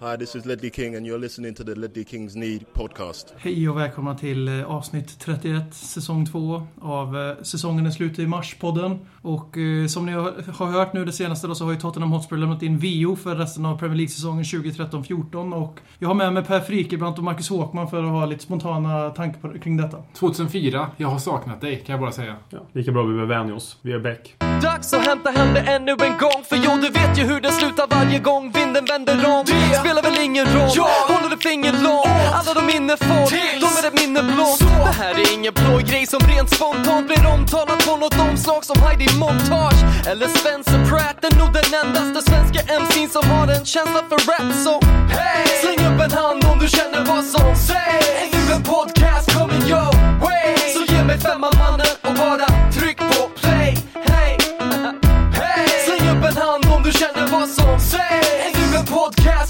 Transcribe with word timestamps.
Hi, 0.00 0.16
this 0.18 0.36
is 0.36 0.44
Ledley 0.44 0.70
King 0.70 0.94
and 0.94 1.06
you're 1.06 1.18
listening 1.18 1.54
to 1.54 1.64
the 1.64 1.74
Ledley 1.74 2.04
Kings 2.04 2.36
Need 2.36 2.72
podcast. 2.72 3.34
Hej 3.38 3.68
och 3.68 3.78
välkomna 3.78 4.14
till 4.14 4.48
eh, 4.48 4.70
avsnitt 4.70 5.18
31, 5.18 5.74
säsong 5.74 6.26
2 6.26 6.66
av 6.80 7.16
eh, 7.16 7.42
Säsongen 7.42 7.86
är 7.86 7.90
slut 7.90 8.18
i 8.18 8.26
mars-podden. 8.26 8.98
Och 9.22 9.58
eh, 9.58 9.86
som 9.86 10.06
ni 10.06 10.12
har 10.12 10.72
hört 10.72 10.92
nu 10.92 11.04
det 11.04 11.12
senaste 11.12 11.46
då 11.46 11.54
så 11.54 11.64
har 11.64 11.72
ju 11.72 11.78
Tottenham 11.78 12.12
Hotspur 12.12 12.36
lämnat 12.36 12.62
in 12.62 12.78
VO 12.78 13.16
för 13.16 13.36
resten 13.36 13.66
av 13.66 13.78
Premier 13.78 13.96
League-säsongen 13.96 14.44
2013-14 14.44 15.54
och 15.54 15.80
jag 15.98 16.08
har 16.08 16.14
med 16.14 16.32
mig 16.32 16.44
Per 16.44 16.60
Frikebrant 16.60 17.18
och 17.18 17.24
Marcus 17.24 17.48
Håkman 17.48 17.90
för 17.90 18.04
att 18.04 18.10
ha 18.10 18.26
lite 18.26 18.42
spontana 18.42 19.10
tankar 19.10 19.58
kring 19.58 19.76
detta. 19.76 20.02
2004, 20.14 20.90
jag 20.96 21.08
har 21.08 21.18
saknat 21.18 21.60
dig 21.60 21.76
kan 21.86 21.92
jag 21.92 22.00
bara 22.00 22.12
säga. 22.12 22.36
Ja, 22.50 22.58
lika 22.72 22.92
bra 22.92 23.02
vi 23.02 23.14
behöver 23.14 23.34
vänja 23.34 23.54
oss. 23.54 23.78
Vi 23.82 23.92
är 23.92 23.98
back. 23.98 24.34
Dags 24.62 24.94
att 24.94 25.06
hämta 25.06 25.30
hem 25.30 25.54
det 25.54 25.60
ännu 25.60 25.92
en 25.92 26.18
gång 26.18 26.42
För 26.48 26.56
jo, 26.56 26.70
du 26.82 26.90
vet 26.90 27.18
ju 27.18 27.22
hur 27.22 27.40
det 27.40 27.52
slutar 27.52 27.86
varje 27.90 28.18
gång 28.18 28.52
vinden 28.52 28.84
vänder 28.84 29.14
om 29.14 29.44
Det 29.46 29.85
spelar 29.86 30.02
väl 30.02 30.18
ingen 30.18 30.46
roll, 30.46 30.70
ja. 30.74 30.88
håller 31.08 31.28
du 31.30 31.36
finger 31.36 31.72
långt 31.72 32.06
Alla 32.38 32.54
de 32.54 32.66
minne 32.66 32.96
får, 32.96 33.30
de 33.60 33.66
är 33.78 33.88
ett 33.88 34.00
minne 34.00 34.22
blått 34.22 34.58
Det 34.58 34.96
här 35.02 35.14
är 35.14 35.32
ingen 35.32 35.52
plojgrej 35.52 36.06
som 36.06 36.20
rent 36.20 36.50
spontant 36.54 37.06
blir 37.06 37.26
omtalat 37.26 37.86
på 37.86 37.96
något 37.96 38.18
omslag 38.20 38.64
som 38.64 38.82
Heidi 38.82 39.08
Montage. 39.18 39.80
Eller 40.10 40.28
Spencer 40.28 40.80
Pratt 40.90 41.24
är 41.24 41.38
nog 41.38 41.52
den 41.52 41.68
endaste 41.80 42.30
svenska 42.30 42.60
MC'n 42.80 43.08
som 43.08 43.30
har 43.30 43.48
en 43.48 43.64
känsla 43.64 44.00
för 44.08 44.18
rap. 44.30 44.48
Så 44.64 44.74
hey! 45.16 45.46
släng 45.62 45.80
upp 45.88 46.00
en 46.06 46.12
hand 46.20 46.44
om 46.44 46.58
du 46.58 46.68
känner 46.68 47.04
vad 47.04 47.24
som 47.24 47.56
sägs. 47.68 48.08
Är 48.22 48.28
nu 48.34 48.54
en 48.56 48.62
podcast 48.62 49.26
coming 49.38 49.64
your 49.72 49.92
way 50.24 50.56
Så 50.74 50.92
ge 50.92 51.04
mig 51.04 51.18
femman 51.18 51.52
mannen 51.62 51.92
och 52.06 52.14
bara 52.14 52.46
tryck 52.76 52.98
på 52.98 53.22
play. 53.40 53.70
Hey! 54.10 54.32
Hey! 55.40 55.68
Släng 55.86 56.04
upp 56.12 56.24
en 56.30 56.36
hand 56.36 56.64
om 56.74 56.82
du 56.82 56.92
känner 56.92 57.26
vad 57.26 57.48
som 57.48 57.80
sägs. 57.80 58.28
Är 58.46 58.52
nu 58.70 58.76
en 58.76 58.86
podcast 58.86 59.45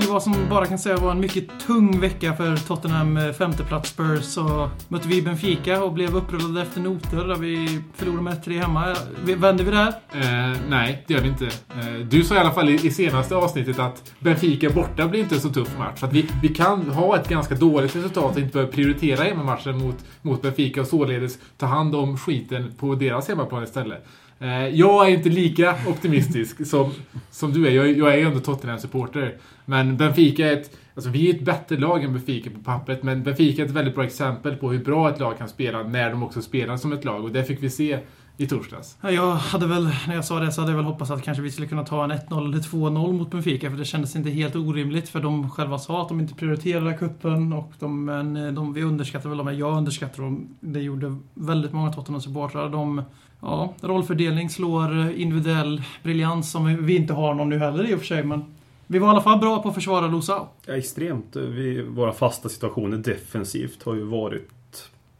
ju 0.00 0.06
vad 0.06 0.22
som 0.22 0.48
bara 0.50 0.66
kan 0.66 0.78
säga 0.78 0.96
var 0.96 1.10
en 1.10 1.20
mycket 1.20 1.60
tung 1.66 2.00
vecka 2.00 2.34
för 2.34 2.56
Tottenham 2.56 3.16
eh, 3.16 3.32
femteplats 3.32 3.90
Spurs. 3.90 4.24
Så 4.24 4.70
mötte 4.88 5.08
vi 5.08 5.22
Benfica 5.22 5.82
och 5.82 5.92
blev 5.92 6.16
upprullade 6.16 6.62
efter 6.62 6.80
noter 6.80 7.16
där 7.16 7.36
vi 7.36 7.80
förlorade 7.94 8.22
med 8.22 8.44
3 8.44 8.58
hemma. 8.58 8.96
Vänder 9.24 9.64
vi 9.64 9.70
där? 9.70 9.88
Eh, 9.88 10.56
nej, 10.68 11.04
det 11.06 11.14
gör 11.14 11.20
vi 11.20 11.28
inte. 11.28 11.46
Eh, 11.46 11.94
du 12.10 12.24
sa 12.24 12.34
i 12.34 12.38
alla 12.38 12.50
fall 12.50 12.68
i, 12.68 12.86
i 12.86 12.90
senaste 12.90 13.36
avsnittet 13.36 13.78
att 13.78 14.12
Benfica 14.18 14.70
borta 14.70 15.08
blir 15.08 15.20
inte 15.20 15.34
en 15.34 15.40
så 15.40 15.48
tuff 15.48 15.78
match. 15.78 16.00
Så 16.00 16.06
att 16.06 16.12
vi, 16.12 16.28
vi 16.42 16.48
kan 16.48 16.90
ha 16.90 17.16
ett 17.16 17.28
ganska 17.28 17.54
dåligt 17.54 17.96
resultat 17.96 18.32
och 18.32 18.40
inte 18.40 18.52
behöva 18.52 18.72
prioritera 18.72 19.24
hemmamatchen 19.24 19.78
mot, 19.78 19.96
mot 20.22 20.42
Benfica 20.42 20.80
och 20.80 20.86
således 20.86 21.38
ta 21.56 21.66
hand 21.66 21.94
om 21.94 22.18
skiten 22.18 22.72
på 22.78 22.94
deras 22.94 23.28
hemmaplan 23.28 23.64
istället. 23.64 24.06
Eh, 24.40 24.68
jag 24.68 25.08
är 25.08 25.10
inte 25.10 25.28
lika 25.28 25.74
optimistisk 25.86 26.66
som, 26.66 26.92
som 27.30 27.52
du 27.52 27.66
är. 27.66 27.70
Jag, 27.70 27.98
jag 27.98 28.12
är 28.12 28.16
ju 28.16 28.22
ändå 28.22 28.40
Tottenham-supporter. 28.40 29.36
Men 29.64 29.96
Benfica 29.96 30.46
är 30.46 30.52
ett... 30.52 30.76
Alltså 30.94 31.10
vi 31.10 31.30
är 31.30 31.34
ett 31.34 31.44
bättre 31.44 31.76
lag 31.76 32.04
än 32.04 32.12
Benfica 32.12 32.50
på 32.50 32.60
pappret, 32.60 33.02
men 33.02 33.22
Benfica 33.22 33.62
är 33.62 33.66
ett 33.66 33.72
väldigt 33.72 33.94
bra 33.94 34.04
exempel 34.04 34.56
på 34.56 34.70
hur 34.70 34.84
bra 34.84 35.10
ett 35.10 35.20
lag 35.20 35.38
kan 35.38 35.48
spela 35.48 35.82
när 35.82 36.10
de 36.10 36.22
också 36.22 36.42
spelar 36.42 36.76
som 36.76 36.92
ett 36.92 37.04
lag. 37.04 37.24
Och 37.24 37.32
det 37.32 37.44
fick 37.44 37.62
vi 37.62 37.70
se 37.70 37.98
i 38.40 38.46
torsdags. 38.46 38.96
Ja, 39.00 39.10
jag 39.10 39.34
hade 39.34 39.66
väl, 39.66 39.90
när 40.06 40.14
jag 40.14 40.24
sa 40.24 40.40
det, 40.40 40.52
så 40.52 40.60
hade 40.60 40.72
jag 40.72 40.76
väl 40.76 40.86
hoppats 40.86 41.10
att 41.10 41.22
kanske 41.22 41.42
vi 41.42 41.50
skulle 41.50 41.66
kunna 41.66 41.84
ta 41.84 42.04
en 42.04 42.12
1-0 42.12 42.48
eller 42.48 42.58
2-0 42.58 43.12
mot 43.12 43.30
Benfica, 43.30 43.70
för 43.70 43.76
det 43.76 43.84
kändes 43.84 44.16
inte 44.16 44.30
helt 44.30 44.56
orimligt, 44.56 45.08
för 45.08 45.20
de 45.20 45.50
själva 45.50 45.78
sa 45.78 46.02
att 46.02 46.08
de 46.08 46.20
inte 46.20 46.34
prioriterade 46.34 46.92
kuppen 46.92 47.52
och 47.52 47.72
de, 47.78 48.04
men 48.04 48.54
de, 48.54 48.72
vi 48.72 48.82
underskattar 48.82 49.28
väl 49.28 49.38
dem, 49.38 49.58
jag 49.58 49.76
underskattar 49.76 50.22
dem. 50.22 50.48
Det 50.60 50.80
gjorde 50.80 51.16
väldigt 51.34 51.72
många 51.72 51.92
Tottenham-supportrar. 51.92 52.68
De, 52.70 53.02
ja, 53.40 53.74
rollfördelning 53.80 54.50
slår 54.50 55.10
individuell 55.10 55.82
briljans, 56.02 56.50
som 56.50 56.86
vi 56.86 56.96
inte 56.96 57.12
har 57.12 57.34
någon 57.34 57.48
nu 57.48 57.58
heller 57.58 57.90
i 57.90 57.94
och 57.94 57.98
för 57.98 58.06
sig, 58.06 58.24
men 58.24 58.44
vi 58.86 58.98
var 58.98 59.08
i 59.08 59.10
alla 59.10 59.20
fall 59.20 59.38
bra 59.38 59.62
på 59.62 59.68
att 59.68 59.74
försvara 59.74 60.06
Lusau. 60.06 60.46
Ja, 60.66 60.76
extremt. 60.76 61.36
Vi, 61.36 61.82
våra 61.82 62.12
fasta 62.12 62.48
situationer 62.48 62.96
defensivt 62.96 63.82
har 63.82 63.94
ju 63.94 64.04
varit 64.04 64.48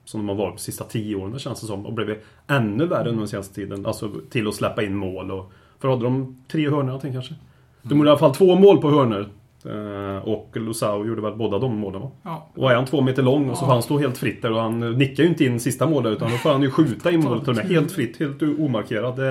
som 0.08 0.20
de 0.20 0.28
har 0.28 0.36
varit 0.36 0.56
de 0.56 0.62
sista 0.62 0.84
tio 0.84 1.16
åren, 1.16 1.38
känns 1.38 1.60
det 1.60 1.66
som. 1.66 1.86
Och 1.86 1.92
blivit 1.92 2.24
ännu 2.46 2.86
värre 2.86 3.08
under 3.08 3.18
den 3.18 3.28
senaste 3.28 3.54
tiden. 3.54 3.86
Alltså 3.86 4.10
till 4.30 4.48
att 4.48 4.54
släppa 4.54 4.82
in 4.82 4.96
mål. 4.96 5.30
Och, 5.30 5.52
för 5.78 5.88
hade 5.88 6.02
de 6.02 6.42
tre 6.52 6.68
hörnor 6.68 6.82
någonting 6.82 7.12
kanske? 7.12 7.34
De 7.82 7.98
gjorde 7.98 8.08
i 8.08 8.10
alla 8.10 8.18
fall 8.18 8.34
två 8.34 8.56
mål 8.56 8.78
på 8.78 8.90
hörnor. 8.90 9.28
Och 10.24 10.50
Lusau 10.54 11.06
gjorde 11.06 11.22
väl 11.22 11.34
båda 11.34 11.58
de 11.58 11.76
målen 11.76 12.00
va? 12.00 12.10
Ja. 12.22 12.48
Och 12.54 12.70
är 12.70 12.74
han 12.74 12.84
två 12.84 13.00
meter 13.00 13.22
lång 13.22 13.50
och 13.50 13.56
så 13.56 13.64
får 13.64 13.72
han 13.72 13.82
stå 13.82 13.98
helt 13.98 14.18
fritt 14.18 14.42
där 14.42 14.52
och 14.52 14.60
han 14.60 14.92
nickar 14.98 15.22
ju 15.22 15.28
inte 15.28 15.44
in 15.44 15.60
sista 15.60 15.86
målet 15.86 16.12
utan 16.12 16.30
då 16.30 16.36
får 16.36 16.50
han 16.50 16.62
ju 16.62 16.70
skjuta 16.70 17.10
in 17.10 17.24
målet 17.24 17.46
med 17.46 17.56
helt 17.56 17.92
fritt, 17.92 18.18
helt 18.18 18.42
omarkerad. 18.42 19.16
Det, 19.16 19.30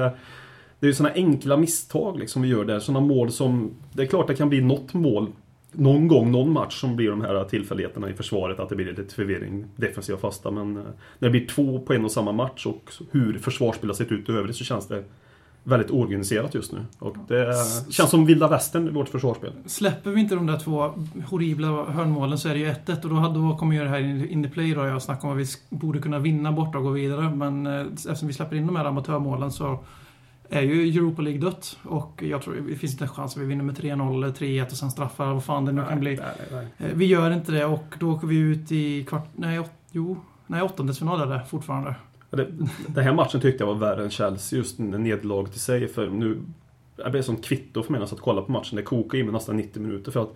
det 0.79 0.85
är 0.85 0.87
ju 0.87 0.93
sådana 0.93 1.15
enkla 1.15 1.57
misstag 1.57 2.19
liksom 2.19 2.41
vi 2.41 2.47
gör 2.47 2.65
där. 2.65 2.79
Sådana 2.79 3.05
mål 3.05 3.31
som... 3.31 3.73
Det 3.93 4.01
är 4.01 4.07
klart 4.07 4.27
det 4.27 4.35
kan 4.35 4.49
bli 4.49 4.61
något 4.61 4.93
mål 4.93 5.27
någon 5.71 6.07
gång, 6.07 6.31
någon 6.31 6.51
match 6.51 6.79
som 6.79 6.95
blir 6.95 7.09
de 7.09 7.21
här 7.21 7.43
tillfälligheterna 7.43 8.09
i 8.09 8.13
försvaret 8.13 8.59
att 8.59 8.69
det 8.69 8.75
blir 8.75 8.85
lite 8.85 9.15
förvirring, 9.15 9.65
defensiva 9.75 10.17
fasta. 10.17 10.51
Men 10.51 10.73
när 10.73 10.83
det 11.19 11.29
blir 11.29 11.47
två 11.47 11.79
på 11.79 11.93
en 11.93 12.05
och 12.05 12.11
samma 12.11 12.31
match 12.31 12.65
och 12.65 12.91
hur 13.11 13.37
försvarsspelet 13.37 13.95
sett 13.95 14.11
ut 14.11 14.29
i 14.29 14.31
övrigt 14.31 14.55
så 14.55 14.63
känns 14.63 14.87
det 14.87 15.03
väldigt 15.63 15.91
oorganiserat 15.91 16.55
just 16.55 16.71
nu. 16.71 16.79
Och 16.99 17.15
det 17.27 17.53
känns 17.89 18.09
som 18.09 18.25
vilda 18.25 18.47
västern 18.47 18.87
i 18.87 18.91
vårt 18.91 19.09
försvarsspel. 19.09 19.51
Släpper 19.65 20.11
vi 20.11 20.21
inte 20.21 20.35
de 20.35 20.45
där 20.45 20.59
två 20.59 20.93
horribla 21.29 21.67
hörnmålen 21.83 22.37
så 22.37 22.49
är 22.49 22.53
det 22.53 22.59
ju 22.59 22.65
1-1 22.65 23.03
och 23.03 23.09
då, 23.09 23.41
då 23.41 23.57
kommer 23.57 23.75
ju 23.75 23.83
det 23.83 23.89
här 23.89 24.31
in 24.31 24.43
the 24.43 24.49
play 24.49 24.73
då. 24.73 24.85
Jag 24.85 25.01
snackar 25.01 25.27
om 25.27 25.33
att 25.33 25.39
vi 25.39 25.77
borde 25.77 25.99
kunna 25.99 26.19
vinna 26.19 26.51
borta 26.51 26.77
och 26.77 26.83
gå 26.83 26.89
vidare. 26.89 27.35
Men 27.35 27.67
eh, 27.67 27.81
eftersom 27.81 28.27
vi 28.27 28.33
släpper 28.33 28.55
in 28.55 28.67
de 28.67 28.75
här 28.75 28.85
amatörmålen 28.85 29.51
så 29.51 29.79
är 30.49 30.61
ju 30.61 30.89
Europa 30.89 31.21
League 31.21 31.41
dött. 31.41 31.77
Och 31.83 32.23
jag 32.23 32.41
tror 32.41 32.55
det 32.69 32.75
finns 32.75 32.91
inte 32.91 33.03
en 33.03 33.09
chans 33.09 33.35
att 33.35 33.41
vi 33.41 33.45
vinner 33.45 33.63
med 33.63 33.77
3-0 33.77 34.13
eller 34.13 34.31
3-1 34.31 34.65
och 34.65 34.71
sen 34.71 34.91
straffar, 34.91 35.33
vad 35.33 35.43
fan 35.43 35.65
det 35.65 35.71
nu 35.71 35.83
kan 35.89 35.99
bli. 35.99 36.15
Nej, 36.15 36.25
nej, 36.51 36.67
nej. 36.77 36.91
Vi 36.95 37.05
gör 37.05 37.31
inte 37.31 37.51
det 37.51 37.65
och 37.65 37.95
då 37.99 38.11
åker 38.11 38.27
vi 38.27 38.37
ut 38.37 38.71
i 38.71 39.05
kvart... 39.05 39.27
Nej, 39.35 39.59
åt, 39.59 39.71
jo. 39.91 40.17
Nej, 40.47 40.61
åttondelsfinal 40.61 41.21
är 41.21 41.37
det 41.37 41.45
fortfarande. 41.49 41.95
Det, 42.29 42.47
den 42.87 43.03
här 43.03 43.13
matchen 43.13 43.41
tyckte 43.41 43.63
jag 43.63 43.73
var 43.73 43.79
värre 43.79 44.03
än 44.03 44.09
Chelsea, 44.09 44.57
just 44.57 44.79
nederlaget 44.79 45.55
i 45.55 45.59
sig. 45.59 45.87
För 45.87 46.09
nu... 46.09 46.41
Det 46.95 47.09
blev 47.09 47.21
som 47.21 47.35
kvitto 47.35 47.83
för 47.83 47.91
mig 47.91 47.99
när 47.99 48.03
jag 48.03 48.09
satt 48.09 48.19
och 48.19 48.25
kollade 48.25 48.45
på 48.45 48.51
matchen. 48.51 48.75
Det 48.75 48.81
kokade 48.81 49.17
i 49.17 49.23
mig 49.23 49.33
nästan 49.33 49.57
90 49.57 49.81
minuter. 49.81 50.11
För 50.11 50.21
att 50.21 50.33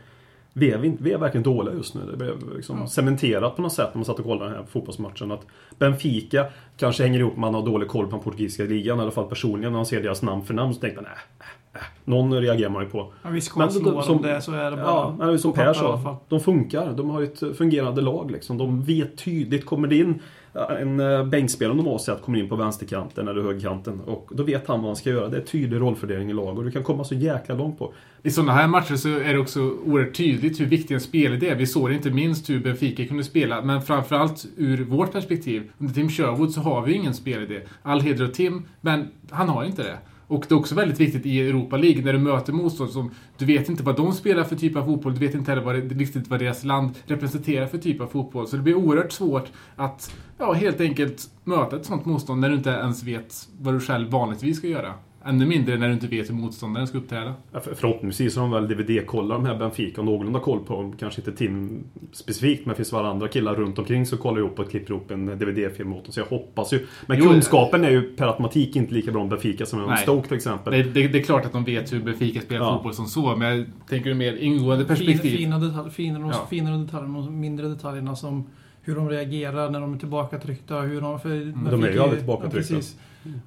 vi 0.54 0.72
är, 0.72 0.78
vi 1.00 1.12
är 1.12 1.18
verkligen 1.18 1.44
dåliga 1.44 1.76
just 1.76 1.96
nu. 1.96 2.02
Det 2.12 2.18
blev 2.18 2.56
liksom 2.56 2.80
ja. 2.80 2.88
cementerat 2.88 3.56
på 3.56 3.62
något 3.62 3.74
sätt 3.74 3.90
när 3.94 3.98
man 3.98 4.06
satt 4.06 4.20
och 4.20 4.26
kollade 4.26 4.50
den 4.50 4.60
här 4.60 4.66
fotbollsmatchen. 4.66 5.32
Att 5.32 5.46
Benfica 5.78 6.46
kanske 6.78 7.04
hänger 7.04 7.20
ihop 7.20 7.38
med 7.38 7.48
att 7.48 7.54
man 7.54 7.62
har 7.62 7.72
dålig 7.72 7.90
koll 7.90 8.06
på 8.06 8.12
den 8.12 8.24
portugisiska 8.24 8.64
ligan. 8.64 9.00
I 9.00 9.02
alla 9.02 9.12
fall 9.12 9.28
personligen 9.28 9.72
när 9.72 9.80
man 9.80 9.86
ser 9.86 10.04
deras 10.04 10.22
namn 10.22 10.46
för 10.46 10.54
namn 10.54 10.74
så 10.74 10.80
tänkte 10.80 11.02
man 11.02 11.12
nej, 11.12 11.50
äh, 11.74 11.82
Någon 12.06 12.34
reagerar 12.34 12.70
man 12.70 12.84
ju 12.84 12.90
på. 12.90 13.14
Ja, 13.24 13.30
vi 13.30 13.42
Men 13.56 13.72
slå 13.72 14.02
som, 14.02 14.22
det 14.22 14.42
så 14.42 14.52
är 14.52 14.72
det 14.72 14.78
bara... 14.78 15.16
Ja, 15.20 15.38
som 15.38 15.54
Per 15.54 15.74
sa. 15.74 16.18
De 16.30 16.40
funkar. 16.40 16.94
De 16.94 17.10
har 17.10 17.22
ett 17.22 17.58
fungerande 17.58 18.02
lag 18.02 18.32
liksom. 18.32 18.58
De 18.58 18.84
vet 18.84 19.18
tydligt. 19.18 19.66
Kommer 19.66 19.88
det 19.88 19.96
in 19.96 20.20
Eh, 20.54 20.82
en 20.82 21.00
eh, 21.00 21.26
bänkspelare 21.26 21.76
normalt 21.76 22.02
sett 22.02 22.22
kommer 22.22 22.40
in 22.40 22.50
på 22.50 22.56
vänsterkanten 22.56 23.28
eller 23.28 23.42
högerkanten 23.42 24.00
och 24.00 24.30
då 24.32 24.44
vet 24.44 24.68
han 24.68 24.80
vad 24.80 24.90
han 24.90 24.96
ska 24.96 25.10
göra. 25.10 25.28
Det 25.30 25.38
är 25.38 25.42
tydlig 25.42 25.82
rollfördelning 25.82 26.30
i 26.30 26.34
lag 26.34 26.58
och 26.58 26.64
du 26.64 26.72
kan 26.72 26.84
komma 26.84 27.04
så 27.04 27.16
jäkla 27.16 27.56
långt 27.56 27.80
på. 27.80 27.94
I 28.24 28.32
sådana 28.32 28.54
här 28.54 28.68
matcher 28.68 28.96
så 28.96 29.10
är 29.10 29.34
det 29.34 29.40
också 29.40 29.60
oerhört 29.62 30.16
tydligt 30.16 30.60
hur 30.60 30.66
viktig 30.66 30.96
en 30.96 31.02
spelidé 31.02 31.50
är. 31.50 31.56
Vi 31.56 31.68
såg 31.68 31.92
inte 31.92 32.12
minst 32.12 32.50
hur 32.50 32.60
Benfica 32.60 33.06
kunde 33.06 33.24
spela, 33.24 33.62
men 33.62 33.82
framförallt 33.82 34.46
ur 34.58 34.84
vårt 34.84 35.12
perspektiv. 35.12 35.72
Under 35.78 35.94
Tim 35.94 36.10
Sherwood 36.10 36.52
så 36.52 36.62
har 36.62 36.82
vi 36.82 36.94
ingen 36.94 37.14
spelidé. 37.14 37.62
All 37.84 38.02
heder 38.02 38.26
åt 38.26 38.34
Tim, 38.34 38.66
men 38.82 39.08
han 39.30 39.50
har 39.50 39.66
inte 39.66 39.84
det. 39.84 39.98
Och 40.32 40.46
det 40.50 40.56
är 40.56 40.60
också 40.60 40.76
väldigt 40.76 41.00
viktigt 41.00 41.26
i 41.26 41.50
Europa 41.50 41.78
League 41.78 42.04
när 42.04 42.14
du 42.14 42.20
möter 42.20 42.54
motstånd 42.54 42.92
som 42.92 43.12
du 43.38 43.46
vet 43.46 43.70
inte 43.70 43.84
vad 43.84 43.96
de 43.96 44.14
spelar 44.14 44.44
för 44.44 44.56
typ 44.56 44.76
av 44.76 44.86
fotboll, 44.86 45.14
du 45.14 45.20
vet 45.20 45.36
inte 45.36 45.52
heller 45.52 45.64
vad 45.64 45.76
det, 45.76 45.82
riktigt 45.82 46.28
vad 46.28 46.40
deras 46.40 46.64
land 46.64 46.92
representerar 47.06 47.68
för 47.68 47.78
typ 47.78 48.02
av 48.02 48.08
fotboll. 48.08 48.48
Så 48.48 48.56
det 48.56 48.62
blir 48.62 48.76
oerhört 48.76 49.12
svårt 49.12 49.52
att 49.76 50.16
ja, 50.38 50.54
helt 50.54 50.82
enkelt 50.82 51.30
möta 51.44 51.76
ett 51.76 51.86
sånt 51.86 52.06
motstånd 52.06 52.42
när 52.42 52.50
du 52.50 52.56
inte 52.56 52.70
ens 52.70 53.04
vet 53.04 53.50
vad 53.60 53.74
du 53.74 53.80
själv 53.80 54.10
vanligtvis 54.10 54.58
ska 54.58 54.68
göra. 54.68 54.94
Ännu 55.26 55.46
mindre 55.46 55.78
när 55.78 55.88
du 55.88 55.94
inte 55.94 56.08
vet 56.08 56.30
hur 56.30 56.34
motståndaren 56.34 56.88
ska 56.88 56.98
uppträda. 56.98 57.34
Ja, 57.52 57.60
för, 57.60 57.74
förhoppningsvis 57.74 58.36
har 58.36 58.44
de 58.44 58.52
väl 58.52 58.68
DVD-kollar 58.68 59.36
de 59.36 59.46
här 59.46 59.56
Benfica 59.56 60.02
och 60.02 60.06
någorlunda 60.06 60.40
koll 60.40 60.60
på 60.60 60.74
dem. 60.74 60.94
Kanske 61.00 61.22
inte 61.22 61.32
Tim 61.32 61.84
specifikt, 62.12 62.66
men 62.66 62.70
det 62.70 62.76
finns 62.76 62.94
väl 62.94 63.06
andra 63.06 63.28
killar 63.28 63.56
runt 63.56 63.80
omkring 63.80 64.06
som 64.06 64.18
kollar 64.18 64.40
ihop 64.40 64.60
och 64.60 64.70
klipper 64.70 64.92
ihop 64.92 65.12
en 65.12 65.26
DVD-film 65.26 65.94
åt 65.94 66.04
dem. 66.04 66.14
Så 66.14 66.20
jag 66.20 66.26
hoppas 66.26 66.74
ju. 66.74 66.88
Men 67.06 67.20
jo, 67.20 67.30
kunskapen 67.30 67.84
är 67.84 67.90
ju 67.90 68.02
per 68.02 68.28
automatik 68.28 68.76
inte 68.76 68.94
lika 68.94 69.12
bra 69.12 69.22
om 69.22 69.30
Benfica 69.30 69.66
som 69.66 69.84
om 69.84 69.98
Stoke 69.98 70.28
till 70.28 70.38
exempel. 70.38 70.74
Det, 70.74 70.84
det, 70.84 71.08
det, 71.08 71.20
är 71.20 71.24
klart 71.24 71.46
att 71.46 71.54
de 71.54 71.64
vet 71.64 71.94
hur 71.94 72.04
Benfica 72.04 72.42
spelar 72.42 72.66
ja. 72.66 72.74
fotboll 72.74 72.94
som 72.94 73.06
så, 73.06 73.36
men 73.36 73.58
jag 73.58 73.66
tänker 73.90 74.14
mer 74.14 74.36
ingående 74.36 74.86
perspektiv. 74.86 75.38
Fina 75.38 75.60
detaljer, 75.60 75.92
finare, 75.92 76.32
ja. 76.34 76.48
finare 76.50 76.78
detaljer 76.78 77.18
och 77.18 77.32
mindre 77.32 77.68
detaljerna 77.68 78.16
som 78.16 78.48
hur 78.82 78.96
de 78.96 79.10
reagerar 79.10 79.70
när 79.70 79.82
de 79.82 79.94
är 79.94 79.98
tillbakatryckta. 79.98 80.82
Hur 80.82 81.02
de, 81.02 81.20
för 81.20 81.30
de 81.72 81.84
är 81.84 81.92
ju 81.92 82.00
aldrig 82.00 82.20
tillbakatryckta. 82.20 82.74
Ja, 82.74 82.80
precis. 82.80 82.98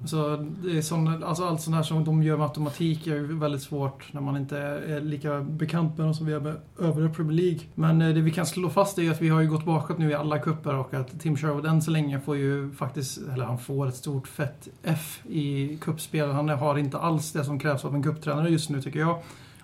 Så 0.05 0.47
det 0.63 0.77
är 0.77 0.81
sån, 0.81 1.23
alltså 1.23 1.45
allt 1.45 1.61
sånt 1.61 1.75
här 1.75 1.83
som 1.83 2.03
de 2.03 2.23
gör 2.23 2.37
med 2.37 2.45
automatik 2.47 3.07
är 3.07 3.15
ju 3.15 3.39
väldigt 3.39 3.61
svårt 3.61 4.13
när 4.13 4.21
man 4.21 4.37
inte 4.37 4.57
är 4.57 5.01
lika 5.01 5.41
bekant 5.41 5.97
med 5.97 6.05
dem 6.05 6.13
som 6.13 6.25
vi 6.25 6.33
är 6.33 6.39
med 6.39 6.55
övriga 6.79 7.09
Premier 7.09 7.33
League. 7.33 7.59
Men 7.75 8.01
eh, 8.01 8.13
det 8.13 8.21
vi 8.21 8.31
kan 8.31 8.45
slå 8.45 8.69
fast 8.69 8.97
är 8.97 9.01
ju 9.01 9.11
att 9.11 9.21
vi 9.21 9.29
har 9.29 9.41
ju 9.41 9.49
gått 9.49 9.65
bakåt 9.65 9.97
nu 9.97 10.09
i 10.09 10.13
alla 10.13 10.39
kupper 10.39 10.75
och 10.75 10.93
att 10.93 11.19
Tim 11.19 11.37
Sherwood 11.37 11.65
än 11.65 11.81
så 11.81 11.91
länge 11.91 12.19
får 12.19 12.37
ju 12.37 12.71
faktiskt, 12.71 13.17
eller 13.33 13.45
han 13.45 13.59
får 13.59 13.87
ett 13.87 13.95
stort 13.95 14.27
fett 14.27 14.67
F 14.83 15.21
i 15.29 15.77
kuppspel. 15.81 16.29
Han 16.29 16.49
har 16.49 16.77
inte 16.77 16.97
alls 16.97 17.31
det 17.31 17.43
som 17.43 17.59
krävs 17.59 17.85
av 17.85 17.95
en 17.95 18.03
kupptränare 18.03 18.49
just 18.49 18.69
nu 18.69 18.81
tycker 18.81 18.99
jag. 18.99 19.19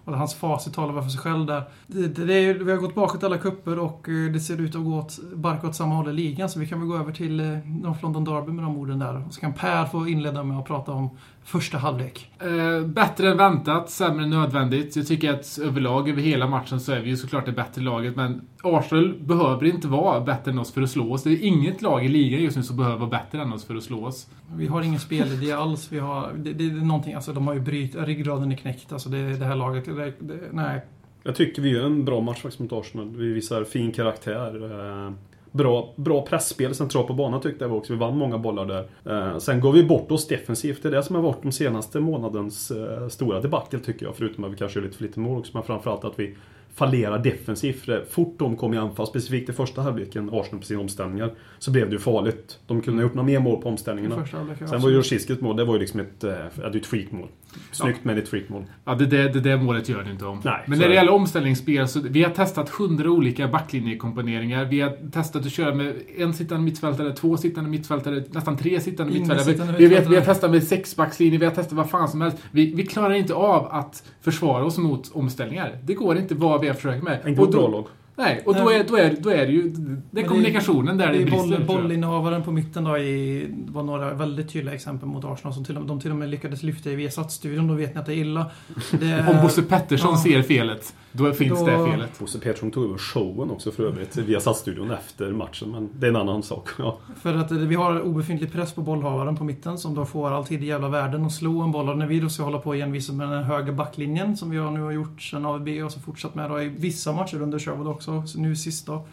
Och 0.05 0.17
hans 0.17 0.33
facit 0.33 0.73
talar 0.73 0.93
väl 0.93 1.03
för 1.03 1.09
sig 1.09 1.21
själv 1.21 1.45
där. 1.45 1.63
Det, 1.87 2.07
det, 2.07 2.25
det 2.25 2.33
är, 2.33 2.53
vi 2.53 2.71
har 2.71 2.77
gått 2.77 2.95
bakåt 2.95 3.23
alla 3.23 3.37
kupper 3.37 3.79
och 3.79 4.09
eh, 4.09 4.31
det 4.31 4.39
ser 4.39 4.61
ut 4.61 4.75
att 4.75 4.83
gå 4.83 4.99
åt, 4.99 5.19
barka 5.33 5.67
åt 5.67 5.75
samma 5.75 5.95
håll 5.95 6.09
i 6.09 6.13
ligan. 6.13 6.49
Så 6.49 6.59
vi 6.59 6.67
kan 6.67 6.79
väl 6.79 6.87
gå 6.87 6.97
över 6.97 7.11
till 7.11 7.39
eh, 7.39 7.57
North 7.65 8.03
London 8.03 8.23
Derby 8.23 8.51
med 8.51 8.63
de 8.63 8.77
orden 8.77 8.99
där. 8.99 9.25
Och 9.27 9.33
så 9.33 9.41
kan 9.41 9.53
Per 9.53 9.85
få 9.85 10.07
inleda 10.07 10.43
med 10.43 10.59
att 10.59 10.65
prata 10.65 10.91
om 10.91 11.09
första 11.43 11.77
halvlek. 11.77 12.31
Eh, 12.39 12.85
bättre 12.85 13.31
än 13.31 13.37
väntat, 13.37 13.89
sämre 13.89 14.23
än 14.23 14.29
nödvändigt. 14.29 14.95
Jag 14.95 15.07
tycker 15.07 15.33
att 15.33 15.59
överlag, 15.63 16.09
över 16.09 16.21
hela 16.21 16.47
matchen, 16.47 16.79
så 16.79 16.91
är 16.91 16.99
vi 16.99 17.09
ju 17.09 17.17
såklart 17.17 17.45
det 17.45 17.51
bättre 17.51 17.81
laget. 17.81 18.15
Men 18.15 18.41
Arsenal 18.63 19.13
behöver 19.19 19.65
inte 19.65 19.87
vara 19.87 20.21
bättre 20.21 20.51
än 20.51 20.59
oss 20.59 20.73
för 20.73 20.81
att 20.81 20.89
slå 20.89 21.13
oss. 21.13 21.23
Det 21.23 21.29
är 21.29 21.43
inget 21.43 21.81
lag 21.81 22.05
i 22.05 22.07
ligan 22.07 22.41
just 22.41 22.57
nu 22.57 22.63
som 22.63 22.77
behöver 22.77 22.97
vara 22.97 23.09
bättre 23.09 23.41
än 23.41 23.53
oss 23.53 23.65
för 23.65 23.75
att 23.75 23.83
slå 23.83 24.05
oss. 24.05 24.29
Vi 24.55 24.67
har 24.67 24.81
ingen 24.81 24.99
spelidé 24.99 25.51
alls. 25.51 25.91
Vi 25.91 25.99
har, 25.99 26.33
det, 26.37 26.53
det 26.53 26.65
är 26.65 26.71
någonting, 26.71 27.13
alltså 27.13 27.33
de 27.33 27.47
har 27.47 27.53
ju 27.53 27.59
bryt, 27.59 27.95
ryggraden 27.95 28.51
är 28.51 28.55
knäckt. 28.55 28.93
Alltså 28.93 29.09
det, 29.09 29.37
det 29.37 29.45
här 29.45 29.55
laget, 29.55 29.85
det, 29.85 30.13
det, 30.19 30.39
nej. 30.51 30.81
Jag 31.23 31.35
tycker 31.35 31.61
vi 31.61 31.69
gör 31.69 31.85
en 31.85 32.05
bra 32.05 32.21
match 32.21 32.41
faktiskt 32.41 32.59
mot 32.59 32.73
Arsenal. 32.73 33.09
Vi 33.15 33.33
visar 33.33 33.63
fin 33.63 33.91
karaktär. 33.91 35.13
Bra, 35.51 35.93
bra 35.95 36.25
pressspel 36.25 36.75
centralt 36.75 37.07
på 37.07 37.13
banan 37.13 37.41
tyckte 37.41 37.65
jag 37.65 37.73
också. 37.73 37.93
Vi 37.93 37.99
vann 37.99 38.17
många 38.17 38.37
bollar 38.37 38.65
där. 38.65 38.87
Eh, 39.05 39.37
sen 39.37 39.59
går 39.59 39.71
vi 39.71 39.83
bort 39.83 40.11
oss 40.11 40.27
defensivt. 40.27 40.83
Det 40.83 40.89
är 40.89 40.91
det 40.91 41.03
som 41.03 41.15
har 41.15 41.23
varit 41.23 41.43
de 41.43 41.51
senaste 41.51 41.99
månadens 41.99 42.71
eh, 42.71 43.07
stora 43.07 43.41
debacle 43.41 43.79
tycker 43.79 44.05
jag. 44.05 44.15
Förutom 44.15 44.43
att 44.43 44.51
vi 44.51 44.55
kanske 44.55 44.79
gör 44.79 44.85
lite 44.85 44.97
för 44.97 45.03
lite 45.03 45.19
mål 45.19 45.39
också. 45.39 45.51
Men 45.53 45.63
framförallt 45.63 46.03
att 46.03 46.19
vi 46.19 46.35
fallerar 46.75 47.19
defensivt. 47.19 47.89
Fort 48.09 48.35
de 48.39 48.55
kom 48.55 48.73
i 48.73 48.77
anfall, 48.77 49.07
specifikt 49.07 49.49
i 49.49 49.53
första 49.53 49.81
halvleken, 49.81 50.29
Arsenal 50.33 50.59
på 50.59 50.65
sina 50.65 50.79
omställningar, 50.79 51.33
så 51.59 51.71
blev 51.71 51.89
det 51.89 51.93
ju 51.93 51.99
farligt. 51.99 52.59
De 52.67 52.81
kunde 52.81 53.01
ha 53.01 53.03
gjort 53.03 53.15
några 53.15 53.25
mer 53.25 53.39
mål 53.39 53.61
på 53.61 53.69
omställningarna. 53.69 54.15
Halvlek, 54.15 54.57
ja, 54.61 54.67
Sen 54.67 54.81
var 54.81 54.89
ju 54.89 54.97
Rosickis 54.97 55.41
mål, 55.41 55.55
det 55.55 55.65
var 55.65 55.73
ju 55.73 55.79
liksom 55.79 55.99
ett, 55.99 56.23
eh, 56.23 56.75
ett 56.75 56.85
freakmål. 56.85 57.27
Snyggt 57.71 57.99
men 58.03 58.17
ett 58.17 58.29
freakmål. 58.29 58.65
Ja, 58.85 58.95
det, 58.95 59.05
det, 59.05 59.29
det 59.29 59.39
där 59.39 59.57
målet 59.57 59.89
gör 59.89 60.03
det 60.03 60.11
inte 60.11 60.25
om. 60.25 60.41
Nej, 60.43 60.63
Men 60.67 60.79
när 60.79 60.87
det 60.87 60.93
gäller 60.93 61.11
omställningsspel 61.11 61.87
så 61.87 61.99
vi 61.99 62.23
har 62.23 62.31
testat 62.31 62.69
hundra 62.69 63.09
olika 63.09 63.47
backlinjekomponeringar. 63.47 64.65
Vi 64.65 64.81
har 64.81 65.11
testat 65.11 65.45
att 65.45 65.51
köra 65.51 65.75
med 65.75 65.93
en 66.17 66.33
sittande 66.33 66.63
mittfältare, 66.63 67.11
två 67.11 67.37
sittande 67.37 67.69
mittfältare, 67.69 68.23
nästan 68.31 68.57
tre 68.57 68.79
sittande 68.79 69.13
mittfältare. 69.13 69.45
sittande 69.45 69.73
vi, 69.73 69.77
vi, 69.77 69.83
mittfältare. 69.83 70.09
vi 70.09 70.15
har 70.15 70.25
testat 70.25 70.51
med 70.51 70.63
sexbackslinje, 70.63 71.39
vi 71.39 71.45
har 71.45 71.53
testat 71.55 71.73
vad 71.73 71.89
fan 71.89 72.07
som 72.07 72.21
helst. 72.21 72.37
Vi, 72.51 72.73
vi 72.75 72.85
klarar 72.85 73.13
inte 73.13 73.33
av 73.33 73.67
att 73.71 74.03
försvara 74.21 74.65
oss 74.65 74.77
mot 74.77 75.11
omställningar. 75.13 75.77
Det 75.83 75.93
går 75.93 76.17
inte 76.17 76.35
vad 76.35 76.60
vi 76.61 76.67
har 76.67 76.75
försökt 76.75 77.03
med. 77.03 77.19
Inte 77.27 77.41
Och 77.41 77.51
då-. 77.51 77.87
Nej, 78.15 78.41
och 78.45 78.55
då 78.55 78.69
är, 78.69 78.83
då, 78.83 78.95
är, 78.97 79.15
då 79.19 79.29
är 79.29 79.45
det 79.45 79.51
ju... 79.51 79.69
Det 80.11 80.21
är 80.21 80.25
kommunikationen 80.27 80.97
där 80.97 81.07
det, 81.07 81.13
det 81.13 81.19
är 81.19 81.25
brister. 81.25 81.39
boll, 81.41 81.51
jag. 81.53 81.65
bollinnehavaren 81.67 82.43
på 82.43 82.51
mitten 82.51 82.83
då 82.83 82.97
i, 82.97 83.47
var 83.67 83.83
några 83.83 84.13
väldigt 84.13 84.49
tydliga 84.53 84.75
exempel 84.75 85.07
mot 85.09 85.25
Arsenal 85.25 85.53
som 85.53 85.65
till, 85.65 85.77
och- 85.77 85.85
de 85.85 85.99
till 86.01 86.11
och 86.11 86.17
med 86.17 86.29
lyckades 86.29 86.63
lyfta 86.63 86.89
i 86.89 86.95
Viasat-studion. 86.95 87.67
Då 87.67 87.73
vet 87.73 87.93
ni 87.95 87.99
att 87.99 88.05
det 88.05 88.13
är 88.13 88.17
illa. 88.17 88.51
Det, 88.99 89.25
Om 89.29 89.41
Bosse 89.41 89.61
Pettersson 89.61 90.11
Ja. 90.13 90.23
ser 90.23 90.41
felet, 90.41 90.93
då 91.11 91.33
finns 91.33 91.59
Då- 91.59 91.65
det 91.65 91.91
felet. 91.91 92.19
Bosse 92.19 92.39
Pettersson 92.39 92.71
tog 92.71 92.85
över 92.85 92.97
showen 92.97 93.51
också 93.51 93.71
för 93.71 93.83
övrigt. 93.83 94.17
via 94.17 94.39
satt-studion 94.39 94.91
efter 94.91 95.31
matchen. 95.31 95.71
Men 95.71 95.89
det 95.99 96.05
är 96.05 96.09
en 96.09 96.15
annan 96.15 96.43
sak. 96.43 96.69
Ja. 96.77 96.97
För 97.21 97.33
att 97.35 97.51
eh, 97.51 97.57
vi 97.57 97.75
har 97.75 98.01
obefintlig 98.01 98.51
press 98.51 98.73
på 98.73 98.81
bollhavaren 98.81 99.35
på 99.35 99.43
mitten 99.43 99.77
som 99.77 99.95
då 99.95 100.05
får 100.05 100.31
alltid 100.31 100.63
i 100.63 100.65
jävla 100.65 100.89
världen 100.89 101.25
att 101.25 101.31
slå 101.31 101.61
en 101.61 101.71
boll. 101.71 101.89
Och 101.89 101.97
när 101.97 102.07
vi 102.07 102.19
då 102.19 102.29
ska 102.29 102.43
hålla 102.43 102.59
på 102.59 102.73
envisa 102.73 103.13
med 103.13 103.29
den 103.29 103.43
höga 103.43 103.73
backlinjen 103.73 104.37
som 104.37 104.49
vi 104.49 104.57
har 104.57 104.71
nu 104.71 104.81
har 104.81 104.91
gjort 104.91 105.21
sedan 105.21 105.45
AVB 105.45 105.83
och 105.85 105.91
så 105.91 105.99
fortsatt 105.99 106.35
med 106.35 106.49
då 106.49 106.61
i 106.61 106.69
vissa 106.69 107.11
matcher 107.11 107.41
under 107.41 107.59
Sherwood 107.59 107.87
också, 107.87 108.23
så 108.27 108.39
nu 108.39 108.55
sist 108.55 108.85
då. 108.87 109.05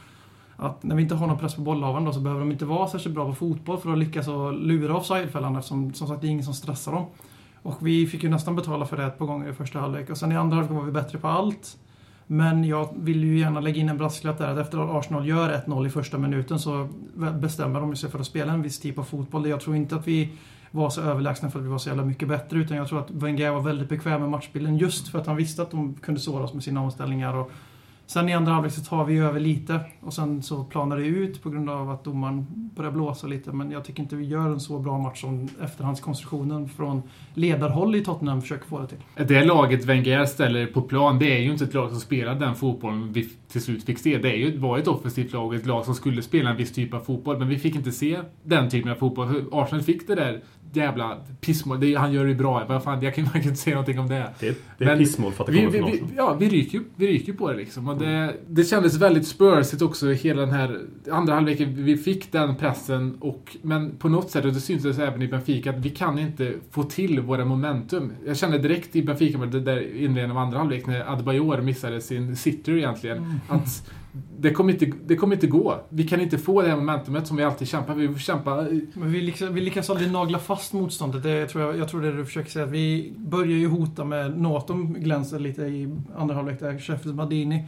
Att 0.57 0.83
när 0.83 0.97
vi 0.97 1.03
inte 1.03 1.15
har 1.15 1.27
någon 1.27 1.39
press 1.39 1.55
på 1.55 1.61
bollhavaren 1.61 2.05
då 2.05 2.13
så 2.13 2.21
behöver 2.21 2.41
de 2.41 2.53
inte 2.53 2.65
vara 2.65 2.89
särskilt 2.89 3.15
bra 3.15 3.27
på 3.27 3.35
fotboll 3.35 3.79
för 3.79 3.93
att 3.93 3.99
lyckas 3.99 4.29
att 4.29 4.55
lura 4.55 4.97
offsidefällan 4.97 5.57
eftersom 5.57 5.95
som 5.95 6.09
sagt 6.09 6.21
det 6.21 6.27
är 6.27 6.31
ingen 6.31 6.45
som 6.45 6.55
stressar 6.55 6.93
dem. 6.93 7.07
Och 7.63 7.87
vi 7.87 8.07
fick 8.07 8.23
ju 8.23 8.29
nästan 8.29 8.57
betala 8.57 8.87
för 8.87 8.97
det 8.97 9.05
ett 9.05 9.19
par 9.19 9.27
gånger 9.27 9.49
i 9.51 9.53
första 9.53 9.79
halvlek 9.79 10.11
och 10.11 10.17
sen 10.17 10.33
i 10.33 10.37
andra 10.37 10.57
halvlek 10.57 10.77
var 10.79 10.85
vi 10.85 10.93
bättre 10.93 11.19
på 11.19 11.29
allt. 11.29 11.77
Men 12.31 12.65
jag 12.65 12.89
vill 12.97 13.25
ju 13.25 13.39
gärna 13.39 13.61
lägga 13.61 13.81
in 13.81 13.89
en 13.89 13.99
brasklapp 13.99 14.39
där 14.39 14.49
att 14.49 14.59
efter 14.59 14.79
att 14.79 14.91
Arsenal 14.91 15.29
gör 15.29 15.63
1-0 15.67 15.87
i 15.87 15.91
första 15.91 16.19
minuten 16.19 16.59
så 16.59 16.89
bestämmer 17.33 17.81
de 17.81 17.97
sig 17.97 18.11
för 18.11 18.19
att 18.19 18.27
spela 18.27 18.53
en 18.53 18.63
viss 18.63 18.79
typ 18.79 18.99
av 18.99 19.03
fotboll. 19.03 19.49
Jag 19.49 19.61
tror 19.61 19.77
inte 19.77 19.97
att 19.97 20.09
vi 20.09 20.33
var 20.71 20.91
så 20.91 21.01
överlägsna 21.01 21.51
för 21.51 21.59
att 21.59 21.65
vi 21.65 21.69
var 21.69 21.79
så 21.79 21.89
jävla 21.89 22.05
mycket 22.05 22.29
bättre 22.29 22.59
utan 22.59 22.77
jag 22.77 22.89
tror 22.89 23.01
att 23.01 23.11
Wenger 23.11 23.51
var 23.51 23.61
väldigt 23.61 23.89
bekväm 23.89 24.21
med 24.21 24.31
matchbilden 24.31 24.79
just 24.79 25.09
för 25.09 25.19
att 25.19 25.27
han 25.27 25.37
visste 25.37 25.63
att 25.63 25.71
de 25.71 25.95
kunde 25.95 26.21
såra 26.21 26.45
oss 26.45 26.55
med 26.55 26.63
sina 26.63 26.83
omställningar. 26.83 27.35
Och 27.35 27.51
sen 28.09 28.29
i 28.29 28.35
andra 28.35 28.53
halvlek 28.53 28.73
så 28.73 28.81
tar 28.81 29.05
vi 29.05 29.19
över 29.19 29.41
lite 29.41 29.81
och 30.01 30.15
sen 30.15 30.43
så 30.43 30.65
planar 30.65 30.97
det 30.97 31.07
ut 31.07 31.43
på 31.43 31.51
grund 31.51 31.71
av 31.71 31.91
att 31.91 32.05
domaren 32.05 32.47
börjar 32.77 32.91
blåsa 32.91 33.27
lite 33.27 33.53
men 33.53 33.71
jag 33.71 33.85
tycker 33.85 34.03
inte 34.03 34.17
vi 34.17 34.25
gör 34.25 34.49
en 34.49 34.61
så 34.61 34.79
bra 34.79 34.99
match 34.99 35.21
som 35.21 35.49
efterhandskonstruktionen 35.63 36.69
från 36.69 37.03
ledarhåll 37.35 37.95
i 37.95 38.05
Tottenham 38.05 38.43
försöker 38.43 38.67
få 38.67 38.81
det 38.81 38.87
till. 38.87 39.27
Det 39.27 39.45
laget 39.45 39.85
Wenger 39.85 40.25
ställer 40.25 40.67
på 40.67 40.83
plan, 40.83 41.19
det 41.19 41.37
är 41.37 41.41
ju 41.41 41.53
inte 41.53 41.65
ett 41.65 41.75
lag 41.75 41.91
som 41.91 42.01
spelar 42.01 42.35
den 42.35 42.55
fotbollen 42.55 43.13
vi 43.13 43.29
till 43.49 43.63
slut 43.63 43.85
fick 43.85 43.99
se. 43.99 44.19
Det 44.19 44.31
är 44.31 44.37
ju, 44.37 44.59
var 44.59 44.77
ju 44.77 44.83
ett 44.83 44.89
offensivt 44.89 45.33
lag 45.33 45.55
ett 45.55 45.67
lag 45.67 45.85
som 45.85 45.95
skulle 45.95 46.23
spela 46.23 46.51
en 46.51 46.57
viss 46.57 46.73
typ 46.73 46.95
av 46.95 47.01
fotboll, 47.01 47.39
men 47.39 47.49
vi 47.49 47.59
fick 47.59 47.75
inte 47.75 47.93
se 47.93 48.19
den 48.43 48.71
typen 48.71 48.93
av 48.93 48.97
fotboll. 48.97 49.45
Arsenal 49.53 49.83
fick 49.85 50.07
det 50.07 50.15
där 50.15 50.43
jävla 50.73 51.17
pissmål. 51.41 51.95
Han 51.95 52.13
gör 52.13 52.25
det 52.25 52.31
ju 52.31 52.37
bra. 52.37 52.65
Vad 52.69 52.83
fan, 52.83 53.03
jag 53.03 53.15
kan 53.15 53.29
kan 53.29 53.43
inte 53.43 53.57
säga 53.57 53.77
någonting 53.77 53.99
om 53.99 54.09
det. 54.09 54.35
Det, 54.41 54.59
det 54.79 54.85
är 54.85 54.89
Men 54.89 54.99
pissmål 54.99 55.33
för 55.33 55.45
att 55.45 55.47
det 55.47 55.53
Vi, 55.53 55.59
kommer 55.59 55.73
vi, 55.73 55.79
från 55.79 56.09
vi, 56.09 56.17
ja, 56.17 56.37
vi 56.41 56.49
ryker 56.49 56.79
ju 56.79 56.85
vi 56.97 57.07
ryker 57.07 57.33
på 57.33 57.51
det 57.51 57.57
liksom. 57.57 57.89
Och 57.89 57.99
det, 57.99 58.35
det 58.49 58.65
kändes 58.65 58.97
väldigt 58.97 59.27
spursigt 59.27 59.83
också, 59.83 60.09
hela 60.09 60.41
den 60.41 60.51
här 60.51 60.81
andra 61.11 61.35
halvleken. 61.35 61.85
Vi 61.85 61.97
fick 61.97 62.33
den 62.33 62.57
pressen, 62.57 63.17
och, 63.21 63.57
men 63.63 63.97
på 63.97 64.09
något 64.09 64.31
sätt, 64.31 64.45
och 64.45 64.53
det 64.53 64.61
syntes 64.61 64.99
även 64.99 65.23
i 65.23 65.29
Benfica, 65.29 65.71
att 65.71 65.79
vi 65.79 65.91
kan 65.91 66.19
inte 66.19 66.55
få 66.71 66.83
till 66.83 67.21
våra 67.21 67.45
momentum. 67.45 68.13
Jag 68.27 68.37
kände 68.37 68.59
direkt 68.59 68.97
i 68.97 69.03
Benfica, 69.03 69.39
med 69.39 69.49
det 69.49 69.61
där 69.61 69.81
inledningen 69.81 70.31
av 70.31 70.39
andra 70.39 70.59
halvlek, 70.59 70.87
när 70.87 71.13
Adebayor 71.13 71.61
missade 71.61 72.01
sin 72.01 72.37
sitter 72.37 72.77
egentligen, 72.77 73.41
att 73.49 73.91
det 74.39 74.53
kommer, 74.53 74.73
inte, 74.73 74.93
det 75.07 75.17
kommer 75.17 75.35
inte 75.35 75.47
gå. 75.47 75.81
Vi 75.89 76.09
kan 76.09 76.21
inte 76.21 76.39
få 76.39 76.63
det 76.63 76.69
här 76.69 76.77
momentumet 76.77 77.27
som 77.27 77.37
vi 77.37 77.45
alltid 77.45 77.69
kämpar. 77.69 77.95
Vi 77.95 78.09
får 78.09 78.19
kämpa 78.19 78.67
Men 78.95 79.13
vi 79.13 79.21
lyckas, 79.21 79.51
vi 79.51 79.61
lyckas 79.61 79.91
aldrig 79.91 80.13
nagla 80.13 80.39
fast 80.39 80.73
motståndet. 80.73 81.23
Det 81.23 81.47
tror 81.47 81.65
jag, 81.65 81.79
jag 81.79 81.89
tror 81.89 82.01
det 82.01 82.09
är 82.09 82.13
det 82.13 82.19
du 82.19 82.25
försöker 82.25 82.51
säga. 82.51 82.67
Vi 82.67 83.13
börjar 83.17 83.59
ju 83.59 83.69
hota 83.69 84.05
med 84.05 84.41
Nato 84.41 84.75
glänser 84.75 85.39
lite 85.39 85.63
i 85.63 85.97
andra 86.17 86.35
halvlek 86.35 86.61
där. 86.61 86.79
Sheffield 86.79 87.17
Madini 87.17 87.65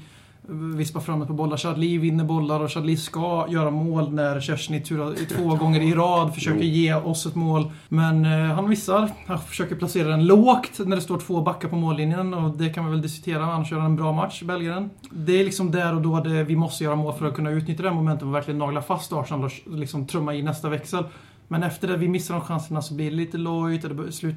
vispar 0.48 1.00
framåt 1.00 1.28
på 1.28 1.34
bollar. 1.34 1.56
Chadli 1.56 1.98
vinner 1.98 2.24
bollar 2.24 2.60
och 2.60 2.70
Chadli 2.70 2.96
ska 2.96 3.46
göra 3.48 3.70
mål 3.70 4.12
när 4.12 4.40
Kersny 4.40 4.80
turar, 4.80 5.14
två 5.36 5.54
gånger 5.54 5.80
i 5.80 5.94
rad 5.94 6.34
försöker 6.34 6.64
ge 6.64 6.94
oss 6.94 7.26
ett 7.26 7.34
mål. 7.34 7.72
Men 7.88 8.24
eh, 8.24 8.54
han 8.54 8.68
missar. 8.68 9.10
Han 9.26 9.38
försöker 9.38 9.76
placera 9.76 10.08
den 10.08 10.26
lågt 10.26 10.78
när 10.78 10.96
det 10.96 11.02
står 11.02 11.18
två 11.18 11.40
backar 11.40 11.68
på 11.68 11.76
mållinjen 11.76 12.34
och 12.34 12.56
det 12.56 12.70
kan 12.70 12.84
man 12.84 12.92
väl 12.92 13.02
diskutera. 13.02 13.44
Annars 13.44 13.72
gör 13.72 13.78
han 13.78 13.90
en 13.90 13.96
bra 13.96 14.12
match, 14.12 14.42
belgaren. 14.42 14.90
Det 15.10 15.40
är 15.40 15.44
liksom 15.44 15.70
där 15.70 15.94
och 15.94 16.02
då 16.02 16.20
det, 16.20 16.44
vi 16.44 16.56
måste 16.56 16.84
göra 16.84 16.96
mål 16.96 17.14
för 17.14 17.26
att 17.26 17.34
kunna 17.34 17.50
utnyttja 17.50 17.82
det 17.82 17.90
momentet 17.90 18.22
och 18.22 18.34
verkligen 18.34 18.58
nagla 18.58 18.82
fast 18.82 19.12
Arsenal 19.12 19.44
och 19.44 19.78
liksom 19.78 20.06
trumma 20.06 20.34
i 20.34 20.42
nästa 20.42 20.68
växel. 20.68 21.04
Men 21.48 21.62
efter 21.62 21.88
det 21.88 21.96
vi 21.96 22.08
missar 22.08 22.34
de 22.34 22.40
chanserna 22.40 22.82
så 22.82 22.94
blir 22.94 23.10
det 23.10 23.16
lite 23.16 23.38
lojt 23.38 23.82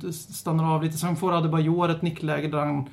det 0.01 0.13
stannar 0.13 0.75
av 0.75 0.83
lite. 0.83 0.97
Sen 0.97 1.15
får 1.15 1.37
Adebayor 1.37 1.89
ett 1.89 2.01
nickläge 2.01 2.47
där 2.47 2.57
han... 2.57 2.85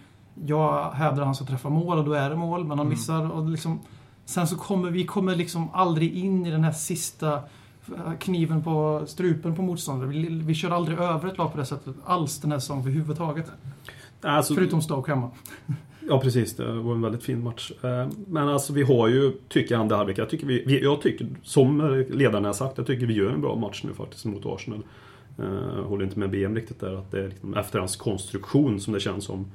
Jag 0.46 0.90
hävdar 0.90 1.22
att 1.22 1.26
han 1.26 1.34
ska 1.34 1.44
träffa 1.44 1.68
mål 1.68 1.98
och 1.98 2.04
då 2.04 2.12
är 2.12 2.30
det 2.30 2.36
mål, 2.36 2.64
men 2.64 2.78
han 2.78 2.88
missar. 2.88 3.30
Och 3.30 3.48
liksom, 3.48 3.80
sen 4.24 4.46
så 4.46 4.56
kommer 4.56 4.90
vi 4.90 5.04
kommer 5.06 5.36
liksom 5.36 5.70
aldrig 5.72 6.14
in 6.14 6.46
i 6.46 6.50
den 6.50 6.64
här 6.64 6.72
sista 6.72 7.32
eh, 7.34 8.12
kniven 8.18 8.62
på 8.62 9.02
strupen 9.06 9.54
på 9.56 9.62
motståndare. 9.62 10.08
Vi, 10.08 10.28
vi 10.28 10.54
kör 10.54 10.70
aldrig 10.70 10.98
över 10.98 11.28
ett 11.28 11.38
lag 11.38 11.52
på 11.52 11.58
det 11.58 11.66
sättet 11.66 11.94
alls 12.04 12.40
den 12.40 12.52
här 12.52 12.58
säsongen 12.58 12.82
överhuvudtaget. 12.82 13.52
Alltså, 14.22 14.54
Förutom 14.54 14.82
Stoke 14.82 15.10
hemma. 15.12 15.30
Ja 16.08 16.20
precis, 16.20 16.56
det 16.56 16.72
var 16.72 16.92
en 16.94 17.02
väldigt 17.02 17.22
fin 17.22 17.42
match. 17.42 17.72
Eh, 17.82 18.08
Men 18.26 18.48
alltså 18.48 18.72
vi 18.72 18.82
har 18.82 19.08
ju, 19.08 19.32
tycker 19.48 19.74
jag, 19.74 19.80
andra 19.80 19.96
halvlek. 19.96 20.18
Jag 20.18 20.30
tycker, 20.30 20.46
vi, 20.46 20.82
jag 20.82 21.00
tycker, 21.02 21.26
som 21.42 22.04
ledarna 22.10 22.48
har 22.48 22.52
sagt, 22.52 22.78
jag 22.78 22.86
tycker 22.86 23.06
vi 23.06 23.14
gör 23.14 23.30
en 23.30 23.40
bra 23.40 23.56
match 23.56 23.82
nu 23.84 23.94
faktiskt 23.94 24.24
mot 24.24 24.46
Arsenal. 24.46 24.82
Jag 25.76 25.82
håller 25.82 26.04
inte 26.04 26.18
med 26.18 26.30
BM 26.30 26.54
riktigt 26.54 26.80
där, 26.80 26.94
att 26.94 27.10
det 27.10 27.24
är 27.24 27.28
liksom 27.28 27.54
efterhandskonstruktion 27.54 28.80
som 28.80 28.92
det 28.94 29.00
känns 29.00 29.24
som. 29.24 29.46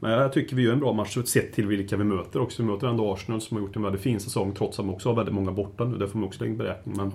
Men 0.00 0.10
jag 0.10 0.32
tycker 0.32 0.56
vi 0.56 0.62
gör 0.62 0.72
en 0.72 0.80
bra 0.80 0.92
match 0.92 1.18
sett 1.24 1.52
till 1.52 1.66
vilka 1.66 1.96
vi 1.96 2.04
möter 2.04 2.40
också. 2.40 2.62
Vi 2.62 2.68
möter 2.68 2.86
ändå 2.86 3.12
Arsenal 3.12 3.40
som 3.40 3.56
har 3.56 3.64
gjort 3.64 3.76
en 3.76 3.82
väldigt 3.82 4.00
fin 4.00 4.20
säsong 4.20 4.54
trots 4.54 4.78
att 4.78 4.86
de 4.86 4.94
också 4.94 5.08
har 5.08 5.16
väldigt 5.16 5.34
många 5.34 5.52
borta 5.52 5.84
nu. 5.84 5.98
Det 5.98 6.08
får 6.08 6.18
man 6.18 6.28
också 6.28 6.40
lägga 6.40 6.52
in 6.52 6.58
beräkning. 6.58 6.96
Men, 6.96 7.12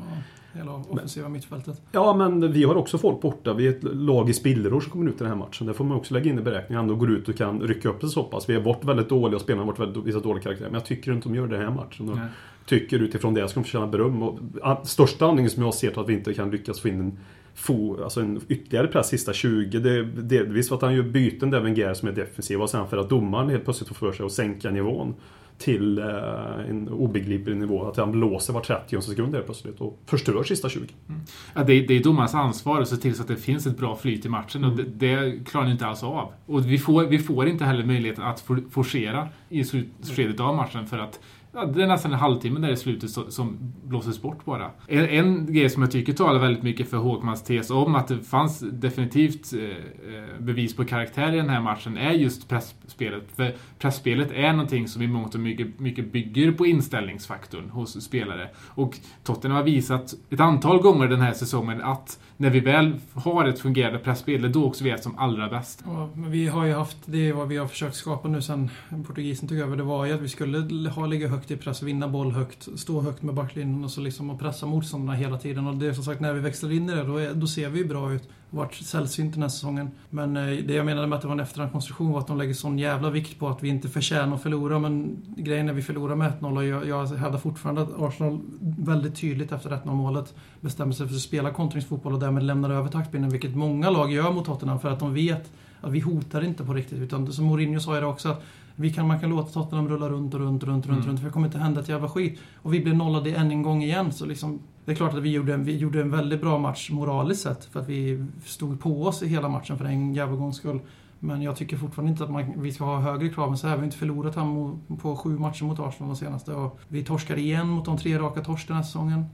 Hela 0.54 0.72
offensiva 0.90 1.30
mittfältet. 1.30 1.82
ja 1.92 2.14
men 2.14 2.52
vi 2.52 2.64
har 2.64 2.76
också 2.76 2.98
folk 2.98 3.22
borta. 3.22 3.54
Vi 3.54 3.68
är 3.68 3.72
ett 3.72 3.84
lag 3.84 4.30
i 4.30 4.34
spillror 4.34 4.82
som 4.82 4.92
kommer 4.92 5.10
ut 5.10 5.16
i 5.16 5.18
den 5.18 5.28
här 5.28 5.36
matchen. 5.36 5.68
Det 5.68 5.74
får 5.74 5.86
man 5.86 5.98
också 5.98 6.14
lägga 6.14 6.32
in 6.32 6.40
i 6.40 6.42
beräkningen. 6.42 6.82
Ändå 6.82 6.96
går 6.96 7.12
ut 7.12 7.30
och 7.30 7.36
kan 7.36 7.62
rycka 7.62 7.90
upp 7.90 8.02
det 8.02 8.08
så 8.08 8.24
pass. 8.24 8.50
Vi 8.50 8.54
har 8.54 8.62
varit 8.62 8.84
väldigt 8.84 9.10
dåliga 9.10 9.36
och 9.36 9.42
spelarna 9.42 9.62
har 9.64 9.68
varit 9.68 9.80
väldigt, 9.80 10.04
visat 10.04 10.24
dåliga 10.24 10.44
karaktärer. 10.44 10.70
Men 10.70 10.80
jag 10.80 10.86
tycker 10.86 11.14
inte 11.14 11.30
de 11.30 11.36
gör 11.36 11.48
det 11.48 11.58
här 11.58 11.72
matchen. 11.72 12.06
Nej. 12.06 12.28
tycker 12.66 13.00
utifrån 13.00 13.34
det 13.34 13.48
ska 13.48 13.60
de 13.60 13.64
förtjäna 13.64 13.88
beröm. 13.88 14.24
Och 14.24 14.40
största 14.84 15.26
anledningen 15.26 15.50
som 15.52 15.64
jag 15.64 15.74
ser 15.74 15.90
till 15.90 16.00
att 16.00 16.10
vi 16.10 16.14
inte 16.14 16.34
kan 16.34 16.52
lyckas 16.52 16.80
få 16.80 16.88
in 16.88 17.00
en, 17.00 17.18
få, 17.56 18.04
alltså 18.04 18.22
en 18.22 18.42
ytterligare 18.50 18.88
press 18.88 19.08
sista 19.08 19.34
20. 19.34 19.80
Det 19.80 20.04
delvis 20.04 20.70
för 20.70 20.76
att 20.76 20.82
han 20.82 20.96
gör 20.96 21.04
byten 21.04 21.50
där 21.50 21.60
Wenger 21.60 21.94
som 21.94 22.08
är 22.08 22.12
defensiva 22.12 22.64
och 22.64 22.70
sen 22.70 22.88
för 22.88 22.98
att 22.98 23.10
domaren 23.10 23.50
helt 23.50 23.64
plötsligt 23.64 23.88
får 23.88 23.96
för 23.96 24.12
sig 24.12 24.26
att 24.26 24.32
sänka 24.32 24.72
nivån 24.72 25.16
till 25.58 25.98
eh, 25.98 26.70
en 26.70 26.90
obegriplig 26.90 27.58
nivå. 27.58 27.88
Att 27.88 27.98
han 27.98 28.12
blåser 28.12 28.54
var 28.54 28.62
30 28.62 29.02
sekund 29.02 29.34
helt 29.34 29.46
plötsligt 29.46 29.82
och 29.82 30.00
förstör 30.06 30.44
sista 30.44 30.70
20. 30.70 30.80
Mm. 31.10 31.22
Ja, 31.54 31.64
det, 31.64 31.74
är, 31.74 31.88
det 31.88 31.94
är 31.94 32.04
domarens 32.04 32.34
ansvar 32.34 32.82
att 32.82 32.88
se 32.88 32.96
till 32.96 33.16
så 33.16 33.22
att 33.22 33.28
det 33.28 33.36
finns 33.36 33.68
ett 33.68 33.78
bra 33.78 33.96
flyt 33.96 34.26
i 34.26 34.30
matchen 34.30 34.64
mm. 34.64 34.72
och 34.72 34.78
det, 34.78 34.84
det 34.84 35.46
klarar 35.46 35.66
ni 35.66 35.72
inte 35.72 35.86
alls 35.86 36.04
av. 36.04 36.32
Och 36.46 36.66
vi 36.66 36.78
får, 36.78 37.04
vi 37.04 37.20
får 37.20 37.48
inte 37.48 37.66
heller 37.66 37.86
möjligheten 37.86 38.24
att 38.24 38.44
forcera 38.70 39.30
i 39.50 39.64
slutskedet 39.64 40.40
av 40.40 40.56
matchen 40.56 40.88
för 40.88 40.98
att 40.98 41.20
ja, 41.56 41.66
det 41.66 41.84
är 41.84 41.88
nästan 41.88 42.14
en 42.14 42.20
halvtimme 42.20 42.60
där 42.60 42.70
i 42.70 42.78
slutet 42.78 43.10
som, 43.10 43.58
blåses 43.84 44.22
bort 44.22 44.46
bara. 44.46 44.72
En, 44.88 45.06
en 45.06 45.54
grej 45.54 45.70
som 45.70 45.82
jag 45.82 45.92
tycker 45.92 46.14
talar 46.14 46.40
väldigt 46.40 46.64
mycket 46.64 46.90
för 46.90 46.98
Håkmans 46.98 47.44
tes 47.44 47.70
om 47.70 47.96
att 47.96 48.08
det 48.08 48.20
fanns 48.20 48.60
definitivt 48.60 49.54
eh, 49.54 49.62
eh, 49.62 50.40
bevis 50.40 50.76
på 50.76 50.86
karaktär 50.86 51.34
i 51.34 51.38
den 51.38 51.50
här 51.50 51.62
matchen 51.62 51.98
är 51.98 52.12
just 52.12 52.50
pressspelet. 52.50 53.24
För 53.36 53.56
pressspelet 53.80 54.32
är 54.32 54.52
någonting 54.52 54.88
som 54.88 55.02
i 55.02 55.08
mångt 55.08 55.36
och 55.36 55.42
mycket, 55.42 55.80
mycket 55.80 56.12
bygger 56.12 56.52
på 56.52 56.66
inställningsfaktorn 56.66 57.70
hos 57.70 58.04
spelare. 58.04 58.50
Och 58.68 58.98
Tottenham 59.24 59.58
har 59.58 59.64
visat 59.64 60.14
ett 60.30 60.40
antal 60.40 60.82
gånger 60.82 61.08
den 61.08 61.22
här 61.22 61.34
säsongen 61.34 61.82
att 61.82 62.20
när 62.38 62.50
vi 62.50 62.60
väl 62.60 62.96
har 63.14 63.46
ett 63.46 63.60
fungerande 63.60 64.00
pressspel, 64.00 64.42
det 64.42 64.48
är 64.48 64.54
då 64.54 64.66
också 64.66 64.84
vi 64.84 64.90
är 64.90 64.98
som 64.98 65.18
allra 65.18 65.50
bäst. 65.50 65.84
Ja, 65.86 66.10
men 66.14 66.32
vi 66.32 66.48
har 66.48 66.66
ju 66.66 66.74
haft, 66.74 66.98
det 67.06 67.30
är 67.30 67.34
vad 67.34 67.48
vi 67.48 67.58
har 67.58 67.68
försökt 67.68 67.96
skapa 67.96 68.28
nu 68.28 68.42
sen 68.42 68.70
portugisen 69.08 69.48
tog 69.48 69.58
över, 69.58 69.78
det 69.78 69.84
var 69.84 70.06
ju 70.06 70.14
att 70.14 70.22
vi 70.22 70.30
skulle 70.30 70.90
ha 70.90 71.06
ligga 71.06 71.28
högt 71.28 71.45
i 71.52 71.58
press, 71.58 71.82
vinna 71.82 72.08
boll 72.08 72.32
högt, 72.32 72.68
stå 72.76 73.02
högt 73.02 73.24
med 73.24 73.36
backlinjen 73.36 73.84
och 73.84 73.92
så 73.92 74.02
liksom 74.02 74.30
och 74.30 74.40
pressa 74.40 74.66
motståndarna 74.66 75.14
hela 75.14 75.38
tiden. 75.38 75.68
Och 75.68 75.76
det 75.76 75.88
är 75.88 75.94
som 75.94 76.04
sagt, 76.04 76.22
när 76.22 76.34
vi 76.34 76.40
växlar 76.40 76.72
in 76.72 76.90
i 76.90 76.96
det, 76.96 77.04
då, 77.04 77.18
är, 77.18 77.34
då 77.34 77.48
ser 77.48 77.70
vi 77.70 77.80
ju 77.80 77.88
bra 77.88 78.14
ut 78.14 78.24
Det 78.24 78.58
har 78.58 78.66
varit 78.66 78.76
sällsynt 78.76 79.34
den 79.34 79.42
här 79.42 79.50
säsongen. 79.50 79.92
Men 80.10 80.38
eh, 80.38 80.44
det 80.44 80.74
jag 80.74 80.86
menade 80.86 81.08
med 81.08 81.16
att 81.16 81.22
det 81.22 81.28
var 81.28 81.36
en 81.36 81.40
efterhandskonstruktion 81.40 82.12
var 82.12 82.20
att 82.20 82.28
de 82.28 82.38
lägger 82.38 82.54
sån 82.54 82.80
jävla 82.80 83.10
vikt 83.10 83.40
på 83.40 83.48
att 83.48 83.64
vi 83.64 83.70
inte 83.70 83.90
förtjänar 83.90 84.36
att 84.36 84.44
förlora. 84.44 84.80
Men 84.80 85.18
grejen 85.38 85.68
är 85.68 85.72
att 85.72 85.78
vi 85.78 85.82
förlorar 85.82 86.16
med 86.16 86.34
1-0 86.40 86.58
och 86.58 86.66
jag, 86.66 86.88
jag 86.88 87.06
hävdar 87.06 87.40
fortfarande 87.40 87.82
att 87.82 88.02
Arsenal 88.02 88.40
väldigt 88.78 89.16
tydligt 89.16 89.52
efter 89.52 89.70
1-0 89.70 89.94
målet 89.94 90.34
bestämmer 90.62 90.94
sig 90.94 91.08
för 91.08 91.16
att 91.16 91.22
spela 91.22 91.52
kontringsfotboll 91.52 92.14
och 92.14 92.20
därmed 92.20 92.44
lämnar 92.44 92.70
över 92.70 92.90
taktpinnen, 92.90 93.30
vilket 93.30 93.56
många 93.56 93.90
lag 93.90 94.12
gör 94.12 94.32
mot 94.32 94.46
Tottenham 94.46 94.80
för 94.80 94.90
att 94.90 95.00
de 95.00 95.14
vet 95.14 95.52
att 95.82 95.92
vi 95.92 96.00
hotar 96.00 96.44
inte 96.44 96.64
på 96.64 96.74
riktigt. 96.74 97.00
Utan 97.00 97.34
som 97.34 97.46
Mourinho 97.46 97.80
sa 97.80 97.96
ju 97.96 98.02
det 98.02 98.08
också, 98.08 98.30
att 98.30 98.44
vi 98.76 98.94
kan, 98.94 99.08
man 99.08 99.20
kan 99.20 99.30
låta 99.30 99.52
Tottenham 99.52 99.88
rulla 99.88 100.10
runt 100.10 100.34
och 100.34 100.40
runt 100.40 100.64
och 100.64 100.70
runt, 100.70 100.86
mm. 100.86 100.98
runt, 100.98 101.08
runt, 101.08 101.20
för 101.20 101.28
det 101.28 101.34
kommer 101.34 101.48
inte 101.48 101.58
hända 101.58 101.82
ett 101.82 101.90
jävla 101.90 102.10
skit. 102.10 102.40
Och 102.62 102.74
vi 102.74 102.80
blir 102.80 102.94
nollade 102.94 103.32
än 103.32 103.52
en 103.52 103.62
gång 103.62 103.84
igen, 103.84 104.12
så 104.12 104.26
liksom 104.26 104.60
det 104.86 104.92
är 104.92 104.96
klart 104.96 105.14
att 105.14 105.22
vi 105.22 105.32
gjorde, 105.32 105.54
en, 105.54 105.64
vi 105.64 105.78
gjorde 105.78 106.02
en 106.02 106.12
väldigt 106.12 106.42
bra 106.42 106.58
match 106.58 106.90
moraliskt 106.92 107.42
sett 107.42 107.66
för 107.66 107.80
att 107.80 107.90
vi 107.90 108.26
stod 108.46 108.80
på 108.80 109.04
oss 109.04 109.24
i 109.24 109.28
hela 109.28 109.50
matchen 109.50 109.78
för 109.78 109.86
en 109.86 110.14
jävla 110.14 110.36
gångs 110.36 110.58
skull. 110.58 110.80
Men 111.20 111.42
jag 111.42 111.56
tycker 111.56 111.78
fortfarande 111.78 112.12
inte 112.12 112.24
att 112.24 112.32
man, 112.32 112.62
vi 112.62 112.72
ska 112.72 112.84
ha 112.84 113.00
högre 113.00 113.30
krav 113.30 113.52
än 113.52 113.58
så 113.58 113.68
här. 113.68 113.76
Vi 113.76 113.80
har 113.80 113.86
inte 113.86 113.98
förlorat 113.98 114.36
här 114.36 114.72
på 115.02 115.16
sju 115.16 115.38
matcher 115.38 115.64
mot 115.64 115.80
Arsenal 115.80 116.10
de 116.10 116.16
senaste. 116.16 116.54
Och 116.54 116.80
vi 116.88 117.04
torskar 117.04 117.38
igen 117.38 117.68
mot 117.68 117.86
de 117.86 117.98
tre 117.98 118.20
raka 118.20 118.42
torsk 118.42 118.68
den 118.68 118.78
här 118.78 118.84
säsongen. 118.84 119.26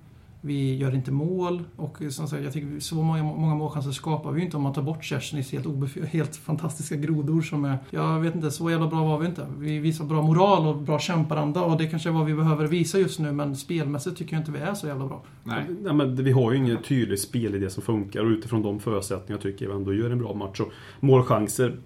Vi 0.43 0.75
gör 0.75 0.95
inte 0.95 1.11
mål 1.11 1.63
och 1.75 1.97
som 2.09 2.27
sagt, 2.27 2.43
jag 2.43 2.53
tycker 2.53 2.79
så 2.79 2.95
många, 2.95 3.23
många 3.23 3.55
målchanser 3.55 3.91
skapar 3.91 4.31
vi 4.31 4.39
ju 4.39 4.45
inte 4.45 4.57
om 4.57 4.63
man 4.63 4.73
tar 4.73 4.81
bort 4.81 5.03
Kerstnys 5.03 5.51
helt, 5.51 5.67
helt 6.07 6.35
fantastiska 6.35 6.95
grodor 6.95 7.41
som 7.41 7.65
är... 7.65 7.77
Jag 7.89 8.19
vet 8.19 8.35
inte, 8.35 8.51
så 8.51 8.71
jävla 8.71 8.87
bra 8.87 9.03
var 9.03 9.17
vi 9.17 9.25
inte. 9.25 9.47
Vi 9.57 9.79
visar 9.79 10.05
bra 10.05 10.21
moral 10.21 10.67
och 10.67 10.77
bra 10.77 10.99
kämparanda 10.99 11.61
och 11.61 11.77
det 11.77 11.87
kanske 11.87 12.09
är 12.09 12.13
vad 12.13 12.25
vi 12.25 12.33
behöver 12.33 12.67
visa 12.67 12.99
just 12.99 13.19
nu 13.19 13.31
men 13.31 13.55
spelmässigt 13.55 14.17
tycker 14.17 14.33
jag 14.33 14.41
inte 14.41 14.51
vi 14.51 14.59
är 14.59 14.73
så 14.73 14.87
jävla 14.87 15.05
bra. 15.05 15.23
Nej, 15.43 15.65
Nej 15.81 15.93
men 15.93 16.15
vi 16.15 16.31
har 16.31 16.51
ju 16.51 16.57
ingen 16.57 16.77
tydlig 16.83 17.19
spelidé 17.19 17.69
som 17.69 17.83
funkar 17.83 18.21
och 18.21 18.29
utifrån 18.29 18.61
de 18.61 18.79
förutsättningarna 18.79 19.41
tycker 19.41 19.65
jag 19.65 19.75
ändå 19.75 19.93
gör 19.93 20.09
en 20.09 20.19
bra 20.19 20.33
match. 20.33 20.59
Och 20.59 20.71
målchanser, 20.99 21.77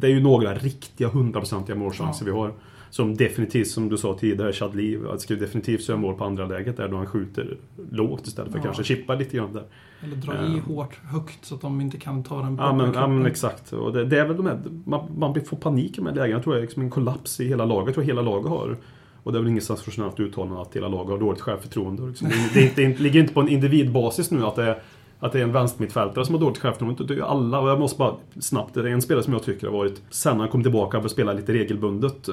det 0.00 0.06
är 0.06 0.10
ju 0.10 0.20
några 0.20 0.54
riktiga 0.54 1.08
hundraprocentiga 1.08 1.76
målchanser 1.76 2.26
ja. 2.26 2.32
vi 2.32 2.38
har. 2.38 2.54
Som 2.92 3.16
definitivt, 3.16 3.68
som 3.68 3.88
du 3.88 3.96
sa 3.96 4.18
tidigare, 4.18 4.52
Chadli 4.52 4.98
ska 5.18 5.34
definitivt 5.34 5.88
göra 5.88 5.98
mål 5.98 6.14
på 6.14 6.24
andra 6.24 6.46
läget 6.46 6.76
där 6.76 6.88
då 6.88 6.96
han 6.96 7.06
skjuter 7.06 7.56
lågt 7.90 8.26
istället 8.26 8.52
för 8.52 8.58
att 8.58 8.64
kanske 8.64 8.84
chippa 8.84 9.14
lite 9.14 9.36
grann 9.36 9.52
där. 9.52 9.64
Eller 10.04 10.16
dra 10.16 10.46
i 10.46 10.54
uh, 10.54 10.64
hårt, 10.64 11.00
högt 11.04 11.44
så 11.44 11.54
att 11.54 11.60
de 11.60 11.80
inte 11.80 11.98
kan 11.98 12.22
ta 12.22 12.42
den 12.42 12.56
ja, 12.56 12.72
men, 12.72 12.92
ja 12.94 13.06
men 13.06 13.26
exakt. 13.26 13.72
Och 13.72 13.92
det, 13.92 14.04
det, 14.04 14.18
är 14.18 14.24
väl 14.24 14.36
de 14.36 14.46
här, 14.46 14.60
man, 14.84 15.18
man 15.18 15.44
får 15.44 15.56
panik 15.56 15.92
i 15.92 15.96
de 15.96 16.06
här 16.06 16.14
lägena. 16.14 16.30
Jag 16.30 16.42
tror 16.42 16.54
det 16.54 16.60
är 16.60 16.62
liksom 16.62 16.82
en 16.82 16.90
kollaps 16.90 17.40
i 17.40 17.48
hela 17.48 17.64
laget. 17.64 17.86
Jag 17.86 17.94
tror 17.94 18.04
hela 18.04 18.22
laget 18.22 18.48
har 18.48 18.76
och 19.22 19.32
det 19.32 19.38
är 19.38 19.40
väl 19.40 19.50
inget 19.50 19.64
sensationellt 19.64 20.20
uttalande 20.20 20.62
att 20.62 20.76
hela 20.76 20.88
laget 20.88 21.10
har 21.10 21.18
dåligt 21.18 21.40
självförtroende. 21.40 22.06
Liksom. 22.06 22.28
Det, 22.54 22.62
inte, 22.62 22.82
det 22.82 23.00
ligger 23.00 23.20
inte 23.20 23.34
på 23.34 23.40
en 23.40 23.48
individbasis 23.48 24.30
nu 24.30 24.46
att 24.46 24.56
det 24.56 24.64
är 24.64 24.82
att 25.22 25.32
det 25.32 25.38
är 25.38 25.42
en 25.42 25.52
vänstermittfältare 25.52 26.24
som 26.24 26.34
har 26.34 26.40
dåligt 26.40 26.58
självförtroende. 26.58 27.04
Det 27.04 27.14
är 27.14 27.16
ju 27.16 27.24
alla. 27.24 27.60
Och 27.60 27.68
jag 27.68 27.80
måste 27.80 27.98
bara 27.98 28.14
snabbt, 28.40 28.74
det 28.74 28.80
är 28.80 28.86
en 28.86 29.02
spelare 29.02 29.24
som 29.24 29.32
jag 29.32 29.42
tycker 29.42 29.66
har 29.66 29.74
varit, 29.74 30.02
sen 30.10 30.40
han 30.40 30.48
kom 30.48 30.62
tillbaka 30.62 31.00
för 31.00 31.04
att 31.06 31.12
spela 31.12 31.32
lite 31.32 31.52
regelbundet, 31.52 32.28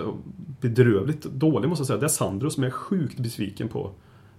bedrövligt 0.62 1.24
dålig 1.24 1.70
måste 1.70 1.82
jag 1.82 1.88
säga. 1.88 2.00
Det 2.00 2.06
är 2.06 2.08
Sandro 2.08 2.50
som 2.50 2.64
är 2.64 2.70
sjukt 2.70 3.20
besviken 3.20 3.68
på 3.68 3.92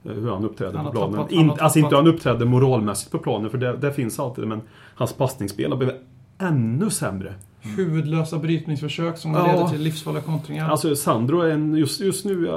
eh, 0.04 0.12
hur 0.12 0.30
han 0.30 0.44
uppträder 0.44 0.76
han 0.76 0.86
på 0.86 0.92
planen. 0.92 1.16
Tappat, 1.16 1.32
In, 1.32 1.50
alltså 1.50 1.78
inte 1.78 1.88
hur 1.88 1.96
han 1.96 2.06
uppträder 2.06 2.46
moralmässigt 2.46 3.12
på 3.12 3.18
planen, 3.18 3.50
för 3.50 3.58
det, 3.58 3.76
det 3.76 3.92
finns 3.92 4.20
alltid 4.20 4.46
men 4.46 4.60
hans 4.94 5.12
passningsspel 5.12 5.70
har 5.70 5.78
blivit 5.78 5.96
ännu 6.38 6.90
sämre. 6.90 7.34
Huvudlösa 7.60 8.38
brytningsförsök 8.38 9.18
som 9.18 9.34
ja. 9.34 9.46
leder 9.46 9.68
till 9.68 9.80
livsfarliga 9.80 10.22
kontringar. 10.22 10.68
Alltså 10.68 10.96
Sandro 10.96 11.40
är 11.40 11.50
en, 11.50 11.74
just, 11.74 12.00
just 12.00 12.24
nu, 12.24 12.48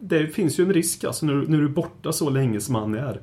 det 0.00 0.26
finns 0.26 0.58
ju 0.60 0.64
en 0.64 0.72
risk 0.72 1.04
alltså 1.04 1.26
när, 1.26 1.34
när 1.34 1.58
du 1.58 1.64
är 1.64 1.68
borta 1.68 2.12
så 2.12 2.30
länge 2.30 2.60
som 2.60 2.74
han 2.74 2.94
är 2.94 3.20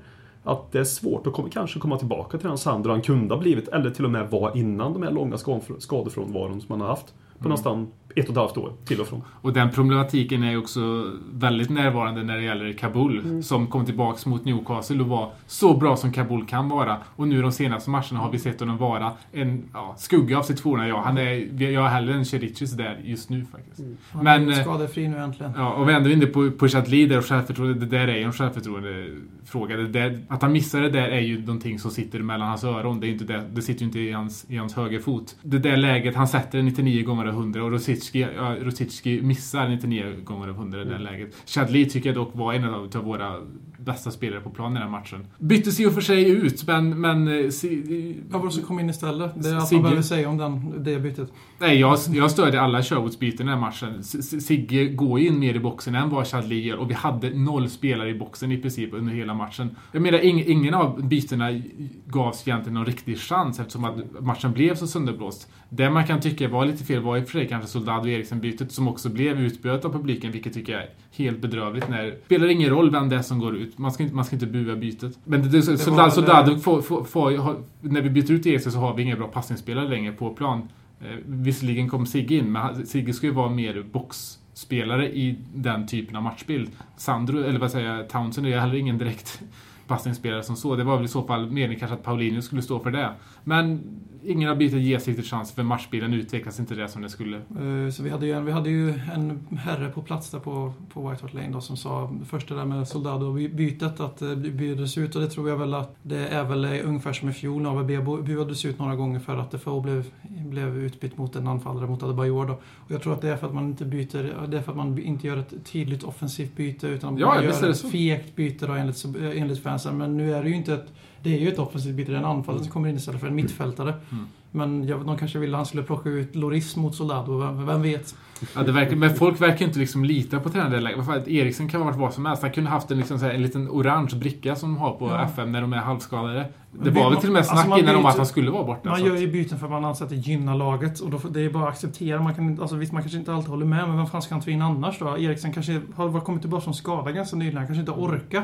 att 0.48 0.72
det 0.72 0.80
är 0.80 0.84
svårt 0.84 1.28
att 1.28 1.34
komma, 1.34 1.50
kanske 1.50 1.80
komma 1.80 1.98
tillbaka 1.98 2.38
till 2.38 2.48
den 2.48 2.58
Sandro 2.58 2.92
han 2.92 3.02
kunde 3.02 3.34
ha 3.34 3.42
blivit, 3.42 3.68
eller 3.68 3.90
till 3.90 4.06
och 4.06 4.12
med 4.12 4.30
var 4.30 4.58
innan 4.58 4.94
de 4.94 5.04
här 5.04 5.12
långa 5.12 5.38
skadefrånvaron 5.80 6.62
som 6.62 6.72
han 6.72 6.82
har 6.82 6.88
haft 6.88 7.14
på 7.40 7.46
mm. 7.46 7.52
nästan 7.52 7.88
ett 8.18 8.26
och 8.26 8.32
ett 8.32 8.38
halvt 8.38 8.58
år 8.58 8.74
till 8.86 9.02
och 9.02 9.08
från. 9.08 9.22
Och 9.42 9.54
den 9.54 9.72
problematiken 9.72 10.44
är 10.44 10.58
också 10.58 11.12
väldigt 11.34 11.70
närvarande 11.70 12.24
när 12.24 12.38
det 12.38 12.44
gäller 12.44 12.74
Kabul 12.74 13.20
mm. 13.20 13.44
som 13.44 13.68
kom 13.68 13.86
tillbaks 13.86 14.26
mot 14.26 14.46
Newcastle 14.46 15.02
och 15.02 15.08
var 15.08 15.32
så 15.48 15.78
bra 15.78 15.96
som 15.96 16.12
Kabul 16.12 16.46
kan 16.46 16.70
vara. 16.70 16.98
Och 17.16 17.28
nu 17.28 17.42
de 17.42 17.52
senaste 17.52 17.90
matcherna 17.90 18.20
har 18.20 18.32
vi 18.32 18.40
sett 18.40 18.60
honom 18.60 18.78
vara 18.78 19.12
en 19.32 19.64
ja, 19.74 19.96
skugga 19.98 20.38
av 20.38 20.44
sitt 20.44 20.60
forna 20.60 20.88
ja, 20.88 21.02
han 21.06 21.18
är, 21.18 21.62
Jag 21.72 21.82
har 21.82 21.90
hellre 21.90 22.14
en 22.14 22.26
Cherichis 22.26 22.72
där 22.72 23.02
just 23.04 23.30
nu 23.30 23.46
faktiskt. 23.46 23.80
Mm. 23.80 23.98
Men, 24.14 24.28
han 24.28 24.50
är 24.50 24.64
skadefri 24.64 25.08
nu 25.08 25.18
äntligen. 25.18 25.52
Ja, 25.56 25.74
och 25.74 25.90
vi 25.90 25.94
är 25.94 25.98
ändå 25.98 26.10
inne 26.10 26.26
på, 26.26 26.52
på 26.52 26.68
Chatli 26.68 27.06
där 27.06 27.18
och 27.18 27.26
självförtroende. 27.26 27.86
Det 27.86 27.98
där 27.98 28.08
är 28.08 28.18
ju 28.18 28.24
en 28.24 28.34
självförtroendefråga. 28.34 29.78
Det 29.78 29.88
där, 29.88 30.20
att 30.28 30.42
han 30.42 30.52
missar 30.52 30.82
det 30.82 30.90
där 30.90 31.08
är 31.08 31.20
ju 31.20 31.40
någonting 31.40 31.80
som 31.80 31.92
sitter 31.92 32.20
mellan 32.20 32.48
hans 32.48 32.64
öron. 32.64 33.00
Det, 33.00 33.08
är 33.08 33.12
inte 33.12 33.26
det, 33.26 33.44
det 33.54 33.62
sitter 33.62 33.82
ju 33.82 33.86
inte 33.86 34.00
i 34.00 34.12
hans, 34.12 34.46
i 34.50 34.58
hans 34.58 34.76
höger 34.76 35.00
fot. 35.00 35.36
Det 35.42 35.60
där 35.60 35.78
läget, 35.78 36.16
han 36.16 36.28
sätter 36.28 36.62
99 36.62 37.06
gånger 37.06 37.27
av 37.28 37.34
100 37.34 37.64
och 37.64 37.72
Rosic 37.72 37.98
Rosicki, 37.98 38.28
ja, 38.36 38.56
Rosicki 38.62 39.22
missar 39.22 39.70
99 39.70 40.16
gånger 40.24 40.48
av 40.48 40.56
100 40.56 40.82
i 40.82 40.86
det 40.86 40.96
mm. 40.96 41.02
läget. 41.02 41.36
Chadli 41.46 41.90
tycker 41.90 42.10
jag 42.10 42.16
dock 42.16 42.32
var 42.34 42.54
en 42.54 42.64
av, 42.64 42.90
av 42.96 43.04
våra 43.04 43.42
bästa 43.78 44.12
spelare 44.12 44.42
på 44.42 44.50
plan 44.50 44.72
i 44.72 44.74
den 44.74 44.84
här 44.84 44.90
matchen. 44.90 45.28
Byttes 45.38 45.80
ju 45.80 45.92
för 45.92 46.02
sig 46.02 46.30
ut, 46.30 46.68
men... 46.68 47.02
men 47.02 47.28
eh, 47.28 47.50
si, 47.50 48.18
var 48.30 48.46
det 48.46 48.52
som 48.52 48.64
kom 48.64 48.80
in 48.80 48.90
istället? 48.90 49.32
Det 49.44 49.50
är 49.50 49.56
allt 49.56 49.72
man 49.72 49.82
behöver 49.82 50.02
säga 50.02 50.30
om 50.30 50.38
den, 50.38 50.84
det 50.84 51.00
bytet. 51.00 51.32
Nej, 51.60 51.80
jag, 51.80 51.98
jag 52.14 52.32
stödjer 52.32 52.62
alla 52.62 52.82
Sherwoods-byten 52.82 53.34
i 53.34 53.38
den 53.38 53.48
här 53.48 53.60
matchen. 53.60 54.04
Sigge 54.04 54.86
går 54.86 55.20
in 55.20 55.40
mer 55.40 55.54
i 55.54 55.60
boxen 55.60 55.96
än 55.96 56.10
vad 56.10 56.28
Chadli 56.28 56.62
gör 56.62 56.78
och 56.78 56.90
vi 56.90 56.94
hade 56.94 57.30
noll 57.30 57.70
spelare 57.70 58.10
i 58.10 58.14
boxen 58.14 58.52
i 58.52 58.58
princip 58.58 58.94
under 58.94 59.14
hela 59.14 59.34
matchen. 59.34 59.76
Jag 59.92 60.02
menar, 60.02 60.20
ingen 60.24 60.74
av 60.74 61.08
bytena 61.08 61.62
gavs 62.06 62.48
egentligen 62.48 62.74
någon 62.74 62.86
riktig 62.86 63.18
chans 63.18 63.60
eftersom 63.60 63.84
att 63.84 64.22
matchen 64.22 64.54
blev 64.54 64.76
så 64.76 64.88
sönderblåst. 64.88 65.52
Det 65.70 65.90
man 65.90 66.08
kan 66.08 66.22
tycka 66.22 66.48
var 66.48 66.66
lite 66.66 66.84
fel 66.84 67.02
var 67.02 67.17
i 67.18 67.24
och 67.24 67.30
för 67.30 67.40
sig 67.40 67.48
kanske 67.48 67.70
Soldado 67.70 68.08
Eriksen-bytet 68.08 68.72
som 68.72 68.88
också 68.88 69.10
blev 69.10 69.42
utböt 69.42 69.86
av 69.86 69.92
publiken, 69.92 70.32
vilket 70.32 70.54
tycker 70.54 70.74
jag 70.74 70.82
är 70.82 70.90
helt 71.12 71.40
bedrövligt. 71.40 71.90
När, 71.90 72.04
det 72.04 72.18
spelar 72.26 72.48
ingen 72.48 72.70
roll 72.70 72.92
vem 72.92 73.10
det 73.10 73.16
är 73.16 73.22
som 73.22 73.40
går 73.40 73.56
ut. 73.56 73.78
Man 73.78 73.92
ska 73.92 74.04
inte, 74.04 74.16
man 74.16 74.26
ska 74.26 74.36
inte 74.36 74.46
bua 74.46 74.76
bytet. 74.76 75.20
Men 75.24 75.42
det, 75.42 75.50
det, 75.50 75.72
det 75.72 75.78
Soldado, 75.78 76.12
Soldado 76.12 76.58
får, 76.58 76.82
får, 76.82 77.04
får, 77.04 77.56
när 77.82 78.02
vi 78.02 78.10
byter 78.10 78.32
ut 78.32 78.46
Eriksen 78.46 78.72
så 78.72 78.78
har 78.78 78.94
vi 78.94 79.04
inga 79.04 79.16
bra 79.16 79.28
passningsspelare 79.28 79.88
längre 79.88 80.12
på 80.12 80.30
plan. 80.34 80.70
Eh, 81.02 81.08
visserligen 81.26 81.90
kom 81.90 82.06
Sigge 82.06 82.36
in, 82.36 82.52
men 82.52 82.86
Sigge 82.86 83.14
ska 83.14 83.28
ju 83.28 83.34
vara 83.34 83.50
mer 83.50 83.86
boxspelare 83.92 85.10
i 85.16 85.36
den 85.54 85.88
typen 85.88 86.16
av 86.16 86.24
matchbild. 86.24 86.72
Sandro, 86.98 87.44
eller 87.44 87.60
vad 87.60 87.72
säger 87.72 87.96
jag, 87.96 88.10
Townsend 88.10 88.48
är 88.48 88.60
heller 88.60 88.76
ingen 88.76 88.98
direkt 88.98 89.42
passningsspelare 89.88 90.44
som 90.44 90.56
så. 90.56 90.76
Det 90.76 90.84
var 90.84 90.96
väl 90.96 91.06
i 91.06 91.08
så 91.08 91.24
fall 91.24 91.52
meningen 91.52 91.80
kanske 91.80 91.96
att 91.96 92.04
Paulinho 92.04 92.42
skulle 92.42 92.62
stå 92.62 92.80
för 92.80 92.92
det. 92.92 93.14
Men 93.48 93.84
ingen 94.24 94.50
har 94.50 94.56
bytet 94.56 94.82
ges 94.82 95.08
riktigt 95.08 95.26
chans 95.26 95.52
för 95.52 95.64
matchbilden 95.64 96.14
utvecklas 96.14 96.60
inte 96.60 96.76
det 96.76 96.88
som 96.88 97.02
det 97.02 97.10
skulle. 97.10 97.42
Uh, 97.62 97.90
så 97.90 98.04
vi 98.04 98.10
hade 98.10 98.26
ju 98.26 98.32
en, 98.32 98.46
vi 98.46 98.52
hade 98.52 98.70
ju 98.70 98.90
en 98.90 99.48
herre 99.58 99.90
på 99.90 100.02
plats 100.02 100.30
där 100.32 100.40
på, 100.40 100.74
på 100.94 101.10
White 101.10 101.24
Hart 101.24 101.34
Lane 101.34 101.50
då, 101.50 101.62
som 101.62 101.78
sa 101.78 102.12
först 102.26 102.48
det 102.48 102.56
där 102.56 102.66
med 102.66 102.88
Soldado-bytet 102.88 104.00
att 104.00 104.18
det 104.18 104.36
byttes 104.36 104.98
ut 104.98 105.16
och 105.16 105.22
det 105.22 105.30
tror 105.30 105.50
jag 105.50 105.58
väl 105.58 105.74
att 105.74 105.96
det 106.02 106.28
är 106.28 106.44
väl 106.44 106.66
ungefär 106.66 107.14
som 107.14 107.30
i 107.30 107.34
fjol 107.34 107.62
när 107.62 107.70
AVB 107.70 108.26
buades 108.26 108.66
ut 108.66 108.80
några 108.80 108.96
gånger 108.96 109.20
för 109.20 109.38
att 109.38 109.52
Defoe 109.52 109.82
blev 109.82 110.06
blev 110.50 110.78
utbytt 110.78 111.18
mot 111.18 111.36
en 111.36 111.48
anfallare 111.48 111.88
mot 111.88 112.04
Adebayor 112.04 112.46
då. 112.46 112.54
Och 112.54 112.92
jag 112.92 113.02
tror 113.02 113.14
att 113.14 113.22
det 113.22 113.30
är 113.30 113.38
för 113.38 113.48
att 113.48 113.54
man 113.54 113.66
inte 113.66 113.86
byter, 113.86 114.48
det 114.48 114.58
är 114.58 114.62
för 114.62 114.72
att 114.72 114.78
man 114.78 115.00
inte 115.00 115.28
gör 115.28 115.38
ett 115.38 115.54
tydligt 115.66 116.04
offensivt 116.04 116.56
byte 116.56 116.88
utan 116.88 117.18
Ja, 117.18 117.28
man 117.28 117.44
gör 117.44 117.70
ett 117.70 117.92
fegt 117.92 118.36
byte 118.36 118.68
då 118.68 118.74
enligt, 118.74 119.06
enligt 119.36 119.64
fansen. 119.64 119.98
Men 119.98 120.18
nu 120.18 120.34
är 120.34 120.44
det 120.44 120.50
ju 120.50 120.56
inte 120.56 120.74
ett, 120.74 120.94
det 121.24 121.36
är 121.36 121.40
ju 121.40 121.48
ett 121.48 121.60
offensivt 121.60 121.96
byte, 121.96 122.12
det 122.12 122.16
är 122.18 122.20
en 122.20 122.26
anfallare 122.26 122.64
som 122.64 122.72
kommer 122.72 122.90
in 122.90 122.96
istället 122.96 123.20
för 123.22 123.28
en 123.28 123.36
mittfältare. 123.36 123.94
Mm. 124.12 124.28
Men 124.52 124.88
jag, 124.88 125.06
de 125.06 125.18
kanske 125.18 125.40
ville 125.40 125.54
att 125.54 125.60
han 125.60 125.66
skulle 125.66 125.84
plocka 125.84 126.10
ut 126.10 126.36
Loris 126.36 126.76
mot 126.76 126.96
Soldado, 126.96 127.38
vem, 127.38 127.66
vem 127.66 127.82
vet? 127.82 128.16
Ja, 128.56 128.64
verkar, 128.64 128.96
men 128.96 129.16
folk 129.16 129.42
verkar 129.42 129.66
inte 129.66 129.80
liksom 129.80 130.04
lita 130.06 130.40
på 130.40 130.50
tränaren 130.50 130.84
längre. 130.84 131.24
Eriksen 131.28 131.70
kan 131.70 131.82
ha 131.82 131.86
varit 131.86 132.00
vad 132.00 132.14
som 132.14 132.26
helst. 132.26 132.42
Han 132.42 132.52
kunde 132.52 132.70
haft 132.70 132.92
en, 132.92 132.98
liksom, 132.98 133.20
här, 133.22 133.30
en 133.30 133.42
liten 133.42 133.70
orange 133.70 134.16
bricka 134.16 134.56
som 134.56 134.70
de 134.74 134.78
har 134.82 134.92
på 134.94 135.08
Ja. 135.08 135.22
FM 135.24 135.52
när 135.52 135.62
de 135.62 135.74
är 135.74 135.78
halvskadade. 135.78 136.52
Det 136.84 136.90
var 136.90 137.10
väl 137.10 137.20
till 137.20 137.30
och 137.30 137.34
med 137.34 137.40
alltså, 137.40 137.54
snack 137.56 137.68
man 137.68 137.80
innan 137.80 137.96
om 137.96 138.06
att 138.06 138.18
han 138.18 138.26
skulle 138.26 138.52
vara 138.52 138.64
borta. 138.64 138.90
Man 138.90 139.06
gör 139.06 139.16
ju 139.16 139.28
byten 139.32 139.60
för 139.60 139.66
att 139.66 139.72
man 139.72 139.86
anser 139.86 140.04
att 140.06 140.10
det 140.10 140.16
gynnar 140.16 140.56
laget 140.56 141.00
och 141.00 141.10
då, 141.10 141.20
får- 141.20 141.30
det 141.30 141.42
är 141.42 141.50
bara 141.50 141.64
att 141.64 141.70
acceptera. 141.70 142.22
Man 142.22 142.36
kan, 142.36 142.62
alltså, 142.62 142.76
visst, 142.76 142.92
man 142.94 143.02
kanske 143.02 143.18
inte 143.20 143.34
alltid 143.34 143.50
håller 143.50 143.66
med, 143.66 143.88
men 143.88 143.98
vem 143.98 144.08
fan 144.08 144.22
ska 144.22 144.36
han 144.36 144.42
ta 144.42 144.52
in 144.52 144.62
annars 144.62 145.00
då? 145.00 145.18
Eriksen 145.18 145.54
kanske 145.54 145.82
har 145.96 146.20
kommit 146.20 146.42
tillbaka 146.42 146.62
från 146.64 146.74
skada 146.74 147.12
ganska 147.12 147.36
nyligen. 147.36 147.58
Han 147.58 147.68
kanske 147.68 147.80
inte 147.80 147.92
orkar. 147.92 148.44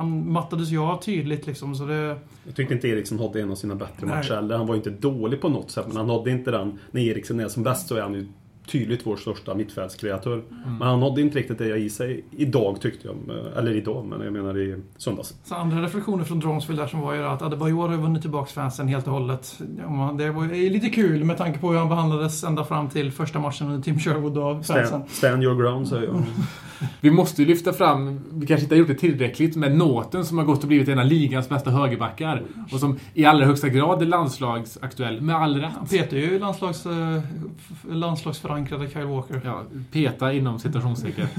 Han 0.00 0.32
mattades 0.32 0.68
ju 0.68 0.78
av 0.78 1.02
tydligt 1.02 1.46
liksom, 1.46 1.74
så 1.74 1.84
det... 1.84 2.18
Jag 2.46 2.54
tyckte 2.56 2.74
inte 2.74 2.88
Eriksen 2.88 3.18
hade 3.18 3.40
en 3.40 3.50
av 3.50 3.54
sina 3.54 3.74
bättre 3.74 4.06
Nej. 4.06 4.16
matcher 4.16 4.34
heller. 4.34 4.56
Han 4.56 4.66
var 4.66 4.74
inte 4.74 4.90
dålig 4.90 5.40
på 5.40 5.48
något 5.48 5.70
sätt, 5.70 5.84
men 5.88 5.96
han 5.96 6.10
hade 6.10 6.30
inte 6.30 6.50
den... 6.50 6.78
När 6.90 7.00
Eriksen 7.00 7.40
är 7.40 7.48
som 7.48 7.62
bäst 7.62 7.88
så 7.88 7.96
är 7.96 8.02
han 8.02 8.14
ju 8.14 8.26
tydligt 8.66 9.06
vår 9.06 9.16
största 9.16 9.54
mittfältskreatör. 9.54 10.32
Mm. 10.32 10.76
Men 10.78 10.88
han 10.88 11.00
nådde 11.00 11.20
inte 11.20 11.38
riktigt 11.38 11.58
det 11.58 11.76
i 11.76 11.90
sig 11.90 12.24
idag 12.30 12.80
tyckte 12.80 13.08
jag. 13.08 13.16
Eller 13.56 13.76
idag, 13.76 14.06
men 14.06 14.20
jag 14.20 14.32
menar 14.32 14.58
i 14.58 14.76
söndags. 14.96 15.34
Så 15.44 15.54
andra 15.54 15.82
reflektioner 15.82 16.24
från 16.24 16.40
Dronsville 16.40 16.82
där 16.82 16.88
som 16.88 17.00
var 17.00 17.14
ju 17.14 17.24
att 17.24 17.42
Adebayor 17.42 17.88
har 17.88 17.96
vunnit 17.96 18.22
tillbaka 18.22 18.50
fansen 18.50 18.88
helt 18.88 19.06
och 19.06 19.12
hållet. 19.12 19.60
Ja, 19.78 20.14
Det 20.18 20.30
var 20.30 20.44
ju 20.44 20.70
lite 20.70 20.88
kul 20.88 21.24
med 21.24 21.38
tanke 21.38 21.58
på 21.58 21.70
hur 21.70 21.78
han 21.78 21.88
behandlades 21.88 22.44
ända 22.44 22.64
fram 22.64 22.88
till 22.88 23.12
första 23.12 23.38
matchen 23.38 23.66
under 23.66 23.82
Tim 23.82 23.98
Sherwood 23.98 24.38
av 24.38 24.54
fansen. 24.54 24.86
Stand, 24.86 25.10
stand 25.10 25.42
your 25.42 25.54
ground, 25.54 25.88
säger 25.88 26.06
jag. 26.06 26.22
Vi 27.00 27.10
måste 27.10 27.42
ju 27.42 27.48
lyfta 27.48 27.72
fram, 27.72 28.20
vi 28.32 28.46
kanske 28.46 28.62
inte 28.62 28.74
har 28.74 28.78
gjort 28.78 28.88
det 28.88 28.94
tillräckligt, 28.94 29.56
med 29.56 29.76
Nåten 29.76 30.24
som 30.24 30.38
har 30.38 30.44
gått 30.44 30.62
och 30.62 30.68
blivit 30.68 30.88
en 30.88 30.98
av 30.98 31.06
ligans 31.06 31.48
bästa 31.48 31.70
högerbackar. 31.70 32.42
Och 32.72 32.80
som 32.80 32.98
i 33.14 33.24
allra 33.24 33.46
högsta 33.46 33.68
grad 33.68 34.02
är 34.02 34.06
landslagsaktuell, 34.06 35.20
med 35.20 35.36
all 35.36 35.56
rätt. 35.56 35.72
Han 35.76 35.86
petar 35.86 36.16
ju 36.16 36.38
landslags, 36.38 36.86
eh, 36.86 37.22
f- 38.52 38.70
landslagsförankrade 38.70 38.88
Kyle 38.90 39.04
Walker. 39.06 39.40
Ja, 39.44 39.62
peta 39.92 40.32
inom 40.32 40.58
citationstecken. 40.58 41.26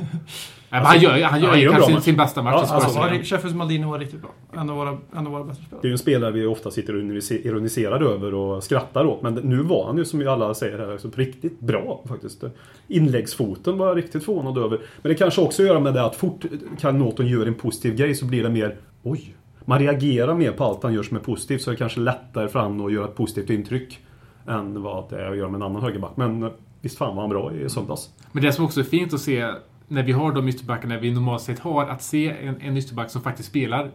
Nej, 0.74 0.82
men 0.82 0.86
han 0.86 1.00
gör, 1.00 1.10
han 1.12 1.20
gör 1.20 1.28
han 1.50 1.60
gör 1.60 1.72
en 1.74 1.80
kanske 1.80 2.02
sin 2.02 2.18
bästa 2.18 2.42
match 2.44 2.54
Ja, 2.54 2.58
i 2.58 2.62
alltså, 2.84 3.00
Alltså, 3.00 3.24
Sheffields 3.36 3.56
Maldini 3.58 3.86
var 3.86 4.00
riktigt 4.00 4.22
bra. 4.22 4.30
En 4.54 4.70
av 4.70 4.76
våra, 4.76 4.90
en 5.16 5.26
av 5.28 5.32
våra 5.34 5.44
bästa 5.44 5.64
spelare. 5.64 5.82
Det 5.82 5.88
är 5.88 5.90
ju 5.90 5.94
en 5.94 5.98
spelare 5.98 6.32
vi 6.32 6.46
ofta 6.46 6.72
sitter 6.72 6.94
och 6.96 7.02
ironiser- 7.02 7.48
ironiserar 7.48 8.02
över 8.02 8.34
och 8.34 8.64
skrattar 8.64 9.06
åt. 9.06 9.22
Men 9.22 9.34
nu 9.34 9.58
var 9.58 9.86
han 9.88 9.98
ju, 9.98 10.06
som 10.06 10.22
ju 10.22 10.28
alla 10.30 10.54
säger 10.54 10.80
här, 10.80 10.98
så 10.98 11.10
riktigt 11.16 11.60
bra 11.60 12.04
faktiskt. 12.08 12.44
Inläggsfoten 12.88 13.78
var 13.78 13.88
jag 13.88 13.98
riktigt 13.98 14.26
förvånad 14.26 14.58
över. 14.58 14.80
Men 15.02 15.10
det 15.10 15.16
kanske 15.16 15.42
också 15.42 15.64
gör 15.64 15.80
med 15.80 15.94
det 15.94 16.06
att 16.06 16.16
fort 16.16 16.46
kan 16.80 17.00
Norton 17.00 17.28
göra 17.28 17.48
en 17.48 17.54
positiv 17.54 17.96
grej 17.96 18.16
så 18.16 18.26
blir 18.26 18.44
det 18.44 18.50
mer 18.50 18.76
Oj! 19.04 19.36
Man 19.66 19.80
reagerar 19.80 20.34
mer 20.36 20.52
på 20.52 20.64
allt 20.64 20.84
han 20.84 20.94
gör 20.94 21.04
som 21.04 21.18
är 21.18 21.22
positivt 21.22 21.62
så 21.62 21.70
det 21.70 21.76
är 21.76 21.78
kanske 21.78 22.00
lättare 22.00 22.48
för 22.48 22.60
honom 22.60 22.86
att 22.86 22.94
göra 22.94 23.06
ett 23.06 23.16
positivt 23.16 23.50
intryck. 23.50 24.00
Än 24.48 24.82
vad 24.82 25.10
det 25.10 25.22
är 25.22 25.32
att 25.32 25.38
göra 25.38 25.50
med 25.50 25.56
en 25.56 25.62
annan 25.64 25.82
högerback. 25.82 26.12
Men 26.18 26.44
eh, 26.44 26.50
visst 26.82 26.98
fan 26.98 27.16
var 27.16 27.24
han 27.24 27.30
bra 27.30 27.54
i 27.54 27.70
söndags. 27.70 28.10
Men 28.32 28.44
det 28.44 28.54
som 28.54 28.66
också 28.66 28.80
är 28.80 28.84
fint 28.84 29.14
att 29.14 29.22
se 29.22 29.54
när 29.92 30.04
vi 30.04 30.12
har 30.12 30.32
de 30.32 30.48
ytterbackarna 30.48 30.98
vi 30.98 31.12
normalt 31.12 31.42
sett 31.42 31.60
har, 31.60 31.86
att 31.86 32.04
se 32.04 32.30
en, 32.30 32.62
en 32.62 32.78
ytterback 32.78 33.10
som 33.10 33.22
faktiskt 33.22 33.50
spelar 33.50 33.92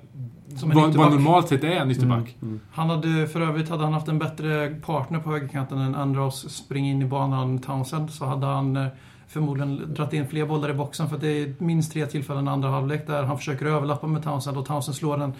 Som 0.56 0.70
en 0.70 0.76
vad, 0.76 0.94
vad 0.94 1.10
normalt 1.10 1.48
sett 1.48 1.64
är 1.64 1.70
en 1.70 1.90
ytterback. 1.90 2.36
Han 2.72 2.90
hade, 2.90 3.26
för 3.26 3.40
övrigt 3.40 3.68
hade 3.68 3.84
han 3.84 3.92
haft 3.92 4.08
en 4.08 4.18
bättre 4.18 4.68
partner 4.86 5.18
på 5.18 5.30
högerkanten 5.30 5.78
än 5.78 5.94
Andros 5.94 6.50
spring 6.50 6.90
in 6.90 7.02
i 7.02 7.04
banan 7.04 7.58
Townsend 7.58 8.10
så 8.10 8.24
hade 8.24 8.46
han 8.46 8.76
eh, 8.76 8.86
förmodligen 9.28 9.94
dragit 9.94 10.12
in 10.12 10.28
fler 10.28 10.46
bollar 10.46 10.70
i 10.70 10.74
boxen 10.74 11.08
för 11.08 11.18
det 11.18 11.28
är 11.28 11.54
minst 11.58 11.92
tre 11.92 12.06
tillfällen 12.06 12.46
i 12.46 12.50
andra 12.50 12.68
halvlek 12.68 13.06
där 13.06 13.22
han 13.22 13.38
försöker 13.38 13.66
överlappa 13.66 14.06
med 14.06 14.22
Townsend 14.22 14.56
och 14.56 14.66
Townsend 14.66 14.96
slår 14.96 15.22
en 15.22 15.32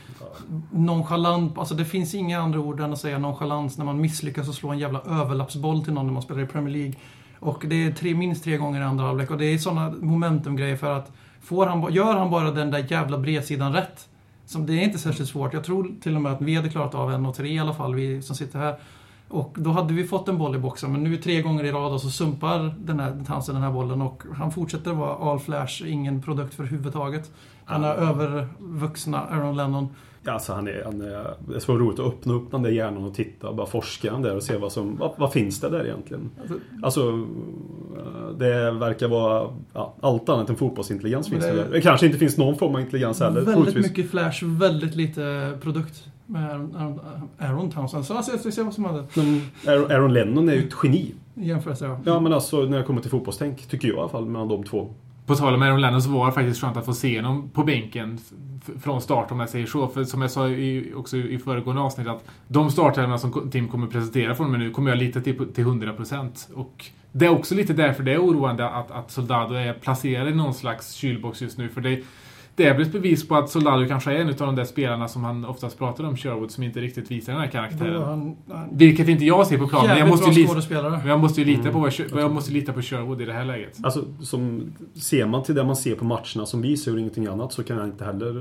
nonchalant, 0.70 1.58
alltså 1.58 1.74
det 1.74 1.84
finns 1.84 2.14
inga 2.14 2.40
andra 2.40 2.60
ord 2.60 2.80
än 2.80 2.92
att 2.92 2.98
säga 2.98 3.18
nonchalans 3.18 3.78
när 3.78 3.84
man 3.84 4.00
misslyckas 4.00 4.48
och 4.48 4.54
slå 4.54 4.70
en 4.70 4.78
jävla 4.78 5.00
överlappsboll 5.00 5.84
till 5.84 5.92
någon 5.92 6.06
när 6.06 6.12
man 6.12 6.22
spelar 6.22 6.42
i 6.42 6.46
Premier 6.46 6.72
League. 6.74 6.94
Och 7.46 7.64
det 7.66 7.86
är 7.86 7.92
tre, 7.92 8.14
minst 8.14 8.44
tre 8.44 8.56
gånger 8.56 8.80
i 8.80 8.84
andra 8.84 9.04
halvlek 9.04 9.30
och 9.30 9.38
det 9.38 9.44
är 9.44 9.58
sådana 9.58 9.94
momentumgrejer 10.00 10.76
för 10.76 10.96
att 10.98 11.12
får 11.42 11.66
han, 11.66 11.92
gör 11.92 12.14
han 12.14 12.30
bara 12.30 12.50
den 12.50 12.70
där 12.70 12.86
jävla 12.88 13.18
bredsidan 13.18 13.72
rätt 13.72 14.08
som 14.46 14.66
det 14.66 14.72
är 14.72 14.82
inte 14.82 14.98
särskilt 14.98 15.28
svårt. 15.28 15.52
Jag 15.52 15.64
tror 15.64 15.90
till 16.00 16.16
och 16.16 16.22
med 16.22 16.32
att 16.32 16.40
vi 16.40 16.54
hade 16.54 16.68
klarat 16.68 16.94
av 16.94 17.12
en 17.12 17.26
och 17.26 17.34
tre 17.34 17.48
i 17.48 17.58
alla 17.58 17.74
fall, 17.74 17.94
vi 17.94 18.22
som 18.22 18.36
sitter 18.36 18.58
här. 18.58 18.76
Och 19.28 19.56
då 19.58 19.70
hade 19.70 19.94
vi 19.94 20.04
fått 20.04 20.28
en 20.28 20.38
boll 20.38 20.54
i 20.54 20.58
boxen, 20.58 20.92
men 20.92 21.02
nu 21.02 21.16
tre 21.16 21.42
gånger 21.42 21.64
i 21.64 21.72
rad 21.72 21.92
och 21.92 22.00
så 22.00 22.10
sumpar 22.10 22.74
den 22.78 23.00
här 23.00 23.24
Townsend 23.26 23.56
den 23.56 23.62
här 23.62 23.72
bollen 23.72 24.02
och 24.02 24.22
han 24.36 24.50
fortsätter 24.50 24.92
vara 24.92 25.30
all 25.30 25.38
flash, 25.38 25.86
ingen 25.86 26.22
produkt 26.22 26.54
för 26.54 26.64
huvudtaget. 26.64 27.30
Han 27.64 27.84
är 27.84 27.94
övervuxna 27.94 29.20
Aaron 29.20 29.56
Lennon. 29.56 29.88
Ja, 30.26 30.32
Alltså 30.32 30.52
han 30.52 30.68
är, 30.68 30.82
han 30.84 31.00
är, 31.00 31.34
det 31.48 31.54
är 31.54 31.58
så 31.58 31.78
roligt 31.78 31.98
att 31.98 32.06
öppna 32.06 32.34
upp 32.34 32.50
den 32.50 32.62
där 32.62 32.70
hjärnan 32.70 33.04
och 33.04 33.14
titta 33.14 33.48
och 33.48 33.56
bara 33.56 33.66
forska 33.66 34.12
den 34.12 34.22
där 34.22 34.36
och 34.36 34.42
se 34.42 34.56
vad 34.56 34.72
som, 34.72 34.96
vad, 34.96 35.12
vad 35.16 35.32
finns 35.32 35.60
det 35.60 35.68
där 35.68 35.84
egentligen? 35.84 36.30
Alltså, 36.82 37.00
eh, 37.96 38.36
det 38.38 38.70
verkar 38.70 39.08
vara 39.08 39.48
ja, 39.72 39.94
allt 40.00 40.28
annat 40.28 40.50
än 40.50 40.56
fotbollsintelligens 40.56 41.28
finns 41.28 41.44
det 41.44 41.52
det-. 41.52 41.68
Det 41.72 41.80
kanske 41.80 42.06
inte 42.06 42.18
finns 42.18 42.36
någon 42.36 42.56
form 42.58 42.74
av 42.74 42.80
intelligens 42.80 43.20
heller. 43.20 43.34
Väldigt 43.40 43.54
troligtvis. 43.54 43.86
mycket 43.86 44.10
flash, 44.10 44.44
väldigt 44.44 44.94
lite 44.94 45.58
produkt. 45.62 46.04
Med 46.26 46.50
Aaron, 46.50 47.00
Aaron, 47.38 47.70
Townsend. 47.70 48.04
Så 48.04 48.14
alltså, 48.14 48.32
jag 48.32 48.40
ska 48.40 48.50
se 48.50 48.62
vad 48.62 48.74
som 48.74 48.84
händer. 48.84 49.04
Men 49.14 49.42
Aaron, 49.66 49.90
Aaron 49.90 50.12
Lennon 50.12 50.48
är 50.48 50.54
ju 50.54 50.68
ett 50.68 50.74
geni. 50.82 51.14
Jämförelse, 51.34 51.84
ja. 51.84 52.00
Ja 52.04 52.20
men 52.20 52.32
alltså 52.32 52.62
när 52.62 52.78
det 52.78 52.84
kommer 52.84 53.00
till 53.00 53.10
fotbollstänk, 53.10 53.66
tycker 53.66 53.88
jag 53.88 53.96
i 53.96 54.00
alla 54.00 54.08
fall, 54.08 54.26
mellan 54.26 54.48
de 54.48 54.64
två. 54.64 54.88
På 55.26 55.34
tal 55.34 55.54
om 55.54 55.62
Aaron 55.62 55.80
Lennon 55.80 56.02
så 56.02 56.10
var 56.10 56.26
det 56.26 56.32
faktiskt 56.32 56.60
skönt 56.60 56.76
att 56.76 56.84
få 56.84 56.94
se 56.94 57.16
honom 57.16 57.50
på 57.50 57.64
bänken 57.64 58.18
från 58.82 59.00
start 59.00 59.30
om 59.30 59.40
jag 59.40 59.48
säger 59.48 59.66
så. 59.66 59.88
För 59.88 60.04
som 60.04 60.22
jag 60.22 60.30
sa 60.30 60.48
i, 60.48 60.92
också 60.96 61.16
i 61.16 61.38
föregående 61.38 61.82
avsnitt 61.82 62.08
att 62.08 62.24
de 62.48 62.70
startelvorna 62.70 63.18
som 63.18 63.50
Tim 63.50 63.68
kommer 63.68 63.86
presentera 63.86 64.34
från 64.34 64.50
mig 64.50 64.60
nu 64.60 64.70
kommer 64.70 64.90
jag 64.90 64.98
lita 64.98 65.20
till 65.20 65.52
till 65.52 65.64
100%. 65.64 66.52
Och 66.54 66.86
det 67.12 67.26
är 67.26 67.30
också 67.30 67.54
lite 67.54 67.72
därför 67.72 68.02
det 68.02 68.12
är 68.12 68.18
oroande 68.18 68.68
att, 68.68 68.90
att 68.90 69.10
Soldado 69.10 69.54
är 69.54 69.72
placerad 69.72 70.28
i 70.28 70.34
någon 70.34 70.54
slags 70.54 70.92
kylbox 70.92 71.42
just 71.42 71.58
nu. 71.58 71.68
För 71.68 71.80
det, 71.80 72.02
det 72.56 72.64
är 72.64 72.72
väl 72.74 72.82
ett 72.82 72.92
bevis 72.92 73.28
på 73.28 73.36
att 73.36 73.50
Soldado 73.50 73.88
kanske 73.88 74.12
är 74.12 74.16
en 74.20 74.28
av 74.28 74.34
de 74.34 74.56
där 74.56 74.64
spelarna 74.64 75.08
som 75.08 75.24
han 75.24 75.44
oftast 75.44 75.78
pratar 75.78 76.04
om, 76.04 76.16
Sherwood, 76.16 76.50
som 76.50 76.62
inte 76.64 76.80
riktigt 76.80 77.10
visar 77.10 77.32
den 77.32 77.42
här 77.42 77.48
karaktären. 77.48 78.02
han, 78.02 78.36
han, 78.50 78.68
Vilket 78.72 79.08
inte 79.08 79.24
jag 79.24 79.46
ser 79.46 79.58
på 79.58 79.66
planen. 79.66 79.88
men 79.88 79.98
Jag 79.98 80.08
måste, 80.08 80.30
ju 80.30 80.36
lita, 80.42 80.82
men 80.98 81.06
jag 81.08 81.20
måste 81.20 81.40
ju 81.40 81.46
lita 81.46 81.70
på, 81.70 81.78
vad 81.78 81.90
Sher- 81.92 82.20
jag 82.20 82.32
måste 82.34 82.52
lita 82.52 82.72
på 82.72 82.82
Sherwood 82.82 83.22
i 83.22 83.24
det 83.24 83.32
här 83.32 83.44
läget. 83.44 83.78
Alltså, 83.82 84.04
som, 84.22 84.72
ser 84.94 85.26
man 85.26 85.42
till 85.42 85.54
det 85.54 85.64
man 85.64 85.76
ser 85.76 85.94
på 85.94 86.04
matcherna 86.04 86.46
som 86.46 86.62
vi 86.62 86.76
ser 86.76 86.92
och 86.92 86.98
ingenting 86.98 87.26
annat 87.26 87.52
så 87.52 87.62
kan 87.64 87.76
jag 87.76 87.86
inte 87.86 88.04
heller... 88.04 88.36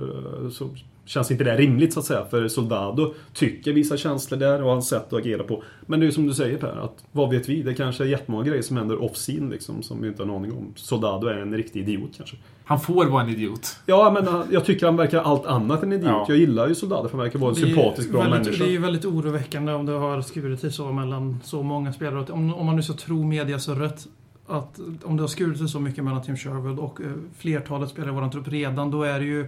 eh, 0.45 0.49
Så 0.49 0.69
känns 1.05 1.31
inte 1.31 1.43
det 1.43 1.55
rimligt 1.55 1.93
så 1.93 1.99
att 1.99 2.05
säga. 2.05 2.25
För 2.25 2.47
Soldado 2.47 3.13
tycker 3.33 3.73
vissa 3.73 3.97
känslor 3.97 4.39
där 4.39 4.63
och 4.63 4.69
hans 4.69 4.89
sätt 4.89 5.13
att 5.13 5.19
agera 5.19 5.43
på. 5.43 5.63
Men 5.85 5.99
det 5.99 6.03
är 6.03 6.07
ju 6.07 6.11
som 6.11 6.27
du 6.27 6.33
säger 6.33 6.57
Per, 6.57 6.83
att 6.83 7.03
vad 7.11 7.29
vet 7.29 7.49
vi? 7.49 7.61
Det 7.61 7.73
kanske 7.73 8.03
är 8.03 8.07
jättemånga 8.07 8.43
grejer 8.43 8.61
som 8.61 8.77
händer 8.77 9.03
off-scene 9.03 9.51
liksom, 9.51 9.83
som 9.83 10.01
vi 10.01 10.07
inte 10.07 10.23
har 10.23 10.29
en 10.29 10.35
aning 10.35 10.51
om. 10.51 10.73
Soldado 10.75 11.27
är 11.27 11.37
en 11.37 11.57
riktig 11.57 11.79
idiot 11.79 12.09
kanske. 12.17 12.37
Han 12.65 12.79
får 12.79 13.05
vara 13.05 13.23
en 13.23 13.29
idiot. 13.29 13.77
Ja, 13.85 14.11
men 14.13 14.27
uh, 14.27 14.43
jag 14.51 14.65
tycker 14.65 14.85
han 14.85 14.97
verkar 14.97 15.21
allt 15.21 15.45
annat 15.45 15.83
än 15.83 15.93
idiot. 15.93 16.07
Ja. 16.07 16.25
Jag 16.27 16.37
gillar 16.37 16.67
ju 16.67 16.75
Soldado 16.75 17.09
för 17.09 17.17
han 17.17 17.25
verkar 17.25 17.39
vara 17.39 17.49
en 17.49 17.55
sympatisk, 17.55 18.11
bra 18.11 18.21
väldigt, 18.21 18.45
människa. 18.45 18.63
Det 18.63 18.69
är 18.69 18.71
ju 18.71 18.81
väldigt 18.81 19.05
oroväckande 19.05 19.73
om 19.73 19.85
det 19.85 19.91
har 19.91 20.21
skurit 20.21 20.59
sig 20.59 20.71
så 20.71 20.91
mellan 20.91 21.39
så 21.43 21.63
många 21.63 21.93
spelare. 21.93 22.25
Om, 22.29 22.53
om 22.53 22.65
man 22.65 22.75
nu 22.75 22.83
ska 22.83 22.93
tro 22.93 23.23
mediasurret 23.23 24.07
att 24.47 24.79
om 25.03 25.17
det 25.17 25.23
har 25.23 25.27
skurit 25.27 25.57
sig 25.57 25.67
så 25.67 25.79
mycket 25.79 26.03
mellan 26.03 26.21
Tim 26.21 26.37
Sherwood 26.37 26.79
och 26.79 27.01
eh, 27.01 27.07
flertalet 27.37 27.89
spelare 27.89 28.11
i 28.11 28.15
vår 28.15 28.29
trupp 28.29 28.47
redan, 28.47 28.91
då 28.91 29.03
är 29.03 29.19
det 29.19 29.25
ju 29.25 29.47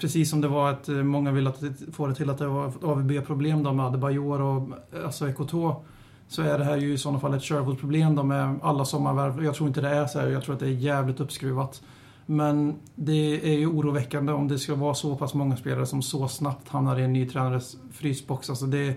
Precis 0.00 0.30
som 0.30 0.40
det 0.40 0.48
var 0.48 0.70
att 0.70 0.88
eh, 0.88 0.94
många 0.94 1.32
ville 1.32 1.50
att 1.50 1.62
få 1.92 2.06
det 2.06 2.14
till 2.14 2.30
att 2.30 2.38
det 2.38 2.46
var 2.46 2.68
ett 2.68 2.84
AVB-problem 2.84 3.62
med 3.62 3.86
Adebayor 3.86 4.40
och 4.40 4.70
eh, 4.92 5.04
alltså 5.04 5.28
Ekotå 5.28 5.82
Så 6.28 6.42
är 6.42 6.58
det 6.58 6.64
här 6.64 6.76
ju 6.76 6.92
i 6.92 6.98
sådana 6.98 7.20
fall 7.20 7.34
ett 7.34 7.42
körkortsproblem 7.42 8.28
med 8.28 8.58
alla 8.62 8.84
sommarvärv. 8.84 9.44
Jag 9.44 9.54
tror 9.54 9.68
inte 9.68 9.80
det 9.80 9.88
är 9.88 10.06
så 10.06 10.20
här. 10.20 10.28
Jag 10.28 10.42
tror 10.42 10.54
att 10.54 10.60
det 10.60 10.66
är 10.66 10.70
jävligt 10.70 11.20
uppskruvat. 11.20 11.82
Men 12.26 12.74
det 12.94 13.52
är 13.54 13.58
ju 13.58 13.66
oroväckande 13.66 14.32
om 14.32 14.48
det 14.48 14.58
ska 14.58 14.74
vara 14.74 14.94
så 14.94 15.16
pass 15.16 15.34
många 15.34 15.56
spelare 15.56 15.86
som 15.86 16.02
så 16.02 16.28
snabbt 16.28 16.68
hamnar 16.68 16.98
i 16.98 17.04
en 17.04 17.12
ny 17.12 17.28
tränares 17.28 17.76
frysbox. 17.92 18.50
Alltså 18.50 18.66
det, 18.66 18.96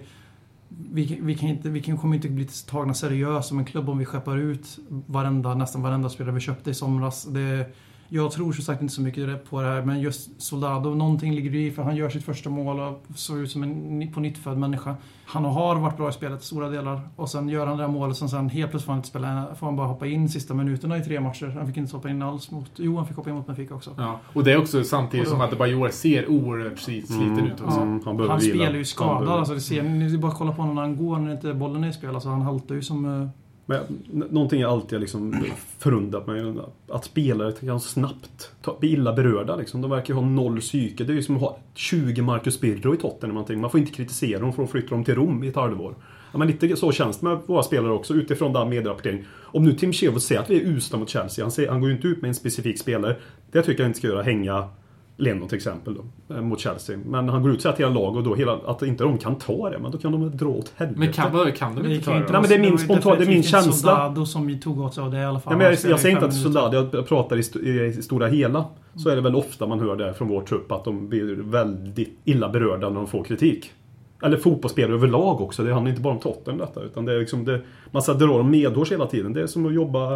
vi, 0.69 1.19
vi, 1.21 1.35
kan 1.35 1.49
inte, 1.49 1.69
vi 1.69 1.81
kan, 1.81 1.97
kommer 1.97 2.15
inte 2.15 2.29
bli 2.29 2.45
tagna 2.45 2.93
seriöst 2.93 3.49
som 3.49 3.59
en 3.59 3.65
klubb 3.65 3.89
om 3.89 3.97
vi 3.97 4.05
skeppar 4.05 4.37
ut 4.37 4.79
varenda, 4.89 5.55
nästan 5.55 5.81
varenda 5.81 6.09
spelare 6.09 6.33
vi 6.35 6.41
köpte 6.41 6.69
i 6.69 6.73
somras. 6.73 7.23
Det, 7.23 7.65
jag 8.13 8.31
tror 8.31 8.51
som 8.53 8.63
sagt 8.63 8.81
inte 8.81 8.93
så 8.93 9.01
mycket 9.01 9.49
på 9.49 9.61
det 9.61 9.67
här, 9.67 9.81
men 9.81 10.01
just 10.01 10.41
Soldado, 10.41 10.89
någonting 10.95 11.33
ligger 11.35 11.51
det 11.51 11.57
i 11.65 11.71
för 11.71 11.83
han 11.83 11.95
gör 11.95 12.09
sitt 12.09 12.23
första 12.23 12.49
mål 12.49 12.79
och 12.79 13.03
såg 13.15 13.37
ut 13.37 13.51
som 13.51 13.63
en 13.63 14.11
på 14.13 14.19
nytt 14.19 14.37
född 14.37 14.57
människa. 14.57 14.95
Han 15.25 15.45
har 15.45 15.75
varit 15.75 15.97
bra 15.97 16.09
i 16.09 16.11
spelet 16.11 16.41
i 16.41 16.45
stora 16.45 16.69
delar 16.69 17.01
och 17.15 17.29
sen 17.29 17.49
gör 17.49 17.67
han 17.67 17.77
det 17.77 17.83
här 17.83 17.91
målet 17.91 18.17
som 18.17 18.29
sen 18.29 18.49
helt 18.49 18.71
plötsligt 18.71 18.85
får 18.85 18.91
han 18.93 18.99
inte 18.99 19.07
spela, 19.09 19.55
får 19.55 19.65
han 19.67 19.75
bara 19.75 19.87
hoppa 19.87 20.07
in 20.07 20.29
sista 20.29 20.53
minuterna 20.53 20.97
i 20.97 21.01
tre 21.01 21.19
matcher. 21.19 21.47
Han 21.57 21.67
fick 21.67 21.77
inte 21.77 21.95
hoppa 21.95 22.09
in 22.09 22.21
alls 22.21 22.51
mot, 22.51 22.71
jo 22.75 22.97
han 22.97 23.07
fick 23.07 23.15
hoppa 23.17 23.29
in 23.29 23.35
mot 23.35 23.47
Benfica 23.47 23.75
också. 23.75 23.95
Ja. 23.97 24.19
Och 24.33 24.43
det 24.43 24.51
är 24.51 24.57
också 24.57 24.83
samtidigt 24.83 25.27
Och 25.27 25.31
då- 25.31 25.37
som 25.37 25.41
att 25.41 25.47
Adebayor 25.49 25.89
ser 25.89 26.29
oerhört 26.31 26.73
sli- 26.77 27.05
sliten 27.05 27.45
ut 27.47 27.61
också. 27.61 27.79
Mm, 27.79 28.01
han 28.05 28.29
Han 28.29 28.41
spelar 28.41 28.73
ju 28.73 28.85
skadad. 28.85 29.29
Alltså, 29.29 29.53
det 29.53 29.61
ser, 29.61 29.83
ni 29.83 30.17
bara 30.17 30.31
kolla 30.31 30.51
på 30.51 30.61
honom 30.61 30.75
när 30.75 30.81
han 30.81 30.95
går 30.97 31.17
när 31.19 31.31
inte 31.31 31.53
bollen 31.53 31.83
är 31.83 31.87
i 31.89 31.93
spel. 31.93 32.13
Alltså, 32.13 32.29
han 32.29 32.41
haltar 32.41 32.75
ju 32.75 32.81
som... 32.81 33.29
Men 33.71 34.27
någonting 34.29 34.61
jag 34.61 34.71
alltid 34.71 34.99
liksom 34.99 35.45
förundrat 35.79 36.27
mig 36.27 36.55
Att 36.87 37.05
spelare 37.05 37.51
kan 37.51 37.79
snabbt 37.79 38.51
bli 38.79 38.89
illa 38.89 39.13
berörda. 39.13 39.55
Liksom. 39.55 39.81
De 39.81 39.91
verkar 39.91 40.13
ju 40.13 40.19
ha 40.19 40.25
noll 40.25 40.59
psyke. 40.59 41.03
Det 41.03 41.13
är 41.13 41.15
ju 41.15 41.23
som 41.23 41.35
att 41.35 41.41
ha 41.41 41.57
20 41.73 42.21
Marcus 42.21 42.61
Birro 42.61 42.93
i 42.93 42.97
Tottenham. 42.97 43.45
Man 43.61 43.69
får 43.69 43.79
inte 43.79 43.91
kritisera 43.91 44.39
dem 44.39 44.53
för 44.53 44.63
att 44.63 44.71
flytta 44.71 44.89
dem 44.89 45.03
till 45.03 45.15
Rom 45.15 45.43
i 45.43 45.47
ett 45.47 45.55
halvår. 45.55 45.95
Ja, 46.31 46.37
men 46.37 46.47
lite 46.47 46.75
så 46.75 46.91
känns 46.91 47.19
det 47.19 47.25
med 47.25 47.39
våra 47.45 47.63
spelare 47.63 47.93
också 47.93 48.13
utifrån 48.13 48.53
den 48.53 48.69
medierapporteringen. 48.69 49.25
Om 49.41 49.63
nu 49.63 49.73
Tim 49.73 49.93
Sherwood 49.93 50.21
säger 50.21 50.41
att 50.41 50.49
vi 50.49 50.61
är 50.61 50.65
usla 50.65 50.99
mot 50.99 51.09
Chelsea. 51.09 51.45
Han, 51.45 51.51
säger, 51.51 51.69
han 51.69 51.79
går 51.79 51.89
ju 51.89 51.95
inte 51.95 52.07
ut 52.07 52.21
med 52.21 52.27
en 52.27 52.35
specifik 52.35 52.79
spelare. 52.79 53.15
Det 53.51 53.61
tycker 53.61 53.83
jag 53.83 53.89
inte 53.89 53.99
ska 53.99 54.07
göra. 54.07 54.23
Hänga 54.23 54.69
Leno 55.21 55.47
till 55.47 55.55
exempel 55.55 55.93
då, 55.95 56.35
eh, 56.35 56.41
mot 56.41 56.59
Chelsea. 56.59 56.97
Men 57.05 57.29
han 57.29 57.41
går 57.41 57.51
ut 57.51 57.65
och 57.65 57.71
att 57.71 57.79
hela 57.79 57.89
laget 57.89 58.17
och 58.17 58.23
då 58.23 58.35
hela, 58.35 58.59
att 58.65 58.81
inte 58.81 59.03
de 59.03 59.17
kan 59.17 59.35
ta 59.35 59.69
det. 59.69 59.79
Men 59.79 59.91
då 59.91 59.97
kan 59.97 60.11
de 60.11 60.37
dra 60.37 60.47
åt 60.47 60.73
helvete. 60.75 60.99
Men 60.99 61.13
kan, 61.13 61.53
kan 61.53 61.75
de 61.75 61.83
det 61.83 61.95
inte 61.95 62.05
kan 62.05 62.13
ta 62.13 62.19
inte 62.19 62.33
det? 62.33 62.39
Nej, 62.39 62.41
då? 62.41 62.41
men 62.41 62.49
det 62.49 62.55
är 62.55 62.59
min 62.59 62.71
var 62.71 62.79
ju 62.79 62.85
spontan- 62.85 63.17
det 63.17 63.23
är 63.23 63.27
min 63.27 63.37
inte 63.37 63.49
känsla. 63.49 63.71
Soldado 63.71 64.25
som 64.25 64.47
vi 64.47 64.59
tog 64.59 64.79
åt 64.79 64.93
sig 64.93 65.03
av 65.03 65.11
det 65.11 65.17
i 65.17 65.23
alla 65.23 65.39
fall. 65.39 65.53
Ja, 65.53 65.57
men 65.57 65.65
jag, 65.65 65.73
jag 65.73 65.97
i 65.97 66.01
säger 66.01 66.15
inte 66.15 66.25
att. 66.25 66.33
Soldado, 66.33 66.89
jag 66.91 67.07
pratar 67.07 67.37
i, 67.37 67.39
st 67.39 67.59
i 67.59 67.93
stora 68.01 68.27
hela. 68.27 68.65
Så 68.95 69.09
är 69.09 69.15
det 69.15 69.21
väl 69.21 69.35
ofta 69.35 69.67
man 69.67 69.79
hör 69.79 69.95
det 69.95 70.13
från 70.13 70.27
vår 70.27 70.41
trupp 70.41 70.71
att 70.71 70.83
de 70.83 71.09
blir 71.09 71.35
väldigt 71.35 72.19
illa 72.25 72.49
berörda 72.49 72.89
när 72.89 72.95
de 72.95 73.07
får 73.07 73.23
kritik. 73.23 73.71
Eller 74.23 74.37
fotbollsspelare 74.37 74.93
överlag 74.93 75.41
också. 75.41 75.63
Det 75.63 75.73
handlar 75.73 75.89
inte 75.89 76.01
bara 76.01 76.13
om 76.13 76.19
Tottenham 76.19 76.57
detta. 76.57 76.81
Utan 76.81 77.05
det 77.05 77.13
är 77.13 77.19
liksom 77.19 77.45
det, 77.45 77.61
man 77.91 78.01
ska 78.01 78.13
dra 78.13 78.37
dem 78.37 78.49
medhårs 78.51 78.91
hela 78.91 79.05
tiden. 79.05 79.33
Det 79.33 79.41
är 79.41 79.47
som 79.47 79.65
att 79.65 79.73
jobba... 79.73 80.09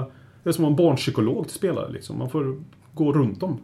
Det 0.43 0.49
är 0.49 0.51
som 0.51 0.65
att 0.65 0.69
vara 0.69 0.69
en 0.69 0.75
barnpsykolog 0.75 1.47
till 1.47 1.55
spelare 1.55 1.91
liksom. 1.91 2.17
Man 2.17 2.29
får 2.29 2.55
gå 2.93 3.13
runt 3.13 3.39
dem. 3.39 3.57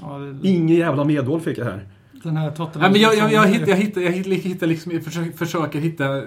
Ja, 0.00 0.18
det, 0.18 0.48
Ingen 0.48 0.76
jävla 0.76 1.04
medhåll 1.04 1.40
fick 1.40 1.58
jag 1.58 1.64
här 1.64 1.80
den 2.28 2.36
här 2.36 2.50
Tottenham... 2.50 2.80
Nej, 2.80 2.90
men 2.92 3.00
jag, 3.00 3.16
jag, 3.16 3.32
jag, 3.32 3.48
hittar, 3.48 3.68
jag, 3.68 3.76
hittar, 3.76 4.00
jag 4.00 4.10
hittar, 4.12 4.66
liksom, 4.66 4.92
jag 4.92 5.04
försöker, 5.04 5.32
försöker 5.36 5.78
hitta 5.80 6.04
eh, 6.18 6.22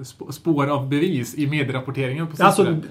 sp- 0.00 0.30
spår 0.30 0.66
av 0.66 0.88
bevis 0.88 1.34
i 1.34 1.46
medierapporteringen 1.46 2.26
på 2.26 2.42
Alltså, 2.44 2.64
sistone. 2.64 2.82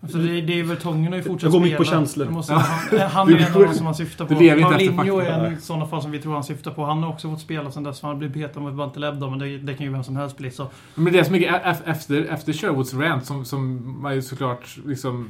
Alltså, 0.00 0.18
det, 0.18 0.40
det 0.40 0.60
är 0.60 0.64
väl 0.64 0.76
Tången 0.76 1.12
har 1.12 1.16
ju 1.16 1.22
fortsatt 1.22 1.42
Jag 1.42 1.52
går 1.52 1.60
mycket 1.60 1.78
på 1.78 1.84
spela. 1.84 1.98
känslor. 2.00 2.24
Det 2.26 2.32
Måste, 2.32 2.52
Ja. 2.52 2.58
han, 2.58 3.08
han 3.08 3.32
är 3.34 3.36
en 3.38 3.54
av 3.54 3.62
dem 3.62 3.74
som 3.74 3.86
han 3.86 3.94
syftar 3.94 4.24
på. 4.24 4.34
Paulinho 4.34 5.18
är 5.20 5.44
en 5.46 5.60
sådana 5.60 5.86
fall 5.86 6.02
som 6.02 6.10
vi 6.10 6.18
tror 6.18 6.32
han 6.34 6.44
syftar 6.44 6.70
på. 6.70 6.84
Han 6.84 7.02
har 7.02 7.10
också 7.10 7.30
fått 7.30 7.40
spela 7.40 7.70
sen 7.70 7.82
dess 7.82 8.00
för 8.00 8.08
han 8.08 8.18
blev 8.18 8.32
petad 8.32 8.60
mot 8.60 8.74
Banteleb 8.74 9.20
då, 9.20 9.30
men 9.30 9.38
det, 9.38 9.58
det 9.58 9.74
kan 9.74 9.86
ju 9.86 9.92
vem 9.92 10.04
som 10.04 10.16
helst 10.16 10.36
bli. 10.38 10.50
Så. 10.50 10.66
Men 10.94 11.12
det 11.12 11.18
är 11.18 11.24
så 11.24 11.32
mycket 11.32 11.54
e- 11.54 11.60
e- 11.64 11.74
efter, 11.90 12.24
efter 12.24 12.52
Sherwoods 12.52 12.94
rant 12.94 13.26
som, 13.26 13.44
som 13.44 13.80
man 14.02 14.14
ju 14.14 14.22
såklart 14.22 14.76
liksom... 14.86 15.28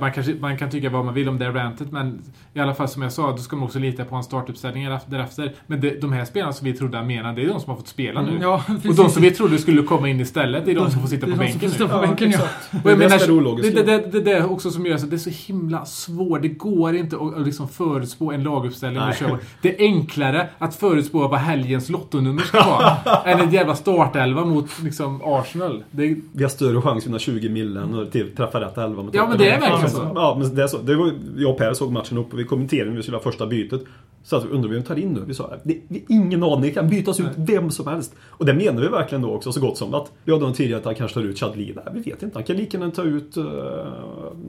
Man, 0.00 0.12
kanske, 0.12 0.34
man 0.40 0.58
kan 0.58 0.70
tycka 0.70 0.90
vad 0.90 1.04
man 1.04 1.14
vill 1.14 1.28
om 1.28 1.38
det 1.38 1.50
rantet 1.50 1.92
men 1.92 2.22
i 2.54 2.60
alla 2.60 2.74
fall 2.74 2.88
som 2.88 3.02
jag 3.02 3.12
sa, 3.12 3.30
då 3.30 3.36
ska 3.38 3.56
man 3.56 3.64
också 3.64 3.78
lita 3.78 4.04
på 4.04 4.14
hans 4.14 4.26
startuppställningar 4.26 4.96
efter- 4.96 5.10
därefter. 5.10 5.52
Men 5.66 5.80
det, 5.80 6.00
de 6.10 6.12
här 6.12 6.24
spelarna 6.24 6.52
som 6.52 6.64
vi 6.64 6.72
trodde 6.72 6.96
han 6.96 7.06
menade, 7.06 7.34
det 7.40 7.42
är 7.46 7.48
de 7.48 7.60
som 7.60 7.70
har 7.70 7.76
fått 7.76 7.88
spela 7.88 8.22
nu. 8.22 8.38
Ja, 8.42 8.64
Och 8.88 8.94
de 8.94 9.10
som 9.10 9.22
vi 9.22 9.30
trodde 9.30 9.58
skulle 9.58 9.82
komma 9.82 10.08
in 10.08 10.20
istället, 10.20 10.64
det 10.64 10.70
är 10.70 10.74
de 10.74 10.90
som 10.90 11.00
får 11.00 11.08
sitta 11.08 11.26
Det 11.26 11.32
på 11.32 11.38
bänken 11.38 11.70
nu. 11.78 11.88
på 11.88 11.98
bänken, 11.98 12.30
ja. 12.30 12.38
Och 12.84 12.90
jag 12.90 12.98
Det 12.98 13.04
är 13.04 13.08
det 13.08 13.18
menar, 13.18 13.82
det, 13.84 13.98
det, 13.98 14.10
det, 14.10 14.20
det 14.20 14.32
är 14.32 14.52
också 14.52 14.70
som 14.70 14.86
gör 14.86 14.96
så 14.96 15.06
det 15.06 15.16
är 15.16 15.18
så 15.18 15.52
himla 15.52 15.84
svårt. 15.84 16.42
Det 16.42 16.48
går 16.48 16.96
inte 16.96 17.16
att, 17.16 17.36
att 17.36 17.46
liksom 17.46 17.68
förutspå 17.68 18.32
en 18.32 18.42
laguppställning 18.42 19.02
och 19.02 19.14
köra. 19.14 19.38
Det 19.62 19.80
är 19.80 19.86
enklare 19.86 20.48
att 20.58 20.74
förutspå 20.74 21.28
vad 21.28 21.40
helgens 21.40 21.90
lottonummer 21.90 22.42
ska 22.42 22.58
vara 22.64 23.22
än 23.24 23.40
ett 23.40 23.52
jävla 23.52 23.74
startelva 23.74 24.44
mot 24.44 24.82
liksom, 24.82 25.20
Arsenal. 25.24 25.84
Det, 25.90 26.16
Vi 26.32 26.42
har 26.42 26.50
större 26.50 26.82
chans 26.82 27.02
att 27.02 27.06
vinna 27.06 27.18
20 27.18 27.48
millen 27.48 27.94
och 27.94 28.12
träffa 28.36 28.60
rätt 28.60 28.78
11 28.78 29.02
mot 29.02 29.14
Ja, 29.14 29.26
men 29.28 29.38
det 29.38 29.48
är 29.48 29.60
verkligen 29.60 29.80
Ja, 29.82 29.88
så. 29.88 30.12
Ja, 30.14 30.36
men 30.40 30.54
det 30.54 30.62
är 30.62 30.66
så. 30.66 30.78
Det 30.78 30.94
var, 30.94 31.12
jag 31.36 31.50
och 31.50 31.58
Per 31.58 31.74
såg 31.74 31.92
matchen 31.92 32.18
upp 32.18 32.32
och 32.32 32.38
vi 32.38 32.44
kommenterade 32.44 32.90
när 32.90 32.96
vi 32.96 33.02
skulle 33.02 33.16
ha 33.16 33.22
första 33.22 33.46
bytet. 33.46 33.80
Så 34.26 34.36
att 34.36 34.44
vi 34.44 34.48
undrade 34.48 34.74
vem 34.74 34.82
tar 34.82 34.98
in 34.98 35.12
nu? 35.12 35.24
Vi 35.26 35.34
sa 35.34 35.50
det, 35.62 35.76
vi 35.88 36.04
har 36.08 36.16
ingen 36.16 36.42
aning, 36.42 36.60
det 36.60 36.70
kan 36.70 36.88
bytas 36.88 37.20
ut 37.20 37.32
vem 37.36 37.70
som 37.70 37.86
helst. 37.86 38.14
Och 38.26 38.46
det 38.46 38.54
menar 38.54 38.82
vi 38.82 38.88
verkligen 38.88 39.22
då 39.22 39.34
också 39.34 39.52
så 39.52 39.60
gott 39.60 39.78
som 39.78 39.94
att 39.94 40.12
vi 40.24 40.32
hade 40.32 40.54
tidigare 40.54 40.78
att 40.78 40.84
han 40.84 40.94
kanske 40.94 41.20
tar 41.20 41.26
ut 41.26 41.38
Chadli. 41.38 41.72
Nej, 41.76 41.84
vi 41.94 42.10
vet 42.10 42.22
inte. 42.22 42.38
Han 42.38 42.44
kan 42.44 42.56
lika 42.56 42.78
gärna 42.78 42.90
ta 42.90 43.02
ut 43.02 43.36
uh, 43.36 43.44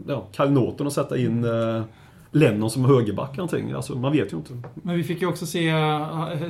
ja, 0.07 0.27
Kyle 0.31 0.51
Norton 0.51 0.87
och 0.87 0.93
sätta 0.93 1.17
in 1.17 1.45
uh, 1.45 1.83
Lennon 2.31 2.69
som 2.69 2.85
högerback 2.85 3.37
någonting. 3.37 3.71
Alltså, 3.71 3.95
man 3.95 4.11
vet 4.11 4.33
ju 4.33 4.37
inte. 4.37 4.53
Men 4.73 4.95
vi 4.97 5.03
fick 5.03 5.21
ju 5.21 5.27
också 5.27 5.45
se, 5.45 5.69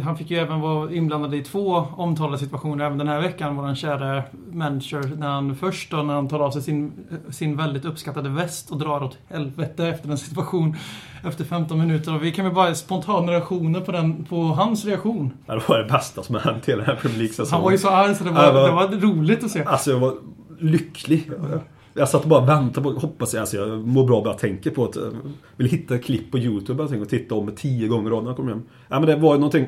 han 0.03 0.17
fick 0.17 0.31
ju 0.31 0.37
även 0.37 0.61
vara 0.61 0.91
inblandad 0.91 1.35
i 1.35 1.43
två 1.43 1.75
omtalade 1.97 2.37
situationer 2.37 2.85
även 2.85 2.97
den 2.97 3.07
här 3.07 3.21
veckan. 3.21 3.55
Vår 3.55 3.75
kära 3.75 4.23
manager, 4.51 5.15
när 5.17 5.27
han 5.29 5.55
först 5.55 5.91
då, 5.91 5.97
när 5.97 6.13
han 6.13 6.27
tar 6.27 6.39
av 6.39 6.51
sig 6.51 6.61
sin, 6.61 6.91
sin 7.29 7.57
väldigt 7.57 7.85
uppskattade 7.85 8.29
väst 8.29 8.71
och 8.71 8.77
drar 8.79 9.03
åt 9.03 9.17
helvete 9.29 9.87
efter 9.87 10.09
en 10.09 10.17
situation 10.17 10.75
efter 11.23 11.43
15 11.43 11.77
minuter. 11.79 12.15
Och 12.15 12.23
vi 12.23 12.31
kan 12.31 12.45
väl 12.45 12.53
bara 12.53 12.75
spontana 12.75 13.31
reaktioner 13.31 13.81
på, 13.81 13.91
den, 13.91 14.25
på 14.25 14.41
hans 14.43 14.85
reaktion. 14.85 15.33
Det 15.45 15.59
var 15.67 15.77
det 15.77 15.85
bästa 15.89 16.23
som 16.23 16.35
har 16.35 16.41
hänt 16.41 16.65
hela 16.65 16.77
den 16.83 16.85
här 16.95 17.01
Premier 17.01 17.17
League-säsongen. 17.19 17.51
Han 17.53 17.63
var 17.63 17.71
ju 17.71 17.77
så 17.77 17.89
arg 17.89 18.15
så 18.15 18.23
det 18.23 18.29
var, 18.31 18.43
Ja, 18.43 18.51
det 18.51 18.71
var- 18.71 18.87
var 18.87 18.95
roligt 18.97 19.43
att 19.43 19.51
se. 19.51 19.63
Alltså 19.63 19.91
jag 19.91 19.99
var 19.99 20.13
lycklig. 20.59 21.29
Jag 21.97 22.09
satt 22.09 22.23
och 22.23 22.29
bara 22.29 22.45
väntade 22.45 22.83
på, 22.83 22.99
hoppas 22.99 23.33
jag, 23.33 23.41
alltså 23.41 23.57
jag 23.57 23.87
mår 23.87 24.07
bra 24.07 24.21
bara 24.21 24.29
jag 24.29 24.39
tänker 24.39 24.71
på 24.71 24.85
att 24.85 24.95
jag 24.95 25.13
vill 25.57 25.67
hitta 25.67 25.95
ett 25.95 26.05
klipp 26.05 26.31
på 26.31 26.37
YouTube 26.37 26.83
jag 26.83 26.89
tänker, 26.89 27.03
och 27.03 27.09
titta 27.09 27.35
om 27.35 27.51
tio 27.55 27.87
gånger 27.87 28.13
om 28.13 28.23
när 28.23 28.29
jag 28.29 28.37
kommer 28.37 28.51
hem. 28.51 28.63
Ja 28.87 28.99
men 28.99 29.09
det 29.09 29.15
var 29.15 29.33
ju 29.33 29.39
någonting 29.39 29.65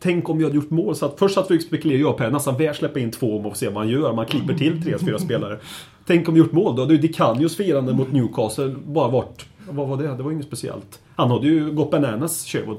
Tänk 0.00 0.28
om 0.28 0.38
vi 0.38 0.44
hade 0.44 0.56
gjort 0.56 0.70
mål. 0.70 0.96
Så 0.96 1.06
att 1.06 1.18
först 1.18 1.34
satt 1.34 1.50
vi 1.50 1.58
och 1.58 1.62
spekulerade, 1.62 2.00
jag 2.00 2.10
och 2.10 2.18
Per, 2.18 2.30
nästan 2.30 2.56
väl 2.56 2.74
släppa 2.74 2.98
in 2.98 3.10
två 3.10 3.38
om 3.38 3.46
och 3.46 3.56
se 3.56 3.68
vad 3.68 3.76
han 3.76 3.88
gör. 3.88 4.12
Man 4.12 4.26
klipper 4.26 4.54
till 4.54 4.82
tre, 4.82 4.98
fyra 4.98 5.18
spelare. 5.18 5.58
Tänk 6.06 6.28
om 6.28 6.34
vi 6.34 6.40
gjort 6.40 6.52
mål 6.52 6.76
då. 6.76 6.82
Hade 6.82 6.94
ju 6.94 7.00
Dicanios 7.00 7.56
firande 7.56 7.92
mot 7.92 8.12
Newcastle 8.12 8.74
bara 8.86 9.08
varit... 9.08 9.46
Vad 9.68 9.88
var 9.88 9.96
det? 9.96 10.16
Det 10.16 10.22
var 10.22 10.32
inget 10.32 10.46
speciellt. 10.46 11.00
Han 11.16 11.30
hade 11.30 11.46
ju 11.46 11.70
gått 11.70 11.90
bananas, 11.90 12.46
Sherwood. 12.46 12.78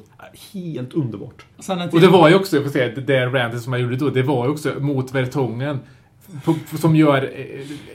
Helt 0.54 0.94
underbart. 0.94 1.46
Och 1.92 2.02
det 2.02 2.08
var 2.08 2.30
ju 2.30 2.36
också, 2.36 2.56
jag 2.56 2.66
får 2.66 2.72
säga, 2.72 2.96
det 2.96 3.02
där 3.02 3.28
rantet 3.28 3.62
som 3.62 3.74
han 3.74 3.82
gjorde 3.82 3.96
då, 3.96 4.10
det 4.10 4.24
var 4.24 4.46
ju 4.46 4.52
också 4.52 4.74
mot 4.80 5.16
Vertongen. 5.16 5.80
Som 6.80 6.96
gör 6.96 7.32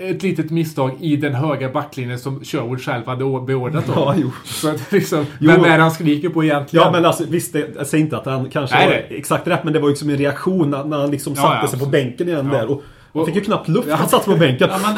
eh, 0.00 0.10
ett 0.10 0.22
litet 0.22 0.50
misstag 0.50 0.92
i 1.00 1.16
den 1.16 1.34
höga 1.34 1.68
backlinjen 1.68 2.18
som 2.18 2.44
Sherwood 2.44 2.80
själv 2.80 3.06
hade 3.06 3.24
beordrat 3.46 3.88
om. 3.88 3.94
Ja, 3.96 4.14
jo. 4.18 4.30
Så 4.44 4.68
att 4.68 4.92
liksom, 4.92 5.26
Jo. 5.38 5.50
vem 5.50 5.64
är 5.64 5.76
det 5.76 5.82
han 5.82 5.90
skriker 5.90 6.28
på 6.28 6.44
egentligen? 6.44 6.84
Ja 6.86 6.92
men 6.92 7.04
alltså 7.04 7.24
visst, 7.28 7.52
det, 7.52 7.70
jag 7.76 7.86
säger 7.86 8.04
inte 8.04 8.16
att 8.16 8.26
han 8.26 8.50
kanske 8.50 8.76
Nej, 8.76 9.06
exakt 9.10 9.46
rätt 9.46 9.64
men 9.64 9.72
det 9.72 9.78
var 9.78 9.88
ju 9.88 9.96
som 9.96 10.10
en 10.10 10.16
reaktion 10.16 10.70
när, 10.70 10.84
när 10.84 10.98
han 10.98 11.10
liksom 11.10 11.32
Ja, 11.36 11.42
satte 11.42 11.58
ja, 11.62 11.68
sig 11.68 11.78
på 11.78 11.86
bänken 11.86 12.28
igen 12.28 12.50
Ja. 12.52 12.58
där. 12.58 12.70
Och 12.70 12.82
han 13.14 13.27
fick 13.27 13.35
ju 13.35 13.40
knappt 13.40 13.68
luft 13.68 13.90
han 13.90 14.09
satt 14.09 14.25
på 14.25 14.37
bänken. 14.37 14.68
Ja, 14.72 14.79
men 14.83 14.96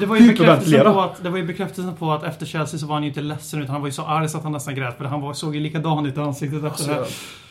det- 0.00 0.06
var 0.06 0.16
ju 0.16 0.28
bekräftelsen 0.28 0.92
på 0.92 1.00
att, 1.00 1.22
det 1.22 1.30
var 1.30 1.38
ju 1.38 1.44
bekräftelsen 1.44 1.94
på 1.96 2.12
att 2.12 2.24
efter 2.24 2.46
Chelsea 2.46 2.78
så 2.80 2.86
var 2.86 2.94
han 2.94 3.02
ju 3.02 3.08
inte 3.08 3.20
ledsen 3.20 3.60
utan 3.62 3.72
han 3.72 3.80
var 3.80 3.88
ju 3.88 3.92
så 3.92 4.02
arg 4.02 4.28
så 4.28 4.36
att 4.38 4.42
han 4.44 4.52
nästan 4.52 4.74
grät. 4.74 4.98
För 4.98 5.04
han 5.04 5.20
var, 5.20 5.32
såg 5.34 5.54
ju 5.54 5.60
likadan 5.60 6.06
ut 6.06 6.16
i 6.16 6.20
ansiktet 6.20 6.64
efter 6.64 6.94
det. 6.94 7.04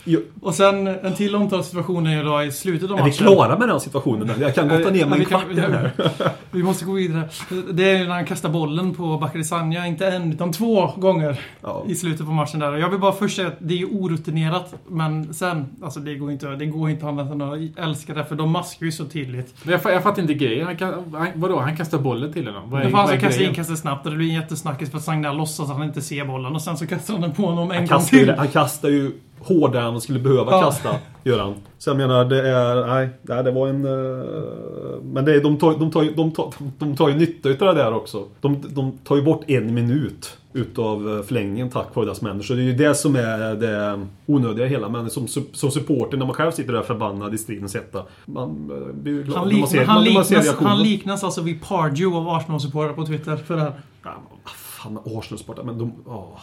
Jo, 0.03 0.19
Och 0.41 0.55
sen 0.55 0.87
en 0.87 1.13
till 1.15 1.35
omtalad 1.35 1.65
situation 1.65 2.07
är 2.07 2.17
ju 2.17 2.23
då 2.23 2.43
i 2.43 2.51
slutet 2.51 2.91
av 2.91 2.97
är 2.97 3.03
vi 3.03 3.09
matchen. 3.09 3.27
klara 3.27 3.57
med 3.57 3.67
den 3.69 3.79
situationen? 3.79 4.29
Jag 4.39 4.55
kan 4.55 4.67
gotta 4.69 4.89
ner 4.89 5.05
mig 5.05 5.25
kvart 5.25 5.45
i 5.51 5.53
den 5.53 5.73
här. 5.73 5.91
Vi 6.51 6.63
måste 6.63 6.85
gå 6.85 6.91
vidare. 6.93 7.29
Det 7.73 7.91
är 7.91 7.99
när 8.07 8.15
han 8.15 8.25
kastar 8.25 8.49
bollen 8.49 8.93
på 8.95 9.17
Bakary 9.17 9.43
Sanja, 9.43 9.87
inte 9.87 10.07
en 10.07 10.33
utan 10.33 10.51
två 10.51 10.87
gånger 10.97 11.39
Ja. 11.61 11.83
i 11.87 11.95
slutet 11.95 12.25
på 12.25 12.31
matchen 12.31 12.59
där. 12.59 12.73
Jag 12.77 12.89
vill 12.89 12.99
bara 12.99 13.11
först 13.11 13.35
säga 13.35 13.47
att 13.47 13.57
det 13.59 13.73
är 13.73 13.77
ju 13.77 13.85
orutinerat, 13.85 14.73
men 14.87 15.33
sen, 15.33 15.65
alltså 15.83 15.99
det 15.99 16.15
går 16.15 16.31
inte, 16.31 16.47
det 16.47 16.65
går 16.65 16.89
inte 16.89 17.07
annat 17.07 17.31
än 17.31 17.41
att 17.41 17.59
älska 17.77 18.13
det, 18.13 18.25
för 18.25 18.35
de 18.35 18.51
maskar 18.51 18.85
ju 18.85 18.91
så 18.91 19.05
tydligt. 19.05 19.53
Men 19.63 19.71
jag, 19.83 19.90
jag 19.93 20.03
fattar 20.03 20.21
inte 20.21 20.33
grejen. 20.33 20.65
Han, 20.65 20.77
kan, 20.77 20.93
han, 21.13 21.27
vadå? 21.35 21.59
Han 21.59 21.77
kastar 21.77 21.99
bollen 21.99 22.33
till 22.33 22.47
honom? 22.47 22.69
Vad 22.69 22.81
är, 22.81 22.89
vad 22.89 23.09
är 23.09 23.13
kastar 23.13 23.29
grejen? 23.29 23.49
inkastet 23.49 23.79
snabbt 23.79 24.05
och 24.05 24.11
det 24.11 24.17
blir 24.17 24.29
en 24.29 24.35
jättesnackis 24.35 24.91
för 24.91 24.97
att 24.97 25.03
Sagna 25.03 25.33
låtsas 25.33 25.69
att 25.69 25.77
han 25.77 25.87
inte 25.87 26.01
ser 26.01 26.25
bollen 26.25 26.55
och 26.55 26.61
sen 26.61 26.77
så 26.77 26.87
kastar 26.87 27.13
han 27.13 27.21
den 27.21 27.31
på 27.31 27.45
honom 27.45 27.71
en 27.71 27.77
Han 27.77 27.87
gång 27.87 28.07
ju, 28.11 28.19
till. 28.19 28.29
han 28.37 28.47
kastar 28.47 28.89
ju 28.89 29.11
hårdare 29.43 29.83
än 29.85 29.91
han 29.91 30.01
skulle 30.01 30.19
behöva 30.19 30.51
Ja. 30.51 30.61
kasta. 30.61 30.89
Gör 31.23 31.39
han. 31.39 31.53
Så 31.77 31.89
jag 31.89 31.97
menar, 31.97 32.25
det 32.25 32.49
är... 32.49 32.87
Nej, 32.87 33.43
det 33.43 33.51
var 33.51 33.67
en... 33.67 33.85
eh, 33.85 35.01
men 35.03 35.25
det 35.25 35.35
är, 35.35 35.43
de, 35.43 35.57
tar, 35.57 35.79
de, 35.79 35.91
tar, 35.91 36.07
de, 36.15 36.31
tar, 36.31 36.53
de 36.79 36.95
tar 36.95 37.09
ju 37.09 37.15
nytta 37.15 37.49
utav 37.49 37.75
det 37.75 37.83
där 37.83 37.93
också. 37.93 38.25
De, 38.41 38.61
de 38.69 38.91
tar 38.97 39.15
ju 39.15 39.21
bort 39.21 39.43
en 39.47 39.73
minut 39.73 40.37
utav 40.53 41.17
eh, 41.17 41.23
förlängningen 41.23 41.69
tack 41.69 41.95
vare 41.95 42.05
deras 42.05 42.21
människor. 42.21 42.55
Det 42.55 42.61
är 42.61 42.63
ju 42.63 42.73
det 42.73 42.95
som 42.95 43.15
är 43.15 43.55
det 43.55 44.07
onödiga 44.25 44.65
hela. 44.65 44.89
Men 44.89 45.09
som, 45.09 45.27
som 45.53 45.71
supporter, 45.71 46.17
när 46.17 46.25
man 46.25 46.35
själv 46.35 46.51
sitter 46.51 46.73
där 46.73 46.81
förbannad 46.81 47.33
i 47.33 47.37
stridens 47.37 47.73
hetta. 47.75 48.03
Man 48.25 48.49
eh, 48.49 48.93
blir 48.93 49.13
ju 49.13 49.23
glad 49.23 49.37
Han, 49.39 49.59
man 49.59 49.67
ser, 49.69 49.85
han, 49.85 50.03
liknas, 50.03 50.55
han 50.59 50.83
liknas 50.83 51.23
alltså 51.23 51.41
vid 51.41 51.61
Pardew 51.63 52.17
av 52.17 52.29
Arsenal-supportrar 52.29 52.93
på 52.93 53.05
Twitter 53.05 53.35
för 53.35 53.55
det 53.55 53.61
här. 53.61 53.73
Ja, 54.03 54.11
fan, 54.45 54.97
Arsenal-supportrar, 55.05 55.63
men 55.63 55.77
de... 55.77 55.93
åh. 56.05 56.39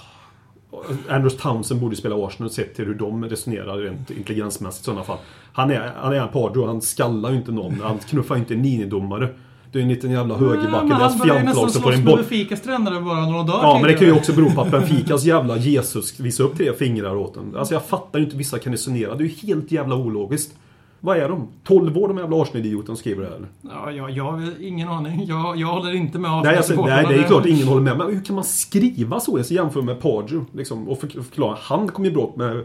Andrews 1.09 1.37
Townsend 1.37 1.81
borde 1.81 1.96
spela 1.96 2.16
Arsenal 2.26 2.50
sett 2.50 2.74
till 2.74 2.85
hur 2.87 2.94
de 2.94 3.24
resonerar 3.24 3.78
rent 3.78 4.11
intelligensmässigt 4.11 4.83
i 4.83 4.85
sådana 4.85 5.04
fall. 5.04 5.18
Han 5.52 5.70
är, 5.70 5.92
han 5.96 6.12
är 6.12 6.16
en 6.20 6.28
Pardew, 6.28 6.66
han 6.72 6.81
skallar 6.83 7.31
ju 7.31 7.37
inte 7.37 7.52
någon. 7.52 7.81
Han 7.83 7.98
knuffar 7.98 8.37
inte 8.37 8.54
en 8.54 8.61
minidomare. 8.61 9.28
Du 9.72 9.78
är 9.78 9.83
en 9.83 9.88
liten 9.88 10.11
jävla 10.11 10.35
Ja, 10.35 10.38
högerbacke. 10.40 10.87
men 10.87 10.98
Deras 10.98 11.18
han 11.18 11.26
ju 11.28 11.35
fjantlag 11.35 11.70
så 11.70 11.81
får 11.81 11.92
en 11.92 12.04
boll. 12.04 12.16
Benficas 12.16 12.61
tränare 12.62 13.00
bara 13.00 13.26
några 13.26 13.42
dagar 13.42 13.62
Ja, 13.62 13.74
men 13.74 13.83
det 13.83 13.88
kan 13.88 13.92
ju 13.92 13.98
tidigare. 13.98 14.18
också 14.18 14.33
bero 14.33 14.50
på 14.50 14.61
att 14.61 14.70
Benficas 14.88 15.24
jävla 15.24 15.57
Jesus 15.57 16.20
visar 16.20 16.44
upp 16.44 16.57
tre 16.57 16.72
fingrar 16.72 17.16
åt 17.16 17.37
en. 17.37 17.57
Alltså 17.57 17.74
jag 17.74 17.85
fattar 17.85 18.18
ju 18.18 18.24
inte 18.24 18.37
vissa 18.37 18.59
kan 18.59 18.72
resonera. 18.72 19.14
Det 19.14 19.24
är 19.24 19.28
ju 19.28 19.35
helt 19.48 19.72
jävla 19.72 19.96
ologiskt. 19.96 20.54
Vad 21.00 21.16
är 21.16 21.28
de? 21.28 21.48
12 21.64 21.98
år 21.98 22.08
de 22.08 22.18
jävla 22.18 22.42
Arsenal-idioterna 22.42 22.96
skriver 22.96 23.22
det 23.22 23.28
här 23.28 23.37
eller? 23.37 23.48
Ja, 23.61 23.90
jag, 23.92 24.11
jag 24.11 24.24
har 24.24 24.62
ingen 24.62 24.88
aning. 24.88 25.24
Jag, 25.26 25.56
jag 25.56 25.66
håller 25.66 25.94
inte 25.94 26.18
med 26.18 26.30
Nej, 26.44 26.56
alltså, 26.56 26.84
nej, 26.87 27.06
det 27.08 27.14
är 27.14 27.22
klart 27.22 27.46
ingen 27.46 27.68
håller 27.68 27.80
med. 27.82 27.98
Men 27.98 28.06
hur 28.06 28.24
kan 28.24 28.34
man 28.34 28.44
skriva 28.44 29.20
så? 29.20 29.38
Jag 29.38 29.44
ska 29.46 29.54
jämföra 29.54 29.82
med 29.82 30.00
Pardew 30.00 30.44
liksom, 30.52 30.88
och 30.88 31.00
förk- 31.00 31.24
förklara. 31.24 31.56
Han 31.61 31.88
kom 31.88 32.04
i 32.04 32.11
bråk 32.11 32.37
med 32.37 32.64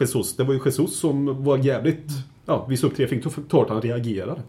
Jesus. 0.00 0.36
Det 0.36 0.44
var 0.44 0.54
ju 0.54 0.60
Jesus 0.64 0.98
som 0.98 1.44
var 1.44 1.58
jävligt... 1.58 2.06
Ja, 2.46 2.66
visade 2.68 2.90
upp 2.90 2.96
tre 2.96 3.06
fingrar. 3.06 3.32
Klart 3.48 3.68
han 3.68 3.80
reagerade. 3.80 4.40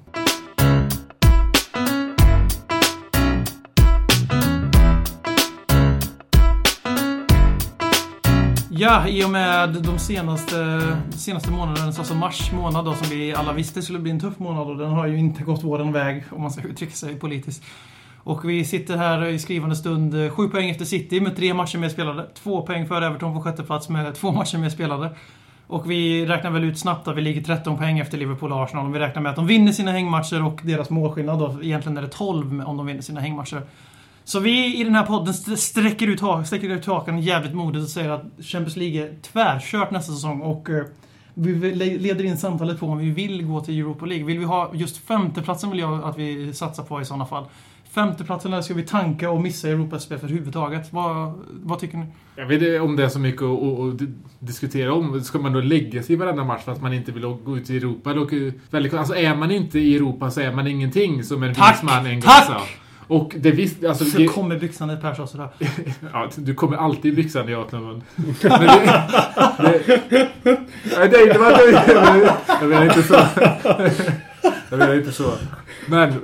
Ja, 8.78 9.08
i 9.08 9.26
och 9.26 9.30
med 9.30 9.70
de 9.70 10.00
senaste, 10.00 10.80
senaste 11.10 11.52
månaden, 11.52 11.88
alltså 11.88 12.16
mars 12.16 12.52
månad 12.52 12.86
då, 12.86 12.94
som 12.94 13.10
vi 13.10 13.34
alla 13.34 13.54
visste 13.54 13.82
skulle 13.82 14.00
bli 14.00 14.12
en 14.12 14.20
tuff 14.20 14.40
månad 14.40 14.68
och 14.68 14.78
den 14.78 14.90
har 14.90 15.08
ju 15.08 15.18
inte 15.18 15.44
gått 15.44 15.64
våran 15.64 15.92
väg, 15.92 16.24
om 16.32 16.42
man 16.42 16.52
ska 16.52 16.68
uttrycka 16.68 16.94
sig 16.94 17.16
politiskt. 17.16 17.64
Och 18.24 18.50
vi 18.50 18.66
sitter 18.66 18.98
här 18.98 19.26
i 19.26 19.40
skrivande 19.40 19.76
stund, 19.76 20.32
sju 20.32 20.48
poäng 20.48 20.70
efter 20.70 20.86
City 20.86 21.22
med 21.22 21.36
tre 21.36 21.54
matcher 21.54 21.78
mer 21.78 21.90
spelade. 21.90 22.26
Två 22.34 22.62
poäng 22.62 22.88
före 22.88 23.06
Everton 23.06 23.34
på 23.34 23.42
sjätte 23.42 23.64
plats 23.64 23.90
med 23.90 24.16
två 24.16 24.32
matcher 24.32 24.58
mer 24.58 24.70
spelade. 24.70 25.10
Och 25.68 25.92
vi 25.92 26.26
räknar 26.26 26.52
väl 26.52 26.64
ut 26.64 26.80
snabbt 26.80 27.08
att 27.08 27.18
vi 27.18 27.22
ligger 27.22 27.42
13 27.42 27.78
poäng 27.78 28.00
efter 28.00 28.18
Liverpool 28.18 28.52
och 28.52 28.64
Arsenal. 28.64 28.86
Om 28.86 28.92
vi 28.92 29.00
räknar 29.00 29.22
med 29.22 29.30
att 29.30 29.36
de 29.36 29.48
vinner 29.48 29.72
sina 29.72 29.92
hängmatcher 29.92 30.46
och 30.46 30.60
deras 30.64 30.90
målskillnad 30.90 31.40
då, 31.40 31.60
egentligen 31.64 31.98
är 31.98 32.02
det 32.02 32.08
12 32.08 32.62
om 32.66 32.78
de 32.78 32.86
vinner 32.86 33.02
sina 33.02 33.22
hängmatcher. 33.22 33.62
Så 34.28 34.40
vi 34.40 34.80
i 34.80 34.84
den 34.84 34.96
här 34.96 35.06
podden 35.06 35.34
st- 35.34 35.58
sträcker 35.58 36.08
ut, 36.08 36.20
ha- 36.20 36.44
sträcker 36.44 36.70
ut 36.70 36.86
hakan 36.86 37.20
jävligt 37.22 37.54
modigt 37.54 37.84
och 37.84 37.90
säger 37.90 38.10
att 38.10 38.24
Champions 38.42 38.76
League 38.76 39.02
är 39.04 39.16
tvärkört 39.22 39.92
nästa 39.92 40.14
säsong 40.14 40.42
och 40.42 40.70
eh, 40.70 40.84
vi 41.34 41.54
leder 42.00 42.24
in 42.24 42.38
samtalet 42.38 42.80
på 42.80 42.86
om 42.86 42.98
vi 42.98 43.12
vill 43.12 43.44
gå 43.46 43.62
till 43.62 43.80
Europa 43.80 44.06
League. 44.06 44.26
Vill 44.26 44.40
vi 44.40 44.46
ha 44.46 44.72
just 44.74 44.98
femteplatsen 44.98 45.70
vill 45.72 45.80
jag 45.80 46.04
att 46.04 46.18
vi 46.18 46.54
satsar 46.54 46.84
på 46.84 47.02
i 47.02 47.06
sådana 47.06 47.26
fall. 47.26 47.46
Femteplatsen 47.92 48.52
där 48.52 48.62
ska 48.62 48.74
vi 48.74 48.84
tanka 48.84 49.30
och 49.30 49.42
missa 49.42 49.70
Europaspel 49.70 50.18
för 50.20 50.28
överhuvudtaget. 50.28 50.94
Vad, 50.94 51.34
vad 51.64 51.80
tycker 51.80 51.98
ni? 51.98 52.06
Jag 52.36 52.46
vet 52.46 52.62
inte 52.62 52.80
om 52.80 52.96
det 52.96 53.04
är 53.04 53.10
så 53.10 53.20
mycket 53.20 53.42
att, 53.42 53.64
att, 53.64 54.02
att 54.02 54.08
diskutera 54.40 54.94
om. 54.94 55.22
Ska 55.24 55.40
man 55.40 55.54
då 55.54 55.62
lägga 55.62 56.04
sig 56.04 56.14
i 56.14 56.16
varenda 56.16 56.44
match 56.44 56.62
för 56.64 56.72
att 56.72 56.82
man 56.82 56.94
inte 56.94 57.12
vill 57.12 57.24
gå 57.24 57.58
ut 57.58 57.70
i 57.70 57.78
Europa? 57.78 58.10
Alltså 58.98 59.16
är 59.16 59.36
man 59.36 59.52
inte 59.52 59.80
i 59.80 59.96
Europa 59.96 60.32
så 60.32 60.42
är 60.42 60.52
man 60.52 60.68
ingenting, 60.68 61.24
som 61.24 61.44
en 61.44 61.56
Tack! 61.56 61.76
vis 61.76 61.84
man 61.84 62.06
en 62.06 62.12
gång 62.14 62.22
Tack! 62.22 62.46
sa. 62.46 62.62
Och 63.08 63.36
det 63.40 63.52
visst, 63.52 63.86
alltså... 63.86 64.06
Så 64.06 64.18
Det, 64.18 64.26
kommer 64.28 64.60
byxan 64.60 64.90
ett 64.90 65.02
Per 65.02 65.14
sa 65.14 65.28
sådär. 65.28 65.48
ja, 66.14 66.30
du 66.36 66.54
kommer 66.54 66.78
alltid 66.78 67.14
i 67.14 67.16
byxan 67.16 67.50
i. 67.50 67.56
Men 67.76 68.04
det... 68.42 68.48
det 69.64 70.30
nej, 70.98 71.10
det, 71.10 71.34
det 71.34 71.40
var 71.40 71.52
det. 71.52 72.36
Jag 72.62 72.70
menar 72.70 72.84
inte 72.86 73.04
så. 73.04 73.14
Jag 74.70 74.80
menar 74.80 74.96
inte 74.96 75.12
så. 75.12 75.34
Men... 75.90 76.10
eh, 76.10 76.16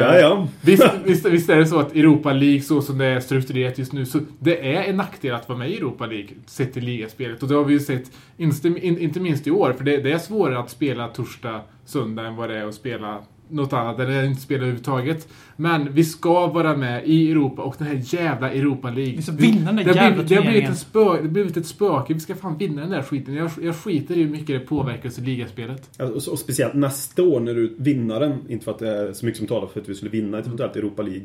Ja, 0.00 0.18
ja. 0.18 0.48
Visst, 0.60 0.84
visst, 1.04 1.26
visst 1.26 1.50
är 1.50 1.56
det 1.56 1.66
så 1.66 1.78
att 1.78 1.92
Europa 1.96 2.32
League, 2.32 2.60
så 2.62 2.82
som 2.82 2.98
det 2.98 3.06
är 3.06 3.20
strukturerat 3.20 3.78
just 3.78 3.92
nu, 3.92 4.06
så 4.06 4.18
det 4.38 4.74
är 4.76 4.82
en 4.82 4.96
nackdel 4.96 5.34
att 5.34 5.48
vara 5.48 5.58
med 5.58 5.70
i 5.70 5.76
Europa 5.76 6.06
League, 6.06 6.28
sett 6.46 6.72
till 6.72 6.84
ligaspelet. 6.84 7.42
Och 7.42 7.48
det 7.48 7.54
har 7.54 7.64
vi 7.64 7.72
ju 7.72 7.80
sett, 7.80 8.10
inte, 8.36 8.68
in- 8.68 8.98
inte 8.98 9.20
minst 9.20 9.46
i 9.46 9.50
år, 9.50 9.72
för 9.72 9.84
det, 9.84 9.96
det 9.96 10.12
är 10.12 10.18
svårare 10.18 10.58
att 10.58 10.70
spela 10.70 11.08
torsdag, 11.08 11.60
söndag 11.84 12.26
än 12.26 12.36
vad 12.36 12.48
det 12.50 12.58
är 12.58 12.66
att 12.68 12.74
spela 12.74 13.18
något 13.48 13.72
annat, 13.72 14.00
eller 14.00 14.24
inte 14.24 14.40
spela 14.40 14.58
överhuvudtaget. 14.58 15.28
Men 15.56 15.92
vi 15.92 16.04
ska 16.04 16.46
vara 16.46 16.76
med 16.76 17.02
i 17.06 17.30
Europa 17.30 17.62
och 17.62 17.74
den 17.78 17.86
här 17.86 18.00
jävla 18.04 18.52
Europa 18.52 18.90
League. 18.90 19.16
Vi 19.16 19.22
ska 19.22 19.32
vinna 19.32 19.72
den 19.72 19.76
där 19.76 19.84
det, 19.84 19.94
jävla 19.94 20.10
blivit, 20.14 20.28
det, 20.28 20.34
har 20.34 20.42
blivit 20.42 20.68
ett 20.70 20.78
spö, 20.78 21.00
det 21.04 21.20
har 21.22 21.28
blivit 21.28 21.56
ett 21.56 21.66
spöke. 21.66 22.14
Vi 22.14 22.20
ska 22.20 22.34
fan 22.34 22.58
vinna 22.58 22.80
den 22.80 22.90
där 22.90 23.02
skiten. 23.02 23.34
Jag, 23.34 23.50
jag 23.62 23.76
skiter 23.76 24.14
i 24.16 24.22
hur 24.22 24.30
mycket 24.30 24.46
det 24.46 24.58
påverkar 24.60 25.08
oss 25.08 25.18
i 25.18 25.22
ligaspelet. 25.22 25.90
Ja, 25.98 26.04
Och, 26.04 26.14
och 26.14 26.38
speciellt 26.38 26.74
nästa 26.74 27.22
år 27.22 27.40
när 27.40 27.54
du 27.54 27.74
vinnaren, 27.78 28.34
inte 28.48 28.64
för 28.64 28.72
att 28.72 28.78
det 28.78 28.88
är 28.88 29.12
så 29.12 29.26
mycket 29.26 29.38
som 29.38 29.46
talar 29.46 29.66
för 29.66 29.80
att 29.80 29.88
vi 29.88 29.94
skulle 29.94 30.10
vinna 30.10 30.38
ett 30.38 30.46
eventuellt 30.46 30.76
Europa 30.76 31.02
League, 31.02 31.24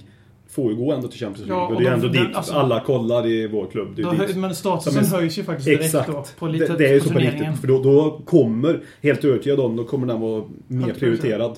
får 0.49 0.71
ju 0.71 0.77
gå 0.77 0.91
ändå 0.93 1.07
till 1.07 1.19
Champions 1.19 1.47
League. 1.47 1.63
Ja, 1.63 1.67
och 1.67 1.75
och 1.75 1.81
det 1.81 1.87
är 1.87 1.91
de- 1.91 1.95
ändå 1.95 2.07
den- 2.07 2.27
dit 2.27 2.35
alltså- 2.35 2.53
alla 2.53 2.79
kollar 2.79 3.27
i 3.27 3.47
vår 3.47 3.67
klubb. 3.71 3.87
Det 3.95 4.01
är 4.01 4.11
dit. 4.11 4.19
höj- 4.21 4.35
men 4.39 4.55
statusen 4.55 5.03
en- 5.03 5.09
höjs 5.09 5.37
ju 5.39 5.43
faktiskt 5.43 5.65
direkt 5.67 5.83
Exakt. 5.85 6.07
då. 6.11 6.25
På, 6.39 6.47
lite, 6.47 6.67
det, 6.67 6.77
det 6.77 6.87
är 6.89 6.93
ju 6.93 6.99
på 6.99 7.07
så 7.07 7.13
på 7.13 7.19
riktigt. 7.19 7.59
För 7.61 7.67
då, 7.67 7.83
då 7.83 8.21
kommer, 8.25 8.79
helt 9.01 9.25
övertygad 9.25 9.59
om, 9.59 9.75
då 9.75 9.83
kommer 9.83 10.07
den 10.07 10.21
vara 10.21 10.43
mer 10.67 10.87
100%. 10.87 10.99
prioriterad. 10.99 11.57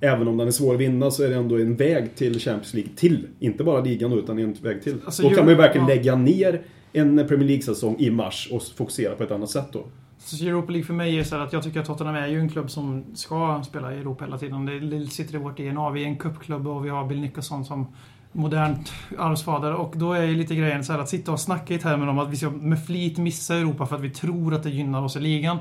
Även 0.00 0.28
om 0.28 0.36
den 0.36 0.46
är 0.46 0.52
svår 0.52 0.74
att 0.74 0.80
vinna 0.80 1.10
så 1.10 1.22
är 1.22 1.28
det 1.28 1.36
ändå 1.36 1.58
en 1.58 1.76
väg 1.76 2.16
till 2.16 2.40
Champions 2.40 2.74
League 2.74 2.92
till. 2.96 3.28
Inte 3.38 3.64
bara 3.64 3.80
ligan 3.80 4.12
utan 4.12 4.38
en 4.38 4.52
väg 4.52 4.82
till. 4.82 4.96
Alltså, 5.04 5.22
då 5.22 5.28
kan 5.28 5.38
man 5.38 5.48
ju 5.48 5.54
verkligen 5.54 5.88
ja. 5.88 5.94
lägga 5.94 6.16
ner 6.16 6.62
en 6.92 7.16
Premier 7.28 7.48
League-säsong 7.48 7.96
i 7.98 8.10
mars 8.10 8.48
och 8.52 8.62
fokusera 8.62 9.14
på 9.14 9.22
ett 9.22 9.30
annat 9.30 9.50
sätt 9.50 9.68
då. 9.72 9.84
Så 10.18 10.44
Europa 10.44 10.72
League 10.72 10.86
för 10.86 10.94
mig 10.94 11.18
är 11.18 11.24
så 11.24 11.36
att 11.36 11.52
jag 11.52 11.62
tycker 11.62 11.80
att 11.80 11.86
Tottenham 11.86 12.14
är 12.14 12.26
ju 12.26 12.40
en 12.40 12.48
klubb 12.48 12.70
som 12.70 13.04
ska 13.14 13.62
spela 13.66 13.94
i 13.94 13.98
Europa 13.98 14.24
hela 14.24 14.38
tiden. 14.38 14.90
Det- 14.90 15.06
sitter 15.06 15.34
i 15.34 15.38
vårt 15.38 15.56
DNA. 15.56 15.90
Vi 15.90 16.02
är 16.02 16.06
en 16.06 16.16
cupklubb 16.16 16.66
och 16.68 16.84
vi 16.84 16.88
har 16.88 17.06
Bill 17.06 17.20
Nicholson 17.20 17.64
som 17.64 17.86
modernt 18.32 18.92
arvsfader. 19.18 19.74
Och 19.74 19.92
då 19.96 20.12
är 20.12 20.22
ju 20.22 20.36
lite 20.36 20.54
grejen 20.54 20.84
så 20.84 20.92
att 20.92 21.08
sitta 21.08 21.32
och 21.32 21.40
snacka 21.40 21.74
i 21.74 21.78
termer 21.78 22.08
om 22.08 22.18
att 22.18 22.30
vi 22.30 22.36
ska 22.36 22.50
med 22.50 22.86
flit 22.86 23.18
missa 23.18 23.54
Europa 23.54 23.86
för 23.86 23.96
att 23.96 24.02
vi 24.02 24.10
tror 24.10 24.54
att 24.54 24.62
det 24.62 24.70
gynnar 24.70 25.02
oss 25.02 25.16
i 25.16 25.20
ligan. 25.20 25.58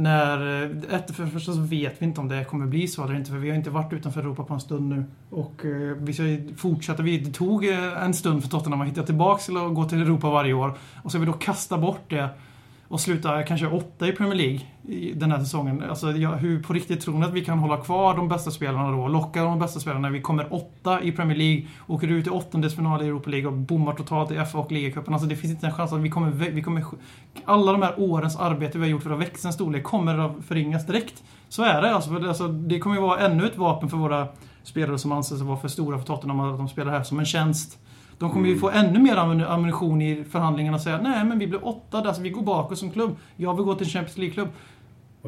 När, 0.00 0.62
eh, 0.62 0.94
efter 0.94 1.14
för 1.14 1.24
det 1.24 1.30
första 1.30 1.52
så 1.52 1.60
vet 1.60 2.02
vi 2.02 2.06
inte 2.06 2.20
om 2.20 2.28
det 2.28 2.44
kommer 2.44 2.66
bli 2.66 2.88
så 2.88 3.04
eller 3.04 3.14
inte, 3.14 3.30
för 3.30 3.38
vi 3.38 3.50
har 3.50 3.56
inte 3.56 3.70
varit 3.70 3.92
utanför 3.92 4.20
Europa 4.20 4.44
på 4.44 4.54
en 4.54 4.60
stund 4.60 4.88
nu. 4.88 5.04
Och 5.30 5.64
eh, 5.64 5.96
vi 5.96 6.12
ska 6.12 6.22
fortsätta. 6.56 7.02
Vi, 7.02 7.18
det 7.18 7.32
tog 7.32 7.68
eh, 7.68 8.04
en 8.04 8.14
stund 8.14 8.42
för 8.42 8.50
Tottenham 8.50 8.80
att 8.80 8.88
hitta 8.88 9.02
tillbaka 9.02 9.42
till 9.42 9.56
att 9.56 9.74
gå 9.74 9.84
till 9.84 10.02
Europa 10.02 10.30
varje 10.30 10.52
år. 10.52 10.78
Och 11.02 11.12
så 11.12 11.18
vi 11.18 11.26
då 11.26 11.32
kasta 11.32 11.78
bort 11.78 12.04
det 12.08 12.28
och 12.90 13.00
sluta 13.00 13.42
kanske 13.42 13.66
åtta 13.66 14.08
i 14.08 14.12
Premier 14.12 14.34
League 14.34 14.60
den 15.14 15.30
här 15.30 15.38
säsongen. 15.38 15.82
Alltså, 15.88 16.12
jag, 16.12 16.30
hur 16.30 16.62
på 16.62 16.72
riktigt 16.72 17.00
tror 17.00 17.18
ni 17.18 17.26
att 17.26 17.32
vi 17.32 17.44
kan 17.44 17.58
hålla 17.58 17.76
kvar 17.76 18.16
de 18.16 18.28
bästa 18.28 18.50
spelarna 18.50 18.90
då? 18.90 19.08
Locka 19.08 19.44
de 19.44 19.58
bästa 19.58 19.80
spelarna 19.80 20.00
när 20.00 20.10
vi 20.10 20.20
kommer 20.20 20.54
åtta 20.54 21.02
i 21.02 21.12
Premier 21.12 21.38
League, 21.38 21.66
åker 21.86 22.08
ut 22.08 22.26
i 22.26 22.30
åttondelsfinal 22.30 23.02
i 23.02 23.06
Europa 23.06 23.30
League 23.30 23.48
och 23.48 23.52
bommar 23.52 23.94
totalt 23.94 24.30
i 24.30 24.34
FA 24.34 24.58
och 24.58 24.72
ligacupen. 24.72 25.14
Alltså 25.14 25.28
det 25.28 25.36
finns 25.36 25.52
inte 25.52 25.66
en 25.66 25.72
chans 25.72 25.92
att 25.92 26.00
vi 26.00 26.10
kommer, 26.10 26.30
vi 26.30 26.62
kommer... 26.62 26.84
Alla 27.44 27.72
de 27.72 27.82
här 27.82 27.94
årens 27.96 28.36
arbete 28.36 28.78
vi 28.78 28.84
har 28.84 28.90
gjort 28.90 29.02
för 29.02 29.10
att 29.10 29.20
växa 29.20 29.48
en 29.48 29.54
storlek 29.54 29.84
kommer 29.84 30.18
att 30.18 30.44
förringas 30.48 30.86
direkt. 30.86 31.22
Så 31.48 31.62
är 31.62 31.82
det. 31.82 31.94
Alltså, 31.94 32.10
för 32.10 32.20
det, 32.20 32.28
alltså, 32.28 32.48
det 32.48 32.78
kommer 32.78 32.96
ju 32.96 33.02
vara 33.02 33.20
ännu 33.20 33.46
ett 33.46 33.58
vapen 33.58 33.88
för 33.88 33.96
våra 33.96 34.28
spelare 34.62 34.98
som 34.98 35.12
anses 35.12 35.40
vara 35.40 35.58
för 35.58 35.68
stora 35.68 35.98
för 35.98 36.06
Tottenham 36.06 36.40
att 36.40 36.58
de 36.58 36.68
spelar 36.68 36.92
här 36.92 37.02
som 37.02 37.18
en 37.18 37.26
tjänst. 37.26 37.78
De 38.20 38.30
kommer 38.30 38.48
ju 38.48 38.58
få 38.58 38.70
ännu 38.70 38.98
mer 38.98 39.16
ammun- 39.16 39.46
ammunition 39.48 40.02
i 40.02 40.24
förhandlingarna 40.24 40.74
och 40.76 40.80
säga 40.82 41.00
nej 41.02 41.24
men 41.24 41.38
vi 41.38 41.46
blir 41.46 41.66
åtta, 41.68 41.98
alltså 41.98 42.22
vi 42.22 42.30
går 42.30 42.42
bakåt 42.42 42.78
som 42.78 42.90
klubb. 42.90 43.16
Jag 43.36 43.54
vill 43.54 43.64
gå 43.64 43.74
till 43.74 43.86
en 43.86 43.90
Champions 43.90 44.18
League-klubb. 44.18 44.48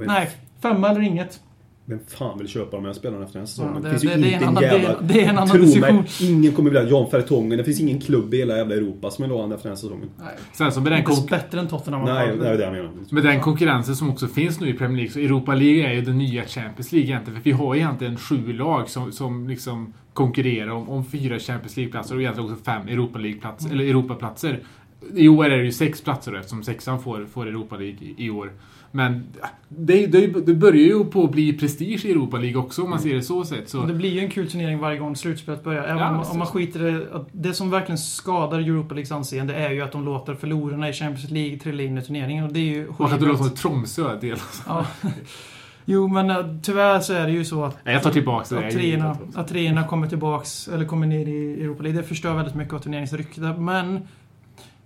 Nej, 0.07 0.31
femma 0.61 0.89
eller 0.89 1.01
inget. 1.01 1.41
Vem 1.93 2.07
fan 2.09 2.39
vill 2.39 2.49
köpa 2.49 2.77
de 2.77 2.85
här 2.87 2.93
spelarna 2.93 3.25
efter 3.25 3.33
den 3.39 3.43
här 3.43 3.47
säsongen? 3.47 3.73
Ja, 3.75 3.81
det- 3.81 3.89
det, 3.89 3.91
finns 4.01 4.05
ju 4.05 4.09
det- 4.09 4.15
inte 4.15 4.29
en 4.37 4.43
en 4.43 4.49
annan- 4.49 4.63
det 4.63 4.69
är- 4.69 4.79
jävla... 4.79 5.01
det 5.01 5.21
är 5.25 5.29
en 5.29 5.37
annan 5.39 5.49
Tro 5.49 5.61
diskussion. 5.61 5.97
mig, 5.97 6.05
ingen 6.21 6.53
kommer 6.53 6.71
vilja 6.71 6.89
Jan 6.89 7.11
Fertongen. 7.11 7.59
Det 7.59 7.65
finns 7.65 7.81
ingen 7.81 8.01
klubb 8.01 8.35
i 8.35 8.37
hela 8.37 8.57
jävla 8.57 8.75
Europa 8.75 9.11
som 9.11 9.23
vill 9.23 9.31
ha 9.31 9.39
honom 9.41 9.53
efter 9.53 9.69
den 9.69 9.77
här 9.77 9.81
säsongen. 9.81 10.09
Sen 10.53 10.73
så 10.73 10.81
med 10.81 10.93
den, 10.93 10.99
Inte 11.11 11.23
bättre 11.31 11.61
än 11.61 11.69
Tottenham 11.69 12.05
Nej, 12.05 12.29
fall. 12.29 12.39
det 12.39 12.49
är 12.49 12.57
det 12.59 12.65
jag 12.65 12.73
menar. 12.73 12.91
med 13.11 13.23
den 13.23 13.41
konkurrensen 13.41 13.97
som 13.97 14.11
också 14.11 14.27
finns 14.27 14.61
nu 14.61 14.69
i 14.69 14.73
Premier 14.75 14.97
League, 14.97 15.13
så 15.13 15.19
Europa 15.19 15.55
League 15.55 15.87
är 15.91 15.93
ju 15.95 16.01
den 16.01 16.19
nya 16.19 16.45
Champions 16.45 16.93
League 16.93 17.09
egentligen. 17.11 17.37
För 17.43 17.45
vi 17.45 17.53
har 17.53 17.75
egentligen 17.77 18.17
sju 18.17 18.53
lag 18.53 18.89
som, 18.89 19.13
som 19.13 19.49
liksom 19.49 19.93
konkurrerar 20.13 20.71
om, 20.71 20.89
om 20.89 21.05
fyra 21.05 21.39
Champions 21.39 21.77
League-platser 21.77 22.15
och 22.15 22.21
egentligen 22.21 22.53
också 22.53 22.65
fem 22.65 22.89
Europa 22.89 23.19
League-platser, 23.19 23.71
eller 23.71 23.85
Europaplatser. 23.85 24.61
I 25.15 25.29
år 25.29 25.45
är 25.45 25.59
det 25.59 25.65
ju 25.65 25.73
sex 25.73 26.01
platser 26.01 26.33
då, 26.33 26.39
eftersom 26.39 26.63
sexan 26.63 27.03
får, 27.03 27.25
får 27.27 27.47
Europa 27.47 27.77
League 27.77 27.97
i, 28.01 28.15
i 28.27 28.31
år. 28.31 28.53
Men 28.95 29.25
det, 29.69 30.07
det, 30.07 30.27
det 30.27 30.55
börjar 30.55 30.83
ju 30.83 31.05
på 31.05 31.25
att 31.25 31.31
bli 31.31 31.53
prestige 31.53 32.05
i 32.05 32.11
Europa 32.11 32.37
League 32.37 32.61
också 32.61 32.83
om 32.83 32.91
man 32.91 32.99
ser 32.99 33.15
det 33.15 33.23
så 33.23 33.45
sett. 33.45 33.69
Så. 33.69 33.83
Det 33.83 33.95
blir 33.95 34.11
ju 34.11 34.21
en 34.21 34.31
kul 34.31 34.51
turnering 34.51 34.79
varje 34.79 34.99
gång 34.99 35.17
slutspelet 35.17 35.65
börjar. 35.65 35.85
Även 35.85 35.99
Ja, 35.99 36.09
om, 36.11 36.25
om 36.31 36.39
man 36.39 36.47
skiter 36.47 36.81
det. 36.81 37.25
Det 37.33 37.55
som 37.55 37.71
verkligen 37.71 37.99
skadar 37.99 38.59
Europa 38.59 38.95
Leagues 38.95 39.13
anseende 39.13 39.55
är 39.55 39.71
ju 39.71 39.81
att 39.81 39.93
de 39.93 40.05
låter 40.05 40.35
förlorarna 40.35 40.89
i 40.89 40.93
Champions 40.93 41.31
League 41.31 41.59
trilla 41.59 41.83
in 41.83 41.99
i 41.99 42.03
turneringen. 42.03 42.45
Och 42.45 42.53
det 42.53 42.61
är 42.61 42.65
ju 42.65 42.89
Och 42.89 43.13
att 43.13 43.21
det 43.21 43.27
låter 43.27 43.45
som 43.45 43.55
Tromsö 43.55 44.21
del. 44.21 44.39
Ja. 44.67 44.87
Jo, 45.85 46.09
men 46.09 46.31
eh, 46.31 46.37
tyvärr 46.63 47.01
så 47.01 47.13
är 47.13 47.27
det 47.27 47.33
ju 47.33 47.45
så 47.45 47.65
att 47.65 47.79
jag 47.85 48.03
tar 48.03 48.11
tillbaka 48.11 48.55
det. 48.55 48.67
att 48.67 48.73
treorna, 48.73 49.17
att 49.35 49.49
treorna 49.49 49.85
kommer 49.85 50.07
tillbaks, 50.07 50.69
eller 50.69 50.85
kommer 50.85 51.07
ner 51.07 51.29
i 51.29 51.63
Europa 51.63 51.83
League. 51.83 52.01
Det 52.01 52.09
förstör 52.09 52.35
väldigt 52.35 52.55
mycket 52.55 52.75
av 52.75 52.79
turneringsryktet. 52.79 53.59
Men 53.59 54.01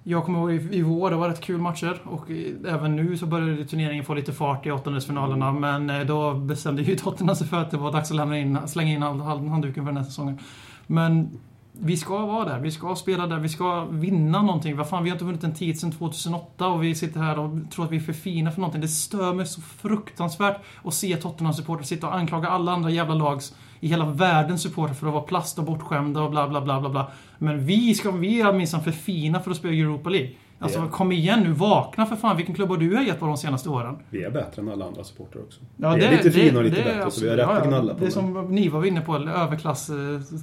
jag 0.08 0.24
kommer 0.24 0.38
ihåg 0.38 0.52
i, 0.52 0.82
vår, 0.82 1.10
det 1.10 1.16
var 1.16 1.28
rätt 1.28 1.40
kul 1.40 1.60
matcher. 1.60 2.00
Och 2.04 2.30
även 2.68 2.96
nu 2.96 3.16
så 3.16 3.26
började 3.26 3.64
turneringen 3.64 4.04
få 4.04 4.14
lite 4.14 4.32
fart 4.32 4.66
i 4.66 4.70
åttondelsfinalerna. 4.70 5.52
Men 5.52 5.90
eh, 5.90 6.00
då 6.00 6.34
bestämde 6.34 6.82
ju 6.82 6.96
Tottenham 6.98 7.36
sig 7.36 7.46
för 7.46 7.56
att 7.56 7.70
det 7.70 7.76
var 7.76 7.92
dags 7.92 8.10
att 8.10 8.16
lämna 8.16 8.38
in, 8.38 8.58
slänga 8.66 8.92
in 8.92 9.02
hand, 9.02 9.22
hand, 9.22 9.48
handduken 9.48 9.84
för 9.84 9.92
den 9.92 9.96
här 9.96 10.04
säsongen. 10.04 10.38
Men 10.86 11.38
vi 11.72 11.96
ska 11.96 12.26
vara 12.26 12.44
där, 12.44 12.60
vi 12.60 12.70
ska 12.70 12.94
spela 12.94 13.26
där, 13.26 13.38
vi 13.38 13.48
ska 13.48 13.84
vinna 13.84 14.42
någonting. 14.42 14.76
Vad 14.76 14.88
fan, 14.88 15.04
vi 15.04 15.10
har 15.10 15.14
inte 15.14 15.24
vunnit 15.24 15.44
en 15.44 15.54
tid 15.54 15.80
sedan 15.80 15.92
2008 15.92 16.68
och 16.68 16.82
vi 16.82 16.94
sitter 16.94 17.20
här 17.20 17.38
och 17.38 17.70
tror 17.70 17.84
att 17.84 17.90
vi 17.90 17.96
är 17.96 18.00
för 18.00 18.12
fina 18.12 18.50
för 18.50 18.60
någonting. 18.60 18.80
Det 18.80 18.88
stör 18.88 19.34
mig 19.34 19.46
så 19.46 19.60
fruktansvärt 19.60 20.60
att 20.84 20.94
se 20.94 21.16
Tottenham-supportrar 21.16 21.82
sitta 21.82 22.06
och 22.06 22.14
anklaga 22.14 22.48
alla 22.48 22.72
andra 22.72 22.90
jävla 22.90 23.14
lags 23.14 23.54
i 23.86 23.88
hela 23.88 24.04
världen 24.04 24.58
supportrar 24.58 24.94
för 24.94 25.06
att 25.06 25.12
vara 25.12 25.22
plast 25.22 25.58
och 25.58 25.64
bortskämda 25.64 26.22
och 26.22 26.30
bla 26.30 26.48
bla 26.48 26.60
bla 26.60 26.80
bla 26.80 26.90
bla. 26.90 27.10
Men 27.38 27.66
vi, 27.66 27.94
ska, 27.94 28.10
vi 28.10 28.40
är 28.40 28.52
minsann 28.52 28.84
för 28.84 28.90
fina 28.90 29.40
för 29.40 29.50
att 29.50 29.56
spela 29.56 29.74
Europa 29.74 30.10
League. 30.10 30.30
Alltså 30.58 30.88
kom 30.88 31.12
igen 31.12 31.40
nu, 31.42 31.52
vakna 31.52 32.06
för 32.06 32.16
fan. 32.16 32.36
Vilken 32.36 32.54
klubb 32.54 32.68
har 32.68 32.76
du 32.76 33.06
gett 33.06 33.20
på 33.20 33.26
de 33.26 33.36
senaste 33.36 33.68
åren? 33.68 33.96
Vi 34.10 34.22
är 34.24 34.30
bättre 34.30 34.62
än 34.62 34.68
alla 34.68 34.84
andra 34.84 35.04
supportrar 35.04 35.42
också. 35.42 35.60
Ja, 35.76 35.94
vi 35.94 36.04
är 36.04 36.10
lite 36.10 36.30
fina 36.30 36.58
och 36.58 36.64
lite 36.64 36.76
det 36.76 36.84
bättre, 36.84 37.10
så 37.10 37.20
vi 37.20 37.28
har 37.30 37.36
rätt 37.36 37.46
absolut- 37.46 37.62
att 37.62 37.68
gnälla 37.68 37.94
på 37.94 38.00
Det 38.00 38.06
är 38.06 38.22
dem. 38.22 38.34
som 38.34 38.54
ni 38.54 38.68
var 38.68 38.84
inne 38.84 39.00
på, 39.00 39.16
överklass 39.16 39.90
eh, 39.90 39.96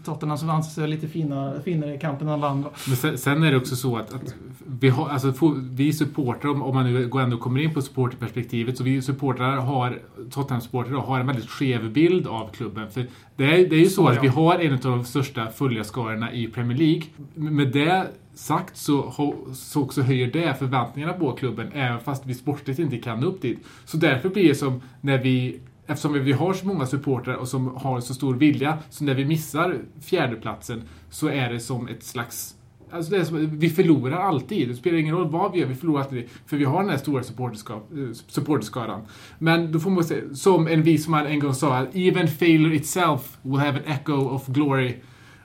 Tottenham 0.05 0.37
som 0.37 0.49
anser 0.49 0.71
sig 0.81 0.87
lite 0.87 1.07
fina, 1.07 1.53
finare 1.65 1.95
i 1.95 1.97
kampen 1.99 2.27
än 2.27 2.33
alla 2.33 2.47
andra. 2.49 2.69
Men 2.87 2.95
sen, 2.97 3.17
sen 3.17 3.43
är 3.43 3.51
det 3.51 3.57
också 3.57 3.75
så 3.75 3.97
att, 3.97 4.13
att 4.13 4.35
vi, 4.79 4.89
har, 4.89 5.09
alltså, 5.09 5.33
vi 5.71 5.93
supportrar, 5.93 6.51
om, 6.51 6.61
om 6.61 6.75
man 6.75 6.93
nu 6.93 7.07
går 7.07 7.21
ändå 7.21 7.37
kommer 7.37 7.59
in 7.59 7.73
på 7.73 7.81
supporterperspektivet, 7.81 8.77
så 8.77 8.83
vi 8.83 9.01
supportrar 9.01 9.55
har, 9.55 9.99
Tottenham-supportrar 10.31 10.99
har 11.01 11.19
en 11.19 11.27
väldigt 11.27 11.49
skev 11.49 11.91
bild 11.91 12.27
av 12.27 12.49
klubben. 12.51 12.91
För 12.91 13.05
det 13.35 13.43
är, 13.45 13.69
det 13.69 13.75
är 13.75 13.79
ju 13.79 13.85
så, 13.85 13.91
Så, 13.95 14.07
att 14.07 14.15
ja. 14.15 14.21
vi 14.21 14.27
har 14.27 14.59
en 14.59 14.73
av 14.73 14.79
de 14.79 15.03
största 15.05 15.47
följarskarorna 15.47 16.33
i 16.33 16.47
Premier 16.47 16.77
League. 16.77 17.03
Med 17.33 17.67
det 17.71 18.07
sagt 18.35 18.77
så, 18.77 19.13
så 19.53 19.81
också 19.81 20.01
höjer 20.03 20.27
det 20.27 20.59
förväntningarna 20.59 21.13
på 21.13 21.31
klubben, 21.31 21.71
även 21.73 21.99
fast 21.99 22.25
vi 22.25 22.33
sportligt 22.33 22.79
inte 22.79 22.97
kan 22.97 23.19
nå 23.19 23.27
upp 23.27 23.41
dit. 23.41 23.59
Så 23.85 23.97
därför 23.97 24.29
blir 24.29 24.47
det 24.47 24.55
som 24.55 24.81
när 25.01 25.17
vi 25.17 25.59
Eftersom 25.87 26.13
vi 26.13 26.31
har 26.31 26.53
så 26.53 26.67
många 26.67 26.85
supportrar 26.85 27.35
och 27.35 27.47
som 27.47 27.75
har 27.75 27.99
så 27.99 28.13
stor 28.13 28.35
vilja, 28.35 28.77
så 28.89 29.03
när 29.03 29.13
vi 29.13 29.25
missar 29.25 29.77
fjärdeplatsen 30.01 30.81
så 31.09 31.27
är 31.27 31.53
det 31.53 31.59
som 31.59 31.87
ett 31.87 32.03
slags 32.03 32.55
Alltså 32.93 33.11
det 33.11 33.17
är 33.17 33.23
som, 33.23 33.59
vi 33.59 33.69
förlorar 33.69 34.17
alltid. 34.17 34.69
Det 34.69 34.75
spelar 34.75 34.97
ingen 34.97 35.15
roll 35.15 35.29
vad 35.29 35.51
vi 35.51 35.59
gör, 35.59 35.67
vi 35.67 35.75
förlorar 35.75 36.01
alltid. 36.01 36.29
För 36.45 36.57
vi 36.57 36.65
har 36.65 36.81
den 36.81 36.89
här 36.89 36.97
stora 36.97 37.19
eh, 37.19 38.11
supporterskaran. 38.27 39.01
Men 39.39 39.71
då 39.71 39.79
får 39.79 39.89
man 39.89 40.03
säga, 40.03 40.35
som 40.35 40.67
en 40.67 40.83
vis 40.83 41.07
man 41.07 41.27
en 41.27 41.39
gång 41.39 41.53
sa, 41.53 41.85
even 41.93 42.27
failure 42.27 42.75
itself 42.75 43.37
will 43.41 43.59
have 43.59 43.77
an 43.79 43.83
echo 43.85 44.13
of 44.13 44.47
glory. 44.47 44.95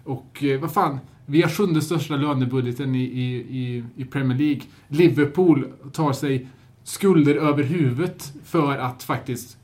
Och 0.05 0.45
eh, 0.45 0.61
vad 0.61 0.73
fan, 0.73 0.99
vi 1.31 1.43
har 1.43 1.49
sjunde 1.49 1.83
största 1.83 2.17
lönebudgeten 2.17 2.95
i, 2.95 3.03
i, 3.03 3.37
i, 3.37 3.85
i 3.97 4.05
Premier 4.05 4.39
League. 4.39 4.63
Liverpool 4.89 5.67
tar 5.93 6.13
sig 6.13 6.49
skulder 6.85 7.35
över 7.35 7.63
huvudet 7.63 8.33
för 8.45 8.77
att 8.77 9.03
faktiskt 9.03 9.59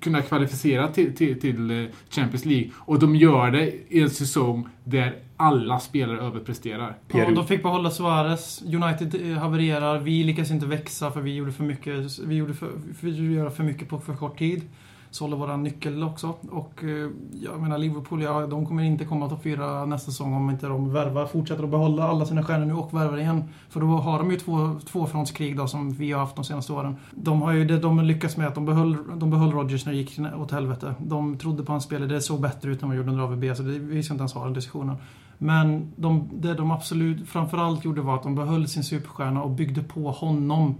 kunna 0.00 0.22
kvalificera 0.22 0.88
till, 0.88 1.14
till, 1.16 1.40
till 1.40 1.70
eh, 1.70 1.88
Champions 2.10 2.44
League. 2.44 2.70
Och 2.76 2.98
de 2.98 3.16
gör 3.16 3.50
det 3.50 3.72
i 3.88 4.00
en 4.00 4.10
säsong 4.10 4.68
där 4.84 5.16
alla 5.36 5.80
spelare 5.80 6.20
överpresterar. 6.20 6.98
Ja, 7.08 7.30
de 7.30 7.46
fick 7.46 7.62
behålla 7.62 7.90
Suarez. 7.90 8.62
United 8.62 9.30
eh, 9.30 9.38
havererar. 9.38 9.98
Vi 9.98 10.24
lyckas 10.24 10.50
inte 10.50 10.66
växa 10.66 11.10
för 11.10 11.20
vi 11.20 11.34
gjorde 11.34 11.52
för 11.52 11.64
mycket. 11.64 12.18
Vi 12.18 12.34
gjorde 12.34 12.54
för, 12.54 12.70
vi 13.00 13.10
gjorde 13.10 13.32
göra 13.32 13.50
för 13.50 13.64
mycket 13.64 13.88
på 13.88 14.00
för 14.00 14.14
kort 14.14 14.38
tid. 14.38 14.62
Sålde 15.10 15.36
våran 15.36 15.62
nyckel 15.62 16.02
också. 16.02 16.34
Och 16.50 16.84
eh, 16.84 17.10
jag 17.42 17.60
menar 17.60 17.78
Liverpool, 17.78 18.22
ja, 18.22 18.46
de 18.46 18.66
kommer 18.66 18.82
inte 18.82 19.04
komma 19.04 19.28
topp 19.28 19.42
fyra 19.42 19.84
nästa 19.84 20.10
säsong 20.10 20.34
om 20.34 20.50
inte 20.50 20.66
de 20.66 20.92
värvar, 20.92 21.26
fortsätter 21.26 21.64
att 21.64 21.70
behålla 21.70 22.08
alla 22.08 22.26
sina 22.26 22.44
stjärnor 22.44 22.66
nu 22.66 22.74
och 22.74 22.94
värvar 22.94 23.18
igen. 23.18 23.44
För 23.68 23.80
då 23.80 23.86
har 23.86 24.18
de 24.18 24.30
ju 24.30 24.36
två 24.36 24.80
tvåfrontskrig 24.86 25.56
då 25.56 25.66
som 25.66 25.90
vi 25.90 26.12
har 26.12 26.20
haft 26.20 26.36
de 26.36 26.44
senaste 26.44 26.72
åren. 26.72 26.96
De 27.10 27.42
har 27.42 27.52
ju 27.52 27.64
det 27.64 27.78
de 27.78 28.00
lyckats 28.00 28.36
med 28.36 28.46
att 28.46 28.54
de 28.54 28.66
behöll, 28.66 28.96
de 29.18 29.30
behöll 29.30 29.52
Rodgers 29.52 29.86
när 29.86 29.92
det 29.92 29.98
gick 29.98 30.18
åt 30.38 30.50
helvete. 30.50 30.94
De 30.98 31.38
trodde 31.38 31.62
på 31.62 31.72
hans 31.72 31.84
spel, 31.84 32.08
det 32.08 32.20
såg 32.20 32.40
bättre 32.40 32.70
ut 32.70 32.80
när 32.80 32.88
man 32.88 32.96
gjorde 32.96 33.10
under 33.10 33.24
AVB 33.24 33.56
så 33.56 33.62
det, 33.62 33.78
vi 33.78 34.02
ska 34.02 34.14
inte 34.14 34.22
ens 34.22 34.34
ha 34.34 34.44
den 34.44 34.52
diskussionen. 34.52 34.96
Men 35.38 35.92
de, 35.96 36.28
det 36.32 36.54
de 36.54 36.70
absolut 36.70 37.28
framförallt 37.28 37.84
gjorde 37.84 38.00
var 38.00 38.14
att 38.14 38.22
de 38.22 38.34
behöll 38.34 38.68
sin 38.68 38.84
superstjärna 38.84 39.42
och 39.42 39.50
byggde 39.50 39.82
på 39.82 40.10
honom. 40.10 40.74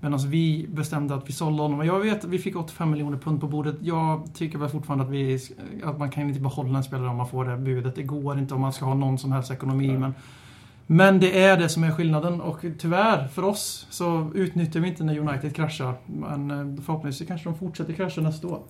Medan 0.00 0.18
vi 0.18 0.66
bestämde 0.68 1.14
att 1.14 1.28
vi 1.28 1.32
sålde 1.32 1.62
honom. 1.62 1.86
Jag 1.86 2.00
vet 2.00 2.24
att 2.24 2.30
vi 2.30 2.38
fick 2.38 2.56
85 2.56 2.90
miljoner 2.90 3.18
pund 3.18 3.40
på 3.40 3.46
bordet. 3.46 3.76
Jag 3.80 4.28
tycker 4.34 4.58
väl 4.58 4.68
fortfarande 4.68 5.04
att, 5.04 5.10
vi, 5.10 5.38
att 5.84 5.98
man 5.98 6.10
kan 6.10 6.28
inte 6.28 6.40
behålla 6.40 6.78
en 6.78 6.84
spelare 6.84 7.08
om 7.08 7.16
man 7.16 7.28
får 7.28 7.44
det 7.44 7.56
budet. 7.56 7.94
Det 7.94 8.02
går 8.02 8.38
inte 8.38 8.54
om 8.54 8.60
man 8.60 8.72
ska 8.72 8.84
ha 8.84 8.94
någon 8.94 9.18
som 9.18 9.32
helst 9.32 9.50
ekonomi. 9.50 9.98
Men, 9.98 10.14
men 10.86 11.20
det 11.20 11.42
är 11.42 11.56
det 11.56 11.68
som 11.68 11.84
är 11.84 11.90
skillnaden 11.90 12.40
och 12.40 12.64
tyvärr 12.78 13.28
för 13.28 13.44
oss 13.44 13.86
så 13.90 14.30
utnyttjar 14.34 14.80
vi 14.80 14.88
inte 14.88 15.04
när 15.04 15.18
United 15.18 15.54
kraschar. 15.54 15.94
Men 16.06 16.50
eh, 16.50 16.82
förhoppningsvis 16.84 17.28
kanske 17.28 17.48
de 17.48 17.58
fortsätter 17.58 17.92
krascha 17.92 18.20
nästa 18.20 18.48
år. 18.48 18.62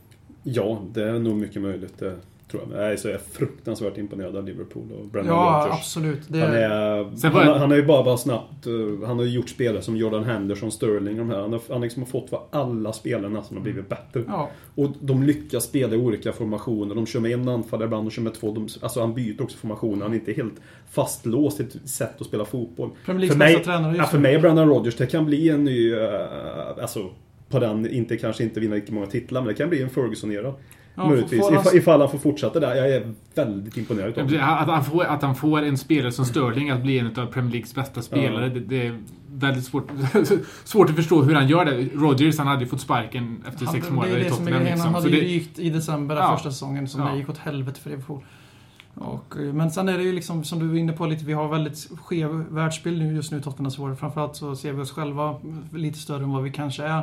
Ja, 0.42 0.82
det 0.92 1.08
är 1.08 1.18
nog 1.18 1.36
mycket 1.36 1.62
möjligt. 1.62 1.98
Det 1.98 2.18
tror 2.50 2.62
jag. 2.70 2.78
Nej, 2.80 2.98
så 2.98 3.08
jag 3.08 3.14
är 3.14 3.18
fruktansvärt 3.32 3.98
imponerad 3.98 4.36
av 4.36 4.44
Liverpool 4.44 4.92
och 4.92 5.06
Brendan 5.06 5.36
Ja, 5.36 5.62
Rodgers. 5.66 5.78
absolut. 5.80 6.20
Det, 6.28 6.40
Han, 6.40 6.54
är, 6.54 7.30
han, 7.44 7.60
han 7.60 7.70
har 7.70 7.76
ju 7.76 7.86
bara, 7.86 8.02
bara 8.04 8.16
snabbt... 8.16 8.66
eh, 8.66 8.72
Han 9.06 9.18
har 9.18 9.24
ju 9.24 9.30
gjort 9.30 9.48
spelare 9.48 9.82
som 9.82 9.96
Jordan 9.96 10.24
Henderson, 10.24 10.72
Sterling 10.72 11.20
och 11.20 11.26
de 11.26 11.32
här. 11.34 11.40
Han 11.40 11.52
har, 11.52 11.60
han 11.70 11.80
liksom 11.80 12.02
har 12.02 12.08
fått 12.10 12.32
vad 12.32 12.40
alla 12.50 12.92
spelare 12.92 13.30
nästan 13.32 13.56
har 13.56 13.62
blivit 13.62 13.88
bättre. 13.88 14.22
ja, 14.26 14.50
Och 14.74 14.88
de 15.00 15.22
lyckas 15.22 15.64
spela 15.64 15.94
i 15.94 15.98
olika 15.98 16.32
formationer. 16.32 16.94
De 16.94 17.06
kör 17.06 17.20
med 17.20 17.30
en 17.32 17.48
anfallare 17.48 17.84
ibland, 17.86 18.04
de 18.06 18.10
kör 18.10 18.22
med 18.22 18.34
två. 18.34 18.52
De, 18.54 18.68
alltså 18.80 19.00
han 19.00 19.14
byter 19.14 19.42
också 19.42 19.58
formationer. 19.58 20.02
Han 20.02 20.12
är 20.12 20.16
inte 20.18 20.32
helt 20.32 20.54
fastlåst 20.90 21.60
i 21.60 21.62
ett 21.62 21.88
sätt 21.90 22.20
att 22.20 22.26
spela 22.26 22.44
fotboll. 22.44 22.90
Premier 23.04 23.20
Leagues 23.20 23.38
bästa 23.38 23.72
tränare 23.72 23.96
ja, 23.96 24.04
för 24.04 24.18
mig 24.18 24.34
är 24.34 24.40
Brendan 24.40 24.68
Rodgers, 24.68 24.96
det 24.96 25.06
kan 25.06 25.26
bli 25.26 25.48
en 25.48 25.64
ny... 25.64 25.92
eh, 25.94 26.10
alltså, 26.82 27.10
på 27.48 27.58
den, 27.58 27.90
inte, 27.90 28.16
kanske 28.16 28.44
inte 28.44 28.60
vinna 28.60 28.74
lika 28.74 28.92
många 28.92 29.06
titlar, 29.06 29.40
men 29.40 29.48
det 29.48 29.54
kan 29.54 29.68
bli 29.68 29.82
en 29.82 29.90
Ferguson-era. 29.90 30.54
Ja, 30.98 31.08
Möjligtvis. 31.08 31.40
får 31.40 31.50
han- 31.52 31.60
Ifall, 31.60 31.76
ifall 31.76 32.00
han 32.00 32.10
får 32.10 32.18
fortsätta 32.18 32.60
där. 32.60 32.74
Jag 32.74 32.90
är 32.90 33.14
väldigt 33.34 33.76
imponerad 33.76 34.18
av 34.18 34.24
honom. 34.24 34.40
Att 34.42 34.68
han, 34.68 34.84
får, 34.84 35.04
att 35.04 35.22
han 35.22 35.34
får 35.34 35.62
en 35.62 35.78
spelare 35.78 36.12
som 36.12 36.24
Sterling 36.24 36.70
att 36.70 36.82
bli 36.82 36.98
en 36.98 37.06
av 37.06 37.26
Premier 37.26 37.52
Leagues 37.52 37.74
bästa 37.74 38.02
spelare, 38.02 38.48
det, 38.48 38.60
det 38.60 38.86
är 38.86 38.98
väldigt 39.34 39.64
svårt, 39.64 39.88
svårt 40.64 40.90
att 40.90 40.96
förstå 40.96 41.22
hur 41.22 41.34
han 41.34 41.48
gör 41.48 41.64
det. 41.64 41.88
Rodgers, 41.94 42.38
han 42.38 42.46
hade 42.46 42.60
ju 42.62 42.68
fått 42.68 42.80
sparken 42.80 43.44
efter 43.48 43.64
Han- 43.66 43.74
sex 43.74 43.90
månader 43.90 44.18
i 44.18 44.24
Tottenham. 44.30 44.52
Han 44.54 44.62
Liksom. 44.64 44.78
Så 44.92 44.98
hade 45.00 45.08
ju 45.10 45.20
rykt 45.20 45.58
i 45.58 45.70
december 45.70 46.14
den 46.14 46.24
Ja. 46.24 46.32
första 46.36 46.50
säsongen 46.50 46.88
som 46.88 47.00
Ja. 47.02 47.08
det 47.12 47.18
gick 47.18 47.28
åt 47.28 47.38
helvete 47.38 47.80
för 47.80 47.90
Liverpool. 47.90 48.20
Och, 48.94 49.36
eh, 49.36 49.52
men 49.52 49.70
sen 49.70 49.88
är 49.88 49.98
det 49.98 50.04
ju 50.04 50.12
liksom, 50.12 50.44
som 50.44 50.58
du 50.58 50.66
var 50.68 50.76
inne 50.76 50.92
på 50.92 51.06
lite, 51.06 51.24
vi 51.24 51.32
har 51.32 51.48
väldigt 51.48 51.88
skev 52.04 52.44
världsbild 52.50 52.98
nu 53.02 53.14
just 53.14 53.32
nu, 53.32 53.40
Tottenham 53.40 53.70
Supporter. 53.70 53.94
Framförallt 53.94 54.36
så 54.36 54.56
ser 54.56 54.72
vi 54.72 54.82
oss 54.82 54.90
själva 54.92 55.34
lite 55.74 55.98
större 55.98 56.22
än 56.22 56.32
vad 56.32 56.42
vi 56.42 56.50
kanske 56.52 56.82
är. 56.84 57.02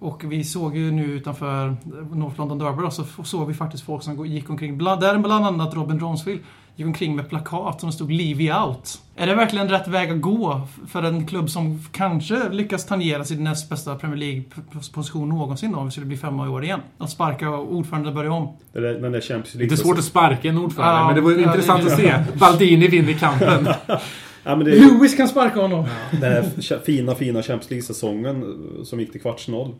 Och 0.00 0.24
vi 0.32 0.44
såg 0.44 0.76
ju 0.76 0.90
nu 0.90 1.04
utanför 1.04 1.76
North 2.14 2.38
London 2.38 2.58
Derby 2.58 2.82
då, 2.82 2.90
så 2.90 3.04
såg 3.24 3.48
vi 3.48 3.54
faktiskt 3.54 3.84
folk 3.84 4.02
som 4.02 4.26
gick 4.26 4.50
omkring, 4.50 4.78
bland, 4.78 5.00
där 5.00 5.18
bland 5.18 5.46
annat 5.46 5.74
Robin 5.74 5.98
Dronsfield, 5.98 6.40
gick 6.76 6.86
omkring 6.86 7.16
med 7.16 7.28
plakat 7.28 7.80
som 7.80 7.92
stod 7.92 8.12
“Leave 8.12 8.60
out”. 8.64 9.00
Är 9.16 9.26
det 9.26 9.34
verkligen 9.34 9.68
rätt 9.68 9.88
väg 9.88 10.10
att 10.10 10.20
gå 10.20 10.60
för 10.88 11.02
en 11.02 11.26
klubb 11.26 11.50
som 11.50 11.82
kanske 11.92 12.48
lyckas 12.48 12.86
tangera 12.86 13.24
sin 13.24 13.44
näst 13.44 13.68
bästa 13.70 13.94
Premier 13.94 14.16
League-position 14.18 15.28
någonsin 15.28 15.72
då, 15.72 15.78
om 15.78 15.84
vi 15.84 15.90
skulle 15.90 16.06
bli 16.06 16.16
femma 16.16 16.46
i 16.46 16.48
år 16.48 16.64
igen? 16.64 16.80
Att 16.98 17.10
sparka 17.10 17.50
ordförande 17.50 18.12
börja 18.12 18.32
om. 18.32 18.56
Det 18.72 18.80
där, 18.80 18.94
den 18.94 19.12
där 19.12 19.20
Champions 19.20 19.52
det 19.52 19.58
League... 19.58 19.74
är 19.74 19.76
svårt 19.76 19.98
att 19.98 20.04
sparka 20.04 20.48
en 20.48 20.58
ordförande, 20.58 21.00
Ja, 21.00 21.06
men 21.06 21.14
det 21.14 21.20
var 21.20 21.30
ja, 21.32 21.38
intressant 21.38 21.84
det- 21.84 21.92
att 21.92 21.98
se. 21.98 22.14
Baldini 22.38 22.88
vinner 22.88 23.12
kampen. 23.12 23.68
Ja, 24.44 24.56
men 24.56 24.64
det 24.64 24.70
Lewis 24.70 25.14
kan 25.16 25.28
sparka 25.28 25.60
honom! 25.60 25.84
den 26.20 26.32
här 26.32 26.78
fina, 26.78 27.14
fina 27.14 27.42
Champions 27.42 27.70
League-säsongen 27.70 28.42
eh, 28.78 28.84
som 28.84 29.00
gick 29.00 29.12
till 29.12 29.20
kvartsfinal. 29.20 29.74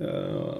eh, 0.00 0.06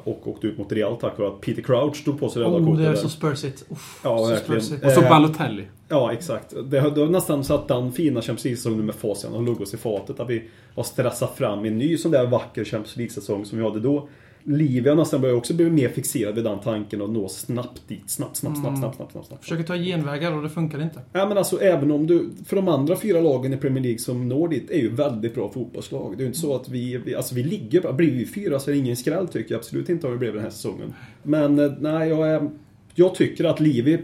Och 0.05 0.29
åkte 0.29 0.46
ut 0.46 0.59
mot 0.59 0.72
Real 0.72 0.96
tack 0.96 1.18
vare 1.18 1.29
att 1.29 1.40
Peter 1.40 1.62
Crouch 1.62 2.05
tog 2.05 2.20
på 2.20 2.29
sig 2.29 2.42
röda 2.42 2.57
Oh, 2.57 2.64
kortet 2.66 2.79
det 2.83 2.85
är 2.88 2.92
där. 2.92 2.96
så 2.96 3.09
spursigt. 3.09 3.64
Uff, 3.70 4.00
Ja, 4.05 4.18
så 4.18 4.26
verkligen. 4.26 4.62
spursigt. 4.62 4.85
Och 4.85 4.90
så 4.92 5.00
Eh, 5.03 5.09
Balotelli. 5.09 5.64
Ja, 5.88 6.12
exakt. 6.12 6.55
Det 6.70 6.81
har, 6.81 6.90
det 6.90 7.07
nästan 7.09 7.44
så 7.44 7.55
att 7.55 7.68
den 7.68 7.92
fina 7.92 8.20
Champions 8.22 8.44
League-säsongen 8.44 8.87
med 8.87 8.94
facit 8.94 9.31
har 9.31 9.42
luggit 9.42 9.61
oss 9.61 9.74
i 9.74 9.76
fatet. 9.76 10.20
Att 10.20 10.31
vi 10.31 10.42
har 10.74 10.83
stressat 10.83 11.37
fram 11.37 11.64
en 11.64 11.79
ny 11.79 11.96
sån 11.96 12.11
där 12.12 12.26
vacker 12.26 12.64
Champions 12.64 12.96
League-säsong 12.96 13.44
som 13.44 13.59
vi 13.59 13.64
hade 13.64 13.81
då. 13.81 14.09
Livia 14.44 14.94
nästan 14.94 15.20
börjar 15.20 15.35
också 15.35 15.55
bli 15.55 15.70
mer 15.70 15.88
fixerad 15.88 16.35
vid 16.35 16.44
den 16.44 16.59
tanken 16.61 17.00
och 17.00 17.11
nå 17.11 17.29
snabbt 17.29 17.83
dit. 17.88 18.11
Snabbt, 18.11 18.37
snabbt, 18.37 18.59
snabbt, 18.61 18.79
snabbt, 18.79 18.96
snabbt, 18.96 19.12
snabbt, 19.12 19.26
snabbt. 19.26 19.42
Försöker 19.42 19.64
ta 19.64 19.76
genvägar 19.76 20.33
och 20.33 20.42
det 20.42 20.48
funkar 20.48 20.83
inte. 20.83 21.00
Ja 21.12 21.29
men 21.29 21.38
alltså 21.38 21.61
även 21.61 21.90
om 21.90 22.07
du, 22.07 22.31
för 22.46 22.57
de 22.57 22.68
andra 22.68 22.96
fyra 22.96 23.20
lagen 23.20 23.53
i 23.53 23.57
Premier 23.57 23.83
League 23.83 23.98
som 23.98 24.29
når 24.29 24.48
dit 24.48 24.70
är 24.70 24.79
ju 24.79 24.88
väldigt 24.88 25.35
bra 25.35 25.53
fotbollslag. 25.53 26.14
Det 26.16 26.20
är 26.20 26.24
ju 26.24 26.26
inte 26.26 26.38
så 26.38 26.57
att 26.57 26.68
vi, 26.68 26.96
vi 27.05 27.14
alltså 27.14 27.35
vi 27.35 27.42
ligger 27.42 27.81
bra. 27.81 27.92
Blir 27.92 28.11
vi 28.12 28.26
fyra 28.26 28.59
så 28.59 28.70
är 28.70 28.74
det 28.74 28.79
ingen 28.81 28.96
skräll 28.96 29.29
tycker 29.29 29.55
jag 29.55 29.59
absolut 29.59 29.88
inte 29.88 30.07
har 30.07 30.12
vi 30.12 30.18
blivit 30.18 30.35
den 30.35 30.44
här 30.44 30.50
säsongen. 30.50 30.94
Men 31.22 31.59
eh, 31.59 31.72
nej, 31.81 32.09
jag, 32.09 32.29
är, 32.31 32.50
jag 32.94 33.14
tycker 33.14 33.44
att 33.44 33.61
Livi 33.61 33.98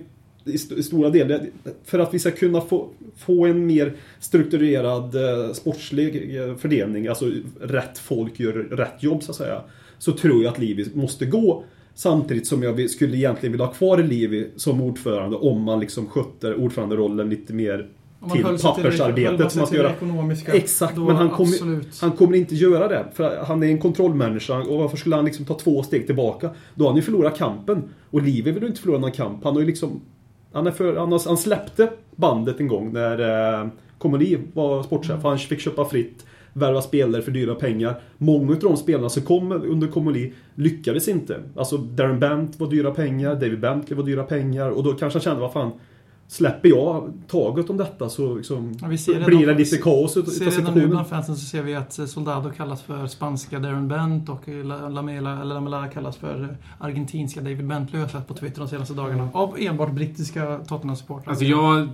i 0.44 0.54
st- 0.54 0.74
i 0.74 0.82
stora 0.82 1.10
delar, 1.10 1.46
för 1.84 1.98
att 1.98 2.14
vi 2.14 2.18
ska 2.18 2.30
kunna 2.30 2.60
få, 2.60 2.88
få 3.16 3.46
en 3.46 3.66
mer 3.66 3.94
strukturerad 4.20 5.14
eh, 5.14 5.52
sportslig 5.52 6.36
eh, 6.40 6.56
fördelning, 6.56 7.06
alltså 7.06 7.30
rätt 7.60 7.98
folk 7.98 8.40
gör 8.40 8.52
rätt 8.52 9.02
jobb 9.02 9.22
så 9.22 9.30
att 9.30 9.36
säga. 9.36 9.62
Så 9.98 10.12
tror 10.12 10.42
jag 10.42 10.52
att 10.52 10.58
Livi 10.58 10.86
måste 10.94 11.26
gå 11.26 11.64
Samtidigt 11.96 12.46
som 12.46 12.62
jag 12.62 12.90
skulle 12.90 13.16
egentligen 13.16 13.52
vilja 13.52 13.66
ha 13.66 13.72
kvar 13.72 13.98
Livi 13.98 14.50
som 14.56 14.80
ordförande 14.80 15.36
om 15.36 15.62
man 15.62 15.80
liksom 15.80 16.06
skötte 16.06 16.54
ordföranderollen 16.54 17.30
lite 17.30 17.52
mer 17.52 17.88
till 18.32 18.44
till 18.44 18.58
pappersarbetet 18.62 19.40
sig 19.40 19.50
som 19.50 19.58
man 19.60 19.66
ska 19.66 19.66
till 19.66 19.76
göra. 19.76 19.92
ekonomiska. 19.92 20.52
Exakt, 20.52 20.96
men 20.96 21.16
han 21.16 21.30
kommer, 21.30 22.00
han 22.00 22.12
kommer 22.12 22.36
inte 22.36 22.54
göra 22.54 22.88
det. 22.88 23.06
För 23.14 23.44
han 23.44 23.62
är 23.62 23.66
en 23.66 23.78
kontrollmänniska 23.78 24.58
och 24.58 24.78
varför 24.78 24.96
skulle 24.96 25.16
han 25.16 25.24
liksom 25.24 25.44
ta 25.44 25.54
två 25.54 25.82
steg 25.82 26.06
tillbaka? 26.06 26.50
Då 26.74 26.84
har 26.84 26.90
han 26.90 26.96
ju 26.96 27.02
förlorat 27.02 27.38
kampen. 27.38 27.82
Och 28.10 28.22
Livi 28.22 28.50
vill 28.50 28.62
ju 28.62 28.68
inte 28.68 28.80
förlora 28.80 28.98
någon 28.98 29.12
kamp. 29.12 29.44
Han 29.44 29.54
har 29.54 29.60
ju 29.60 29.66
liksom... 29.66 30.00
Han, 30.52 30.66
är 30.66 30.70
för, 30.70 30.96
han, 30.96 31.12
har, 31.12 31.28
han 31.28 31.36
släppte 31.36 31.90
bandet 32.16 32.60
en 32.60 32.68
gång 32.68 32.92
när 32.92 33.60
eh, 33.60 33.68
Komodi 33.98 34.38
var 34.52 34.82
sportchef. 34.82 35.22
Han 35.22 35.38
fick 35.38 35.60
köpa 35.60 35.84
fritt, 35.84 36.26
värva 36.56 36.82
spelare 36.82 37.22
för 37.22 37.30
dyra 37.32 37.54
pengar. 37.54 38.00
Många 38.18 38.52
av 38.52 38.58
de 38.58 38.76
spelarna 38.76 39.08
som 39.08 39.22
kom 39.22 39.52
under 39.52 39.86
Komodi 39.88 40.32
lyckades 40.54 41.08
inte. 41.08 41.42
Alltså 41.56 41.76
Darren 41.76 42.20
Bent 42.20 42.60
var 42.60 42.70
dyra 42.70 42.90
pengar, 42.90 43.34
David 43.34 43.60
Bentley 43.60 43.96
var 43.96 44.04
dyra 44.06 44.22
pengar 44.24 44.70
och 44.70 44.84
då 44.84 44.92
kanske 44.92 45.16
han 45.18 45.22
kände, 45.22 45.40
vad 45.40 45.52
fan 45.52 45.72
Släpper 46.28 46.68
jag 46.68 47.12
taget 47.28 47.70
om 47.70 47.76
detta 47.76 48.08
så 48.08 48.34
liksom 48.34 48.74
Ja, 48.82 48.88
vi 48.88 48.98
ser 48.98 49.12
redan- 49.12 49.26
blir 49.26 49.46
det 49.46 49.54
lite 49.54 49.76
kaos 49.76 50.16
utav 50.16 50.30
Ser 50.30 50.38
redan 50.44 50.54
nu 50.54 50.56
situationen. 50.60 50.90
bland 50.90 51.06
fansen 51.06 51.36
så 51.36 51.44
ser 51.46 51.62
vi 51.62 51.74
att 51.74 51.98
eh, 51.98 52.04
Soldado 52.06 52.50
kallas 52.50 52.82
för 52.82 53.06
spanska 53.06 53.58
Darren 53.58 53.88
Bent 53.88 54.28
och 54.28 54.48
eh, 54.48 54.64
La- 54.64 54.88
Lamela, 54.88 55.40
eller 55.40 55.54
Lamela 55.54 55.88
kallas 55.88 56.16
för 56.16 56.42
eh, 56.42 56.84
argentinska 56.86 57.40
David 57.40 57.66
Bentley 57.66 58.00
har 58.00 58.04
jag 58.04 58.10
sett 58.10 58.28
på 58.28 58.34
Twitter 58.34 58.58
de 58.60 58.68
senaste 58.68 58.94
dagarna. 58.94 59.28
Av 59.32 59.56
enbart 59.58 59.92
brittiska 59.92 60.58
Tottenham-supportrar. 60.58 61.30
Alltså 61.30 61.44
jag... 61.44 61.88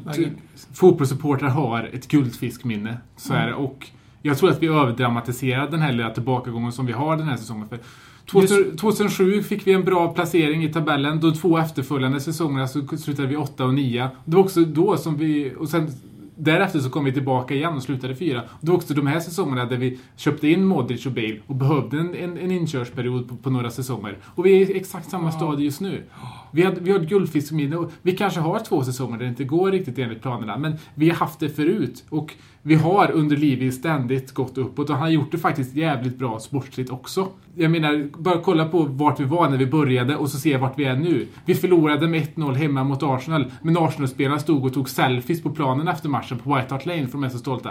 Fotbollssupportrar 0.75 1.49
har 1.49 1.91
ett 1.93 2.09
guldfiskminne. 2.09 2.97
Så 3.17 3.35
är 3.35 3.47
det. 3.47 3.55
Och 3.55 3.87
jag 4.23 4.39
tror 4.39 4.51
att 4.51 4.63
vi 4.63 4.67
överdramatiserar 4.67 5.71
den 5.71 5.81
här 5.81 5.93
lilla 5.93 6.11
tillbakagången 6.11 6.73
som 6.73 6.87
vi 6.87 6.93
har 6.93 7.17
den 7.17 7.29
här 7.29 7.37
säsongen. 7.37 7.69
För 7.69 7.79
2000, 8.27 8.77
2007 8.77 9.43
fick 9.43 9.67
vi 9.67 9.73
en 9.73 9.85
bra 9.85 10.13
placering 10.13 10.65
i 10.65 10.73
tabellen. 10.73 11.21
De 11.21 11.35
två 11.35 11.59
efterföljande 11.59 12.21
säsongerna 12.21 12.69
så 12.69 12.97
slutade 12.97 13.29
vi 13.29 13.37
8 13.37 13.65
och 13.65 13.75
9. 13.75 14.09
Det 14.25 14.37
var 14.37 14.43
också 14.43 14.61
då 14.61 14.97
som 14.97 15.17
vi... 15.17 15.55
Och 15.59 15.69
sen 15.69 15.91
Därefter 16.35 16.79
så 16.81 16.91
kom 16.91 17.05
vi 17.05 17.13
tillbaka 17.13 17.55
igen 17.55 17.75
och 17.75 17.83
slutade 17.83 18.15
fyra. 18.17 18.43
Det 18.61 18.71
var 18.71 18.77
också 18.77 18.95
de 18.95 19.07
här 19.07 19.21
säsongerna 19.21 19.65
där 19.65 19.77
vi 19.77 19.99
köpte 20.17 20.49
in 20.49 20.65
Modric 20.65 21.07
och 21.07 21.13
Bale 21.13 21.41
och 21.47 21.55
behövde 21.55 21.99
en, 21.99 22.15
en, 22.15 22.39
en 22.39 22.51
inkörsperiod 22.51 23.29
på, 23.29 23.37
på 23.37 23.51
några 23.51 23.71
säsonger. 23.71 24.19
Och 24.25 24.47
vi 24.47 24.63
är 24.63 24.71
i 24.71 24.77
exakt 24.77 25.11
samma 25.11 25.33
stadie 25.33 25.65
just 25.65 25.81
nu. 25.81 26.05
Vi 26.53 26.63
har, 26.63 26.73
vi 26.73 26.93
har 26.93 26.99
ett 26.99 27.09
guldfiskminne 27.09 27.77
och 27.77 27.93
vi 28.03 28.17
kanske 28.17 28.41
har 28.41 28.59
två 28.59 28.85
säsonger 28.85 29.19
där 29.19 29.25
det 29.25 29.29
inte 29.29 29.45
går 29.45 29.71
riktigt 29.71 29.99
enligt 29.99 30.23
planerna. 30.23 30.57
Men 30.57 30.75
vi 30.95 31.09
har 31.09 31.17
haft 31.17 31.41
det 31.41 31.49
förut. 31.49 32.05
Och 32.09 32.35
vi 32.63 32.75
har 32.75 33.11
under 33.11 33.37
Livi 33.37 33.73
ständigt 33.73 34.33
gått 34.33 34.59
uppåt 34.59 34.91
och 34.91 34.97
han 34.97 35.03
har 35.03 35.11
gjort 35.11 35.33
det 35.33 35.39
faktiskt 35.39 35.75
jävligt 35.75 36.19
bra 36.19 36.41
sportsligt 36.41 36.91
också. 36.91 37.29
Jag 37.55 37.71
menar, 37.71 38.09
bara 38.19 38.39
kolla 38.39 38.69
på 38.69 38.83
vart 38.83 39.21
vi 39.21 39.25
var 39.25 39.51
när 39.51 39.57
vi 39.57 39.67
började 39.67 40.17
och 40.17 40.31
så 40.31 40.39
se 40.39 40.57
vart 40.57 40.79
vi 40.79 40.85
är 40.85 40.97
nu. 40.97 41.27
Vi 41.47 41.55
förlorade 41.55 42.09
med 42.09 42.23
1-0 42.35 42.55
hemma 42.55 42.85
mot 42.85 43.03
Arsenal, 43.03 43.53
men 43.63 43.77
Arsenal-spelarna 43.77 44.39
stod 44.39 44.65
och 44.65 44.75
tog 44.75 44.89
selfies 44.89 45.43
på 45.43 45.51
planen 45.51 45.89
efter 45.89 46.09
matchen 46.09 46.39
på 46.39 46.55
White 46.55 46.75
Hart 46.75 46.87
Lane 46.87 47.07
för 47.07 47.13
de 47.13 47.25
är 47.25 47.29
så 47.29 47.39
stolta. 47.39 47.71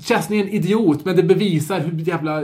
Chesney 0.00 0.40
är 0.40 0.44
en 0.44 0.50
idiot, 0.50 1.04
men 1.04 1.16
det 1.16 1.22
bevisar 1.22 1.80
hur 1.80 1.98
jävla... 1.98 2.42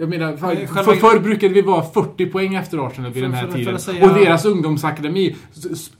Jag 0.00 0.08
menar, 0.08 0.36
för, 0.36 0.46
Nej, 0.46 0.66
själva- 0.66 0.82
för, 0.92 0.94
förr 1.00 1.18
brukade 1.20 1.54
vi 1.54 1.62
vara 1.62 1.82
40 1.82 2.26
poäng 2.26 2.54
efter 2.54 2.86
Arsenal 2.86 3.12
vid 3.12 3.22
För- 3.22 3.28
den 3.30 3.38
här 3.38 3.46
för- 3.46 3.58
tiden. 3.58 3.78
säga- 3.78 4.08
Och 4.10 4.14
deras 4.18 4.44
ungdomsakademi 4.44 5.36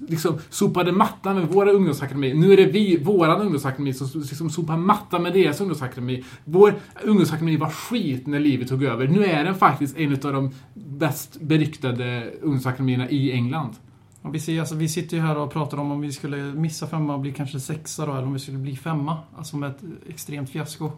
liksom 0.09 0.39
sopade 0.51 0.93
mattan 0.93 1.37
med 1.37 1.49
våra 1.49 1.71
ungdomsakademi. 1.73 2.35
Nu 2.35 2.53
är 2.53 2.57
det 2.57 2.65
vi, 2.67 2.97
våran 3.03 3.41
ungdomsakademi, 3.41 3.95
som 3.95 4.21
liksom 4.21 4.51
sopar 4.51 4.77
mattan 4.77 5.23
med 5.23 5.33
deras 5.33 5.61
ungdomsakademi. 5.61 6.25
Vår 6.45 6.75
ungdomsakademi 7.05 7.57
var 7.57 7.71
skit 7.71 8.27
när 8.27 8.41
livet 8.41 8.69
tog 8.69 8.85
över. 8.85 9.09
Nu 9.09 9.25
är 9.25 9.45
den 9.45 9.55
faktiskt 9.55 9.97
en 9.99 10.13
av 10.13 10.19
de 10.33 10.51
bäst 10.75 11.41
beryktade 11.41 12.31
ungdomsakademierna 12.43 13.11
i 13.11 13.33
England. 13.33 13.71
Och 14.23 14.35
vi, 14.35 14.41
ser, 14.41 14.61
alltså, 14.61 14.75
vi 14.75 14.89
sitter 14.89 15.17
ju 15.17 15.23
här 15.23 15.39
och 15.39 15.53
pratar 15.53 15.79
om 15.79 15.91
om 15.91 16.01
vi 16.01 16.13
skulle 16.13 16.37
missa 16.37 16.87
femma 16.87 17.15
och 17.15 17.21
bli 17.21 17.33
kanske 17.33 17.61
sexa 17.61 18.07
då, 18.07 18.13
eller 18.13 18.23
om 18.27 18.33
vi 18.33 18.39
skulle 18.39 18.59
bli 18.59 18.77
femma. 18.77 19.17
Alltså 19.37 19.57
med 19.57 19.71
ett 19.71 19.81
extremt 20.09 20.51
fiasko. 20.51 20.91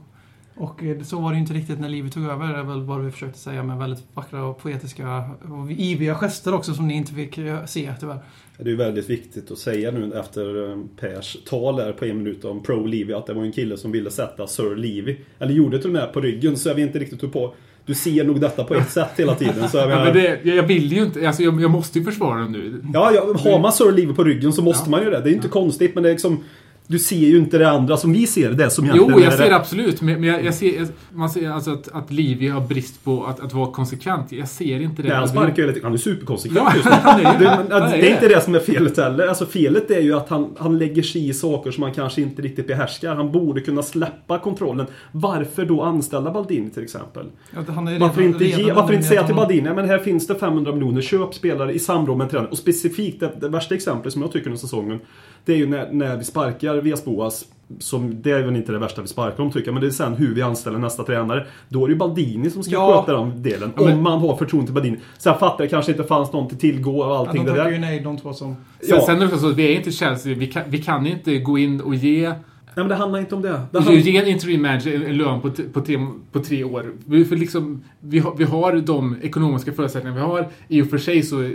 Och 0.57 0.82
eh, 0.84 1.03
så 1.03 1.20
var 1.20 1.30
det 1.30 1.34
ju 1.34 1.40
inte 1.40 1.55
riktigt 1.55 1.80
när 1.80 1.88
livet 1.88 2.12
tog 2.12 2.24
över, 2.24 2.55
är 2.55 2.62
väl 2.62 2.82
vad 2.82 3.05
vi 3.05 3.11
försökte 3.11 3.38
säga 3.38 3.62
med 3.62 3.78
väldigt 3.78 4.03
vackra 4.14 4.44
och 4.44 4.59
poetiska 4.62 5.24
och 5.50 5.72
iviga 5.72 6.14
gester 6.14 6.55
också 6.55 6.74
som 6.74 6.88
ni 6.88 6.94
inte 6.94 7.12
fick 7.14 7.38
eh, 7.38 7.64
se 7.64 7.92
tyvärr. 8.00 8.18
Det 8.59 8.64
är 8.64 8.68
ju 8.70 8.76
väldigt 8.76 9.11
viktigt 9.11 9.50
att 9.50 9.59
säga 9.59 9.90
nu 9.90 10.12
efter 10.20 10.70
eh, 10.70 10.78
Pers 11.00 11.36
tal 11.46 11.76
där 11.76 11.92
på 11.92 12.05
en 12.05 12.16
minut 12.18 12.44
om 12.44 12.62
Pro 12.62 12.86
Levi 12.86 13.14
att 13.14 13.26
det 13.26 13.34
var 13.34 13.42
en 13.42 13.53
kille 13.53 13.76
som 13.76 13.92
ville 13.92 14.11
sätta 14.11 14.46
Sir 14.46 14.76
Levi. 14.76 15.18
Eller 15.38 15.53
gjorde 15.53 15.78
till 15.78 15.86
och 15.86 15.92
med 15.92 16.12
på 16.12 16.20
ryggen 16.20 16.57
så 16.57 16.68
jag 16.68 16.74
vet 16.74 16.86
inte 16.86 16.98
riktigt 16.98 17.22
hur 17.22 17.28
på. 17.28 17.55
Du 17.86 17.94
ser 17.94 18.24
nog 18.24 18.40
detta 18.40 18.64
på 18.64 18.74
ett 18.74 18.90
sätt 18.90 19.11
hela 19.16 19.34
tiden. 19.34 19.68
Så 19.68 19.76
jag 19.76 19.84
Ja, 19.84 19.88
menar, 19.88 20.05
men 20.05 20.14
det, 20.14 20.40
jag 20.44 20.62
vill 20.62 20.92
ju 20.92 21.03
inte, 21.05 21.26
alltså 21.26 21.42
jag, 21.42 21.61
jag 21.62 21.70
måste 21.70 21.98
ju 21.98 22.05
försvara 22.05 22.38
dem 22.40 22.53
nu. 22.53 22.80
Ja, 22.94 23.12
ja, 23.14 23.34
har 23.50 23.61
man 23.61 23.72
Sir 23.72 23.92
Levi 23.92 24.14
på 24.14 24.24
ryggen 24.24 24.53
så 24.53 24.62
måste 24.62 24.84
Ja. 24.86 24.90
man 24.90 25.05
ju 25.05 25.11
det. 25.11 25.20
Det 25.20 25.30
är 25.30 25.34
inte 25.34 25.48
konstigt 25.48 25.94
men 25.94 26.03
det 26.03 26.09
är 26.09 26.12
liksom 26.12 26.44
Du 26.86 26.98
ser 26.98 27.16
ju 27.16 27.38
inte 27.38 27.58
det 27.58 27.70
andra 27.70 27.96
som 27.96 28.12
vi 28.12 28.26
ser 28.26 28.50
det 28.52 28.70
som 28.70 28.90
Jo, 28.94 29.20
jag 29.20 29.32
ser 29.32 29.48
det. 29.48 29.56
absolut. 29.56 30.00
Men 30.02 30.20
men 30.20 30.28
jag, 30.28 30.44
jag 30.44 30.54
ser, 30.54 30.86
man 31.12 31.30
ser 31.30 31.50
alltså 31.50 31.70
att, 31.70 31.88
att 31.92 32.10
Livi 32.10 32.48
har 32.48 32.60
brist 32.60 33.04
på 33.04 33.24
att, 33.24 33.40
att 33.40 33.52
vara 33.52 33.70
konsekvent. 33.72 34.32
Jag 34.32 34.48
ser 34.48 34.80
inte 34.80 35.02
det. 35.02 35.08
Nej, 35.08 35.16
han 35.16 35.28
sparkar 35.28 35.62
ju 35.62 35.66
lite, 35.72 35.80
han 35.82 35.92
är 35.92 35.96
superkonsekvent 35.98 36.68
Ja, 36.70 36.74
just 36.76 36.84
nu. 36.90 36.90
han 37.02 37.20
är 37.20 37.38
det, 37.38 37.44
det. 37.44 37.74
är 37.74 37.80
det 37.90 37.96
är 37.96 38.02
det. 38.02 38.08
inte 38.10 38.28
det 38.28 38.40
som 38.40 38.54
är 38.54 38.58
felet 38.58 38.96
heller. 38.96 39.26
Alltså 39.26 39.46
felet 39.46 39.90
är 39.90 40.00
ju 40.00 40.14
att 40.16 40.28
han, 40.28 40.54
han 40.58 40.78
lägger 40.78 41.02
sig 41.02 41.28
i 41.28 41.34
saker 41.34 41.70
som 41.70 41.82
han 41.82 41.92
kanske 41.94 42.22
inte 42.22 42.42
riktigt 42.42 42.66
behärskar. 42.66 43.14
Han 43.14 43.32
borde 43.32 43.60
kunna 43.60 43.82
släppa 43.82 44.38
kontrollen. 44.38 44.86
Varför 45.12 45.64
då 45.64 45.82
anställa 45.82 46.30
Baldini 46.30 46.70
till 46.70 46.82
exempel? 46.82 47.26
Ja, 47.54 47.72
han 47.74 47.88
är 47.88 47.98
Varför 47.98 48.20
redan- 48.20 48.32
inte, 48.32 48.44
ge, 48.44 48.56
redan 48.56 48.76
varför 48.76 48.94
inte 48.94 49.06
säga 49.08 49.26
till 49.26 49.34
Baldini, 49.34 49.68
"Ja, 49.68 49.74
men 49.74 49.88
här 49.88 49.98
finns 49.98 50.26
det 50.26 50.34
500 50.34 50.72
miljoner, 50.72 51.00
köp 51.02 51.34
spelare 51.34 51.72
i 51.72 51.78
samråd 51.78 52.18
med 52.18 52.30
tränaren. 52.30 52.50
Och 52.50 52.58
specifikt, 52.58 53.20
det, 53.20 53.32
det 53.40 53.48
värsta 53.48 53.74
exemplet 53.74 54.12
som 54.12 54.22
jag 54.22 54.32
tycker 54.32 54.48
den 54.48 54.58
säsongen, 54.58 55.00
det 55.45 55.53
är 55.53 55.57
ju 55.57 55.66
när, 55.66 55.93
när 55.93 56.16
vi 56.16 56.24
sparkar 56.24 56.74
Vias 56.76 57.05
Boas, 57.05 57.45
som, 57.78 58.22
det 58.22 58.30
är 58.30 58.43
väl 58.43 58.57
inte 58.57 58.72
det 58.72 58.78
värsta 58.78 59.03
vi 59.03 59.09
sparkar 59.09 59.36
dem 59.38 59.51
tycker 59.53 59.66
jag, 59.66 59.72
men 59.74 59.80
det 59.80 59.86
är 59.86 59.90
sen 59.90 60.14
hur 60.14 60.34
vi 60.34 60.43
anställer 60.43 60.78
nästa 60.78 61.03
tränare. 61.05 61.47
Då 61.68 61.84
är 61.84 61.88
det 61.88 61.93
ju 61.93 61.99
Baldini 61.99 62.51
som 62.51 62.62
ska 62.62 62.72
Ja. 62.72 63.05
sköta 63.07 63.18
den 63.20 63.43
delen, 63.43 63.72
Ja, 63.76 63.82
men- 63.84 63.97
om 63.97 64.03
man 64.03 64.18
har 64.18 64.36
förtroende 64.36 64.66
till 64.66 64.74
Baldini. 64.74 64.97
Sen 65.18 65.38
fattar 65.38 65.64
jag 65.64 65.70
kanske 65.70 65.93
inte 65.93 66.05
fanns 66.05 66.32
någon 66.32 66.49
till 66.49 66.59
tillgå 66.59 67.01
och 67.01 67.07
Ja, 67.07 67.18
allting 67.18 67.45
de 67.45 67.51
det 67.51 67.57
tackar 67.57 67.70
ju 67.70 67.74
där. 67.74 67.80
nej 67.80 68.01
de 68.01 68.18
två 68.18 68.32
som... 68.32 68.57
Sen, 68.80 68.88
Ja. 68.97 69.03
sen 69.07 69.22
är 69.22 69.26
det 69.26 69.38
så 69.38 69.49
att 69.49 69.57
vi 69.57 69.72
är 69.72 69.76
inte 69.76 69.90
Chelsea. 69.93 70.34
Vi 70.34 70.47
kan, 70.47 70.62
vi 70.68 70.78
kan 70.78 71.07
inte 71.07 71.38
gå 71.38 71.59
in 71.59 71.80
och 71.80 71.95
ge, 71.95 72.28
Nej 72.28 72.84
men 72.84 72.88
det 72.88 72.95
handlar 72.95 73.18
inte 73.20 73.34
om 73.34 73.43
det. 73.43 73.49
det 73.70 73.78
handlar, 73.78 73.95
ge 73.95 74.16
en 74.18 74.28
interim 74.28 74.62
manager 74.62 75.05
en- 75.09 75.16
lön 75.16 75.40
på, 75.40 75.51
på, 75.72 75.80
tre, 75.80 76.07
på 76.32 76.40
tre 76.40 76.64
år. 76.64 76.86
Vi, 77.07 77.24
för 77.24 77.36
liksom, 77.36 77.84
vi, 78.01 78.18
har, 78.18 78.34
vi 78.36 78.45
har 78.45 78.72
de 78.72 79.16
ekonomiska 79.22 79.72
förutsättningar 79.72 80.14
vi 80.16 80.22
har. 80.22 80.49
I 80.68 80.82
och 80.82 80.86
för 80.90 80.99
sig 80.99 81.22
så 81.22 81.53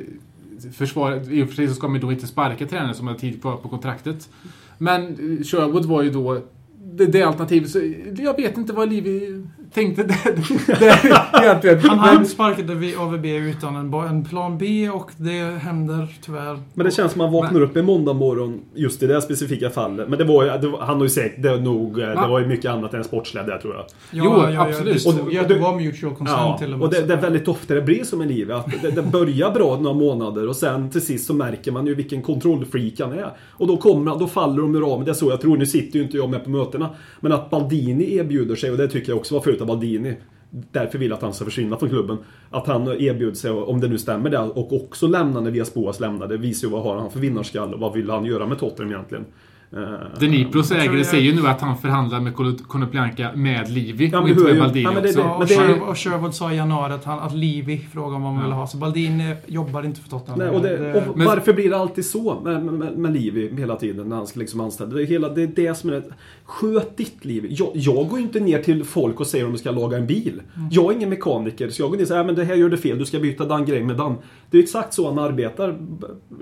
försvar, 0.73 1.31
i 1.31 1.43
och 1.43 1.47
för 1.47 1.55
sig 1.55 1.67
så 1.67 1.73
ska 1.73 1.87
man 1.87 2.01
då 2.01 2.11
inte 2.11 2.27
sparka 2.27 2.67
tränaren 2.67 2.95
som 2.95 3.07
har 3.07 3.15
tid 3.15 3.41
kvar 3.41 3.57
på 3.57 3.69
kontraktet. 3.69 4.29
Men 4.77 5.03
eh, 5.03 5.43
Sherwood 5.43 5.85
var 5.85 6.03
ju 6.03 6.09
då 6.09 6.41
det, 6.83 7.05
det 7.05 7.23
alternativet. 7.23 7.69
Så 7.69 7.93
jag 8.17 8.35
vet 8.37 8.57
inte 8.57 8.73
vad 8.73 8.89
Livi 8.89 9.43
tänkte 9.73 10.03
där. 10.03 10.79
där 10.79 11.41
egentligen. 11.43 11.79
Han 11.79 11.97
Men- 11.97 12.07
han 12.07 12.25
sparkade 12.25 12.75
vi 12.75 12.95
AVB 12.95 13.25
utan 13.25 13.75
en, 13.75 13.93
en 13.93 14.25
plan 14.25 14.57
B 14.57 14.89
och 14.89 15.11
det 15.17 15.59
händer 15.61 16.07
tyvärr. 16.25 16.59
Men 16.73 16.85
det 16.85 16.91
känns 16.91 17.11
som 17.11 17.21
att 17.21 17.31
man 17.31 17.41
vaknar 17.41 17.61
upp 17.61 17.75
en 17.77 17.85
måndag 17.85 18.13
morgon 18.13 18.61
just 18.75 19.03
i 19.03 19.07
det 19.07 19.13
här 19.13 19.21
specifika 19.21 19.69
fallet. 19.69 20.09
Men 20.09 20.17
det 20.19 20.25
var 20.25 20.43
ju, 20.43 20.49
det 20.61 20.67
var, 20.67 20.79
han 20.79 20.95
har 20.97 21.03
ju 21.03 21.09
sagt, 21.09 21.33
det, 21.37 21.57
nog, 21.61 21.99
eh, 21.99 22.07
det 22.07 22.15
Va? 22.15 22.27
var 22.27 22.39
ju 22.39 22.47
mycket 22.47 22.71
annat 22.71 22.93
än 22.93 23.03
sportsliga 23.03 23.43
där 23.43 23.57
tror 23.57 23.75
jag. 23.75 23.85
Jo, 24.11 24.33
absolut. 24.61 24.93
Det 24.93 24.99
stod 24.99 25.13
Och- 25.19 25.19
och 25.25 25.29
det- 25.33 25.47
det 25.53 25.59
var 25.59 25.75
mutual 25.75 26.15
consent 26.15 26.39
Ja, 26.39 26.57
till 26.57 26.73
och 26.73 26.79
med. 26.79 26.85
och 26.87 26.93
det, 26.93 27.01
det 27.01 27.13
är 27.13 27.21
väldigt 27.21 27.47
ofta 27.47 27.73
det 27.73 27.81
blir 27.81 28.03
som 28.03 28.21
i 28.21 28.25
livet. 28.25 28.55
Att 28.57 28.81
det, 28.81 28.91
det 28.91 29.01
börjar 29.01 29.51
bra 29.51 29.77
några 29.81 29.97
månader 29.97 30.47
och 30.47 30.55
sen 30.55 30.89
till 30.89 31.01
sist 31.01 31.27
så 31.27 31.33
märker 31.33 31.71
man 31.71 31.87
ju 31.87 31.95
vilken 31.95 32.21
kontrollfreak 32.21 32.93
han 32.99 33.11
är. 33.11 33.29
Och 33.49 33.67
då 33.67 33.77
kommer 33.77 34.11
han, 34.11 34.19
då 34.19 34.27
faller 34.27 34.61
de 34.61 34.75
ur 34.75 34.81
ramen. 34.81 35.05
Det 35.05 35.11
är 35.11 35.13
så 35.13 35.29
jag 35.29 35.41
tror. 35.41 35.57
Nu 35.57 35.65
sitter 35.65 35.99
ju 35.99 36.05
inte 36.05 36.17
jag 36.17 36.29
med 36.29 36.43
på 36.43 36.49
mötena. 36.49 36.89
Men 37.19 37.31
att 37.31 37.49
Baldini 37.49 38.15
erbjuder 38.15 38.55
sig, 38.55 38.71
och 38.71 38.77
det 38.77 38.87
tycker 38.87 39.09
jag 39.11 39.17
också 39.17 39.33
var 39.35 39.41
förut 39.41 39.56
av 39.61 39.67
Baldini. 39.67 40.15
Därför 40.49 40.97
vill 40.97 41.09
jag 41.09 41.15
att 41.15 41.21
han 41.21 41.33
ska 41.33 41.45
försvinna 41.45 41.77
från 41.77 41.89
klubben. 41.89 42.17
Att 42.49 42.67
han 42.67 42.87
erbjuder 42.87 43.35
sig, 43.35 43.51
om 43.51 43.79
det 43.79 43.87
nu 43.87 43.97
stämmer 43.97 44.29
det, 44.29 44.39
och 44.39 44.73
också 44.73 45.07
lämna 45.07 45.41
när 45.41 45.51
Vias 45.51 45.73
Boas 45.73 45.99
lämnade. 45.99 46.37
Visar 46.37 46.67
ju 46.67 46.71
vad 46.71 46.83
har 46.83 46.97
han 46.97 47.11
för 47.11 47.19
vinnarskall 47.19 47.73
och 47.73 47.79
vad 47.79 47.93
vill 47.93 48.09
han 48.09 48.25
göra 48.25 48.45
med 48.45 48.59
Tottenham 48.59 48.91
egentligen. 48.91 49.25
Eh, 49.71 49.79
Denipros 50.19 50.71
ägare 50.71 50.97
jag- 50.97 51.05
säger 51.05 51.33
nu 51.35 51.47
att 51.47 51.61
han 51.61 51.77
förhandlar 51.77 52.19
med 52.19 52.33
Konoplyanka 52.67 53.31
med 53.35 53.69
Livi 53.69 54.09
Ja, 54.13 54.19
och 54.19 54.25
det 54.25 54.31
inte 54.31 54.43
med 54.43 54.53
ju- 54.53 54.59
Baldini 54.59 54.83
ja, 54.83 54.91
men 54.91 55.03
det-. 55.03 55.09
Ja, 55.11 55.35
men 55.39 55.47
det 55.47 55.53
ju- 55.53 55.59
Sher- 55.59 55.89
och 55.89 55.97
Sherwood 55.97 56.33
sa 56.35 56.51
i 56.51 56.55
januari 56.55 56.93
att, 56.93 57.03
han, 57.05 57.19
att 57.19 57.33
Livi 57.35 57.77
frågade 57.93 58.15
om 58.15 58.21
vad 58.23 58.31
man 58.33 58.41
Ja. 58.41 58.47
ville 58.47 58.55
ha. 58.55 58.67
Så 58.67 58.77
Baldini 58.77 59.35
jobbar 59.45 59.83
inte 59.85 60.01
för 60.01 60.09
Tottenham. 60.09 60.39
Nej, 60.39 60.49
och, 60.49 60.61
det, 60.61 60.77
Det- 60.77 61.07
och 61.09 61.17
Men- 61.17 61.27
varför 61.27 61.53
blir 61.53 61.69
det 61.69 61.77
alltid 61.77 62.05
så 62.05 62.39
med, 62.43 62.63
med, 62.65 62.97
med 62.97 63.13
Livi 63.13 63.53
hela 63.57 63.75
tiden 63.75 64.09
när 64.09 64.15
han 64.15 64.27
ska 64.27 64.39
liksom 64.39 64.59
anställa? 64.59 64.93
Det 64.93 65.01
är, 65.03 65.05
hela, 65.05 65.29
det 65.29 65.43
är 65.43 65.47
det 65.47 65.75
som 65.77 65.89
är 65.89 65.93
det. 65.93 66.03
Sköt 66.45 66.97
ditt 66.97 67.25
liv. 67.25 67.45
Jag, 67.49 67.69
jag 67.73 68.07
går 68.09 68.19
ju 68.19 68.25
inte 68.25 68.39
ner 68.39 68.61
till 68.63 68.83
folk 68.83 69.19
och 69.19 69.27
säger 69.27 69.45
om 69.45 69.51
de 69.51 69.57
ska 69.57 69.71
laga 69.71 69.97
en 69.97 70.07
bil. 70.07 70.41
Mm. 70.55 70.67
Jag 70.71 70.91
är 70.91 70.95
ingen 70.95 71.09
mekaniker 71.09 71.69
så 71.69 71.81
jag 71.81 71.89
går 71.89 71.97
ner 71.97 72.03
och 72.03 72.07
säger 72.07 72.19
"Nej, 72.23 72.25
men 72.25 72.35
det 72.35 72.43
här 72.45 72.55
gör 72.55 72.69
du 72.69 72.77
fel, 72.77 72.99
du 72.99 73.05
ska 73.05 73.19
byta 73.19 73.45
den 73.45 73.65
grejen 73.65 73.87
med 73.87 73.97
den. 73.97 74.15
Det 74.51 74.57
är 74.57 74.63
exakt 74.63 74.93
så 74.93 75.07
han 75.09 75.19
arbetar, 75.19 75.75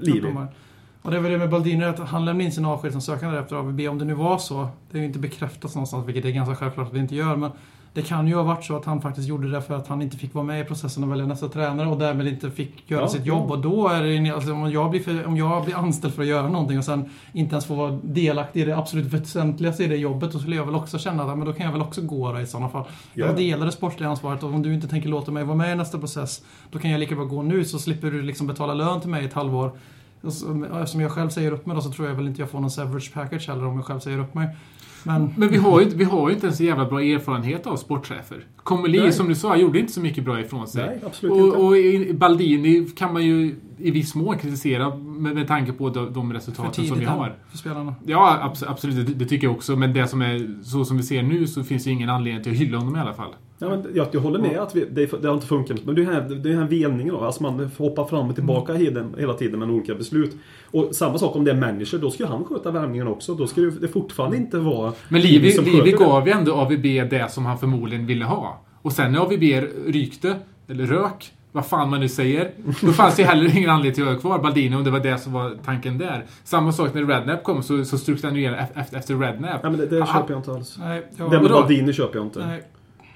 Livi. 0.01 0.27
Och 1.05 1.11
det 1.11 1.19
väl 1.19 1.31
det 1.31 1.37
med 1.37 1.49
Baldini, 1.49 1.85
att 1.85 1.99
han 1.99 2.25
lämnade 2.25 2.43
in 2.45 2.51
sin 2.51 2.65
avskedsansökan 2.65 3.37
efter 3.37 3.55
AVB. 3.55 3.79
Om 3.89 3.97
det 3.97 4.05
nu 4.05 4.13
var 4.13 4.37
så, 4.37 4.67
det 4.91 4.97
är 4.97 4.99
ju 4.99 5.07
inte 5.07 5.19
bekräftat 5.19 5.75
någonstans, 5.75 6.07
vilket 6.07 6.25
är 6.25 6.29
ganska 6.29 6.55
självklart 6.55 6.87
att 6.87 6.93
det 6.93 6.99
inte 6.99 7.15
gör. 7.15 7.35
Men 7.35 7.51
det 7.93 8.01
kan 8.01 8.27
ju 8.27 8.35
ha 8.35 8.43
varit 8.43 8.65
så 8.65 8.77
att 8.77 8.85
han 8.85 9.01
faktiskt 9.01 9.27
gjorde 9.27 9.51
det 9.51 9.61
för 9.61 9.75
att 9.75 9.87
han 9.87 10.01
inte 10.01 10.17
fick 10.17 10.33
vara 10.33 10.45
med 10.45 10.61
i 10.61 10.63
processen 10.63 11.03
att 11.03 11.09
välja 11.09 11.25
nästa 11.25 11.47
tränare 11.47 11.87
och 11.87 11.99
därmed 11.99 12.27
inte 12.27 12.51
fick 12.51 12.91
göra 12.91 13.01
Ja, 13.01 13.07
sitt 13.07 13.25
ja. 13.25 13.27
jobb. 13.27 13.51
Och 13.51 13.59
då 13.59 13.87
är 13.87 14.03
det 14.03 14.29
alltså, 14.29 14.53
om, 14.53 14.71
jag 14.71 14.89
blir 14.91 14.99
för, 14.99 15.25
om 15.25 15.37
jag 15.37 15.65
blir 15.65 15.75
anställd 15.75 16.13
för 16.13 16.21
att 16.21 16.27
göra 16.27 16.49
någonting 16.49 16.77
och 16.77 16.85
sen 16.85 17.09
inte 17.33 17.53
ens 17.53 17.65
får 17.65 17.75
vara 17.75 17.99
delaktig 18.03 18.61
i 18.61 18.65
det 18.65 18.77
absolut 18.77 19.05
väsentligaste 19.05 19.83
i 19.83 19.87
det 19.87 19.95
jobbet, 19.95 20.31
då 20.31 20.39
skulle 20.39 20.55
jag 20.55 20.65
väl 20.65 20.75
också 20.75 20.99
känna 20.99 21.23
att 21.23 21.37
men 21.37 21.47
då 21.47 21.53
kan 21.53 21.65
jag 21.65 21.73
väl 21.73 21.81
också 21.81 22.01
gå 22.01 22.33
då, 22.33 22.39
i 22.39 22.45
sådana 22.45 22.69
fall. 22.69 22.83
Ja. 23.13 23.25
Jag 23.25 23.35
delar 23.35 23.65
det 23.65 23.71
sportsliga 23.71 24.09
ansvaret 24.09 24.43
och 24.43 24.53
om 24.53 24.61
du 24.61 24.73
inte 24.73 24.87
tänker 24.87 25.09
låta 25.09 25.31
mig 25.31 25.43
vara 25.43 25.57
med 25.57 25.71
i 25.71 25.75
nästa 25.75 25.99
process, 25.99 26.41
då 26.71 26.79
kan 26.79 26.91
jag 26.91 26.99
lika 26.99 27.15
bra 27.15 27.25
gå 27.25 27.41
nu 27.41 27.65
så 27.65 27.79
slipper 27.79 28.11
du 28.11 28.21
liksom 28.21 28.47
betala 28.47 28.73
lön 28.73 29.01
till 29.01 29.09
mig 29.09 29.23
i 29.23 29.25
ett 29.25 29.33
halvår. 29.33 29.71
Eftersom 30.27 31.01
jag 31.01 31.11
själv 31.11 31.29
säger 31.29 31.51
upp 31.51 31.65
mig 31.65 31.75
då 31.75 31.81
så 31.81 31.91
tror 31.91 32.07
jag 32.07 32.15
väl 32.15 32.27
inte 32.27 32.41
jag 32.41 32.49
får 32.49 32.59
någon 32.59 32.71
severage 32.71 33.11
package 33.13 33.47
heller 33.47 33.65
om 33.65 33.75
jag 33.75 33.85
själv 33.85 33.99
säger 33.99 34.19
upp 34.19 34.33
mig. 34.33 34.47
Men 35.03 35.33
Men 35.37 35.49
vi 35.49 35.57
har, 35.57 35.81
ju, 35.81 35.89
vi 35.89 36.03
har 36.03 36.29
ju 36.29 36.35
inte 36.35 36.47
en 36.47 36.53
så 36.55 36.63
jävla 36.63 36.85
bra 36.85 37.01
erfarenhet 37.01 37.67
av 37.67 37.77
sportchefer. 37.77 38.45
Komeli, 38.63 39.11
som 39.11 39.27
du 39.27 39.35
sa, 39.35 39.55
gjorde 39.57 39.79
inte 39.79 39.93
så 39.93 40.01
mycket 40.01 40.23
bra 40.25 40.39
ifrån 40.39 40.67
sig. 40.67 40.85
Nej, 40.85 40.99
absolut 41.05 41.35
inte. 41.35 41.57
och, 41.57 41.65
och 41.65 41.77
i- 41.77 42.13
Baldini 42.13 42.87
kan 42.95 43.13
man 43.13 43.25
ju 43.25 43.55
i 43.77 43.91
viss 43.91 44.15
mån 44.15 44.37
kritisera 44.37 44.95
med, 44.95 45.35
med 45.35 45.47
tanke 45.47 45.71
på 45.71 45.89
de, 45.89 46.13
de 46.13 46.33
resultaten 46.33 46.73
som 46.87 46.99
vi 46.99 47.05
har. 47.05 47.35
för 47.49 47.57
spelarna. 47.57 47.95
Ja, 48.05 48.51
abs- 48.53 48.65
absolut. 48.67 49.07
Det, 49.07 49.13
det 49.13 49.25
tycker 49.25 49.47
jag 49.47 49.55
också. 49.55 49.75
Men 49.75 49.93
det 49.93 50.07
som 50.07 50.21
är 50.21 50.63
så 50.63 50.85
som 50.85 50.97
vi 50.97 51.03
ser 51.03 51.23
nu 51.23 51.47
så 51.47 51.63
finns 51.63 51.83
det 51.83 51.91
ingen 51.91 52.09
anledning 52.09 52.43
till 52.43 52.51
att 52.51 52.57
hylla 52.57 52.77
honom 52.77 52.95
i 52.95 52.99
alla 52.99 53.13
fall. 53.13 53.31
Ja, 53.57 53.69
men 53.69 53.85
jag, 53.93 54.07
jag 54.11 54.21
håller 54.21 54.39
med 54.39 54.57
att 54.59 54.75
vi, 54.75 54.85
det, 54.91 55.21
det 55.21 55.27
har 55.27 55.35
inte 55.35 55.47
funkat. 55.47 55.85
Men 55.85 55.95
det 55.95 56.01
är 56.01 56.05
här, 56.05 56.21
det 56.21 56.51
är 56.51 56.55
här 56.57 56.67
velningen 56.67 57.13
då. 57.15 57.21
Alltså 57.21 57.43
man 57.43 57.71
hoppar 57.77 58.05
fram 58.05 58.29
och 58.29 58.35
tillbaka 58.35 58.73
Mm. 58.75 59.13
hela, 59.17 59.33
tiden 59.33 59.59
med 59.59 59.69
olika 59.69 59.95
beslut. 59.95 60.35
Och 60.71 60.95
samma 60.95 61.17
sak 61.17 61.35
om 61.35 61.43
det 61.43 61.51
är 61.51 61.55
manager, 61.55 61.97
då 61.97 62.11
ska 62.11 62.23
ju 62.23 62.29
han 62.29 62.43
sköta 62.45 62.71
värmningen 62.71 63.07
också. 63.07 63.33
Då 63.33 63.47
ska 63.47 63.61
det, 63.61 63.87
fortfarande 63.87 64.37
inte 64.37 64.57
vara 64.57 64.93
Men 65.09 65.21
Livi, 65.21 65.51
som 65.51 65.65
Livi 65.65 65.91
gav 65.91 66.27
ju 66.27 66.33
ändå 66.33 66.53
AVB 66.53 66.83
det 67.09 67.31
som 67.31 67.45
han 67.45 67.57
förmodligen 67.57 68.05
ville 68.05 68.25
ha. 68.25 68.61
Och 68.81 68.91
sen 68.91 69.11
när 69.11 69.19
AVB 69.19 69.43
rykte, 69.87 70.35
eller 70.67 70.85
rök, 70.85 71.31
vad 71.51 71.65
fan 71.65 71.89
man 71.89 71.99
nu 71.99 72.09
säger, 72.09 72.51
då 72.81 72.91
fanns 72.91 73.15
det 73.15 73.21
ju 73.21 73.27
heller 73.27 73.57
ingen 73.57 73.69
anledning 73.69 73.93
till 73.93 74.03
att 74.07 74.13
ha 74.13 74.19
kvar 74.21 74.39
Baldini 74.39 74.75
om 74.75 74.83
det 74.83 74.91
var 74.91 74.99
det 74.99 75.17
som 75.17 75.33
var 75.33 75.57
tanken 75.65 75.97
där. 75.97 76.25
Samma 76.43 76.71
sak 76.71 76.93
när 76.93 77.05
Rednap 77.05 77.43
kom 77.43 77.63
så, 77.63 77.85
så 77.85 77.97
struks 77.97 78.23
han 78.23 78.35
ju 78.35 78.55
efter, 78.75 78.97
efter 78.97 79.15
Rednap. 79.15 79.59
Ja, 79.63 79.69
men 79.69 79.79
det, 79.79 79.85
det 79.85 80.07
köper 80.07 80.25
jag 80.33 80.39
inte 80.39 80.51
alls. 80.51 80.77
Nej, 80.79 81.07
jag, 81.17 81.31
Det 81.31 81.41
med? 81.41 81.51
Baldini 81.51 81.93
köper 81.93 82.17
jag 82.19 82.25
inte. 82.25 82.45
nej. 82.47 82.63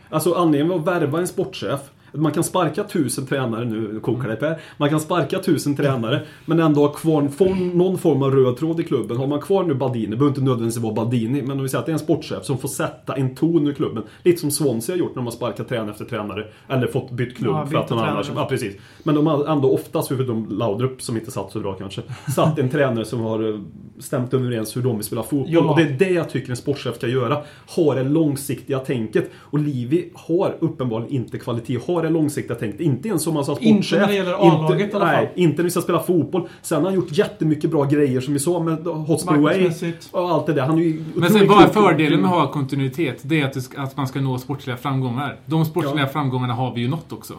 Alltså 0.09 0.33
anledningen 0.33 0.67
med 0.67 0.77
att 0.77 1.01
värva 1.01 1.19
en 1.19 1.27
sportchef 1.27 1.79
man 2.13 2.31
kan 2.31 2.43
sparka 2.43 2.83
tusen 2.83 3.25
tränare 3.25 3.65
nu, 3.65 3.99
kokar 3.99 4.27
det 4.27 4.35
Per. 4.35 4.59
Man 4.77 4.89
kan 4.89 4.99
sparka 4.99 5.39
tusen 5.39 5.75
tränare 5.75 6.21
men 6.45 6.59
ändå 6.59 6.81
ha 6.81 6.93
kvar 6.93 7.27
få 7.27 7.53
någon 7.55 7.97
form 7.97 8.23
av 8.23 8.31
röd 8.31 8.57
tråd 8.57 8.79
i 8.79 8.83
klubben. 8.83 9.17
Har 9.17 9.27
man 9.27 9.41
kvar 9.41 9.63
nu 9.63 9.73
Baldini, 9.73 10.05
det 10.05 10.15
behöver 10.15 10.27
inte 10.27 10.41
nödvändigtvis 10.41 10.83
vara 10.83 10.93
Baldini, 10.93 11.41
men 11.41 11.51
om 11.51 11.63
vi 11.63 11.69
säger 11.69 11.79
att 11.79 11.85
det 11.85 11.91
är 11.91 11.93
en 11.93 11.99
sportchef 11.99 12.45
som 12.45 12.57
får 12.57 12.67
sätta 12.67 13.15
en 13.15 13.35
ton 13.35 13.67
i 13.67 13.73
klubben. 13.73 14.03
Lite 14.23 14.37
som 14.37 14.51
Swansea 14.51 14.95
har 14.95 14.99
gjort 14.99 15.09
när 15.09 15.15
de 15.15 15.25
har 15.25 15.31
sparkat 15.31 15.69
tränare 15.69 15.91
efter 15.91 16.05
tränare. 16.05 16.47
Eller 16.67 16.87
fått 16.87 17.11
bytt 17.11 17.37
klubb 17.37 17.55
Ja, 17.55 17.65
för 17.65 17.77
att 17.77 17.89
någon 17.89 17.99
annan... 17.99 18.23
Ja, 18.35 18.45
precis. 18.45 18.75
Men 19.03 19.15
de 19.15 19.27
har 19.27 19.45
ändå 19.45 19.73
oftast, 19.73 20.07
förutom 20.07 20.47
Laudrup 20.49 21.01
som 21.01 21.17
inte 21.17 21.31
satt 21.31 21.51
så 21.51 21.59
bra 21.59 21.73
kanske, 21.73 22.01
satt 22.35 22.59
en 22.59 22.69
tränare 22.69 23.05
som 23.05 23.19
har 23.19 23.53
eh, 23.53 23.59
stämt 23.99 24.33
överens 24.33 24.77
hur 24.77 24.81
de 24.81 24.95
vill 24.95 25.05
spela 25.05 25.23
fotboll. 25.23 25.53
Ja. 25.53 25.69
Och 25.69 25.77
det 25.77 25.83
är 25.83 25.89
det 25.99 26.09
jag 26.09 26.29
tycker 26.29 26.49
en 26.49 26.57
sportchef 26.57 26.95
ska 26.95 27.07
göra. 27.07 27.37
Ha 27.75 27.95
det 27.95 28.03
långsiktiga 28.03 28.79
tänket. 28.79 29.29
Och 29.35 29.59
Livi 29.59 30.11
har 30.13 30.55
uppenbarligen 30.59 31.13
inte 31.13 31.37
kvalitet. 31.37 31.79
Har 31.87 31.98
det 32.03 32.09
långsiktiga 32.09 32.55
tänket. 32.57 32.81
Inte 32.81 33.07
ens 33.07 33.23
som 33.23 33.33
man 33.33 33.45
sa 33.45 33.55
sportchef. 33.55 33.75
Inte 33.75 33.99
när 33.99 34.07
det 34.07 34.13
gäller 34.15 34.33
A-laget 34.33 34.81
Inte- 34.81 34.97
i 34.97 35.01
alla 35.01 35.05
fall. 35.05 35.15
Nej, 35.23 35.31
inte 35.35 35.57
när 35.57 35.63
vi 35.63 35.69
ska 35.69 35.81
spela 35.81 35.99
fotboll. 35.99 36.47
Sen 36.61 36.77
har 36.77 36.85
han 36.85 36.93
gjort 36.95 37.11
jättemycket 37.11 37.69
bra 37.71 37.83
grejer 37.85 38.21
som 38.21 38.33
vi 38.33 38.39
sa 38.39 38.59
med 38.63 38.77
Hotspur. 38.85 39.31
Marknadsmässigt. 39.37 40.07
Och 40.11 40.31
allt 40.31 40.45
det 40.45 40.53
där. 40.53 40.61
Han 40.65 40.77
är 40.77 40.83
ju 40.83 41.03
Men 41.15 41.29
sen, 41.29 41.47
vad 41.47 41.63
är 41.63 41.67
fördelen 41.67 42.21
med 42.21 42.29
att 42.31 42.35
ha 42.37 42.51
kontinuitet? 42.51 43.19
Det 43.21 43.41
är 43.41 43.45
att, 43.45 43.63
ska, 43.63 43.81
att 43.81 43.97
man 43.97 44.07
ska 44.07 44.21
nå 44.21 44.37
sportsliga 44.37 44.77
framgångar. 44.77 45.35
De 45.45 45.65
sportsliga 45.65 46.03
Ja. 46.05 46.07
framgångarna 46.07 46.53
har 46.53 46.73
vi 46.75 46.81
ju 46.81 46.87
nått 46.87 47.11
också. 47.11 47.33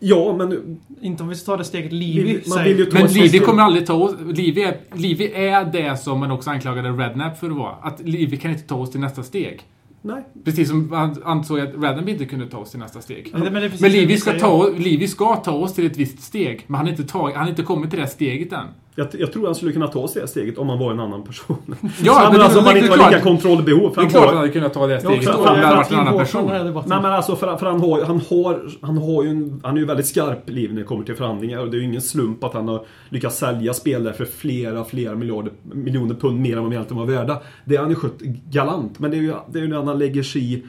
Ja, 0.00 0.34
men 0.38 0.78
Inte 1.00 1.22
om 1.22 1.28
vi 1.28 1.36
tar 1.36 1.56
det 1.58 1.64
steget 1.64 1.92
Livi 1.92 2.32
man 2.46 2.58
säger. 2.58 2.64
vill 2.74 2.78
ju 2.78 2.90
ta- 2.90 2.98
Men 2.98 3.06
Livi 3.12 3.38
kommer 3.38 3.62
aldrig 3.62 3.86
ta 3.86 3.94
oss... 3.94 4.12
Livi 4.26 4.62
är, 4.62 4.76
Livi 4.94 5.32
är 5.34 5.64
det 5.64 5.96
som 5.96 6.18
man 6.20 6.30
också 6.30 6.50
anklagade 6.50 6.88
Rednap 6.90 7.38
för 7.38 7.50
att 7.50 7.56
vara. 7.56 7.74
Att 7.82 8.00
Livi 8.00 8.36
kan 8.36 8.50
inte 8.50 8.62
ta 8.62 8.74
oss 8.74 8.90
till 8.90 9.00
nästa 9.00 9.22
steg. 9.22 9.60
Nej. 10.02 10.24
Precis 10.44 10.68
som 10.68 10.92
han 10.92 11.22
ansåg 11.24 11.60
att 11.60 11.68
Rednap 11.74 12.08
inte 12.08 12.24
kunde 12.24 12.46
ta 12.46 12.58
oss 12.58 12.70
till 12.70 12.78
nästa 12.80 13.00
steg. 13.00 13.28
Men 13.32 13.40
det- 13.44 13.50
men 13.50 13.70
Men 13.80 13.92
Livi 13.92 14.16
ska, 14.16 14.32
ta, 14.38 14.68
Livi 14.76 15.08
ska 15.08 15.36
ta 15.36 15.52
oss 15.52 15.74
till 15.74 15.86
ett 15.86 15.96
visst 15.96 16.22
steg. 16.22 16.64
Men 16.66 16.74
han 16.76 16.86
har 16.86 16.90
inte, 16.90 17.04
tagit, 17.04 17.36
han 17.36 17.44
har 17.44 17.50
inte 17.50 17.62
kommit 17.62 17.90
till 17.90 17.98
det 18.00 18.06
steget 18.06 18.52
än. 18.52 18.66
Jag, 18.98 19.06
jag 19.18 19.32
tror 19.32 19.46
han 19.46 19.54
skulle 19.54 19.72
kunna 19.72 19.86
ta 19.88 20.08
sig 20.08 20.22
det 20.22 20.28
steget 20.28 20.58
om 20.58 20.68
han 20.68 20.78
var 20.78 20.90
en 20.92 21.00
annan 21.00 21.22
person. 21.22 21.56
Ja, 22.04 22.28
men 22.30 22.38
det- 22.38 22.44
alltså 22.44 22.58
om 22.58 22.64
det 22.64 22.78
inte 22.78 22.90
var 22.90 22.96
klart. 22.96 23.10
lika 23.12 23.22
kontrollbehov. 23.22 23.90
För 23.90 23.96
Det 23.96 24.00
är 24.00 24.02
han 24.02 24.10
klart 24.10 24.26
han 24.26 24.36
hade 24.36 24.48
kunnat 24.48 24.74
ta 24.74 24.86
det 24.86 25.00
steget 25.00 25.28
om 25.28 25.44
för 25.44 25.54
hade 25.56 25.76
varit 25.76 25.90
en 25.92 25.98
annan 25.98 26.18
person. 26.18 26.50
Nej 26.86 27.02
men 27.02 27.12
alltså 27.12 27.36
för, 27.36 27.56
för 27.56 27.66
han, 27.66 27.80
har, 27.80 28.02
han, 28.04 28.20
har, 28.30 28.60
han 28.86 28.98
har 28.98 29.22
ju 29.24 29.30
en, 29.30 29.60
Han 29.64 29.76
är 29.76 29.80
ju 29.80 29.86
väldigt 29.86 30.06
skarp 30.06 30.50
liv 30.50 30.72
när 30.74 30.80
det 30.80 30.86
kommer 30.86 31.04
till 31.04 31.14
förhandlingar 31.14 31.58
och 31.58 31.70
det 31.70 31.76
är 31.76 31.78
ju 31.78 31.84
ingen 31.84 32.00
slump 32.00 32.44
att 32.44 32.54
han 32.54 32.68
har 32.68 32.84
lyckats 33.08 33.38
sälja 33.38 33.74
spelare 33.74 34.12
för 34.14 34.24
flera, 34.24 34.84
flera 34.84 35.14
miljarder, 35.14 35.52
miljoner 35.62 36.14
pund 36.14 36.40
mer 36.40 36.56
än 36.56 36.62
vad 36.62 36.70
de 36.72 36.76
egentligen 36.76 37.06
var 37.06 37.14
värda. 37.14 37.42
Det 37.64 37.76
har 37.76 37.82
han 37.82 37.90
ju 37.90 37.96
skött 37.96 38.18
galant. 38.50 38.98
Men 38.98 39.10
det 39.10 39.16
är 39.16 39.22
ju, 39.22 39.34
det 39.52 39.58
är 39.58 39.62
ju 39.62 39.68
när 39.68 39.82
han 39.82 39.98
lägger 39.98 40.22
sig 40.22 40.52
i 40.54 40.62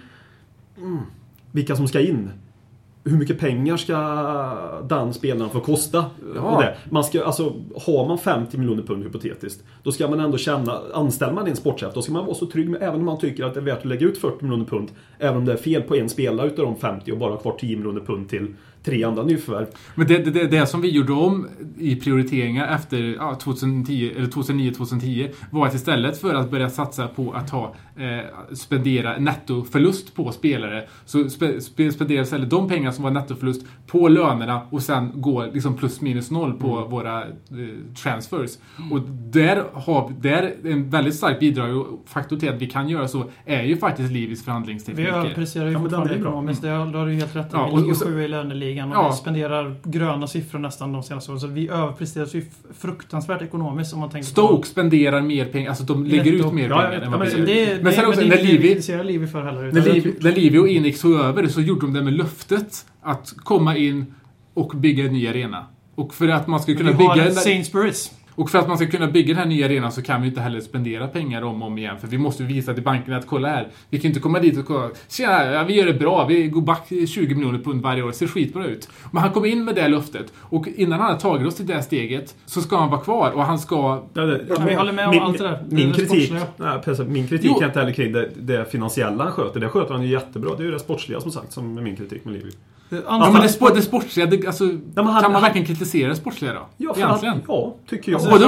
mm, 0.78 0.98
vilka 1.52 1.76
som 1.76 1.88
ska 1.88 2.00
in. 2.00 2.30
Hur 3.04 3.18
mycket 3.18 3.40
pengar 3.40 3.78
ska 3.78 3.98
den 4.88 5.14
spelaren 5.14 5.50
få 5.50 5.60
kosta? 5.60 6.06
Ja. 6.36 6.64
Man 6.90 7.04
ska, 7.04 7.24
alltså, 7.24 7.54
har 7.86 8.08
man 8.08 8.18
50 8.18 8.58
miljoner 8.58 8.84
pund 8.84 9.04
hypotetiskt, 9.04 9.64
då 9.84 9.92
ska 9.92 10.08
man 10.08 10.20
ändå 10.20 10.38
känna, 10.38 10.80
anställer 10.94 11.34
man 11.34 11.48
en 11.48 11.56
sportchef, 11.56 11.94
då 11.94 12.02
ska 12.02 12.14
man 12.14 12.26
vara 12.26 12.36
så 12.36 12.46
trygg 12.46 12.70
med, 12.70 12.84
även 12.84 13.00
om 13.00 13.06
man 13.06 13.20
tycker 13.20 13.44
att 13.44 13.54
det 13.54 13.60
är 13.60 13.64
värt 13.64 13.78
att 13.78 13.86
lägga 13.86 14.08
ut 14.08 14.18
40 14.18 14.44
miljoner 14.46 14.66
pund, 14.66 14.92
även 15.20 15.38
om 15.38 15.46
det 15.46 15.54
är 15.54 15.58
fel 15.58 15.82
på 15.82 15.96
en 15.96 16.10
spelare 16.10 16.48
utav 16.48 16.66
de 16.66 16.76
50 16.76 17.12
och 17.12 17.18
bara 17.18 17.32
ha 17.32 17.38
kvar 17.38 17.56
10 17.60 17.78
miljoner 17.78 18.02
pund 18.02 18.30
till 18.30 18.56
tre 18.84 19.04
andra 19.04 19.24
nyförvärv. 19.24 19.66
Men 19.96 20.08
det, 20.08 20.18
det, 20.18 20.32
det, 20.32 20.48
det 20.48 20.66
som 20.66 20.82
vi 20.82 20.90
gjorde 20.92 21.14
om 21.14 21.48
i 21.80 21.96
prioriteringar 21.96 22.76
efter 22.76 23.16
ja, 23.18 23.36
2010, 23.36 24.12
eller 24.18 24.28
2009-2010 24.28 25.30
var 25.52 25.68
att 25.68 25.74
istället 25.74 26.22
för 26.22 26.34
att 26.36 26.52
börja 26.52 26.70
satsa 26.70 27.08
på 27.08 27.32
att 27.32 27.50
ha, 27.50 27.76
eh, 27.98 28.56
spendera 28.56 29.18
nettoförlust 29.18 30.16
på 30.16 30.32
spelare 30.32 30.84
så 31.06 31.30
spe, 31.30 31.62
spe, 31.62 31.92
spendera 31.92 32.22
istället 32.22 32.50
de 32.50 32.68
pengar 32.70 32.92
som 32.92 33.04
var 33.04 33.12
nettoförlust 33.12 33.66
på 33.88 34.08
lönerna 34.08 34.62
och 34.70 34.82
sen 34.82 35.12
gå 35.22 35.46
liksom 35.54 35.78
plus 35.78 36.02
minus 36.02 36.32
noll 36.32 36.54
på 36.54 36.78
Mm. 36.78 36.90
våra 36.92 37.22
eh, 37.22 37.28
transfers. 38.04 38.58
Och 38.92 39.02
där 39.10 39.64
har 39.74 40.14
där 40.22 40.54
en 40.64 40.90
väldigt 40.90 41.16
stark 41.16 41.40
bidrag 41.40 41.78
och 41.78 42.04
faktor 42.06 42.38
till 42.38 42.50
att 42.50 42.62
vi 42.62 42.68
kan 42.68 42.90
göra 42.90 43.08
så 43.08 43.24
är 43.46 43.64
ju 43.64 43.78
faktiskt 43.78 44.12
Livis 44.12 44.40
Vi 44.40 44.44
förhandlingstekniker. 44.44 45.12
överpresterar 45.14 45.66
ju 45.68 45.72
Ja, 45.72 45.80
fortfarande 45.80 46.16
ekonomiskt. 46.16 46.62
Det 46.62 46.70
har 46.70 47.06
du 47.06 47.14
ju 47.14 47.20
helt 47.20 47.36
rätt 47.36 47.46
i. 47.46 47.50
Ja, 47.54 47.66
Vi 47.68 47.74
och- 47.74 47.80
ligger 47.80 47.92
och 47.92 47.98
löneligan 48.70 48.92
och 48.92 48.98
Ja. 49.06 49.10
vi 49.10 49.16
spenderar 49.18 49.76
gröna 49.84 50.28
siffror 50.28 50.60
nästan 50.60 50.94
de 50.94 51.04
senaste 51.04 51.32
åren. 51.32 51.40
Så 51.42 51.48
vi 51.48 51.70
överpresterar 51.70 52.28
ju 52.36 52.46
fruktansvärt 52.80 53.42
ekonomiskt 53.42 53.94
om 53.94 54.00
man 54.00 54.10
tänker 54.10 54.28
Stoke 54.30 54.68
spenderar 54.68 55.22
mer 55.22 55.46
pengar, 55.46 55.70
alltså 55.70 55.84
de 55.84 56.06
lägger 56.06 56.32
Netto. 56.34 56.48
ut 56.48 56.54
mer 56.54 56.70
Ja, 56.70 56.76
pengar 56.78 56.92
ja, 56.94 57.02
än 57.02 57.12
vad 57.12 57.20
men 57.20 57.30
på. 57.32 57.38
Det, 57.38 57.46
det, 57.66 57.84
Men 57.84 57.94
sen 57.94 58.06
också, 58.06 58.20
det 58.22 58.26
är 58.26 58.30
när 58.30 58.38
inte 58.40 58.52
det 58.52 58.58
vi 58.58 58.76
Livi- 58.76 59.04
Livi 59.04 59.28
för 59.28 59.44
heller. 59.44 59.62
När, 59.62 59.68
utan 59.68 59.84
jag 59.84 59.94
Liv, 59.94 60.02
tror- 60.02 60.14
när 60.22 60.32
Livio 60.32 60.60
och 60.60 60.68
Inix 60.68 61.02
tog 61.02 61.14
över 61.20 61.48
så 61.48 61.62
gjorde 61.62 61.82
de 61.82 61.94
det 61.94 62.02
med 62.02 62.14
löftet 62.14 62.86
att 63.02 63.34
komma 63.38 63.78
in 63.78 64.06
och 64.54 64.72
bygga 64.76 65.06
en 65.06 65.14
ny 65.14 65.28
arena. 65.28 65.66
Och 65.96 66.14
för 66.14 66.28
att 66.28 66.48
man 66.48 66.60
ska 66.60 66.76
kunna 66.76 66.94
bygga 66.94 67.26
en, 67.28 67.32
Sainsbury's. 67.32 68.12
Och 68.40 68.50
för 68.50 68.60
att 68.60 68.68
man 68.68 68.78
ska 68.78 68.88
kunna 68.88 69.08
bygga 69.08 69.28
den 69.28 69.38
här 69.38 69.46
nya 69.46 69.66
arenan 69.66 69.92
så 69.92 70.02
kan 70.02 70.22
vi 70.22 70.28
inte 70.28 70.42
heller 70.42 70.62
spendera 70.62 71.08
pengar 71.08 71.42
om 71.42 71.62
och 71.62 71.68
om 71.68 71.78
igen. 71.78 72.00
För 72.00 72.08
vi 72.08 72.18
måste 72.18 72.44
visa 72.44 72.74
till 72.74 72.84
bankerna 72.84 73.18
att 73.18 73.28
kolla 73.28 73.48
här. 73.48 73.68
Vi 73.90 74.00
kan 74.00 74.08
inte 74.08 74.20
komma 74.20 74.40
dit 74.40 74.58
och 74.58 74.66
kolla. 74.66 74.90
Tjena, 75.10 75.46
ja, 75.46 75.64
vi 75.64 75.74
gör 75.74 75.86
det 75.86 75.94
bra. 75.94 76.26
Vi 76.26 76.48
går 76.48 76.62
back 76.62 76.88
20 77.08 77.36
miljoner 77.36 77.60
pund 77.60 77.82
varje 77.82 78.04
år. 78.04 78.12
ser 78.12 78.28
skitbra 78.28 78.66
ut. 78.66 78.90
Men 79.12 79.22
han 79.24 79.32
kom 79.32 79.46
in 79.46 79.66
med 79.66 79.76
det 79.76 79.88
löftet. 79.88 80.34
Och 80.40 80.68
innan 80.76 81.00
han 81.00 81.12
har 81.12 81.20
tagit 81.20 81.48
oss 81.48 81.56
till 81.56 81.68
det 81.68 81.84
steget 81.84 82.36
så 82.46 82.62
ska 82.62 82.78
han 82.78 82.90
vara 82.90 83.02
kvar 83.02 83.32
och 83.32 83.44
han 83.44 83.60
ska 83.60 84.04
Ja, 84.14 84.22
det, 84.26 84.46
Ja, 84.50 84.56
vi 84.68 84.74
håller 84.76 84.94
med 84.94 85.08
om 85.08 85.20
allt 85.20 85.38
det 85.38 85.44
där. 85.44 85.64
Det 85.70 85.76
är 85.76 85.78
Min 85.78 85.90
det 85.90 85.96
kritik, 85.96 86.34
nej, 86.58 86.80
precis, 86.86 87.08
min 87.08 87.28
kritik 87.28 87.52
Jo. 87.56 87.62
är 87.62 87.66
inte 87.66 87.80
heller 87.80 87.94
kring 87.94 88.12
det, 88.14 88.30
det 88.40 88.72
finansiella 88.72 89.24
han 89.24 89.34
sköter. 89.34 89.60
Det 89.60 89.70
sköter 89.70 89.94
han 89.94 90.04
ju 90.04 90.10
jättebra. 90.10 90.56
Det 90.58 90.64
är 90.64 90.66
ju 90.66 90.72
det 90.72 90.80
sportsliga 90.80 91.20
som 91.22 91.32
sagt 91.32 91.52
som 91.54 91.78
är 91.78 91.82
min 91.82 91.96
kritik 91.96 92.26
med 92.26 92.34
Livi. 92.34 92.52
Ja, 93.08 93.30
men 93.34 93.42
det, 93.42 93.50
sport, 93.50 93.76
det 93.76 93.82
sportsliga, 93.82 94.26
det, 94.26 94.48
alltså, 94.48 94.64
men 94.64 95.06
han- 95.08 95.24
kan 95.24 95.32
man 95.32 95.42
verkligen 95.42 95.68
kritisera 95.68 96.10
det 96.10 96.16
sportsliga 96.16 96.54
då? 96.54 96.60
Ja, 96.78 96.94
Egentligen. 96.98 97.36
att, 97.36 97.42
ja, 97.48 97.76
tycker 97.90 98.12
jag. 98.12 98.20
Alltså, 98.20 98.32
Både, 98.32 98.46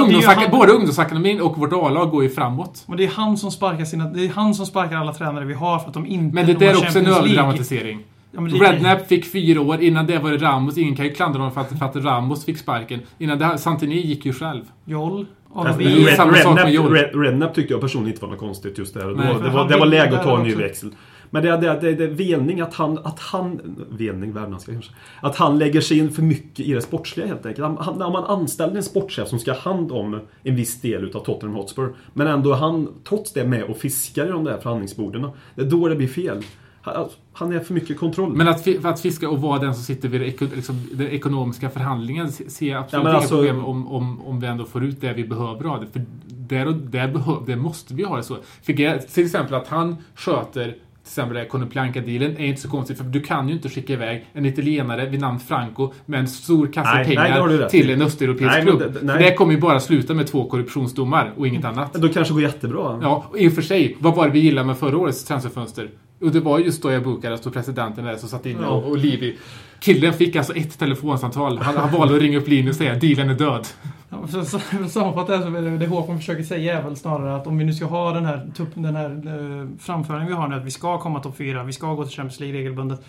han- 0.66 0.70
ungdomsakademin 0.76 1.40
och 1.40 1.58
vårt 1.58 1.72
A-lag 1.72 2.10
går 2.10 2.22
ju 2.22 2.30
framåt. 2.30 2.84
Och 2.86 2.96
det 2.96 3.04
är 3.04 3.08
han 3.10 3.36
som 3.36 3.50
sparkar 3.50 3.84
sina... 3.84 4.04
Det 4.04 4.24
är 4.24 4.28
han 4.28 4.54
som 4.54 4.66
sparkar 4.66 4.96
alla 4.96 5.12
tränare 5.12 5.44
vi 5.44 5.54
har 5.54 5.78
för 5.78 5.88
att 5.88 5.94
de 5.94 6.06
inte 6.06 6.34
Men 6.34 6.46
det 6.46 6.54
där 6.54 6.66
är 6.66 6.70
också 6.70 6.84
en 6.84 6.92
Champions 6.92 7.06
League. 7.16 7.24
överdramatisering. 7.32 7.98
Ja, 8.32 8.40
men 8.40 8.52
det- 8.52 8.58
Rednap 8.58 9.06
fick 9.08 9.32
fyra 9.32 9.60
år, 9.60 9.80
innan 9.82 10.06
det 10.06 10.18
var 10.18 10.30
det 10.30 10.36
Ramos. 10.36 10.78
Ingen 10.78 10.96
kan 10.96 11.04
ju 11.04 11.14
klandra 11.14 11.38
honom 11.38 11.54
för 11.54 11.60
att, 11.60 11.78
för 11.78 11.86
att 11.86 11.96
Ramos 11.96 12.44
fick 12.44 12.58
sparken. 12.58 13.00
Innan 13.18 13.38
det, 13.38 13.58
Santini 13.58 14.00
gick 14.06 14.26
ju 14.26 14.32
själv. 14.32 14.62
Joll. 14.84 15.26
Alltså, 15.54 15.74
AVB. 15.74 15.78
det 15.84 16.10
är 16.10 16.16
samma 16.16 16.34
sak 16.34 16.54
med 16.54 16.64
Rednap, 16.64 16.72
Joel. 16.74 16.92
Red, 16.92 17.10
Rednap 17.22 17.54
tyckte 17.54 17.72
jag 17.74 17.80
personligen 17.80 18.12
inte 18.14 18.24
var 18.24 18.30
något 18.32 18.40
konstigt 18.40 18.78
just 18.78 18.94
där. 18.94 19.06
Nej, 19.06 19.34
Det 19.42 19.48
var, 19.48 19.68
det 19.68 19.76
var 19.76 19.86
läge 19.86 20.16
att 20.18 20.22
ta 20.22 20.36
en 20.36 20.42
ny 20.42 20.48
också. 20.52 20.62
växel. 20.62 20.90
Men 21.34 21.42
det 21.42 21.48
är 21.48 21.60
det, 21.60 21.80
det, 21.80 21.94
det 21.94 22.06
velning 22.06 22.60
att 22.60 22.74
han, 22.74 22.98
att 22.98 23.18
han... 23.20 23.76
Velning, 23.90 24.32
värmländska 24.32 24.72
kanske. 24.72 24.92
Att 25.20 25.36
han 25.36 25.58
lägger 25.58 25.80
sig 25.80 25.98
in 25.98 26.10
för 26.10 26.22
mycket 26.22 26.60
i 26.66 26.72
det 26.72 26.80
sportsliga 26.82 27.26
helt 27.26 27.46
enkelt. 27.46 27.66
Han, 27.66 27.76
han, 27.80 27.98
när 27.98 28.10
man 28.10 28.24
anställer 28.24 28.76
en 28.76 28.82
sportchef 28.82 29.28
som 29.28 29.38
ska 29.38 29.52
ha 29.52 29.60
hand 29.60 29.92
om 29.92 30.20
en 30.42 30.56
viss 30.56 30.80
del 30.80 31.04
utav 31.04 31.20
Tottenham 31.24 31.56
Hotspur. 31.56 31.94
Men 32.12 32.26
ändå 32.26 32.52
är 32.52 32.56
han 32.56 32.88
trots 33.08 33.32
det 33.32 33.44
med 33.44 33.62
och 33.62 33.76
fiskar 33.76 34.26
i 34.26 34.28
de 34.30 34.44
där 34.44 34.58
förhandlingsborden. 34.58 35.28
Det 35.54 35.62
är 35.62 35.66
då 35.66 35.88
det 35.88 35.96
blir 35.96 36.08
fel. 36.08 36.42
Han, 36.82 37.08
han 37.32 37.52
är 37.52 37.60
för 37.60 37.74
mycket 37.74 37.98
kontroll. 37.98 38.32
Men 38.36 38.48
att, 38.48 38.84
att 38.84 39.00
fiska 39.00 39.28
och 39.30 39.40
vara 39.40 39.58
den 39.58 39.74
som 39.74 39.84
sitter 39.84 40.08
vid 40.08 40.20
liksom, 40.54 40.88
den 40.92 41.08
ekonomiska 41.08 41.70
förhandlingen 41.70 42.32
se- 42.32 42.50
ser 42.50 42.70
jag 42.70 42.78
absolut 42.82 43.04
Ja, 43.04 43.10
inga 43.10 43.18
alltså- 43.18 43.36
problem 43.36 43.64
om, 43.64 43.88
om, 43.92 44.22
om 44.22 44.40
vi 44.40 44.46
ändå 44.46 44.64
får 44.64 44.84
ut 44.84 45.00
det 45.00 45.12
vi 45.12 45.24
behöver 45.24 45.64
ha 45.64 45.78
det. 45.78 45.86
För 45.86 46.02
där, 46.28 46.66
och, 46.66 46.74
där, 46.74 47.08
behö, 47.08 47.32
där 47.46 47.56
måste 47.56 47.94
vi 47.94 48.02
ha 48.02 48.16
det 48.16 48.22
så. 48.22 48.36
För, 48.62 48.98
till 48.98 49.24
exempel 49.24 49.54
att 49.54 49.68
han 49.68 49.96
sköter 50.14 50.76
till 51.04 51.10
exempel 51.10 51.36
det 51.36 51.46
Konoplyanka-dealen 51.46 52.36
är 52.36 52.44
inte 52.46 52.60
så 52.60 52.68
konstigt 52.68 52.98
för 52.98 53.04
du 53.04 53.20
kan 53.20 53.48
ju 53.48 53.54
inte 53.54 53.68
skicka 53.68 53.92
iväg 53.92 54.26
en 54.32 54.46
italienare 54.46 55.06
vid 55.06 55.20
namn 55.20 55.40
Franco 55.40 55.92
med 56.06 56.20
en 56.20 56.28
stor 56.28 56.66
kasse 56.66 56.94
Nej, 56.94 57.06
nej, 57.06 57.16
pengar 57.16 57.48
rätt 57.48 57.70
till 57.70 57.90
en 57.90 58.02
östeuropeisk 58.02 58.52
Nej, 58.52 58.64
men 58.64 58.76
klubb. 58.76 58.98
nej. 59.02 59.18
det 59.18 59.34
kommer 59.34 59.52
ju 59.52 59.60
bara 59.60 59.80
sluta 59.80 60.14
med 60.14 60.26
två 60.26 60.44
korruptionsdomar 60.44 61.32
och 61.36 61.46
inget 61.46 61.64
annat. 61.64 61.94
Då 61.94 62.08
kanske 62.08 62.34
går 62.34 62.42
jättebra. 62.42 62.98
Ja, 63.02 63.26
och 63.30 63.38
i 63.38 63.48
och 63.48 63.52
för 63.52 63.62
sig, 63.62 63.96
vad 63.98 64.14
var 64.14 64.26
det 64.26 64.32
vi 64.32 64.38
gillade 64.38 64.66
med 64.66 64.76
förra 64.76 64.96
årets 64.96 65.24
transferfönster? 65.24 65.88
Och 66.22 66.32
det 66.32 66.40
var 66.40 66.58
just 66.58 66.78
Stoja 66.78 67.00
Bukarest 67.00 67.46
och 67.46 67.52
presidenten 67.52 68.04
där 68.04 68.16
som 68.16 68.28
satt 68.28 68.46
inne 68.46 68.66
och, 68.66 68.84
och 68.84 68.98
Livi. 68.98 69.38
Killen 69.80 70.12
fick 70.12 70.36
alltså 70.36 70.54
ett 70.56 70.78
telefonsamtal. 70.78 71.58
Han, 71.58 71.76
han 71.76 71.92
valde 71.92 72.14
att 72.14 72.22
ringa 72.22 72.38
upp 72.38 72.48
Linus 72.48 72.70
och 72.70 72.76
säga 72.76 72.94
dealen 72.94 73.30
är 73.30 73.34
död. 73.34 73.66
Ja, 74.08 74.26
för, 74.26 74.42
så, 74.42 74.58
så 74.88 75.00
är 75.00 75.60
det, 75.62 75.78
det 75.78 75.86
Håkon 75.86 76.18
försöker 76.18 76.42
säga 76.42 76.78
är 76.78 76.82
väl 76.82 76.96
snarare 76.96 77.36
att 77.36 77.46
om 77.46 77.58
vi 77.58 77.64
nu 77.64 77.74
ska 77.74 77.84
ha 77.84 78.12
den 78.12 78.24
här, 78.24 78.50
den 78.74 78.96
här 78.96 79.10
eh, 79.10 80.26
vi 80.26 80.32
har 80.32 80.48
nu, 80.48 80.56
att 80.56 80.64
vi 80.64 80.70
ska 80.70 80.98
komma 80.98 81.20
topp 81.20 81.36
fyra, 81.36 81.64
vi 81.64 81.72
ska 81.72 81.94
gå 81.94 82.04
till 82.04 82.16
Champions 82.16 82.40
League 82.40 82.58
regelbundet. 82.58 83.00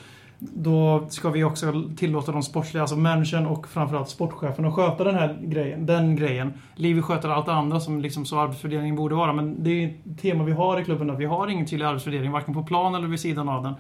Då 0.54 1.06
ska 1.10 1.30
vi 1.30 1.44
också 1.44 1.84
tillåta 1.98 2.32
de 2.32 2.44
sportsliga, 2.44 2.82
alltså 2.82 2.96
managern 2.96 3.46
och 3.46 3.68
framförallt 3.68 4.10
sportchefen 4.10 4.66
att 4.66 4.74
sköta 4.74 5.04
den 5.04 5.16
här 5.16 5.38
grejen. 5.42 5.86
Den 5.86 6.16
grejen. 6.16 6.54
Livi 6.76 7.02
sköter 7.02 7.30
allt 7.30 7.46
det 7.46 7.54
andra 7.54 7.80
som 7.80 8.02
liksom 8.02 8.26
så 8.26 8.40
arbetsfördelningen 8.40 8.96
borde 8.96 9.16
vara. 9.16 9.34
Men 9.34 9.64
det 9.64 9.70
är 9.84 9.88
ett 9.88 10.22
tema 10.22 10.44
vi 10.44 10.52
har 10.52 10.82
i 10.82 10.84
klubben 10.84 11.10
att 11.10 11.20
vi 11.20 11.26
har 11.26 11.48
ingen 11.48 11.66
tydlig 11.66 11.86
arbetsfördelning, 11.86 12.32
varken 12.32 12.54
på 12.54 12.64
plan 12.64 12.96
eller 12.96 13.08
vid 13.08 13.20
sidan 13.20 13.50
av 13.50 13.64
den. 13.64 13.74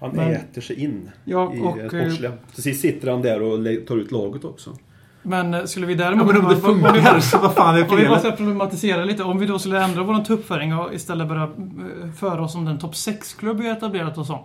Han 0.00 0.10
Men- 0.10 0.32
äter 0.32 0.60
sig 0.60 0.84
in 0.84 1.10
Ja, 1.24 1.54
i 1.54 1.60
och, 1.60 1.76
det 1.76 1.82
eh, 1.82 1.88
sportsliga. 1.88 2.32
Till 2.54 2.62
sist 2.62 2.80
sitter 2.80 3.10
han 3.10 3.22
där 3.22 3.42
och 3.42 3.86
tar 3.86 3.96
ut 3.96 4.12
laget 4.12 4.44
också. 4.44 4.70
Men 5.22 5.54
eh, 5.54 5.64
skulle 5.64 5.86
vi 5.86 5.94
Ja, 5.94 6.04
däremot... 6.04 6.26
men 6.26 6.36
om 6.44 6.48
det 6.48 6.56
funkar 6.56 7.20
så 7.20 7.38
vad 7.38 7.54
fan 7.54 7.76
är 7.76 7.90
Om 7.90 7.96
vi 7.96 8.08
bara 8.08 8.18
ska 8.18 8.30
problematisera 8.32 9.04
lite. 9.04 9.22
Om 9.22 9.38
vi 9.38 9.46
då 9.46 9.58
skulle 9.58 9.84
ändra 9.84 10.02
vår 10.02 10.24
tuppföring 10.24 10.74
och 10.78 10.94
istället 10.94 11.28
börja 11.28 11.42
eh, 11.42 12.12
föra 12.18 12.42
oss 12.44 12.52
som 12.52 12.64
den 12.64 12.78
topp 12.78 12.92
6-klubb 12.92 13.60
vi 13.60 13.68
har 13.68 13.76
etablerat 13.76 14.18
oss 14.18 14.26
som. 14.26 14.38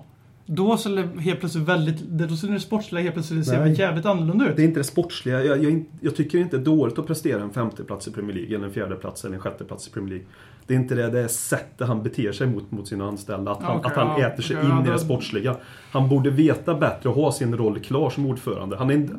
Då 0.45 0.77
skulle 0.77 1.01
det 1.01 1.21
helt 1.21 1.39
plötsligt 1.39 1.63
väldigt... 1.63 1.99
Då 1.99 2.35
skulle 2.35 2.53
det 2.53 2.59
sportsliga 2.59 3.03
helt 3.03 3.13
plötsligt 3.13 3.47
se 3.47 3.59
Nej. 3.59 3.79
jävligt 3.79 4.05
annorlunda 4.05 4.49
ut. 4.49 4.55
Det 4.55 4.61
är 4.61 4.65
inte 4.65 4.79
det 4.79 4.83
sportsliga. 4.83 5.43
Jag, 5.43 5.63
jag, 5.63 5.85
jag 6.01 6.15
tycker 6.15 6.37
inte 6.37 6.57
det 6.57 6.61
är 6.61 6.65
dåligt 6.65 6.99
att 6.99 7.07
prestera 7.07 7.41
en 7.41 7.49
femte 7.49 7.83
plats 7.83 8.07
i 8.07 8.11
Premier 8.11 8.35
League, 8.35 8.55
eller 8.55 8.65
en 8.65 8.73
fjärde 8.73 8.95
plats 8.95 9.25
eller 9.25 9.35
en 9.35 9.41
sjätte 9.41 9.63
plats 9.63 9.87
i 9.87 9.91
Premier 9.91 10.09
League. 10.09 10.27
Det 10.67 10.73
är 10.73 10.77
inte 10.77 10.95
det, 10.95 11.09
det 11.09 11.19
är 11.19 11.27
sättet 11.27 11.87
han 11.87 12.03
beter 12.03 12.31
sig 12.31 12.47
mot, 12.47 12.71
mot 12.71 12.87
sina 12.87 13.07
anställda. 13.07 13.51
Att 13.51 13.63
han, 13.63 13.77
Okej, 13.77 13.91
att 13.91 13.97
han 13.97 14.21
ja, 14.21 14.27
äter 14.27 14.43
sig 14.43 14.55
okej, 14.57 14.69
in 14.69 14.75
ja, 14.75 14.87
i 14.87 14.91
det 14.91 14.99
sportsliga. 14.99 15.55
Han 15.91 16.09
borde 16.09 16.29
veta 16.29 16.75
bättre 16.75 17.09
och 17.09 17.15
ha 17.15 17.31
sin 17.31 17.57
roll 17.57 17.79
klar 17.79 18.09
som 18.09 18.25
ordförande. 18.25 18.77
Han, 18.77 18.89
är 18.89 18.93
inte, 18.93 19.15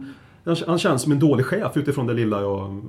han, 0.67 0.79
känns 0.79 1.03
som 1.03 1.13
en 1.13 1.19
dålig 1.19 1.47
chef 1.47 1.77
utifrån 1.77 2.07
det 2.07 2.15
lilla 2.15 2.41
jag... 2.41 2.83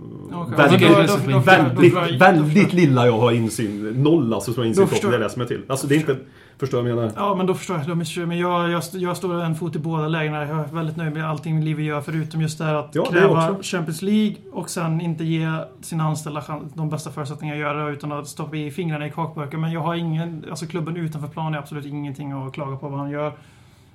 Väldigt, 0.58 0.82
då- 0.82 0.88
då- 0.88 1.32
då- 1.32 1.40
väldigt, 1.40 2.72
då- 2.72 2.78
lilla 2.78 3.06
jag 3.06 3.18
har 3.18 3.32
insyn. 3.32 4.04
Noll 4.04 4.34
alltså 4.34 4.54
tror 4.54 4.66
jag 4.66 4.70
insyn 4.70 4.88
på. 4.88 5.08
Det 5.10 5.16
är 5.16 5.30
jag. 5.38 5.48
till. 5.48 5.62
Alltså 5.68 5.88
det 5.88 5.96
är 5.96 6.00
inte... 6.00 6.18
Förstår 6.58 6.78
du 6.78 6.82
vad 6.84 6.92
jag 6.92 6.96
menar? 6.96 7.14
Ja, 7.16 7.36
men 7.36 7.46
då 7.46 7.54
förstår 7.54 7.84
jag. 7.88 7.98
Missförstår 7.98 8.22
jag. 8.22 8.28
Men 8.28 8.38
jag, 8.38 8.70
jag, 8.70 8.84
jag 8.94 9.18
står 9.18 9.42
en 9.42 9.56
fot 9.56 9.76
i 9.76 9.80
båda 9.80 10.08
lägena. 10.08 10.46
Jag 10.48 10.60
är 10.60 10.64
väldigt 10.64 10.98
nöjd 10.98 11.14
med 11.14 11.30
allting 11.30 11.64
Livi 11.64 11.84
gör, 11.84 12.02
förutom 12.02 12.42
just 12.42 12.58
det 12.58 12.66
här 12.66 12.76
att 12.76 12.96
Ja, 12.96 13.08
är 13.08 13.12
kräva. 13.12 13.56
Champions 13.62 14.02
League 14.02 14.36
och 14.52 14.70
sen 14.70 15.02
inte 15.02 15.24
ge 15.24 15.48
sina 15.82 16.04
anställda 16.04 16.62
de 16.74 16.90
bästa 16.90 17.12
förutsättningarna 17.12 17.56
att 17.56 17.62
göra 17.62 17.86
det 17.86 17.92
utan 17.92 18.12
att 18.12 18.28
stoppa 18.28 18.56
i 18.56 18.72
fingrarna 18.72 19.08
i 19.08 19.12
kakburken. 19.12 19.62
Men 19.62 19.72
jag 19.72 19.82
har 19.82 19.96
ingen... 19.96 20.46
Alltså 20.50 20.66
klubben 20.66 20.98
utanför 20.98 21.28
plan 21.28 21.54
är 21.54 21.58
absolut 21.58 21.86
ingenting 21.86 22.32
att 22.32 22.54
klaga 22.54 22.78
på 22.78 22.90
vad 22.90 23.00
han 23.00 23.10
gör. 23.10 23.34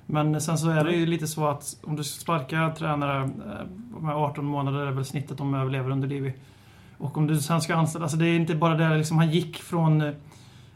Men 0.05 0.41
sen 0.41 0.57
så 0.57 0.69
är 0.69 0.83
det 0.83 0.91
ju 0.91 1.05
lite 1.05 1.27
så 1.27 1.47
att 1.47 1.77
om 1.83 1.95
du 1.95 2.03
sparkar 2.03 2.71
tränare, 2.71 3.23
eh, 3.23 3.29
de 3.93 4.05
här 4.05 4.13
18 4.13 4.45
månader 4.45 4.79
är 4.85 4.91
väl 4.91 5.05
snittet 5.05 5.37
de 5.37 5.53
överlever 5.53 5.91
under 5.91 6.07
Livi. 6.07 6.33
Och 6.97 7.17
om 7.17 7.27
du 7.27 7.37
sen 7.37 7.61
ska 7.61 7.75
anställa, 7.75 8.05
alltså 8.05 8.17
det 8.17 8.25
är 8.25 8.35
inte 8.35 8.55
bara 8.55 8.75
det 8.75 8.97
liksom, 8.97 9.17
han 9.17 9.31
gick 9.31 9.57
från 9.57 10.13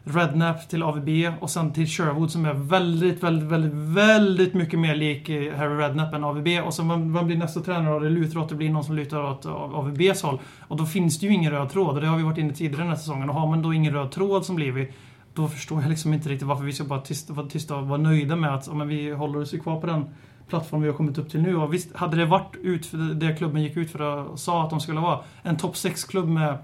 Rednap 0.05 0.69
till 0.69 0.83
AVB 0.83 1.09
och 1.39 1.49
sen 1.49 1.73
till 1.73 1.87
Sherwood 1.87 2.31
som 2.31 2.45
är 2.45 2.53
väldigt, 2.53 3.23
väldigt, 3.23 3.49
väldigt, 3.49 3.73
väldigt 3.73 4.53
mycket 4.53 4.79
mer 4.79 4.95
lik 4.95 5.29
eh, 5.29 5.55
Harry 5.55 5.75
Redknapp 5.75 6.13
än 6.13 6.23
AVB. 6.23 6.47
Och 6.65 6.73
sen 6.73 6.89
vem, 6.89 7.13
vem 7.13 7.25
blir 7.25 7.37
nästa 7.37 7.59
tränare? 7.59 7.93
Och 7.93 8.01
det 8.01 8.09
lutar 8.09 8.37
åt 8.37 8.43
att 8.43 8.49
det 8.49 8.55
blir 8.55 8.69
någon 8.69 8.83
som 8.83 8.95
lutar 8.95 9.23
åt 9.23 9.45
AVBs 9.45 10.21
håll. 10.21 10.39
Och 10.67 10.77
då 10.77 10.85
finns 10.85 11.19
det 11.19 11.25
ju 11.25 11.33
ingen 11.33 11.51
röd 11.51 11.69
tråd 11.69 11.95
och 11.95 12.01
det 12.01 12.07
har 12.07 12.17
vi 12.17 12.23
varit 12.23 12.37
inne 12.37 12.53
tidigare 12.53 12.81
den 12.81 12.89
här 12.89 12.95
säsongen. 12.95 13.29
Och 13.29 13.35
har 13.35 13.47
man 13.47 13.61
då 13.61 13.73
ingen 13.73 13.93
röd 13.93 14.11
tråd 14.11 14.45
som 14.45 14.55
blir 14.55 14.71
vi, 14.71 14.91
då 15.33 15.47
förstår 15.47 15.81
jag 15.81 15.89
liksom 15.89 16.13
inte 16.13 16.29
riktigt 16.29 16.47
varför 16.47 16.63
vi 16.63 16.73
ska 16.73 16.83
bara 16.83 17.01
tysta, 17.01 17.33
vara 17.33 17.47
tysta 17.47 17.75
och 17.75 17.87
vara 17.87 18.01
nöjda 18.01 18.35
med 18.35 18.55
att 18.55 18.75
men 18.75 18.87
vi 18.87 19.11
håller 19.11 19.41
oss 19.41 19.53
ju 19.53 19.59
kvar 19.59 19.81
på 19.81 19.87
den 19.87 20.05
plattform 20.47 20.81
vi 20.81 20.87
har 20.87 20.95
kommit 20.95 21.17
upp 21.17 21.29
till 21.29 21.41
nu. 21.41 21.55
Och 21.55 21.73
visst, 21.73 21.95
hade 21.95 22.17
det 22.17 22.25
varit 22.25 22.55
ut 22.61 22.85
för 22.85 22.97
det 22.97 23.35
klubben 23.35 23.63
gick 23.63 23.77
ut 23.77 23.91
för 23.91 24.01
och 24.01 24.39
sa 24.39 24.63
att 24.63 24.69
de 24.69 24.79
skulle 24.79 24.99
vara, 24.99 25.19
en 25.43 25.57
topp 25.57 25.73
6-klubb 25.73 26.29
med 26.29 26.57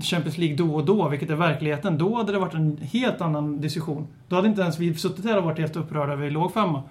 Champions 0.00 0.38
League 0.38 0.56
då 0.56 0.74
och 0.74 0.84
då, 0.84 1.08
vilket 1.08 1.30
är 1.30 1.34
verkligheten, 1.34 1.98
då 1.98 2.16
hade 2.16 2.32
det 2.32 2.38
varit 2.38 2.54
en 2.54 2.76
helt 2.76 3.20
annan 3.20 3.60
diskussion. 3.60 4.06
Då 4.28 4.36
hade 4.36 4.48
inte 4.48 4.62
ens 4.62 4.78
vi 4.78 4.94
suttit 4.94 5.24
här 5.24 5.38
och 5.38 5.44
varit 5.44 5.58
helt 5.58 5.76
upprörda 5.76 6.12
över 6.12 6.24
vi 6.24 6.30
låg 6.30 6.52
femma. 6.52 6.82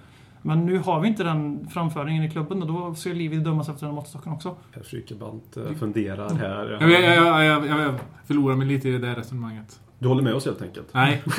Men 0.42 0.66
nu 0.66 0.78
har 0.78 1.00
vi 1.00 1.08
inte 1.08 1.24
den 1.24 1.68
framföringen 1.70 2.24
i 2.24 2.30
klubben 2.30 2.62
och 2.62 2.68
då 2.68 2.94
ska 2.94 3.10
Livi 3.10 3.36
dömas 3.36 3.68
efter 3.68 3.86
den 3.86 3.94
måttstocken 3.94 4.32
också. 4.32 4.56
Per 4.72 4.82
Frykebrant 4.82 5.56
eh, 5.56 5.72
funderar 5.78 6.34
här. 6.34 6.78
Jag, 6.80 6.90
jag, 6.90 7.02
jag, 7.02 7.44
jag, 7.44 7.66
jag, 7.66 7.80
jag 7.80 7.94
förlorar 8.26 8.56
mig 8.56 8.66
lite 8.66 8.88
i 8.88 8.92
det 8.92 8.98
där 8.98 9.14
resonemanget. 9.14 9.80
Du 9.98 10.08
håller 10.08 10.22
med 10.22 10.34
oss 10.34 10.44
helt 10.44 10.62
enkelt? 10.62 10.86
Nej. 10.92 11.22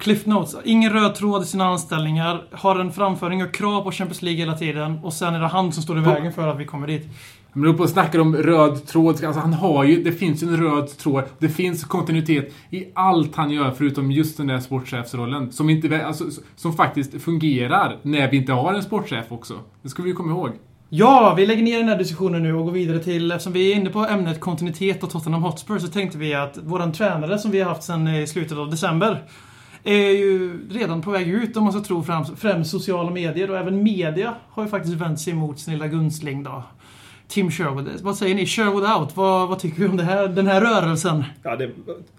Cliff 0.00 0.26
Notes. 0.26 0.56
Ingen 0.64 0.92
röd 0.92 1.14
tråd 1.14 1.42
i 1.42 1.46
sina 1.46 1.64
anställningar. 1.64 2.42
Har 2.50 2.80
en 2.80 2.92
framföring 2.92 3.44
och 3.44 3.54
krav 3.54 3.82
på 3.82 3.92
Champions 3.92 4.22
League 4.22 4.40
hela 4.40 4.56
tiden. 4.58 4.98
Och 5.02 5.12
sen 5.12 5.34
är 5.34 5.40
det 5.40 5.46
han 5.46 5.72
som 5.72 5.82
står 5.82 5.98
i 5.98 6.00
vägen 6.00 6.32
för 6.32 6.48
att 6.48 6.58
vi 6.58 6.64
kommer 6.64 6.86
dit. 6.86 7.08
Men 7.56 7.64
då 7.64 7.74
på 7.74 7.82
och 7.82 7.90
snackar 7.90 8.18
om 8.18 8.36
röd 8.36 8.86
tråd. 8.86 9.24
Alltså 9.24 9.40
han 9.40 9.52
har 9.52 9.84
ju, 9.84 10.02
det 10.02 10.12
finns 10.12 10.42
ju 10.42 10.48
en 10.48 10.56
röd 10.56 10.98
tråd. 10.98 11.24
Det 11.38 11.48
finns 11.48 11.84
kontinuitet 11.84 12.54
i 12.70 12.84
allt 12.94 13.36
han 13.36 13.50
gör 13.50 13.70
förutom 13.70 14.10
just 14.10 14.36
den 14.36 14.46
där 14.46 14.60
sportchefsrollen. 14.60 15.52
Som, 15.52 15.70
inte, 15.70 16.06
alltså, 16.06 16.24
som 16.56 16.72
faktiskt 16.72 17.22
fungerar 17.22 17.96
när 18.02 18.30
vi 18.30 18.36
inte 18.36 18.52
har 18.52 18.74
en 18.74 18.82
sportchef 18.82 19.32
också. 19.32 19.54
Det 19.82 19.88
ska 19.88 20.02
vi 20.02 20.08
ju 20.08 20.14
komma 20.14 20.32
ihåg. 20.32 20.50
Ja, 20.88 21.34
vi 21.36 21.46
lägger 21.46 21.62
ner 21.62 21.78
den 21.78 21.88
här 21.88 21.98
diskussionen 21.98 22.42
nu 22.42 22.54
och 22.54 22.64
går 22.64 22.72
vidare 22.72 22.98
till, 22.98 23.32
eftersom 23.32 23.52
vi 23.52 23.72
är 23.72 23.76
inne 23.76 23.90
på 23.90 23.98
ämnet 23.98 24.40
kontinuitet 24.40 25.02
och 25.02 25.10
Tottenham 25.10 25.42
Hotspur, 25.42 25.78
så 25.78 25.88
tänkte 25.88 26.18
vi 26.18 26.34
att 26.34 26.58
våran 26.62 26.92
tränare 26.92 27.38
som 27.38 27.50
vi 27.50 27.60
har 27.60 27.68
haft 27.68 27.82
sedan 27.82 28.08
i 28.08 28.26
slutet 28.26 28.58
av 28.58 28.70
december 28.70 29.24
är 29.84 30.10
ju 30.10 30.60
redan 30.70 31.02
på 31.02 31.10
väg 31.10 31.28
ut 31.28 31.56
om 31.56 31.64
man 31.64 31.72
ska 31.72 31.82
tro 31.82 32.02
främst, 32.02 32.38
främst 32.38 32.70
sociala 32.70 33.10
medier 33.10 33.50
och 33.50 33.58
även 33.58 33.82
media 33.82 34.34
har 34.48 34.62
ju 34.62 34.68
faktiskt 34.68 34.94
vänt 34.94 35.20
sig 35.20 35.32
emot 35.32 35.58
sin 35.58 35.72
lilla 35.72 35.86
gunstling 35.86 36.42
då. 36.42 36.62
Tim 37.28 37.50
Sherwood. 37.50 37.88
Vad 38.02 38.16
säger 38.16 38.34
ni? 38.34 38.46
Sherwood 38.46 38.84
out. 38.84 39.16
Vad, 39.16 39.48
vad 39.48 39.58
tycker 39.58 39.78
vi 39.78 39.88
om 39.88 39.98
här, 39.98 40.28
den 40.28 40.46
här 40.46 40.60
rörelsen? 40.60 41.24
Ja, 41.42 41.56
det, 41.56 41.70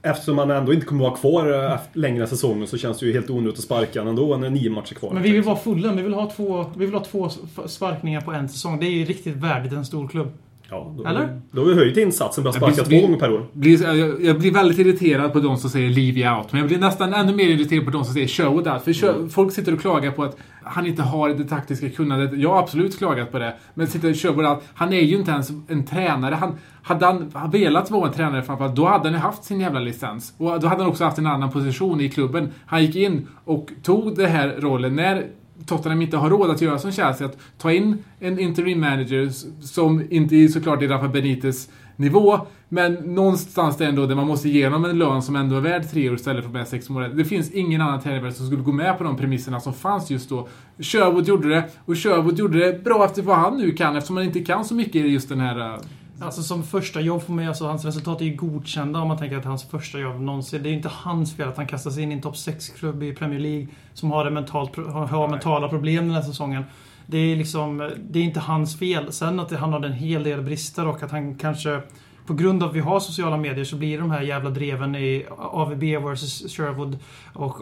eftersom 0.02 0.38
han 0.38 0.52
ändå 0.52 0.74
inte 0.74 0.86
kommer 0.86 1.04
vara 1.04 1.16
kvar 1.16 1.72
eh, 1.72 1.80
längre 1.94 2.28
säsongen 2.28 2.68
så 2.68 2.78
känns 2.78 3.00
det 3.00 3.06
ju 3.06 3.14
helt 3.14 3.30
onödigt 3.30 3.58
att 3.58 3.64
sparka 3.64 4.00
honom 4.00 4.18
ändå 4.18 4.38
när 4.38 4.50
nio 4.50 4.70
matcher 4.70 4.94
kvar. 4.94 5.14
Men 5.14 5.24
vi 5.24 5.32
vill 5.32 5.44
vara 5.44 5.56
fulla. 5.56 5.94
Vi 5.94 6.02
vill 6.02 6.14
ha 6.14 6.32
två, 6.32 6.66
vi 6.78 6.86
vill 6.86 6.96
ha 6.96 7.04
två 7.04 7.30
sparkningar 7.66 8.22
på 8.22 8.32
en 8.32 8.50
säsong. 8.50 8.80
Det 8.80 8.86
är 8.86 8.92
ju 8.92 9.06
riktigt 9.06 9.36
värdigt 9.36 9.74
en 9.74 9.86
stor 9.86 10.08
klubb. 10.08 10.32
Ja, 10.70 10.94
då, 10.98 11.06
Eller? 11.06 11.42
Då 11.52 11.62
har 11.62 11.68
vi 11.68 11.74
höjt 11.76 11.98
insatsen 11.98 12.48
och 12.48 12.54
börjat 12.54 12.78
Ja, 12.78 12.84
sparka 12.84 12.90
två 12.90 13.08
gånger 13.08 13.20
per 13.20 13.34
år. 13.34 13.46
Blir, 13.54 13.98
jag, 13.98 14.24
jag 14.24 14.40
blir 14.40 14.52
väldigt 14.52 14.80
irriterad 14.80 15.34
på 15.34 15.40
de 15.40 15.58
som 15.58 15.70
säger 15.70 15.90
Leave 15.90 16.38
out. 16.38 16.52
Men 16.52 16.60
jag 16.60 16.68
blir 16.68 16.80
nästan 16.80 17.14
ännu 17.14 17.36
mer 17.36 17.48
irriterad 17.50 17.86
på 17.86 17.92
de 17.92 18.06
som 18.06 18.14
säger 18.14 18.28
Sherwood 18.28 18.68
out. 18.68 18.84
För 18.84 18.94
Sher- 18.94 19.30
folk 19.30 19.54
sitter 19.54 19.74
och 19.74 19.82
klagar 19.82 20.12
på 20.12 20.24
att 20.24 20.38
han 20.64 20.86
inte 20.88 21.02
har 21.02 21.30
det 21.30 21.44
taktiska 21.44 21.90
kunnandet. 21.90 22.40
Jag 22.40 22.50
har 22.50 22.60
absolut 22.60 22.98
klagat 22.98 23.32
på 23.32 23.40
det. 23.40 23.56
Men 23.74 23.88
sitter 23.88 24.14
Sherwood 24.14 24.46
out. 24.46 24.60
Han 24.74 24.94
är 24.94 25.02
ju 25.02 25.18
inte 25.18 25.32
ens 25.32 25.50
en 25.68 25.86
tränare. 25.86 26.36
Han, 26.36 26.58
hade 26.84 27.06
han, 27.06 27.52
velat 27.52 27.92
vara 27.92 28.08
en 28.08 28.14
tränare 28.14 28.44
framförallt, 28.44 28.76
då 28.76 28.86
hade 28.86 29.10
han 29.10 29.20
haft 29.20 29.44
sin 29.44 29.60
jävla 29.60 29.80
licens. 29.80 30.34
Och 30.38 30.60
då 30.60 30.68
hade 30.68 30.82
han 30.82 30.90
också 30.92 31.04
haft 31.04 31.18
en 31.18 31.28
annan 31.28 31.52
position 31.52 32.02
i 32.02 32.10
klubben. 32.10 32.50
Han 32.66 32.82
gick 32.86 32.96
in 32.96 33.28
och 33.46 33.70
tog 33.84 34.16
den 34.16 34.32
här 34.32 34.56
rollen 34.60 34.96
när 34.96 35.26
Tottenham 35.66 36.02
inte 36.02 36.18
har 36.18 36.30
råd 36.30 36.50
att 36.50 36.62
göra 36.62 36.80
som 36.80 36.92
Chelsea, 36.92 37.28
att 37.28 37.38
ta 37.58 37.72
in 37.72 37.98
en 38.20 38.40
interim 38.40 38.80
manager 38.80 39.30
som 39.66 40.08
inte 40.10 40.36
är 40.36 40.48
såklart 40.48 40.82
är 40.82 40.88
Rafa 40.88 41.08
Benites 41.08 41.70
nivå, 41.96 42.40
men 42.70 42.94
någonstans 42.94 43.78
där 43.78 43.88
ändå 43.88 44.06
där 44.06 44.16
man 44.16 44.28
måste 44.28 44.50
ge 44.50 44.66
honom 44.66 44.86
en 44.86 45.00
lön 45.00 45.22
som 45.22 45.36
ändå 45.36 45.56
är 45.56 45.62
värd 45.62 45.92
tre 45.92 46.10
år 46.10 46.16
istället 46.16 46.44
för 46.44 46.52
bara 46.52 46.66
sex 46.66 46.90
månader. 46.90 47.16
Det 47.16 47.26
finns 47.26 47.52
ingen 47.52 47.82
annan 47.82 48.02
tränare 48.02 48.32
som 48.32 48.46
skulle 48.46 48.62
gå 48.62 48.72
med 48.72 48.98
på 48.98 49.04
de 49.04 49.18
premisserna 49.18 49.60
som 49.60 49.74
fanns 49.74 50.10
just 50.10 50.30
då. 50.30 50.48
Sherwood 50.80 51.28
gjorde 51.28 51.50
det, 51.50 51.64
och 51.86 51.98
Sherwood 51.98 52.40
gjorde 52.40 52.60
det 52.60 52.84
bra 52.84 53.06
efter 53.06 53.22
vad 53.22 53.38
han 53.38 53.58
nu 53.58 53.72
kan, 53.72 53.96
eftersom 53.96 54.18
han 54.18 54.26
inte 54.26 54.40
kan 54.40 54.66
så 54.66 54.74
mycket 54.74 54.96
i 54.96 55.08
just 55.08 55.30
den 55.30 55.40
här... 55.40 55.60
Eh, 55.60 55.80
äh, 56.20 56.26
Alltså 56.26 56.44
som 56.44 56.64
första 56.64 57.02
jobb 57.02 57.22
för 57.22 57.34
mig, 57.34 57.48
alltså 57.48 57.68
hans 57.68 57.86
resultat 57.86 58.22
är 58.22 58.26
ju 58.26 58.36
godkända 58.36 59.00
om 59.00 59.08
man 59.08 59.18
tänker 59.18 59.38
att 59.38 59.46
hans 59.46 59.64
första 59.64 60.00
jobb 60.00 60.22
någonsin. 60.22 60.64
Det 60.64 60.70
är 60.70 60.72
ju 60.72 60.78
inte 60.78 60.92
hans 60.94 61.36
fel 61.36 61.50
att 61.50 61.58
han 61.58 61.68
kastas 61.68 61.98
in 61.98 62.12
i 62.12 62.16
en 62.16 62.22
topp 62.22 62.36
6-klubb 62.36 63.04
i 63.04 63.14
Premier 63.14 63.40
League 63.40 63.68
som 63.94 64.12
har, 64.12 64.26
en 64.26 64.34
mentalt, 64.34 64.76
har, 64.76 65.28
mentala 65.28 65.70
problem 65.70 66.06
den 66.08 66.16
här 66.16 66.22
säsongen. 66.22 66.64
Det 67.06 67.18
är 67.18 67.36
liksom, 67.36 67.92
det 68.10 68.20
är 68.20 68.24
inte 68.24 68.40
hans 68.40 68.80
fel. 68.80 69.14
Sen 69.14 69.40
att 69.40 69.52
han 69.52 69.74
har 69.74 69.86
en 69.86 69.94
hel 69.94 70.24
del 70.24 70.42
brister 70.42 70.88
och 70.88 71.04
att 71.04 71.12
han 71.12 71.36
kanske 71.36 71.82
på 72.28 72.34
grund 72.34 72.64
av 72.64 72.70
att 72.70 72.76
vi 72.76 72.80
har 72.80 73.00
sociala 73.00 73.38
medier 73.38 73.66
så 73.66 73.76
blir 73.76 74.00
de 74.00 74.12
här 74.12 74.22
jävla 74.22 74.50
dreven 74.50 74.96
i 74.96 75.26
AVB 75.38 75.84
vs 75.84 76.58
Sherwood 76.58 76.98
och 77.34 77.56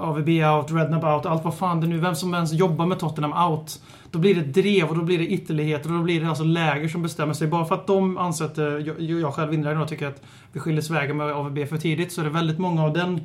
AVB 0.00 0.28
out, 0.28 0.72
Rednab 0.72 1.04
out, 1.04 1.26
allt 1.26 1.44
vad 1.44 1.54
fan 1.54 1.80
det 1.80 1.86
nu 1.86 1.98
vem 1.98 2.14
som 2.14 2.34
ens 2.34 2.52
jobbar 2.52 2.86
med 2.86 2.98
Tottenham 2.98 3.50
out. 3.50 3.80
Då 4.10 4.18
blir 4.18 4.34
det 4.34 4.62
drev 4.62 4.88
och 4.88 4.96
då 4.96 5.02
blir 5.02 5.18
det 5.18 5.26
ytterligheter 5.26 5.90
och 5.92 5.98
då 5.98 6.02
blir 6.02 6.20
det 6.20 6.28
alltså 6.28 6.44
läger 6.44 6.88
som 6.88 7.02
bestämmer 7.02 7.34
sig. 7.34 7.48
Bara 7.48 7.64
för 7.64 7.74
att 7.74 7.86
de 7.86 8.18
anser 8.18 8.44
att, 8.44 8.58
jag, 8.86 9.00
jag 9.00 9.34
själv 9.34 9.54
inlägger 9.54 9.80
och 9.80 9.88
tycker 9.88 10.06
att 10.06 10.22
vi 10.52 10.60
skiljer 10.60 10.92
vägen 10.92 11.16
med 11.16 11.32
AVB 11.32 11.68
för 11.68 11.76
tidigt 11.76 12.12
så 12.12 12.20
är 12.20 12.24
det 12.24 12.30
väldigt 12.30 12.58
många 12.58 12.84
av 12.84 12.92
den 12.92 13.20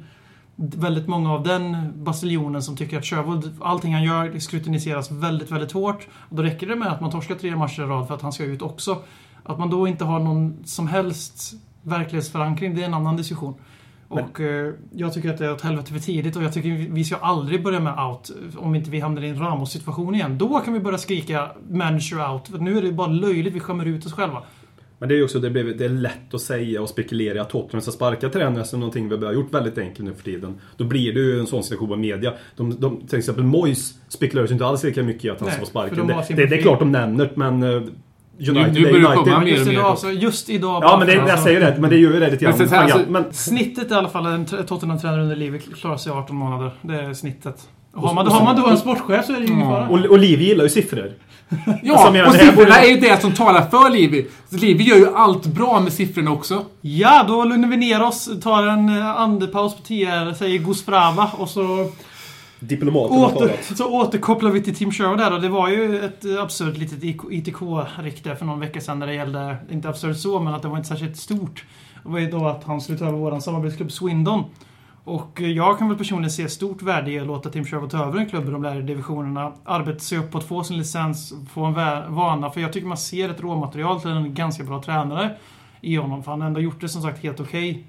väldigt 0.62 1.08
många 1.08 1.34
av 1.34 1.44
den 1.44 1.92
basiljonen 2.04 2.64
som 2.64 2.78
tycker 2.78 2.98
att 2.98 3.06
Sherwood, 3.06 3.52
allting 3.62 3.94
han 3.94 4.04
gör 4.04 4.40
skrutiniseras 4.40 5.12
väldigt, 5.12 5.52
väldigt 5.52 5.72
hårt. 5.72 6.08
Och 6.14 6.36
då 6.36 6.44
räcker 6.44 6.68
det 6.68 6.76
med 6.76 6.88
att 6.88 7.02
man 7.02 7.12
torskar 7.12 7.36
tre 7.36 7.56
matcher 7.56 7.82
i 7.82 7.86
rad 7.86 8.08
för 8.08 8.16
att 8.16 8.22
han 8.22 8.34
ska 8.34 8.44
ut 8.44 8.62
också. 8.62 8.98
Att 9.50 9.60
man 9.60 9.70
då 9.70 9.88
inte 9.88 10.06
har 10.06 10.20
någon 10.20 10.58
som 10.66 10.88
helst 10.88 11.54
verklighetsförankring, 11.84 12.76
det 12.76 12.82
är 12.82 12.86
en 12.86 12.94
annan 12.94 13.18
diskussion. 13.18 13.54
Och 14.08 14.40
eh, 14.40 14.74
jag 14.96 15.14
tycker 15.14 15.30
att 15.30 15.38
det 15.38 15.46
är 15.46 15.52
åt 15.54 15.62
helvete 15.62 15.92
för 15.94 16.00
tidigt 16.00 16.36
och 16.36 16.44
jag 16.44 16.54
tycker 16.54 16.70
vi- 16.70 16.88
vi 16.92 17.04
ska 17.04 17.16
aldrig 17.16 17.64
börja 17.64 17.80
med 17.80 17.94
out 18.06 18.32
om 18.58 18.76
inte 18.76 18.90
vi 18.90 19.00
hamnar 19.00 19.22
i 19.22 19.30
en 19.30 19.40
Ramos-situation 19.40 20.16
igen. 20.16 20.38
Då 20.38 20.60
kan 20.60 20.74
vi 20.74 20.80
börja 20.80 20.98
skrika 20.98 21.52
manager 21.70 22.32
out. 22.34 22.48
För 22.48 22.58
nu 22.58 22.78
är 22.78 22.82
det 22.82 22.92
bara 22.92 23.08
löjligt, 23.08 23.54
vi 23.54 23.60
skämmer 23.60 23.86
ut 23.86 24.06
oss 24.06 24.14
själva. 24.14 24.44
Men 25.00 25.10
det 25.10 25.16
är 25.16 25.18
ju 25.18 25.24
också 25.24 25.40
det, 25.40 25.50
blev, 25.50 25.78
det 25.78 25.86
är 25.86 25.90
lätt 25.90 26.34
att 26.34 26.42
säga 26.42 26.82
och 26.82 26.90
spekulera 26.90 27.42
att 27.42 27.50
Tottenham 27.50 27.82
ska 27.82 27.92
sparka 27.92 28.30
tränare 28.30 28.64
som 28.64 28.80
någonting 28.80 29.10
vi 29.20 29.26
har 29.26 29.34
gjort 29.34 29.54
väldigt 29.54 29.78
enkelt 29.78 30.06
nu 30.10 30.14
för 30.14 30.24
tiden. 30.24 30.56
Då 30.78 30.84
blir 30.84 31.14
det 31.14 31.20
ju 31.20 31.40
en 31.40 31.48
sån 31.48 31.64
situation 31.64 31.90
med 31.90 32.00
media. 32.00 32.34
De, 32.56 32.80
de, 32.80 33.08
till 33.08 33.20
exempel 33.20 33.44
Moyes 33.44 33.94
spekulerar 34.08 34.48
ju 34.48 34.54
inte 34.54 34.66
alls 34.66 34.84
lika 34.84 35.04
mycket 35.04 35.26
i 35.26 35.30
att 35.30 35.40
han 35.40 35.50
ska 35.52 35.60
få 35.60 35.66
sparken. 35.66 35.98
de 35.98 36.08
Det, 36.08 36.34
det, 36.36 36.46
det 36.46 36.56
är 36.58 36.62
klart 36.62 36.80
de 36.80 36.92
nämner 36.92 37.32
men 37.36 37.64
eh, 37.64 37.82
United 38.40 38.74
nu 38.74 38.82
börjar 38.92 39.00
det 39.00 39.06
United. 39.08 39.24
komma 39.34 39.40
mer 39.40 39.48
Just 39.52 39.68
och 39.68 39.74
mer. 39.74 39.82
alltså, 39.82 40.12
just 40.12 40.50
idag 40.50 40.84
Ja, 40.84 40.98
men 40.98 41.08
det, 41.08 41.14
jag 41.14 41.40
säger 41.40 41.60
det. 41.60 41.78
Men 41.82 41.90
det 41.90 41.98
gör 41.98 42.14
ju 42.14 42.20
det 42.20 42.30
lite 42.32 42.46
grann. 42.46 42.58
Men 42.58 42.74
alltså- 42.74 43.00
men, 43.10 43.26
Snittet 43.34 43.92
i 43.92 43.94
alla 43.94 44.10
fall, 44.10 44.26
en 44.26 44.46
Tottenham-tränare 44.46 45.22
under 45.22 45.36
livet 45.36 45.62
klarar 45.76 45.98
sig 45.98 46.12
i 46.12 46.16
18 46.16 46.36
månader. 46.36 46.72
Det 46.82 46.96
är 46.96 47.14
snittet. 47.14 47.56
Och 47.94 48.02
har, 48.08 48.14
man, 48.14 48.28
har 48.28 48.44
man 48.44 48.56
då 48.62 48.68
en 48.68 48.78
sportchef 48.78 49.26
så 49.26 49.34
är 49.34 49.38
det 49.40 49.46
ju 49.46 49.54
ingen 49.54 49.68
fara. 49.70 49.88
och, 49.90 50.00
och 50.06 50.20
Liv 50.20 50.42
gillar 50.42 50.64
ju 50.64 50.70
siffror. 50.70 51.12
Ja, 51.84 52.08
Alltså, 52.08 52.26
och 52.26 52.34
siffrorna 52.34 52.76
är 52.82 52.88
ju 52.90 53.00
det 53.00 53.22
som 53.22 53.32
talar 53.32 53.62
för 53.70 53.90
Livi. 53.90 54.28
Livi 54.50 54.84
gör 54.84 54.96
ju 54.98 55.16
allt 55.16 55.46
bra 55.46 55.80
med 55.80 55.94
siffrorna 55.94 56.32
också. 56.32 56.66
Ja, 56.82 57.26
då 57.28 57.44
lugnar 57.44 57.68
vi 57.70 57.78
ner 57.78 58.04
oss, 58.04 58.30
tar 58.44 58.64
en 58.68 58.90
eh, 58.98 59.22
andepaus 59.22 59.76
på 59.76 59.82
10 59.82 60.34
säger 60.36 60.58
Gus 60.60 60.86
Frava 60.86 61.30
och 61.38 61.50
så, 61.50 61.92
Diplomaten 62.60 63.18
åter, 63.18 63.36
talat. 63.36 63.78
så 63.78 64.02
återkopplar 64.02 64.52
vi 64.52 64.62
till 64.62 64.76
Tim 64.76 64.92
Sherwood 64.92 65.18
där 65.18 65.34
och 65.34 65.42
det 65.42 65.50
var 65.50 65.70
ju 65.70 66.06
ett 66.06 66.26
absurt 66.40 66.78
litet 66.78 67.04
ITK-rykte 67.04 68.36
för 68.36 68.46
någon 68.46 68.60
vecka 68.60 68.82
sedan 68.82 69.00
när 69.00 69.08
det 69.08 69.14
gällde, 69.14 69.58
inte 69.72 69.90
absurt 69.90 70.18
så, 70.18 70.40
men 70.40 70.54
att 70.54 70.62
det 70.62 70.68
var 70.68 70.78
inte 70.78 70.90
särskilt 70.90 71.18
stort. 71.18 71.66
Det 72.04 72.10
var 72.10 72.20
ju 72.20 72.32
då 72.32 72.48
att 72.48 72.64
han 72.64 72.82
skulle 72.82 72.98
ta 72.98 73.06
över 73.06 73.18
vår 73.18 73.40
samarbetsklubb 73.40 73.92
Swindon. 73.92 74.44
Och 75.04 75.42
jag 75.42 75.78
kan 75.78 75.90
väl 75.90 75.98
personligen 75.98 76.32
se 76.32 76.50
stort 76.50 76.82
värde 76.82 77.12
i 77.12 77.20
att 77.20 77.28
låta 77.28 77.50
Tim 77.50 77.66
Sherwood 77.66 77.92
ta 77.92 78.06
över 78.06 78.20
en 78.20 78.30
klubb 78.30 78.48
i 78.48 78.52
de 78.52 78.62
där 78.62 78.82
divisionerna. 78.82 79.54
Arbeta 79.66 80.00
sig 80.00 80.18
uppåt, 80.18 80.44
få 80.44 80.64
sin 80.64 80.78
licens, 80.78 81.34
få 81.54 81.64
en 81.66 81.74
vana. 82.16 82.50
För 82.50 82.62
jag 82.62 82.74
tycker 82.74 82.88
man 82.88 82.98
ser 82.98 83.30
ett 83.30 83.42
råmaterial 83.42 84.02
till 84.02 84.10
en 84.10 84.34
ganska 84.34 84.64
bra 84.64 84.82
tränare 84.82 85.36
i 85.82 85.96
honom. 85.96 86.24
För 86.24 86.32
han 86.32 86.42
har 86.42 86.48
ändå 86.48 86.60
gjort 86.60 86.82
det 86.82 86.90
som 86.90 87.02
sagt 87.02 87.24
helt 87.24 87.40
okej. 87.40 87.88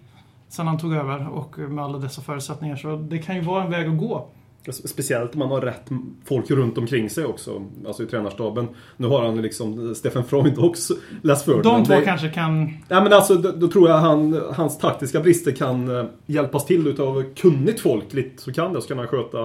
Sen 0.49 0.67
han 0.67 0.79
tog 0.79 0.95
över 0.95 1.29
och 1.29 1.59
med 1.59 1.85
alla 1.85 1.99
dessa 1.99 2.23
förutsättningar. 2.23 2.77
Så 2.77 2.97
det 2.97 3.19
kan 3.19 3.37
ju 3.37 3.41
vara 3.41 3.65
en 3.65 3.71
väg 3.71 3.89
att 3.89 3.99
gå. 3.99 4.29
Speciellt 4.69 5.33
om 5.35 5.39
man 5.39 5.49
har 5.49 5.61
rätt 5.61 5.89
folk 6.25 6.51
runt 6.51 6.79
omkring 6.79 7.11
sig 7.11 7.25
också. 7.25 7.63
Alltså 7.87 8.03
i 8.03 8.07
tränarstaben. 8.07 8.69
Nu 8.97 9.07
har 9.07 9.25
han 9.25 9.43
liksom 9.43 9.95
Stefan 9.95 10.25
Freud 10.25 10.59
också 10.59 10.95
läst 11.23 11.45
för 11.45 11.63
De 11.63 11.85
två 11.85 11.95
det- 11.95 12.03
kanske 12.05 12.29
kan... 12.29 12.65
Nej 12.65 13.03
men 13.03 13.13
alltså 13.13 13.35
då, 13.35 13.53
då 13.53 13.69
tror 13.69 13.89
jag 13.89 13.99
han, 13.99 14.41
hans 14.55 14.79
taktiska 14.79 15.21
brister 15.21 15.53
kan 15.53 15.97
eh, 15.99 16.05
hjälpas 16.27 16.67
till 16.67 16.87
utav 16.87 17.25
kunnigt 17.35 17.81
folk 17.81 18.13
lite 18.13 18.43
så 18.43 18.53
kan 18.53 18.73
det. 18.73 18.83
Så 18.83 18.89
kan 18.89 18.99
han 18.99 19.07
sköta 19.09 19.39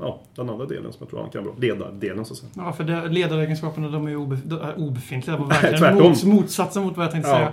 ja, 0.00 0.22
den 0.36 0.50
andra 0.50 0.66
delen 0.66 0.92
som 0.92 0.96
jag 1.00 1.08
tror 1.10 1.20
han 1.20 1.30
kan 1.30 1.44
bra. 1.44 1.52
Ledardelen 1.58 2.24
så 2.24 2.32
att 2.32 2.38
säga. 2.38 2.50
Ja, 2.56 2.72
för 2.72 2.84
det, 2.84 3.08
ledaregenskaperna 3.08 3.88
de 3.88 4.06
är 4.06 4.10
ju 4.10 4.16
obe, 4.16 4.38
obefintliga. 4.76 5.36
Var 5.38 5.46
tvärtom. 5.50 5.80
verkligen 5.80 6.08
mot, 6.08 6.24
motsatsen 6.24 6.82
mot 6.82 6.96
vad 6.96 7.04
jag 7.04 7.12
tänkte 7.12 7.30
Ja. 7.30 7.36
säga. 7.36 7.52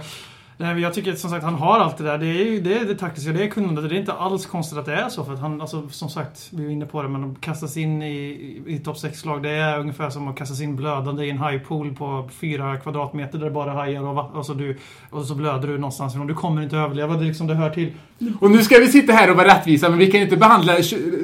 Nej, 0.62 0.74
men 0.74 0.84
jag 0.84 0.94
tycker 0.94 1.14
som 1.16 1.30
sagt 1.30 1.44
han 1.44 1.54
har 1.54 1.80
allt 1.80 1.98
det 1.98 2.04
där. 2.04 2.18
Det 2.18 2.26
är 2.28 2.46
ju 2.46 2.62
det, 2.62 2.74
är 2.80 2.86
det 2.86 2.96
taktiska, 2.96 3.32
det 3.32 3.44
är 3.44 3.48
kunnandet. 3.48 3.90
Det 3.90 3.96
är 3.96 4.00
inte 4.00 4.14
alls 4.14 4.46
konstigt 4.46 4.78
att 4.78 4.86
det 4.86 4.94
är 4.96 5.10
så. 5.10 5.24
För 5.24 5.34
att 5.34 5.40
han, 5.40 5.62
alltså, 5.62 5.90
som 5.90 6.10
sagt, 6.10 6.48
vi 6.52 6.64
var 6.66 6.72
inne 6.72 6.86
på 6.86 7.02
det, 7.04 7.10
men 7.10 7.32
att 7.32 7.42
kastas 7.42 7.78
in 7.78 8.02
i, 8.02 8.62
i, 8.68 8.78
topp 8.80 8.96
6-lag, 8.98 9.44
det 9.44 9.50
är 9.50 9.80
ungefär 9.80 10.10
som 10.10 10.28
att 10.28 10.36
kastas 10.36 10.62
in 10.62 10.76
blödande 10.76 11.26
i 11.26 11.30
en 11.30 11.38
hajpool 11.38 11.94
på 11.96 12.30
fyra 12.42 12.78
kvadratmeter 12.78 13.38
där 13.38 13.46
det 13.46 13.52
bara 13.52 13.72
är 13.72 13.76
hajar 13.76 14.02
och, 14.04 14.18
och, 14.18 14.32
så 14.32 14.38
alltså, 14.38 14.54
du, 14.54 14.78
och 15.10 15.26
så 15.26 15.36
blöder 15.36 15.68
du 15.68 15.78
någonstans 15.78 16.14
ifrån. 16.14 16.28
Du 16.28 16.34
kommer 16.34 16.62
inte 16.62 16.78
överleva. 16.78 17.14
Det, 17.18 17.24
liksom, 17.26 17.48
det 17.48 17.54
hör 17.56 17.70
till. 17.70 17.92
Och 18.40 18.52
nu 18.52 18.64
ska 18.64 18.80
vi 18.80 18.88
sitta 18.88 19.14
här 19.14 19.32
och 19.32 19.38
vara 19.38 19.48
rättvisa, 19.48 19.90
men 19.90 20.00
vi 20.00 20.12
kan 20.12 20.22
inte 20.22 20.38
behandla 20.38 20.74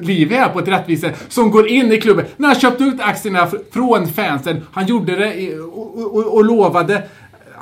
Livi 0.01 0.35
här 0.35 0.49
på 0.49 0.59
ett 0.59 0.67
rättvisa 0.67 1.09
som 1.29 1.51
går 1.51 1.67
in 1.67 1.91
i 1.91 2.01
klubben. 2.01 2.25
När 2.37 2.47
han 2.47 2.59
köpte 2.59 2.83
ut 2.83 3.01
aktierna 3.01 3.47
från 3.71 4.07
fansen, 4.07 4.61
han 4.71 4.85
gjorde 4.87 5.15
det 5.15 5.33
i- 5.41 5.59
och, 5.59 6.15
och, 6.15 6.35
och 6.35 6.45
lovade 6.45 7.03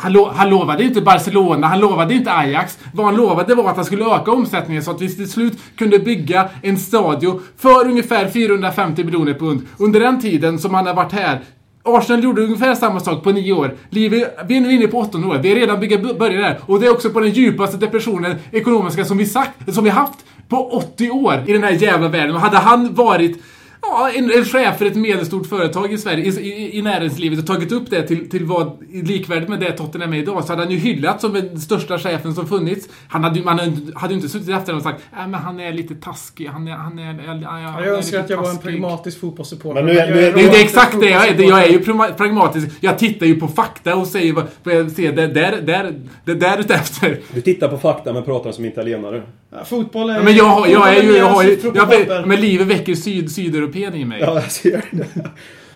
han, 0.03 0.13
lo, 0.13 0.31
han 0.35 0.49
lovade 0.49 0.83
inte 0.83 1.01
Barcelona, 1.01 1.67
han 1.67 1.79
lovade 1.79 2.13
inte 2.13 2.33
Ajax. 2.33 2.79
Vad 2.93 3.05
han 3.05 3.15
lovade 3.15 3.55
var 3.55 3.69
att 3.69 3.75
han 3.75 3.85
skulle 3.85 4.05
öka 4.05 4.31
omsättningen 4.31 4.83
så 4.83 4.91
att 4.91 5.01
vi 5.01 5.15
till 5.15 5.29
slut 5.29 5.59
kunde 5.77 5.99
bygga 5.99 6.49
en 6.61 6.77
stadio 6.77 7.41
för 7.57 7.85
ungefär 7.85 8.27
450 8.27 9.03
miljoner 9.03 9.33
pund. 9.33 9.61
Under 9.77 9.99
den 9.99 10.21
tiden 10.21 10.59
som 10.59 10.73
han 10.73 10.87
har 10.87 10.93
varit 10.93 11.11
här 11.11 11.41
Arsenal 11.83 12.23
gjorde 12.23 12.41
ungefär 12.41 12.75
samma 12.75 12.99
sak 12.99 13.23
på 13.23 13.31
nio 13.31 13.53
år. 13.53 13.75
Livi, 13.89 14.25
vi 14.47 14.57
är 14.57 14.61
nu 14.61 14.73
inne 14.73 14.87
på 14.87 14.99
åttonde 14.99 15.27
året. 15.27 15.41
Vi 15.41 15.51
är 15.51 15.55
redan 15.55 15.79
börjat 15.79 16.19
där. 16.19 16.59
Och 16.65 16.79
det 16.79 16.85
är 16.85 16.91
också 16.91 17.09
på 17.09 17.19
den 17.19 17.31
djupaste 17.31 17.77
depressionen 17.77 18.35
ekonomiska 18.51 19.05
som 19.05 19.17
vi 19.17 19.25
sagt, 19.25 19.73
som 19.73 19.83
vi 19.83 19.89
haft 19.89 20.19
på 20.49 20.69
80 20.71 21.09
år 21.09 21.43
i 21.47 21.53
den 21.53 21.63
här 21.63 21.71
jävla 21.71 22.07
världen. 22.07 22.35
Och 22.35 22.41
hade 22.41 22.57
han 22.57 22.93
varit 22.93 23.43
Ja, 23.85 24.09
en, 24.15 24.31
en 24.31 24.45
chef 24.45 24.77
för 24.77 24.85
ett 24.85 24.95
medelstort 24.95 25.47
företag 25.47 25.93
i 25.93 25.97
Sverige, 25.97 26.25
i, 26.25 26.29
i, 26.51 26.77
i 26.77 26.81
näringslivet 26.81 27.39
och 27.39 27.47
tagit 27.47 27.71
upp 27.71 27.89
det 27.89 28.07
till, 28.07 28.29
till 28.29 28.45
vad 28.45 28.77
likvärdigt 28.93 29.49
med 29.49 29.59
det 29.59 29.71
Tottenham 29.71 30.13
är 30.13 30.17
idag, 30.17 30.43
så 30.43 30.51
hade 30.51 30.61
han 30.63 30.71
ju 30.71 30.77
hyllats 30.77 31.21
som 31.21 31.33
den 31.33 31.59
största 31.61 31.99
chefen 31.99 32.33
som 32.35 32.47
funnits. 32.47 32.87
Han 33.07 33.23
hade 33.23 33.39
ju 33.39 33.45
man 33.45 33.59
hade 33.95 34.13
ju 34.13 34.15
inte 34.19 34.29
suttit 34.29 34.49
efter 34.49 34.75
och 34.75 34.81
sagt 34.81 35.01
äh, 35.13 35.27
men 35.27 35.33
han 35.33 35.59
är 35.59 35.73
lite 35.73 35.95
taskig, 35.95 36.45
han 36.47 36.67
är... 36.67 36.71
Han 36.71 36.99
är, 36.99 37.05
han 37.05 37.19
är, 37.19 37.45
han 37.45 37.63
är 37.81 37.85
Jag 37.85 37.95
önskar 37.97 38.17
lite 38.17 38.23
att 38.23 38.29
jag 38.29 38.37
var 38.37 38.49
en 38.49 38.55
taskig." 38.55 38.71
pragmatisk 38.71 39.19
fotbollssupporter. 39.19 39.83
Men 39.83 39.93
nu 39.93 39.99
är- 39.99 40.13
nu 40.15 40.19
är- 40.25 40.33
Det 40.33 40.41
är 40.57 40.63
exakt 40.63 40.99
det 40.99 41.09
jag 41.09 41.27
är. 41.27 41.43
Jag 41.49 41.63
är 41.63 41.69
ju 41.69 41.79
pragmatisk. 42.17 42.67
Jag 42.79 42.99
tittar 42.99 43.25
ju 43.25 43.39
på 43.39 43.47
fakta 43.47 43.95
och 43.95 44.07
säger 44.07 44.33
vad, 44.33 44.43
vad 44.63 44.75
jag 44.75 44.91
ser. 44.91 45.11
Det 45.11 45.27
där, 45.27 45.61
där, 45.61 45.93
det 46.25 46.33
där 46.33 46.59
utefter. 46.59 47.19
Du 47.33 47.41
tittar 47.41 47.67
på 47.67 47.77
fakta 47.77 48.13
men 48.13 48.23
pratar 48.23 48.51
som 48.51 48.65
italienare. 48.65 49.23
Ja, 49.57 49.65
Fotboll 49.65 50.09
är... 50.09 50.15
Ja, 50.15 50.23
Men 50.23 50.35
jag, 50.35 50.43
har- 50.45 50.67
jag 50.67 50.95
är 50.97 51.03
ju... 51.03 51.17
Jag 51.17 51.25
har 51.25 51.43
ju 51.43 51.57
jag, 51.75 52.27
men 52.27 52.41
livet 52.41 52.67
väcker 52.67 52.95
syd, 52.95 53.31
sydeuropén 53.31 53.95
i 53.95 54.05
mig. 54.05 54.21
Ja, 54.21 54.33
jag 54.35 54.51
ser 54.51 54.81
det. 54.91 55.05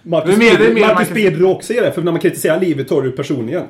Marcus, 0.03 0.38
Marcus 0.38 1.07
kan- 1.07 1.15
Pedro 1.15 1.51
också 1.51 1.73
är 1.73 1.82
det, 1.82 1.91
för 1.91 2.01
när 2.01 2.11
man 2.11 2.21
kritiserar 2.21 2.59
livet 2.59 2.88
tar 2.88 3.01
du 3.01 3.11
personligen. 3.11 3.63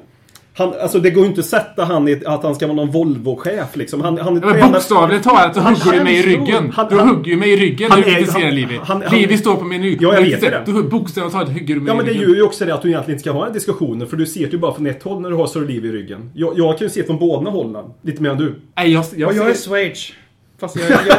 Han, 0.58 0.74
alltså 0.82 1.00
det 1.00 1.10
går 1.10 1.24
ju 1.24 1.30
inte 1.30 1.40
att 1.42 1.46
sätta 1.48 1.86
han 1.86 2.08
i 2.08 2.22
att 2.26 2.44
han 2.44 2.56
ska 2.56 2.68
vara 2.68 2.76
någon 2.76 2.92
Volvo-chef 2.92 3.76
liksom. 3.76 4.02
Han, 4.02 4.18
han 4.18 4.38
är 4.38 4.42
Ja, 4.42 4.54
Men 4.54 4.72
bokstavligt 4.72 5.24
talat 5.24 5.56
så 5.56 5.62
Han 5.62 5.76
hugger 5.76 5.98
du 5.98 6.04
mig 6.04 6.16
i 6.20 6.22
ryggen. 6.24 6.72
han- 6.76 6.88
Du 6.90 6.96
hugger 7.00 7.32
ju 7.32 7.38
mig 7.38 7.50
i 7.54 7.58
ryggen 7.58 7.92
han 7.92 8.00
när 8.00 8.06
du 8.08 8.12
är- 8.12 8.16
kritiserar 8.18 8.52
Livi. 8.52 8.80
Livi 9.12 9.38
står 9.38 9.56
på 9.56 9.64
min 9.66 9.84
rygg. 9.84 9.98
Ja, 10.02 10.14
jag 10.14 10.22
vet 10.22 10.42
det. 10.42 10.64
Du 10.66 10.84
bokstavligt 10.84 11.34
talat 11.34 11.50
hugger 11.50 11.76
du 11.76 11.82
mig 11.82 11.88
Ja 11.88 11.94
i 11.94 11.98
men 11.98 12.06
det 12.06 12.12
ryggen. 12.12 12.30
gör 12.30 12.36
ju 12.36 12.42
också 12.42 12.66
det 12.66 12.74
att 12.74 12.82
du 12.82 12.88
egentligen 12.90 13.16
inte 13.16 13.30
ska 13.30 13.32
ha 13.32 13.48
en 13.48 13.54
diskussion 13.54 14.08
för 14.08 14.18
du 14.18 14.26
ser 14.26 14.40
det 14.46 14.52
ju 14.52 14.58
bara 14.58 14.74
från 14.74 14.88
ett 14.88 15.04
håll 15.04 15.22
när 15.22 15.30
du 15.30 15.36
har 15.36 15.48
Sir 15.48 15.62
Liv 15.62 15.86
i 15.86 15.92
ryggen. 15.92 16.32
Jag, 16.34 16.58
jag 16.58 16.78
kan 16.78 16.86
ju 16.88 16.94
se 16.94 17.04
från 17.04 17.20
båda 17.20 17.50
hållen. 17.50 17.86
Lite 18.02 18.22
mer 18.22 18.30
än 18.30 18.38
du. 18.38 18.56
Nej, 18.78 18.94
jag, 18.94 19.06
jag, 19.16 19.30
Och 19.30 19.36
jag 19.36 19.50
är 19.50 19.54
Schweiz. 19.54 20.12
Fast 20.60 20.76
jag, 20.76 20.90
jag, 20.90 21.18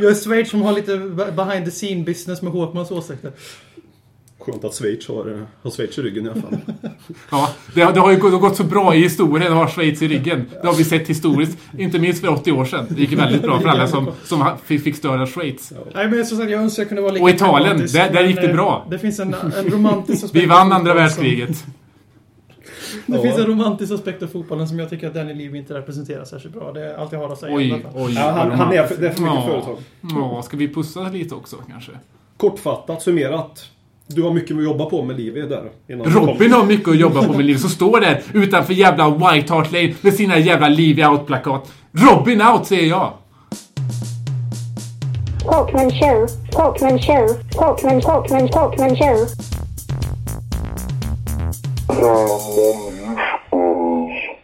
jag 0.00 0.10
är 0.10 0.14
Schweiz 0.24 0.50
som 0.50 0.62
har 0.62 0.72
lite 0.72 0.96
behind 1.36 1.64
the 1.64 1.70
scene 1.70 2.04
business 2.04 2.42
med 2.42 2.52
Håkmans 2.52 2.90
åsikter. 2.90 3.30
Skönt 4.46 4.64
att 4.64 4.74
Schweiz 4.74 5.08
har, 5.08 5.30
eh, 5.32 5.40
har 5.62 5.70
Schweiz 5.70 5.98
i 5.98 6.02
ryggen 6.02 6.26
i 6.26 6.28
alla 6.30 6.40
fall. 6.40 6.56
Ja, 7.30 7.48
det, 7.74 7.80
har- 7.82 7.92
det 7.92 8.00
har 8.00 8.10
ju 8.10 8.16
gått, 8.18 8.40
gått 8.40 8.56
så 8.56 8.64
bra 8.64 8.94
i 8.94 8.98
historien 9.02 9.52
att 9.52 9.58
ha 9.58 9.68
Schweiz 9.68 10.02
i 10.02 10.08
ryggen. 10.08 10.46
Det 10.62 10.66
har 10.66 10.74
vi 10.74 10.84
sett 10.84 11.08
historiskt. 11.08 11.58
Inte 11.78 11.98
minst 11.98 12.20
för 12.20 12.28
80 12.28 12.52
år 12.52 12.64
sedan. 12.64 12.86
Det 12.88 13.00
gick 13.00 13.12
väldigt 13.12 13.42
bra 13.42 13.60
för 13.60 13.68
alla 13.68 13.86
som, 13.88 14.10
som 14.24 14.44
fick, 14.64 14.82
fick 14.82 14.96
stöd 14.96 15.20
av 15.20 15.26
Schweiz. 15.26 15.72
Nej 15.94 16.08
men 16.08 16.26
som 16.26 16.38
sagt, 16.38 16.50
jag 16.50 16.60
önskar 16.62 16.82
jag 16.82 16.88
kunde 16.88 17.02
vara 17.02 17.12
lika 17.12 17.24
Och 17.24 17.30
Italien, 17.30 17.76
där- 17.78 18.12
där 18.12 18.24
gick 18.24 18.36
det 18.36 18.48
eh, 18.48 18.54
bra. 18.54 18.86
Det 18.90 18.98
finns 18.98 19.20
en, 19.20 19.34
en 19.34 19.70
romantisk 19.70 20.24
aspekt 20.24 20.42
Vi 20.44 20.46
vann 20.46 20.72
andra 20.72 20.94
världskriget. 20.94 21.64
Det 23.06 23.16
Ja. 23.16 23.22
finns 23.22 23.38
en 23.38 23.46
romantisk 23.46 23.92
aspekt 23.92 24.22
av 24.22 24.26
fotbollen 24.26 24.68
som 24.68 24.78
jag 24.78 24.90
tycker 24.90 25.06
att 25.06 25.14
Danny 25.14 25.34
Levy 25.34 25.58
inte 25.58 25.74
representerar 25.74 26.24
särskilt 26.24 26.54
bra. 26.54 26.72
Det 26.72 26.80
är 26.80 26.94
allt 26.96 27.12
jag 27.12 27.18
har 27.18 27.32
att 27.32 27.38
säga. 27.38 27.60
i 27.60 27.72
alla 27.72 27.74
Oj, 27.76 27.82
fall. 27.82 27.92
oj. 27.94 28.12
Ja, 28.16 28.30
han, 28.30 28.50
han 28.50 28.72
är, 28.72 28.86
för- 28.86 28.96
det 28.96 29.06
är 29.08 29.12
för 29.12 29.20
mycket 29.22 29.36
Ja. 29.36 29.46
företag. 29.46 29.76
Ja, 30.00 30.42
ska 30.42 30.56
vi 30.56 30.74
pussa 30.74 31.08
lite 31.08 31.34
också 31.34 31.56
kanske? 31.70 31.92
Kortfattat 32.36 33.02
summerat. 33.02 33.64
Du 34.06 34.22
har 34.22 34.30
mycket 34.30 34.56
att 34.56 34.64
jobba 34.64 34.84
på 34.84 35.02
med 35.02 35.16
Livi 35.16 35.42
där. 35.42 35.70
innan 35.88 36.06
Robin 36.06 36.52
har 36.52 36.64
mycket 36.64 36.88
att 36.88 36.98
jobba 36.98 37.22
på 37.22 37.32
med 37.32 37.44
liv, 37.44 37.56
som 37.56 37.70
står 37.70 38.00
där 38.00 38.22
utanför 38.32 38.74
jävla 38.74 39.10
White 39.10 39.52
Hart 39.52 39.72
Lane 39.72 39.94
med 40.00 40.14
sina 40.14 40.38
jävla 40.38 40.68
Liv 40.68 40.98
out-plakat. 40.98 41.72
Robin 41.92 42.42
out, 42.42 42.66
säger 42.66 42.88
jag! 42.88 43.12
Talkman 45.44 45.90
show, 45.90 46.26
Talkman 46.52 46.98
show, 46.98 47.28
Talkman, 47.50 48.00
Talkman, 48.00 48.48
Talkman 48.48 48.96
show. 48.96 49.26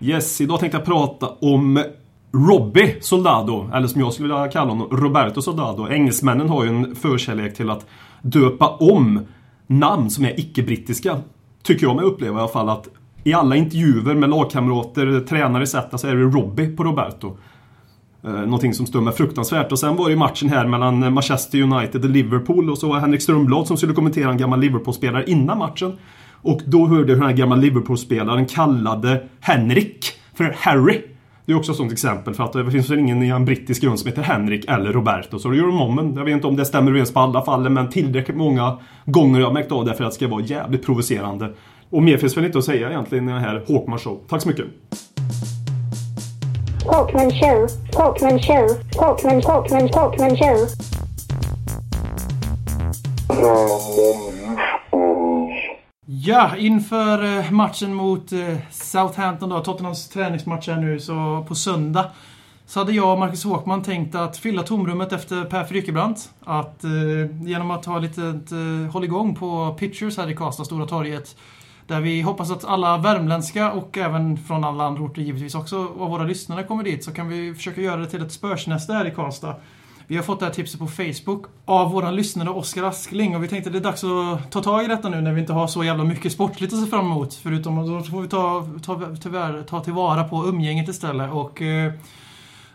Yes, 0.01 0.41
idag 0.41 0.61
tänkte 0.61 0.79
jag 0.79 0.85
prata 0.87 1.29
om 1.41 1.85
Robbie 2.33 2.97
Soldado, 3.01 3.71
eller 3.75 3.87
som 3.87 4.01
jag 4.01 4.13
skulle 4.13 4.35
vilja 4.35 4.49
kalla 4.49 4.71
honom, 4.71 4.89
Roberto 4.99 5.43
Soldado. 5.43 5.89
Engelsmännen 5.89 6.49
har 6.49 6.65
ju 6.65 6.71
en 6.71 6.97
förkärlek 6.97 7.57
till 7.57 7.71
att 7.71 7.87
döpa 8.23 8.69
om 8.69 9.27
namn 9.71 10.11
som 10.11 10.25
är 10.25 10.41
icke-brittiska. 10.41 11.19
Tycker 11.63 11.87
jag 11.87 11.97
mig 11.97 12.05
uppleva 12.05 12.39
i 12.39 12.41
alla 12.41 12.49
fall 12.49 12.69
att 12.69 12.89
i 13.25 13.33
alla 13.33 13.57
intervjuer 13.57 14.15
med 14.15 14.31
lagkamrater, 14.31 15.21
tränare 15.21 15.63
etc. 15.63 15.75
så 15.97 16.07
är 16.07 16.15
det 16.15 16.23
Robbie 16.23 16.77
på 16.77 16.85
Roberto. 16.85 17.37
Eh, 18.25 18.31
någonting 18.31 18.75
som 18.75 18.87
stör 18.87 19.01
mig 19.01 19.13
fruktansvärt. 19.13 19.73
Och 19.73 19.79
sen 19.79 19.97
var 19.97 20.05
det 20.05 20.11
ju 20.11 20.19
matchen 20.19 20.49
här 20.49 20.67
mellan 20.67 21.13
Manchester 21.15 21.63
United 21.63 22.05
och 22.05 22.11
Liverpool 22.11 22.71
och 22.71 22.79
så 22.79 22.89
var 22.89 22.95
det 22.95 23.01
Henrik 23.01 23.23
Strömblad 23.23 23.67
som 23.67 23.77
skulle 23.77 23.93
kommentera 23.93 24.31
en 24.31 24.37
gammal 24.37 24.61
Liverpool-spelare 24.61 25.25
innan 25.27 25.59
matchen. 25.59 25.99
Och 26.43 26.61
då 26.67 26.87
hörde 26.87 27.01
jag 27.01 27.07
hur 27.07 27.15
den 27.15 27.23
här 27.23 27.33
gamla 27.33 27.57
Liverpool-spelaren 27.57 28.47
kallade 28.47 29.23
Henrik 29.41 30.13
för 30.35 30.55
Harry. 30.59 31.03
Det 31.51 31.55
är 31.55 31.59
också 31.59 31.73
ett 31.73 31.79
sånt 31.79 31.93
exempel 31.93 32.35
för 32.35 32.45
att 32.45 32.53
det 32.53 32.71
finns 32.71 32.91
väl 32.91 32.99
ingen 32.99 33.23
i 33.23 33.29
en 33.29 33.45
brittisk 33.45 33.83
grund 33.83 33.99
som 33.99 34.09
heter 34.09 34.23
Henrik 34.23 34.65
eller 34.69 34.93
Roberto. 34.93 35.39
Så 35.39 35.49
då 35.49 35.55
gör 35.55 35.67
de 35.67 35.81
om 35.81 35.99
en. 35.99 36.15
Jag 36.17 36.25
vet 36.25 36.35
inte 36.35 36.47
om 36.47 36.57
det 36.57 36.65
stämmer 36.65 36.91
överens 36.91 37.13
på 37.13 37.21
alla 37.21 37.45
fallen 37.45 37.75
men 37.75 37.91
tillräckligt 37.91 38.37
många 38.37 38.79
gånger 39.05 39.41
jag 39.41 39.47
har 39.47 39.55
märkt 39.55 39.73
av 39.73 39.85
det 39.85 39.95
för 39.95 40.05
att 40.05 40.11
det 40.11 40.15
ska 40.15 40.29
vara 40.29 40.43
jävligt 40.43 40.87
provocerande. 40.87 41.55
Och 41.91 42.03
mer 42.03 42.17
finns 42.17 42.37
väl 42.37 42.45
inte 42.45 42.59
att 42.59 42.65
säga 42.65 42.91
egentligen 42.91 43.29
i 43.29 43.33
den 43.33 43.41
här 43.41 43.65
Håkman 43.67 43.99
Show. 43.99 44.21
Tack 44.29 44.43
så 44.43 44.49
mycket! 44.49 44.65
Talkman 46.85 47.31
show. 47.31 47.67
Talkman 47.93 48.39
show. 48.39 48.69
Talkman, 48.93 49.41
Talkman, 49.43 49.89
Talkman 49.89 50.37
show. 50.37 50.67
Ja, 56.13 56.57
inför 56.57 57.39
eh, 57.39 57.51
matchen 57.51 57.95
mot 57.95 58.33
eh, 58.33 58.57
Southampton 58.71 59.49
då, 59.49 59.61
Tottenhams 59.61 60.09
träningsmatch 60.09 60.69
här 60.69 60.77
nu, 60.77 61.01
så 61.01 61.45
på 61.49 61.55
söndag. 61.55 62.11
Så 62.67 62.81
hade 62.81 62.93
jag 62.93 63.13
och 63.13 63.19
Marcus 63.19 63.45
Håkman 63.45 63.83
tänkt 63.83 64.15
att 64.15 64.37
fylla 64.37 64.63
tomrummet 64.63 65.13
efter 65.13 65.45
Per 65.45 65.65
Frykebrant. 65.65 66.31
Att 66.41 66.85
eh, 66.85 66.91
genom 67.47 67.71
att 67.71 67.85
ha 67.85 67.99
lite 67.99 68.23
eh, 68.23 68.93
hålligång 68.93 69.35
på 69.35 69.77
Pitchers 69.79 70.17
här 70.17 70.31
i 70.31 70.37
Karlstad, 70.37 70.65
Stora 70.65 70.87
torget. 70.87 71.37
Där 71.87 72.01
vi 72.01 72.21
hoppas 72.21 72.51
att 72.51 72.65
alla 72.65 72.99
värmländska 72.99 73.73
och 73.73 73.99
även 73.99 74.37
från 74.37 74.65
alla 74.65 74.85
andra 74.85 75.03
orter 75.03 75.23
givetvis 75.23 75.55
också, 75.55 75.79
av 75.99 76.11
våra 76.11 76.25
lyssnare 76.25 76.63
kommer 76.63 76.85
dit. 76.85 77.05
Så 77.05 77.13
kan 77.13 77.29
vi 77.29 77.55
försöka 77.55 77.81
göra 77.81 78.01
det 78.01 78.07
till 78.07 78.23
ett 78.23 78.33
spörsnäste 78.33 78.93
här 78.93 79.07
i 79.07 79.11
Karlstad. 79.11 79.57
Vi 80.11 80.17
har 80.17 80.23
fått 80.23 80.41
det 80.41 80.47
här 80.47 80.53
tipset 80.53 80.81
på 80.81 80.87
Facebook 80.87 81.45
av 81.65 81.93
våran 81.93 82.17
lyssnare 82.17 82.51
Oskar 82.51 82.83
Askling 82.83 83.37
och 83.37 83.43
vi 83.43 83.49
tänkte 83.49 83.69
att 83.69 83.73
det 83.73 83.79
är 83.79 83.83
dags 83.83 84.05
att 84.05 84.53
ta 84.53 84.63
tag 84.63 84.85
i 84.85 84.87
detta 84.87 85.09
nu 85.09 85.21
när 85.21 85.33
vi 85.33 85.41
inte 85.41 85.53
har 85.53 85.67
så 85.67 85.85
jävla 85.85 86.05
mycket 86.05 86.33
sportligt 86.33 86.73
att 86.73 86.81
se 86.81 86.87
fram 86.87 87.05
emot. 87.05 87.35
Förutom 87.35 87.79
att 87.79 87.87
då 87.87 88.03
får 88.03 88.23
vi 88.23 88.29
ta, 88.29 88.69
ta, 88.83 89.17
tyvärr, 89.23 89.63
ta 89.63 89.81
tillvara 89.81 90.25
på 90.25 90.47
umgänget 90.47 90.89
istället 90.89 91.33
och 91.33 91.63
eh, 91.63 91.93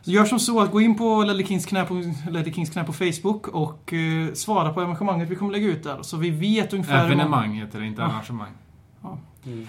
Gör 0.03 0.25
som 0.25 0.39
så 0.39 0.61
att 0.61 0.71
gå 0.71 0.81
in 0.81 0.97
på 0.97 1.23
Ledley 1.23 1.45
Kings 1.45 1.65
knä 1.65 1.85
på, 1.85 1.93
Ledley 2.29 2.53
Kings 2.53 2.69
knä 2.69 2.83
på 2.83 2.93
Facebook 2.93 3.47
och 3.47 3.93
eh, 3.93 4.33
svara 4.33 4.73
på 4.73 4.81
evenemanget 4.81 5.29
vi 5.29 5.35
kommer 5.35 5.51
lägga 5.51 5.67
ut 5.67 5.83
där. 5.83 5.97
Så 6.01 6.17
vi 6.17 6.29
vet 6.29 6.73
ungefär... 6.73 7.05
Evenemang 7.05 7.53
heter 7.53 7.79
det, 7.79 7.85
inte 7.85 8.03
arrangemang. 8.03 8.51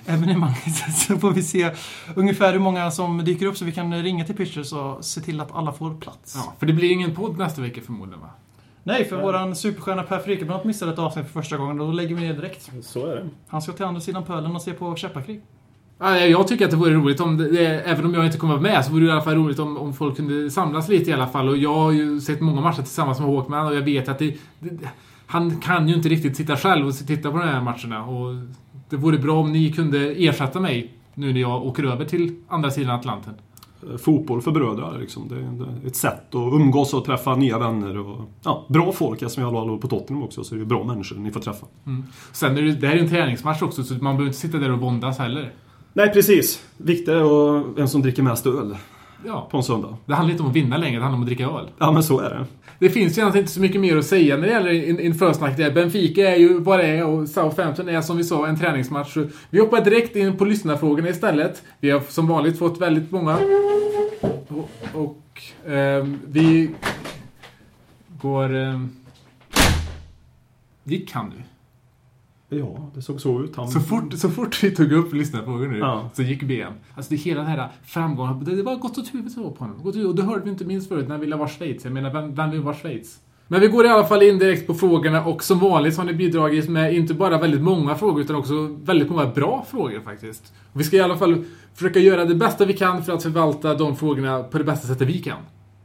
Evenemanget 0.07 0.77
så 0.95 1.18
får 1.18 1.31
vi 1.31 1.43
se 1.43 1.70
ungefär 2.14 2.53
hur 2.53 2.61
många 2.61 2.91
som 2.91 3.24
dyker 3.24 3.47
upp 3.47 3.57
så 3.57 3.64
vi 3.64 3.72
kan 3.72 4.03
ringa 4.03 4.24
till 4.24 4.37
Pitchers 4.37 4.72
och 4.72 5.05
se 5.05 5.20
till 5.20 5.41
att 5.41 5.55
alla 5.55 5.72
får 5.72 5.95
plats. 5.95 6.33
Ja, 6.37 6.55
för 6.59 6.66
det 6.66 6.72
blir 6.72 6.91
ingen 6.93 7.14
podd 7.14 7.39
nästa 7.39 7.62
vecka 7.62 7.81
förmodligen 7.81 8.20
va? 8.20 8.31
Nej, 8.83 9.05
för 9.05 9.22
våran 9.22 9.57
superstjärna 9.57 10.03
Per 10.03 10.18
Frykebrant 10.18 10.64
missade 10.64 10.93
ett 10.93 10.99
avsnitt 10.99 11.27
för 11.27 11.33
första 11.33 11.57
gången 11.57 11.81
och 11.81 11.87
då 11.87 11.93
lägger 11.93 12.14
vi 12.14 12.20
ner 12.20 12.35
direkt. 12.35 12.70
Så 12.83 13.07
är 13.07 13.16
det. 13.16 13.29
Han 13.49 13.62
ska 13.62 13.72
till 13.72 13.85
andra 13.85 14.01
sidan 14.01 14.24
pölen 14.24 14.57
och 14.57 14.62
se 14.62 14.72
på 14.72 14.97
käppakrig. 14.97 15.43
Ja, 15.99 16.18
Jag 16.18 16.49
tycker 16.49 16.64
att 16.64 16.70
det 16.70 16.77
vore 16.77 16.95
roligt 16.95 17.20
om, 17.20 17.37
det, 17.37 17.66
även 17.66 18.05
om 18.05 18.14
jag 18.14 18.27
inte 18.27 18.39
kommer 18.39 18.55
vara 18.55 18.62
med, 18.62 18.85
så 18.85 18.93
vore 18.93 19.05
det 19.05 19.09
i 19.09 19.12
alla 19.12 19.22
fall 19.22 19.35
roligt 19.35 19.59
om, 19.59 19.77
om 19.77 19.95
folk 19.95 20.16
kunde 20.16 20.51
samlas 20.51 20.89
lite 20.89 21.11
i 21.11 21.12
alla 21.12 21.27
fall. 21.27 21.49
Och 21.49 21.57
jag 21.57 21.74
har 21.74 21.93
ju 21.93 22.20
sett 22.20 22.41
många 22.41 22.61
matcher 22.61 22.83
tillsammans 22.83 23.18
med 23.18 23.29
Håkman 23.29 23.66
och 23.66 23.74
jag 23.74 23.83
vet 23.83 24.09
att 24.09 24.18
det, 24.18 24.35
det, 24.59 24.89
han 25.27 25.61
kan 25.61 25.89
ju 25.89 25.95
inte 25.95 26.09
riktigt 26.09 26.37
sitta 26.37 26.57
själv 26.57 26.87
och 26.87 26.95
titta 27.07 27.31
på 27.31 27.39
de 27.39 27.49
här 27.49 27.61
matcherna. 27.61 28.05
Och 28.05 28.35
det 28.89 28.97
vore 28.97 29.18
bra 29.18 29.41
om 29.41 29.53
ni 29.53 29.72
kunde 29.72 30.12
ersätta 30.12 30.61
mig 30.61 30.93
nu 31.14 31.32
när 31.32 31.41
jag 31.41 31.66
åker 31.66 31.84
över 31.84 32.05
till 32.05 32.34
andra 32.49 32.70
sidan 32.70 32.95
Atlanten. 32.95 33.34
Fotboll 33.99 34.43
för 34.43 34.51
bröder 34.51 34.99
liksom. 35.01 35.28
Det 35.28 35.34
är 35.37 35.87
ett 35.87 35.97
sätt 35.97 36.34
att 36.34 36.53
umgås 36.53 36.95
och 36.95 37.05
träffa 37.05 37.37
nya 37.37 37.59
vänner. 37.59 37.99
Och, 37.99 38.20
ja, 38.43 38.66
bra 38.68 38.93
folk, 38.93 39.22
eftersom 39.22 39.43
jag 39.43 39.51
håller 39.51 39.76
på 39.76 39.89
Tottenham 39.89 40.24
också, 40.24 40.45
så 40.45 40.55
det 40.55 40.61
är 40.61 40.64
bra 40.64 40.84
människor 40.84 41.16
ni 41.16 41.30
får 41.30 41.41
träffa. 41.41 41.66
Sen 42.32 42.57
är 42.57 42.62
det, 42.62 42.72
det 42.72 42.87
här 42.87 42.97
är 42.97 43.01
en 43.01 43.09
träningsmatch 43.09 43.62
också, 43.62 43.84
så 43.84 43.95
man 43.95 44.01
behöver 44.03 44.26
inte 44.26 44.39
sitta 44.39 44.59
där 44.59 44.72
och 44.72 44.80
våndas 44.80 45.18
heller. 45.18 45.53
Nej, 45.93 46.12
precis. 46.12 46.62
Viktigt 46.76 47.09
är 47.09 47.74
vem 47.74 47.89
som 47.89 48.03
dricker 48.03 48.22
mest 48.22 48.47
öl 48.47 48.76
Ja, 49.25 49.49
på 49.51 49.57
en 49.57 49.62
söndag. 49.62 49.97
det 50.07 50.14
handlar 50.14 50.33
inte 50.33 50.43
om 50.43 50.49
att 50.51 50.57
vinna 50.57 50.77
längre, 50.77 50.97
det 50.97 51.03
handlar 51.03 51.17
om 51.17 51.23
att 51.23 51.27
dricka 51.27 51.45
öl. 51.45 51.69
Ja, 51.79 51.93
men 51.93 52.03
så 52.03 52.21
är 52.21 52.31
det. 52.31 52.45
Det 52.79 52.91
finns 52.91 53.19
ju 53.19 53.21
egentligen 53.21 53.43
inte 53.45 53.53
så 53.53 53.61
mycket 53.61 53.81
mer 53.81 53.97
att 53.97 54.07
säga 54.07 54.37
när 54.37 54.47
det 54.47 54.53
gäller 54.53 54.89
in- 54.89 55.01
införsnack. 55.01 55.57
Benfica 55.57 56.21
är 56.31 56.37
ju 56.37 56.59
vad 56.59 56.79
det 56.79 56.87
är 56.87 57.07
och 57.07 57.29
Southampton 57.29 57.89
är 57.89 58.01
som 58.01 58.17
vi 58.17 58.25
sa 58.25 58.47
en 58.47 58.59
träningsmatch. 58.59 59.17
Vi 59.51 59.61
hoppar 59.61 59.81
direkt 59.85 60.17
in 60.17 60.37
på 60.37 60.45
lyssnarfrågorna 60.45 61.09
istället. 61.09 61.62
Vi 61.81 61.91
har 61.91 62.01
som 62.09 62.27
vanligt 62.29 62.59
fått 62.59 62.81
väldigt 62.81 63.11
många. 63.11 63.39
Och, 64.49 64.71
och 64.95 65.43
ehm, 65.73 66.19
vi 66.27 66.71
går... 68.21 68.55
ehm, 68.55 68.91
gick 70.85 71.12
han 71.12 71.29
nu? 71.37 71.43
Ja, 72.49 72.90
det 72.94 73.03
såg 73.03 73.20
så 73.20 73.42
ut. 73.42 73.57
Han... 73.57 73.68
Så 73.68 73.80
fort, 73.80 74.12
så 74.14 74.30
fort 74.30 74.62
vi 74.62 74.70
tog 74.70 74.92
upp 74.92 75.14
lyssnarfrågor 75.14 75.68
nu 75.68 75.78
Ja. 75.78 76.11
så 76.14 76.22
gick 76.22 76.42
ben. 76.42 76.72
Alltså 76.94 77.11
det 77.11 77.16
hela 77.16 77.40
den 77.40 77.51
här 77.51 77.68
framgången, 77.84 78.44
det, 78.44 78.62
var 78.62 78.76
gått 78.76 78.99
åt 78.99 79.14
huvudet 79.14 79.34
på 79.34 79.55
honom. 79.59 79.82
Gått 79.82 79.97
Och 79.97 80.14
det 80.14 80.22
hörde 80.22 80.44
vi 80.44 80.51
inte 80.51 80.64
minst 80.64 80.88
förut 80.88 81.05
när 81.05 81.14
han 81.14 81.20
ville 81.20 81.36
vara 81.36 81.49
Schweiz. 81.49 81.84
Jag 81.84 81.92
menar, 81.92 82.12
vem, 82.12 82.34
vem 82.34 82.51
vill 82.51 82.61
vara 82.61 82.74
Schweiz? 82.74 83.20
Men 83.49 83.61
vi 83.61 83.68
går 83.68 83.86
i 83.86 83.88
alla 83.88 84.05
fall 84.05 84.22
in 84.22 84.38
direkt 84.38 84.66
på 84.66 84.74
frågorna 84.74 85.24
och 85.24 85.42
som 85.44 85.59
vanligt 85.59 85.97
har 85.97 86.05
ni 86.05 86.12
bidragit 86.12 86.68
med 86.68 86.94
inte 86.94 87.14
bara 87.14 87.38
väldigt 87.38 87.61
många 87.61 87.94
frågor 87.94 88.20
utan 88.20 88.36
också 88.36 88.76
väldigt 88.84 89.11
många 89.11 89.26
bra 89.26 89.66
frågor 89.70 90.01
faktiskt. 90.01 90.53
Och 90.72 90.80
vi 90.80 90.84
ska 90.84 90.97
i 90.97 91.01
alla 91.01 91.16
fall 91.16 91.44
försöka 91.74 91.99
göra 91.99 92.24
det 92.24 92.34
bästa 92.34 92.64
vi 92.64 92.72
kan 92.72 93.05
för 93.05 93.12
att 93.12 93.22
förvalta 93.22 93.74
de 93.74 93.97
frågorna 93.97 94.42
på 94.42 94.59
det 94.59 94.64
bästa 94.64 94.88
sättet 94.88 95.09
vi 95.09 95.18
kan. 95.18 95.38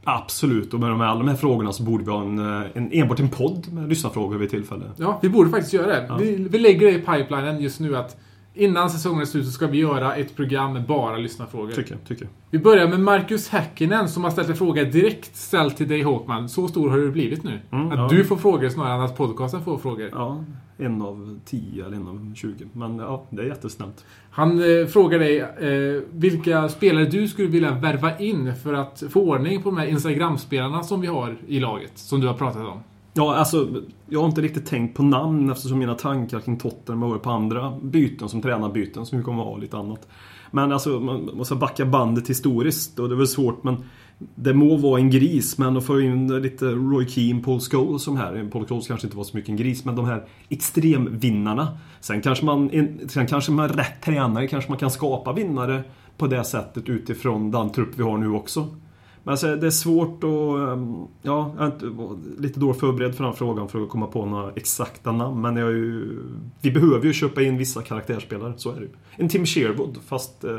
Absolut, 0.04 0.74
och 0.74 0.80
med 0.80 0.90
de 0.90 1.00
här- 1.00 1.06
alla 1.08 1.18
de 1.18 1.28
här 1.28 1.36
frågorna 1.36 1.72
så 1.72 1.82
borde 1.82 2.04
vi 2.04 2.10
ha 2.10 2.22
en, 2.22 2.38
eh, 2.38 2.62
en, 2.74 2.92
enbart 2.92 3.20
en 3.20 3.28
podd 3.28 3.72
med 3.72 3.88
lyssnarfrågor 3.88 4.36
vid 4.38 4.50
tillfälle. 4.50 4.84
Ja, 4.96 5.18
vi 5.22 5.28
borde 5.28 5.50
faktiskt 5.50 5.72
göra 5.72 5.86
det. 5.86 6.10
Vi, 6.18 6.48
vi 6.50 6.58
lägger 6.58 6.86
det 6.86 6.92
i 6.92 6.98
pipelinen 6.98 7.60
just 7.60 7.80
nu 7.80 7.96
att 7.96 8.16
innan 8.54 8.90
säsongen 8.90 9.20
är 9.20 9.24
slut 9.24 9.46
så 9.46 9.52
ska 9.52 9.66
vi 9.66 9.78
göra 9.78 10.14
ett 10.14 10.36
program 10.36 10.72
med 10.72 10.86
bara 10.86 11.16
lyssnarfrågor. 11.16 11.72
Tycker 11.72 11.92
jag. 11.92 12.04
Tycker. 12.04 12.24
jag. 12.24 12.30
Vi 12.50 12.58
börjar 12.58 12.88
med 12.88 13.00
Marcus 13.00 13.48
Häkkinen 13.48 14.08
som 14.08 14.24
har 14.24 14.30
ställt 14.30 14.48
en 14.48 14.56
fråga 14.56 14.84
direkt 14.84 15.36
ställd 15.36 15.76
till 15.76 15.88
dig 15.88 16.02
Håkman. 16.02 16.48
Så 16.48 16.68
stor 16.68 16.90
har 16.90 16.98
du 16.98 17.10
blivit 17.10 17.44
nu. 17.44 17.60
Mm, 17.70 17.90
att 17.90 17.98
ja. 17.98 18.08
du 18.10 18.24
får 18.24 18.36
frågor 18.36 18.68
snarare 18.68 18.94
än 18.94 19.00
att 19.00 19.16
podcasten 19.16 19.64
får 19.64 19.78
frågor. 19.78 20.08
Ja, 20.12 20.44
en 20.76 21.02
av 21.02 21.40
tio 21.44 21.86
eller 21.86 21.96
en 21.96 22.08
av 22.08 22.34
tjugo. 22.34 22.68
Men 22.72 22.98
ja, 22.98 23.26
det 23.30 23.42
är 23.42 23.46
jättesnällt. 23.46 24.04
Han 24.30 24.80
eh, 24.80 24.86
frågar 24.86 25.18
dig 25.18 25.40
eh, 25.40 26.02
vilka 26.12 26.68
spelare 26.68 27.04
du 27.04 27.28
skulle 27.28 27.48
vilja 27.48 27.70
värva 27.70 28.18
in 28.18 28.56
för 28.56 28.74
att 28.74 29.02
få 29.10 29.20
ordning 29.20 29.62
på 29.62 29.68
de 29.70 29.78
här 29.78 29.86
Instagram-spelarna 29.86 30.82
som 30.82 31.00
vi 31.00 31.06
har 31.06 31.36
i 31.46 31.60
laget. 31.60 31.92
Som 31.94 32.20
du 32.20 32.26
har 32.26 32.34
pratat 32.34 32.66
om. 32.66 32.82
Ja, 33.14 33.34
alltså, 33.34 33.68
jag 34.08 34.20
har 34.20 34.26
inte 34.26 34.40
riktigt 34.40 34.66
tänkt 34.66 34.96
på 34.96 35.02
namn 35.02 35.50
eftersom 35.50 35.78
mina 35.78 35.94
tankar 35.94 36.40
kring 36.40 36.58
Tottenham 36.58 37.02
har 37.02 37.08
varit 37.08 37.22
på 37.22 37.30
andra 37.30 37.78
byten 37.82 38.28
som 38.28 38.42
tränarbyten 38.42 39.06
som 39.06 39.18
vi 39.18 39.24
kommer 39.24 39.42
att 39.42 39.48
ha 39.48 39.56
lite 39.56 39.76
annat. 39.76 40.08
Men 40.50 40.72
alltså, 40.72 41.00
man 41.00 41.30
måste 41.34 41.54
backa 41.54 41.86
bandet 41.86 42.30
historiskt 42.30 42.98
och 42.98 43.08
det 43.08 43.14
är 43.14 43.16
väl 43.16 43.26
svårt 43.26 43.64
men 43.64 43.76
det 44.34 44.54
må 44.54 44.76
vara 44.76 45.00
en 45.00 45.10
gris 45.10 45.58
men 45.58 45.76
att 45.76 45.84
få 45.84 46.00
in 46.00 46.42
lite 46.42 46.64
Roy 46.64 47.08
Keane, 47.08 47.42
Paul 47.42 47.60
Scholes 47.60 48.02
som 48.02 48.16
här. 48.16 48.48
Paul 48.52 48.66
Scholes 48.66 48.86
kanske 48.86 49.06
inte 49.06 49.16
var 49.16 49.24
så 49.24 49.36
mycket 49.36 49.50
en 49.50 49.56
gris 49.56 49.84
men 49.84 49.96
de 49.96 50.04
här 50.04 50.24
extremvinnarna. 50.48 51.78
Sen 52.00 52.22
kanske 52.22 52.44
man, 52.44 52.70
sen 53.08 53.26
kanske 53.26 53.52
man 53.52 53.68
rätt 53.68 54.02
tränare 54.04 54.48
kanske 54.48 54.70
man 54.70 54.78
kan 54.78 54.90
skapa 54.90 55.32
vinnare 55.32 55.82
på 56.16 56.26
det 56.26 56.44
sättet 56.44 56.88
utifrån 56.88 57.50
den 57.50 57.70
trupp 57.70 57.90
vi 57.96 58.02
har 58.02 58.18
nu 58.18 58.30
också. 58.30 58.68
Men 59.24 59.32
alltså, 59.32 59.56
det 59.56 59.66
är 59.66 59.70
svårt 59.70 60.24
att... 60.24 60.68
Ehm, 60.68 60.96
ja, 61.22 61.54
jag 61.58 61.62
är 61.62 61.66
inte, 61.66 61.86
lite 62.38 62.60
dåligt 62.60 62.80
förberedd 62.80 63.14
för 63.14 63.24
den 63.24 63.34
frågan 63.34 63.68
för 63.68 63.82
att 63.82 63.88
komma 63.88 64.06
på 64.06 64.26
några 64.26 64.52
exakta 64.52 65.12
namn. 65.12 65.40
Men 65.40 65.56
jag 65.56 65.68
är 65.68 65.72
ju, 65.72 66.18
vi 66.60 66.70
behöver 66.70 67.06
ju 67.06 67.12
köpa 67.12 67.42
in 67.42 67.58
vissa 67.58 67.82
karaktärsspelare, 67.82 68.52
så 68.56 68.70
är 68.70 68.74
det 68.74 68.80
ju. 68.80 68.88
En 69.16 69.28
Tim 69.28 69.46
Sherwood, 69.46 69.98
fast 70.06 70.44
eh, 70.44 70.50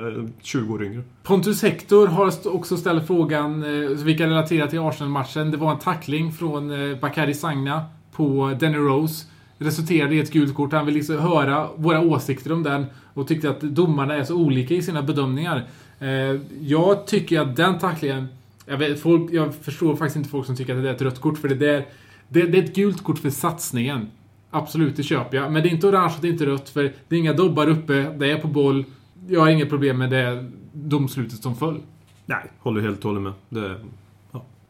20 0.41 0.74
år 0.74 0.84
yngre. 0.84 1.03
Pontus 1.24 1.61
Hector 1.61 2.07
har 2.07 2.34
också 2.47 2.78
ställt 2.78 3.07
frågan, 3.07 3.64
eh, 3.64 3.89
vilka 3.89 4.28
relaterar 4.28 4.68
till 4.68 4.80
Arsenal-matchen. 4.80 5.51
Det 5.51 5.57
var 5.57 5.72
en 5.72 5.80
tackling 5.80 6.32
från 6.32 6.72
eh, 6.72 6.97
Bakary 6.97 7.34
Sagna 7.34 7.86
på 8.11 8.57
Danny 8.59 8.78
Rose. 8.78 9.26
Resulterade 9.57 10.16
i 10.16 10.20
ett 10.20 10.32
gult 10.32 10.55
kort. 10.55 10.74
Han 10.74 10.86
vill 10.86 10.95
liksom 10.95 11.20
höra 11.20 11.68
våra 11.76 12.01
åsikter 12.01 12.51
om 12.51 12.64
den 12.64 12.86
och 13.14 13.28
tyckte 13.28 13.49
att 13.49 13.61
domarna 13.61 14.16
är 14.16 14.24
så 14.24 14.36
olika 14.36 14.74
i 14.74 14.82
sina 14.82 15.01
bedömningar. 15.01 15.64
Eh, 15.99 16.39
jag 16.61 17.07
tycker 17.07 17.39
att 17.39 17.55
den 17.55 17.80
tacklingen... 17.80 18.28
Jag, 18.66 18.78
vet, 18.78 18.99
folk, 18.99 19.32
jag 19.32 19.55
förstår 19.55 19.95
faktiskt 19.95 20.16
inte 20.16 20.30
folk 20.30 20.45
som 20.45 20.55
tycker 20.55 20.76
att 20.76 20.84
det 20.84 20.89
är 20.89 20.93
ett 20.93 21.01
rött 21.01 21.22
kort, 21.22 21.38
för 21.38 21.47
det, 21.47 21.55
där, 21.55 21.86
det, 22.30 22.41
det 22.41 22.57
är 22.57 22.64
ett 22.64 22.76
gult 22.76 23.03
kort 23.03 23.20
för 23.20 23.30
satsningen. 23.30 24.07
Absolut, 24.49 24.95
det 24.95 25.03
köper 25.03 25.38
jag. 25.38 25.51
Men 25.51 25.64
det 25.64 25.70
är 25.70 25.72
inte 25.72 25.88
orange 25.88 26.14
och 26.16 26.22
det 26.22 26.28
är 26.28 26.32
inte 26.32 26.45
rött, 26.45 26.70
för 26.70 26.93
det 27.07 27.16
är 27.16 27.20
inga 27.20 27.34
dobbar 27.34 27.68
uppe, 27.68 27.93
det 27.93 28.32
är 28.32 28.38
på 28.38 28.47
boll. 28.47 28.86
Jag 29.28 29.39
har 29.39 29.49
inget 29.49 29.70
problem 29.70 29.97
med 29.97 30.09
det 30.09 30.49
domslutet 30.74 31.43
som 31.43 31.55
föll. 31.55 31.82
Nej, 32.26 32.51
håller 32.59 32.82
helt 32.82 33.05
och 33.05 33.11
hållet 33.11 33.24
med. 33.24 33.34
Det, 33.49 33.76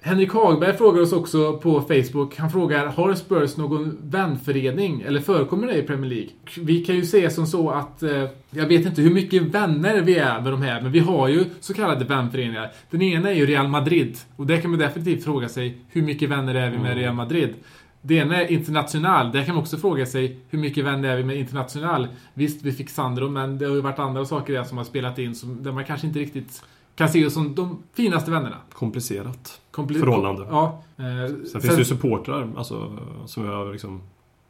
Henrik 0.05 0.33
Hagberg 0.33 0.77
frågar 0.77 1.01
oss 1.01 1.13
också 1.13 1.57
på 1.57 1.81
Facebook. 1.81 2.37
Han 2.37 2.51
frågar, 2.51 2.85
har 2.85 3.13
Spurs 3.13 3.57
någon 3.57 3.97
vänförening? 4.03 5.01
Eller 5.01 5.19
förekommer 5.19 5.67
det 5.67 5.77
i 5.77 5.83
Premier 5.83 6.09
League? 6.09 6.29
Vi 6.57 6.85
kan 6.85 6.95
ju 6.95 7.05
säga 7.05 7.29
som 7.29 7.47
så 7.47 7.69
att, 7.69 8.03
eh, 8.03 8.25
jag 8.49 8.67
vet 8.67 8.85
inte 8.85 9.01
hur 9.01 9.13
mycket 9.13 9.41
vänner 9.41 10.01
vi 10.01 10.15
är 10.15 10.41
med 10.41 10.53
de 10.53 10.61
här, 10.61 10.81
men 10.81 10.91
vi 10.91 10.99
har 10.99 11.27
ju 11.27 11.45
så 11.59 11.73
kallade 11.73 12.05
vänföreningar. 12.05 12.71
Den 12.89 13.01
ena 13.01 13.29
är 13.29 13.33
ju 13.33 13.45
Real 13.45 13.67
Madrid. 13.67 14.17
Och 14.35 14.47
där 14.47 14.61
kan 14.61 14.71
man 14.71 14.79
definitivt 14.79 15.23
fråga 15.23 15.49
sig, 15.49 15.77
hur 15.89 16.01
mycket 16.01 16.29
vänner 16.29 16.55
är 16.55 16.71
vi 16.71 16.77
med 16.77 16.97
Real 16.97 17.15
Madrid? 17.15 17.53
Det 18.01 18.15
ena 18.15 18.41
är 18.41 18.51
International. 18.51 19.31
Där 19.31 19.45
kan 19.45 19.55
man 19.55 19.61
också 19.61 19.77
fråga 19.77 20.05
sig 20.05 20.39
hur 20.49 20.59
mycket 20.59 20.85
vänner 20.85 21.09
är 21.09 21.17
vi 21.17 21.23
med 21.23 21.37
International? 21.37 22.07
Visst, 22.33 22.63
vi 22.63 22.71
fick 22.71 22.89
Sandro, 22.89 23.29
men 23.29 23.57
det 23.57 23.65
har 23.65 23.75
ju 23.75 23.81
varit 23.81 23.99
andra 23.99 24.25
saker 24.25 24.53
där 24.53 24.63
som 24.63 24.77
har 24.77 24.85
spelat 24.85 25.19
in 25.19 25.35
som, 25.35 25.63
där 25.63 25.71
man 25.71 25.85
kanske 25.85 26.07
inte 26.07 26.19
riktigt 26.19 26.63
kan 26.95 27.09
se 27.09 27.25
oss 27.25 27.33
som 27.33 27.55
de 27.55 27.83
finaste 27.93 28.31
vännerna. 28.31 28.57
Komplicerat. 28.73 29.59
Förhållande. 29.75 30.47
Ja. 30.49 30.83
Eh, 30.97 31.03
Sen 31.51 31.61
finns 31.61 31.73
det 31.75 31.79
ju 31.79 31.85
supportrar 31.85 32.49
alltså, 32.57 32.97
som 33.25 33.45
jag 33.45 33.71
liksom 33.71 34.01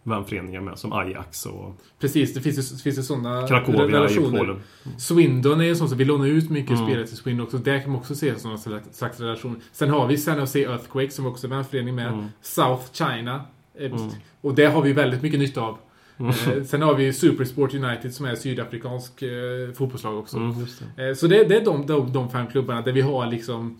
vänföreningar 0.05 0.61
med, 0.61 0.78
som 0.78 0.93
Ajax 0.93 1.45
och 1.45 1.76
Precis, 1.99 2.34
det 2.34 2.41
finns 2.41 2.57
ju, 2.74 2.78
finns 2.78 2.97
ju 2.97 3.03
sådana 3.03 3.47
Cracovia 3.47 3.84
i 3.86 3.88
relationer. 3.88 4.38
Polen. 4.39 4.59
Swindon 4.97 5.61
är 5.61 5.65
ju 5.65 5.76
sån 5.76 5.89
som 5.89 5.97
vi 5.97 6.05
lånar 6.05 6.28
ut 6.28 6.49
mycket 6.49 6.71
Mm. 6.71 6.86
spelare 6.86 7.07
till 7.07 7.17
Swindon 7.17 7.45
också. 7.45 7.57
Där 7.57 7.80
kan 7.80 7.91
man 7.91 7.99
också 7.99 8.15
se 8.15 8.39
sådana 8.39 8.57
slags 8.91 9.19
relation. 9.19 9.61
Sen 9.71 9.89
har 9.89 10.07
vi 10.07 10.17
San 10.17 10.39
Jose 10.39 10.59
Earthquake 10.59 11.09
som 11.09 11.26
också 11.26 11.47
är 11.47 11.49
vänförening 11.49 11.95
med. 11.95 12.07
Mm. 12.07 12.26
South 12.41 12.84
China. 12.93 13.41
Eh, 13.80 13.91
Mm. 13.91 14.09
Och 14.41 14.55
det 14.55 14.65
har 14.65 14.82
vi 14.82 14.93
väldigt 14.93 15.21
mycket 15.21 15.39
nytta 15.39 15.61
av. 15.61 15.78
Eh, 16.19 16.63
Sen 16.63 16.82
har 16.82 16.95
vi 16.95 17.13
Supersport 17.13 17.74
United 17.74 18.13
som 18.13 18.26
är 18.26 18.36
sydafrikansk 18.36 19.21
eh, 19.21 19.30
fotbollslag 19.78 20.17
också. 20.19 20.38
Mm, 20.38 20.65
det. 20.95 21.15
Så 21.15 21.28
det, 21.28 21.43
det 21.43 21.55
är 21.57 21.65
de, 21.65 21.86
de, 21.86 22.13
de 22.13 22.30
fem 22.30 22.47
klubbarna 22.47 22.82
där 22.82 22.91
vi 22.91 23.01
har 23.01 23.28
liksom 23.28 23.78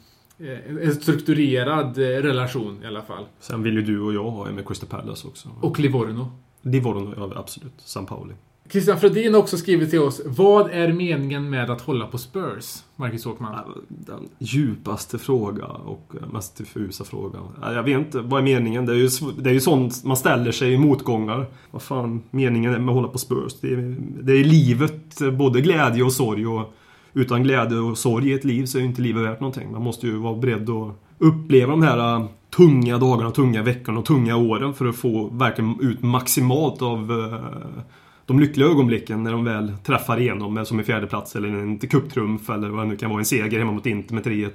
en 0.82 0.96
strukturerad 0.96 1.98
eh, 1.98 2.02
relation 2.02 2.80
i 2.84 2.88
alla 2.88 3.02
fall. 3.02 3.26
Sen 3.40 3.64
vill 3.64 3.74
ju 3.74 3.82
du 3.82 4.00
och 4.00 4.14
jag 4.14 4.32
ha 4.32 4.48
en 4.48 4.56
med 4.56 4.68
Crystal 4.68 4.90
Palace 4.90 5.28
också. 5.28 5.50
Och 5.62 5.80
Livorno. 5.80 6.32
Livorno, 6.62 7.14
ja 7.18 7.32
absolut. 7.36 7.74
San 7.78 8.06
Pauli. 8.06 8.34
Christian 8.70 9.00
Fredin 9.00 9.34
har 9.34 9.42
också 9.42 9.58
skrivit 9.58 9.90
till 9.90 10.00
oss. 10.00 10.22
Vad 10.26 10.72
är 10.72 10.94
meningen 10.94 11.50
med 11.50 11.70
att 11.70 11.82
hålla 11.82 12.08
på 12.08 12.18
Spurs? 12.18 12.84
Marcus 12.96 13.26
Åkman. 13.26 13.84
Den 13.88 14.30
djupaste 14.40 15.18
fråga 15.18 15.66
och 15.66 16.14
mest 16.34 16.58
diffusa 16.58 17.04
frågan. 17.04 17.42
Ja, 17.62 17.74
Jag 17.74 17.84
vet 17.84 17.98
inte, 17.98 18.20
vad 18.20 18.40
är 18.40 18.44
meningen? 18.44 18.86
Det 18.86 18.94
är 18.94 18.98
ju, 18.98 19.10
det 19.38 19.50
är 19.50 19.54
ju 19.54 19.60
sånt 19.60 20.04
man 20.04 20.18
ställer 20.18 20.52
sig 20.52 20.74
i 20.74 20.78
motgångar. 20.78 21.46
Vad 21.72 21.82
fan 21.82 22.22
meningen 22.32 22.72
med 22.72 22.90
att 22.90 22.96
hålla 22.96 23.08
på 23.08 23.18
Spurs? 23.18 23.54
Det 23.62 23.68
är, 23.74 23.96
det 24.22 24.34
är 24.34 24.44
livet, 24.44 25.20
både 25.38 25.62
glädje 25.62 26.04
och 26.04 26.14
sorg. 26.14 26.48
Och 26.48 26.74
utan 27.14 27.44
glädje 27.44 27.78
och 27.78 27.98
sorg 27.98 28.30
i 28.30 28.34
ett 28.34 28.44
liv 28.44 28.66
så 28.66 28.78
är 28.78 28.82
ju 28.82 28.88
inte 28.88 29.02
livet 29.02 29.24
värt 29.24 29.40
någonting. 29.40 29.72
Man 29.72 29.82
måste 29.82 30.08
ju 30.08 30.18
vara 30.18 30.38
beredd 30.38 30.70
att 30.70 30.94
uppleva 31.18 31.72
de 31.72 31.82
här 31.82 32.16
äh, 32.16 32.26
tunga 32.56 32.98
dagarna, 32.98 33.32
tunga 33.32 33.64
veckorna 33.64 34.00
och 34.00 34.06
tunga 34.06 34.36
åren 34.36 34.74
för 34.74 34.86
att 34.86 34.96
få 34.96 35.30
verkligen 35.30 35.80
ut 35.82 36.02
maximalt 36.02 36.82
av 36.82 37.12
äh, 37.12 37.84
de 38.26 38.40
lyckliga 38.40 38.68
ögonblicken 38.68 39.24
när 39.24 39.32
de 39.32 39.44
väl 39.44 39.74
träffar 39.84 40.20
igenom, 40.20 40.58
äh, 40.58 40.64
som 40.64 40.80
en 40.80 40.86
fjärdeplats 40.86 41.36
eller 41.36 41.50
en 41.50 41.80
cuptrumf 41.80 42.50
eller 42.50 42.70
vad 42.70 42.86
det 42.86 42.90
nu 42.90 42.98
kan 42.98 43.10
vara, 43.10 43.20
en 43.20 43.26
seger 43.26 43.60
hemma 43.60 43.72
mot 43.72 43.86
Inter 43.86 44.14
med 44.14 44.24
3 44.24 44.50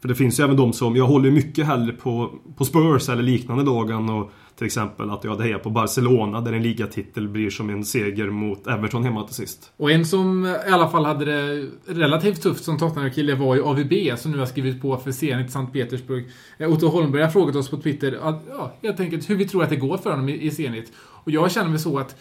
För 0.00 0.08
det 0.08 0.14
finns 0.14 0.40
ju 0.40 0.44
även 0.44 0.56
de 0.56 0.72
som, 0.72 0.96
jag 0.96 1.06
håller 1.06 1.28
ju 1.28 1.34
mycket 1.34 1.66
hellre 1.66 1.92
på, 1.92 2.30
på 2.56 2.64
Spurs 2.64 3.08
eller 3.08 3.22
liknande 3.22 3.64
dagen 3.64 4.08
och 4.08 4.32
till 4.56 4.66
exempel 4.66 5.10
att 5.10 5.24
jag 5.24 5.30
hade 5.30 5.44
hejat 5.44 5.62
på 5.62 5.70
Barcelona 5.70 6.40
där 6.40 6.52
en 6.52 6.62
ligatitel 6.62 7.28
blir 7.28 7.50
som 7.50 7.70
en 7.70 7.84
seger 7.84 8.30
mot 8.30 8.66
Everton 8.66 9.04
hemma 9.04 9.22
till 9.22 9.34
sist. 9.34 9.72
Och 9.76 9.90
en 9.90 10.04
som 10.04 10.46
i 10.46 10.70
alla 10.70 10.88
fall 10.88 11.04
hade 11.04 11.24
det 11.24 11.68
relativt 11.86 12.42
tufft 12.42 12.64
som 12.64 12.78
Tottenham-kille 12.78 13.34
var 13.34 13.54
ju 13.54 13.62
AVB 13.62 14.18
som 14.18 14.32
nu 14.32 14.38
har 14.38 14.46
skrivit 14.46 14.82
på 14.82 14.96
för 14.96 15.12
Zenit 15.12 15.50
Sankt 15.50 15.72
Petersburg. 15.72 16.28
Eh, 16.58 16.72
Otto 16.72 16.88
Holmberg 16.88 17.22
har 17.22 17.30
frågat 17.30 17.56
oss 17.56 17.70
på 17.70 17.76
Twitter 17.76 18.18
att, 18.22 18.42
ja, 18.48 18.74
helt 18.82 19.00
enkelt 19.00 19.30
hur 19.30 19.36
vi 19.36 19.48
tror 19.48 19.62
att 19.62 19.70
det 19.70 19.76
går 19.76 19.98
för 19.98 20.10
honom 20.10 20.28
i 20.28 20.50
Zenit. 20.50 20.92
Och 20.96 21.30
jag 21.30 21.52
känner 21.52 21.70
mig 21.70 21.78
så 21.78 21.98
att 21.98 22.16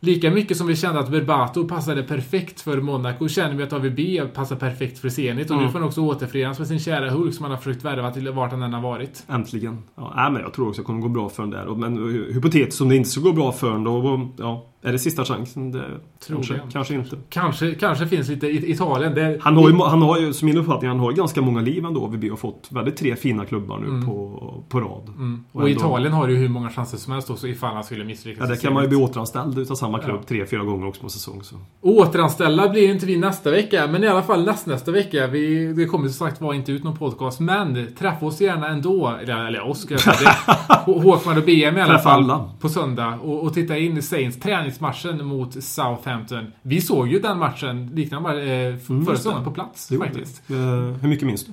Lika 0.00 0.30
mycket 0.30 0.56
som 0.56 0.66
vi 0.66 0.76
kände 0.76 1.00
att 1.00 1.10
Berbato 1.10 1.68
passade 1.68 2.02
perfekt 2.02 2.60
för 2.60 2.80
Monaco 2.80 3.28
känner 3.28 3.54
vi 3.54 3.62
att 3.62 3.72
AVB 3.72 4.34
passar 4.34 4.56
perfekt 4.56 4.98
för 4.98 5.08
Zenit. 5.08 5.50
Och 5.50 5.56
nu 5.56 5.62
Mm. 5.62 5.72
får 5.72 5.78
han 5.78 5.88
också 5.88 6.00
återförenas 6.00 6.58
med 6.58 6.68
sin 6.68 6.78
kära 6.80 7.10
Hulk 7.10 7.34
som 7.34 7.42
han 7.44 7.50
har 7.52 7.58
försökt 7.58 7.84
värva 7.84 8.10
till 8.10 8.30
vart 8.30 8.50
han 8.50 8.62
än 8.62 8.72
har 8.72 8.80
varit. 8.80 9.24
Äntligen. 9.28 9.82
Ja, 9.94 10.30
men 10.32 10.42
jag 10.42 10.52
tror 10.52 10.68
också 10.68 10.80
att 10.80 10.84
det 10.84 10.86
kommer 10.86 11.00
gå 11.00 11.08
bra 11.08 11.28
för 11.28 11.42
den 11.42 11.50
där. 11.50 11.66
Men 11.74 11.98
uh, 11.98 12.34
hypotetiskt 12.34 12.80
om 12.80 12.88
det 12.88 12.96
inte 12.96 13.08
ska 13.10 13.20
gå 13.20 13.32
bra 13.32 13.52
för 13.52 13.70
den 13.72 13.84
då, 13.84 14.28
ja, 14.38 14.66
är 14.82 14.92
det 14.92 14.98
sista 14.98 15.24
chansen? 15.24 15.72
Det, 15.72 15.78
kanske, 16.26 16.52
Troligen. 16.52 16.70
kanske 16.72 16.94
inte. 16.94 17.16
Kanske, 17.28 17.74
kanske 17.74 18.06
finns 18.06 18.28
lite 18.28 18.46
i 18.46 18.70
Italien. 18.70 19.14
Där 19.14 19.38
Han 19.42 19.56
har, 19.56 19.70
ju, 19.70 19.76
han 19.76 20.02
har 20.02 20.18
ju, 20.18 20.32
som 20.32 20.46
min 20.46 20.58
uppfattning, 20.58 20.88
han 20.88 21.00
har 21.00 21.10
ju 21.10 21.16
ganska 21.16 21.42
många 21.42 21.60
liv 21.60 21.84
ändå. 21.84 22.06
Vi 22.06 22.28
har 22.28 22.36
fått 22.36 22.68
väldigt 22.70 22.96
tre 22.96 23.16
fina 23.16 23.44
klubbar 23.44 23.78
nu 23.78 23.86
Mm. 23.88 24.06
på, 24.06 24.64
på 24.68 24.80
rad. 24.80 25.08
Mm. 25.08 25.44
Och 25.52 25.60
Och, 25.62 25.68
ändå- 25.68 25.80
Italien 25.80 26.12
har 26.12 26.28
ju 26.28 26.36
hur 26.36 26.48
många 26.48 26.70
chanser 26.70 26.98
som 26.98 27.12
helst 27.12 27.30
också 27.30 27.48
ifall 27.48 27.74
han 27.74 27.84
skulle 27.84 28.04
misslyckas. 28.04 28.40
Ja, 28.48 28.54
där 28.54 28.60
kan 28.60 28.72
man 28.72 28.82
ju 28.82 28.88
bli 28.88 28.98
återanställd 28.98 29.58
utav 29.58 29.74
samma 29.74 29.98
klubb 29.98 30.16
Ja. 30.20 30.26
tre, 30.28 30.46
fyra 30.46 30.64
gånger 30.64 30.86
också 30.88 31.02
på 31.02 31.08
säsong. 31.08 31.40
Så. 31.42 31.56
Återanställda 31.80 32.68
blir 32.68 32.90
inte 32.90 33.06
vi 33.06 33.16
nästa 33.16 33.50
vecka, 33.50 33.86
men 33.86 34.04
i 34.04 34.08
alla 34.08 34.22
fall 34.22 34.44
näst, 34.44 34.66
nästa 34.66 34.90
vecka. 34.90 35.26
Vi, 35.26 35.72
det 35.72 35.84
kommer 35.86 36.08
som 36.08 36.26
sagt 36.28 36.40
var 36.40 36.54
inte 36.54 36.72
ut 36.72 36.84
någon 36.84 36.96
podcast, 36.96 37.40
men 37.40 37.86
träffa 37.98 38.26
oss 38.26 38.40
gärna 38.40 38.68
ändå. 38.68 39.16
Eller, 39.22 39.46
eller 39.46 39.68
oss, 39.68 39.80
ska 39.80 39.94
jag 39.94 40.00
säga. 40.00 40.30
Håkman 40.86 41.36
och 41.38 41.44
BM 41.44 41.76
i 41.76 41.80
alla 41.80 41.98
fall. 41.98 42.22
alla. 42.30 42.50
På 42.60 42.68
söndag. 42.68 43.18
Och, 43.22 43.42
och 43.44 43.54
titta 43.54 43.78
in 43.78 43.96
i 43.98 44.02
Saints 44.02 44.40
träningsmatchen 44.70 45.26
mot 45.26 45.64
Southampton. 45.64 46.52
Vi 46.62 46.80
såg 46.80 47.08
ju 47.08 47.18
den 47.20 47.38
matchen, 47.38 47.90
liknande 47.94 48.42
eh, 48.42 48.66
Mm, 48.88 49.04
förra 49.06 49.16
säsongen 49.16 49.44
på 49.44 49.50
plats 49.50 49.90
gjorde 49.92 50.06
faktiskt. 50.06 50.42
det. 50.46 50.54
Eh, 50.54 50.60
hur 51.00 51.08
mycket 51.08 51.26
minns 51.26 51.44
du? 51.44 51.52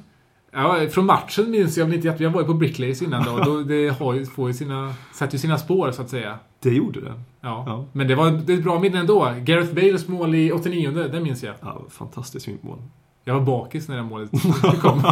Ja, 0.51 0.78
från 0.91 1.05
matchen 1.05 1.51
minns 1.51 1.78
jag 1.78 1.86
väl 1.86 1.93
inte 1.93 2.07
jätte... 2.07 2.24
Jag 2.24 2.30
var 2.32 2.41
ju 2.41 2.47
på 2.47 2.53
Bricklays 2.53 3.01
innan 3.01 3.24
då. 3.24 3.38
då 3.38 3.59
det 3.64 3.89
har 3.99 4.14
ju, 4.14 4.26
får 4.26 4.47
ju 4.47 4.53
sina, 4.53 4.93
sätter 5.14 5.34
ju 5.34 5.39
sina 5.39 5.57
spår 5.57 5.91
så 5.91 6.01
att 6.01 6.09
säga. 6.09 6.39
Det 6.59 6.70
gjorde 6.70 7.01
det. 7.01 7.14
Ja. 7.41 7.64
Ja. 7.68 7.86
Men 7.91 8.07
det 8.07 8.16
var 8.16 8.32
det 8.32 8.53
ett 8.53 8.64
bra 8.64 8.80
minne 8.80 8.99
ändå. 8.99 9.34
Gareth 9.43 9.74
Bales 9.74 10.07
mål 10.07 10.36
i 10.36 10.51
89, 10.51 10.91
det 11.11 11.20
minns 11.20 11.43
jag. 11.43 11.55
Ja, 11.61 11.82
fantastiskt 11.89 12.45
fint 12.45 12.64
mål. 12.64 12.78
Jag 13.26 13.34
var 13.34 13.41
bakis 13.41 13.88
när 13.88 13.95
det 13.95 14.03
målet 14.03 14.32
kom. 14.82 15.03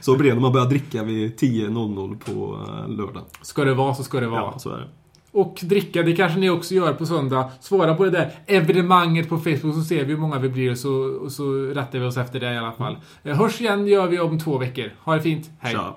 Så 0.00 0.16
blir 0.16 0.28
det 0.28 0.34
när 0.34 0.42
man 0.42 0.52
börjar 0.52 0.66
dricka 0.66 1.02
vid 1.02 1.38
10.00 1.40 2.18
på 2.18 2.58
eh, 2.68 2.88
lördag. 2.88 3.22
Ska 3.42 3.64
det 3.64 3.74
vara 3.74 3.94
så 3.94 4.02
ska 4.02 4.20
det 4.20 4.26
vara. 4.28 4.40
Ja, 4.40 4.58
så 4.58 4.70
är 4.70 4.76
det. 4.78 4.88
Och 5.34 5.58
dricka, 5.62 6.02
det 6.02 6.16
kanske 6.16 6.38
ni 6.38 6.50
också 6.50 6.74
gör 6.74 6.92
på 6.92 7.06
söndag. 7.06 7.50
Svara 7.60 7.94
på 7.94 8.04
det 8.04 8.10
där 8.10 8.30
evenemanget 8.46 9.28
på 9.28 9.38
Facebook 9.38 9.74
så 9.74 9.82
ser 9.82 10.04
vi 10.04 10.12
hur 10.12 10.16
många 10.20 10.38
vi 10.38 10.48
blir 10.48 10.74
så, 10.74 11.20
så 11.30 11.52
rättar 11.52 11.98
vi 11.98 12.04
oss 12.04 12.16
efter 12.16 12.40
det 12.40 12.52
i 12.54 12.56
alla 12.58 12.72
fall. 12.72 12.96
Eh, 13.22 13.36
Hörs 13.36 13.60
igen 13.60 13.86
gör 13.86 14.06
vi 14.06 14.20
om 14.20 14.38
två 14.38 14.58
veckor. 14.58 14.90
Ha 15.04 15.14
det 15.14 15.22
fint. 15.22 15.50
Hej. 15.60 15.72
Tja. 15.72 15.96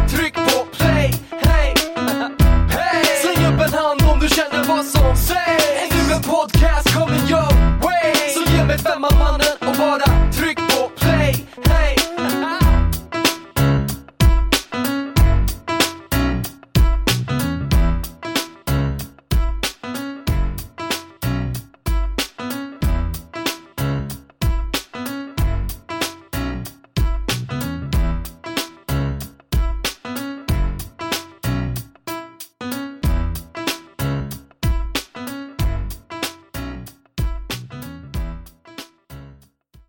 känner 4.35 4.63
vad 4.63 4.85
som 4.85 5.15
sägs. 5.15 5.91
Ännu 5.91 6.13
en 6.13 6.21
podcast 6.21 6.93
coming 6.93 7.29
your 7.29 7.51
way. 7.83 8.13
Så 8.33 8.51
ge 8.51 8.63
mig 8.63 8.77
femman 8.77 9.11
mannen. 9.19 9.60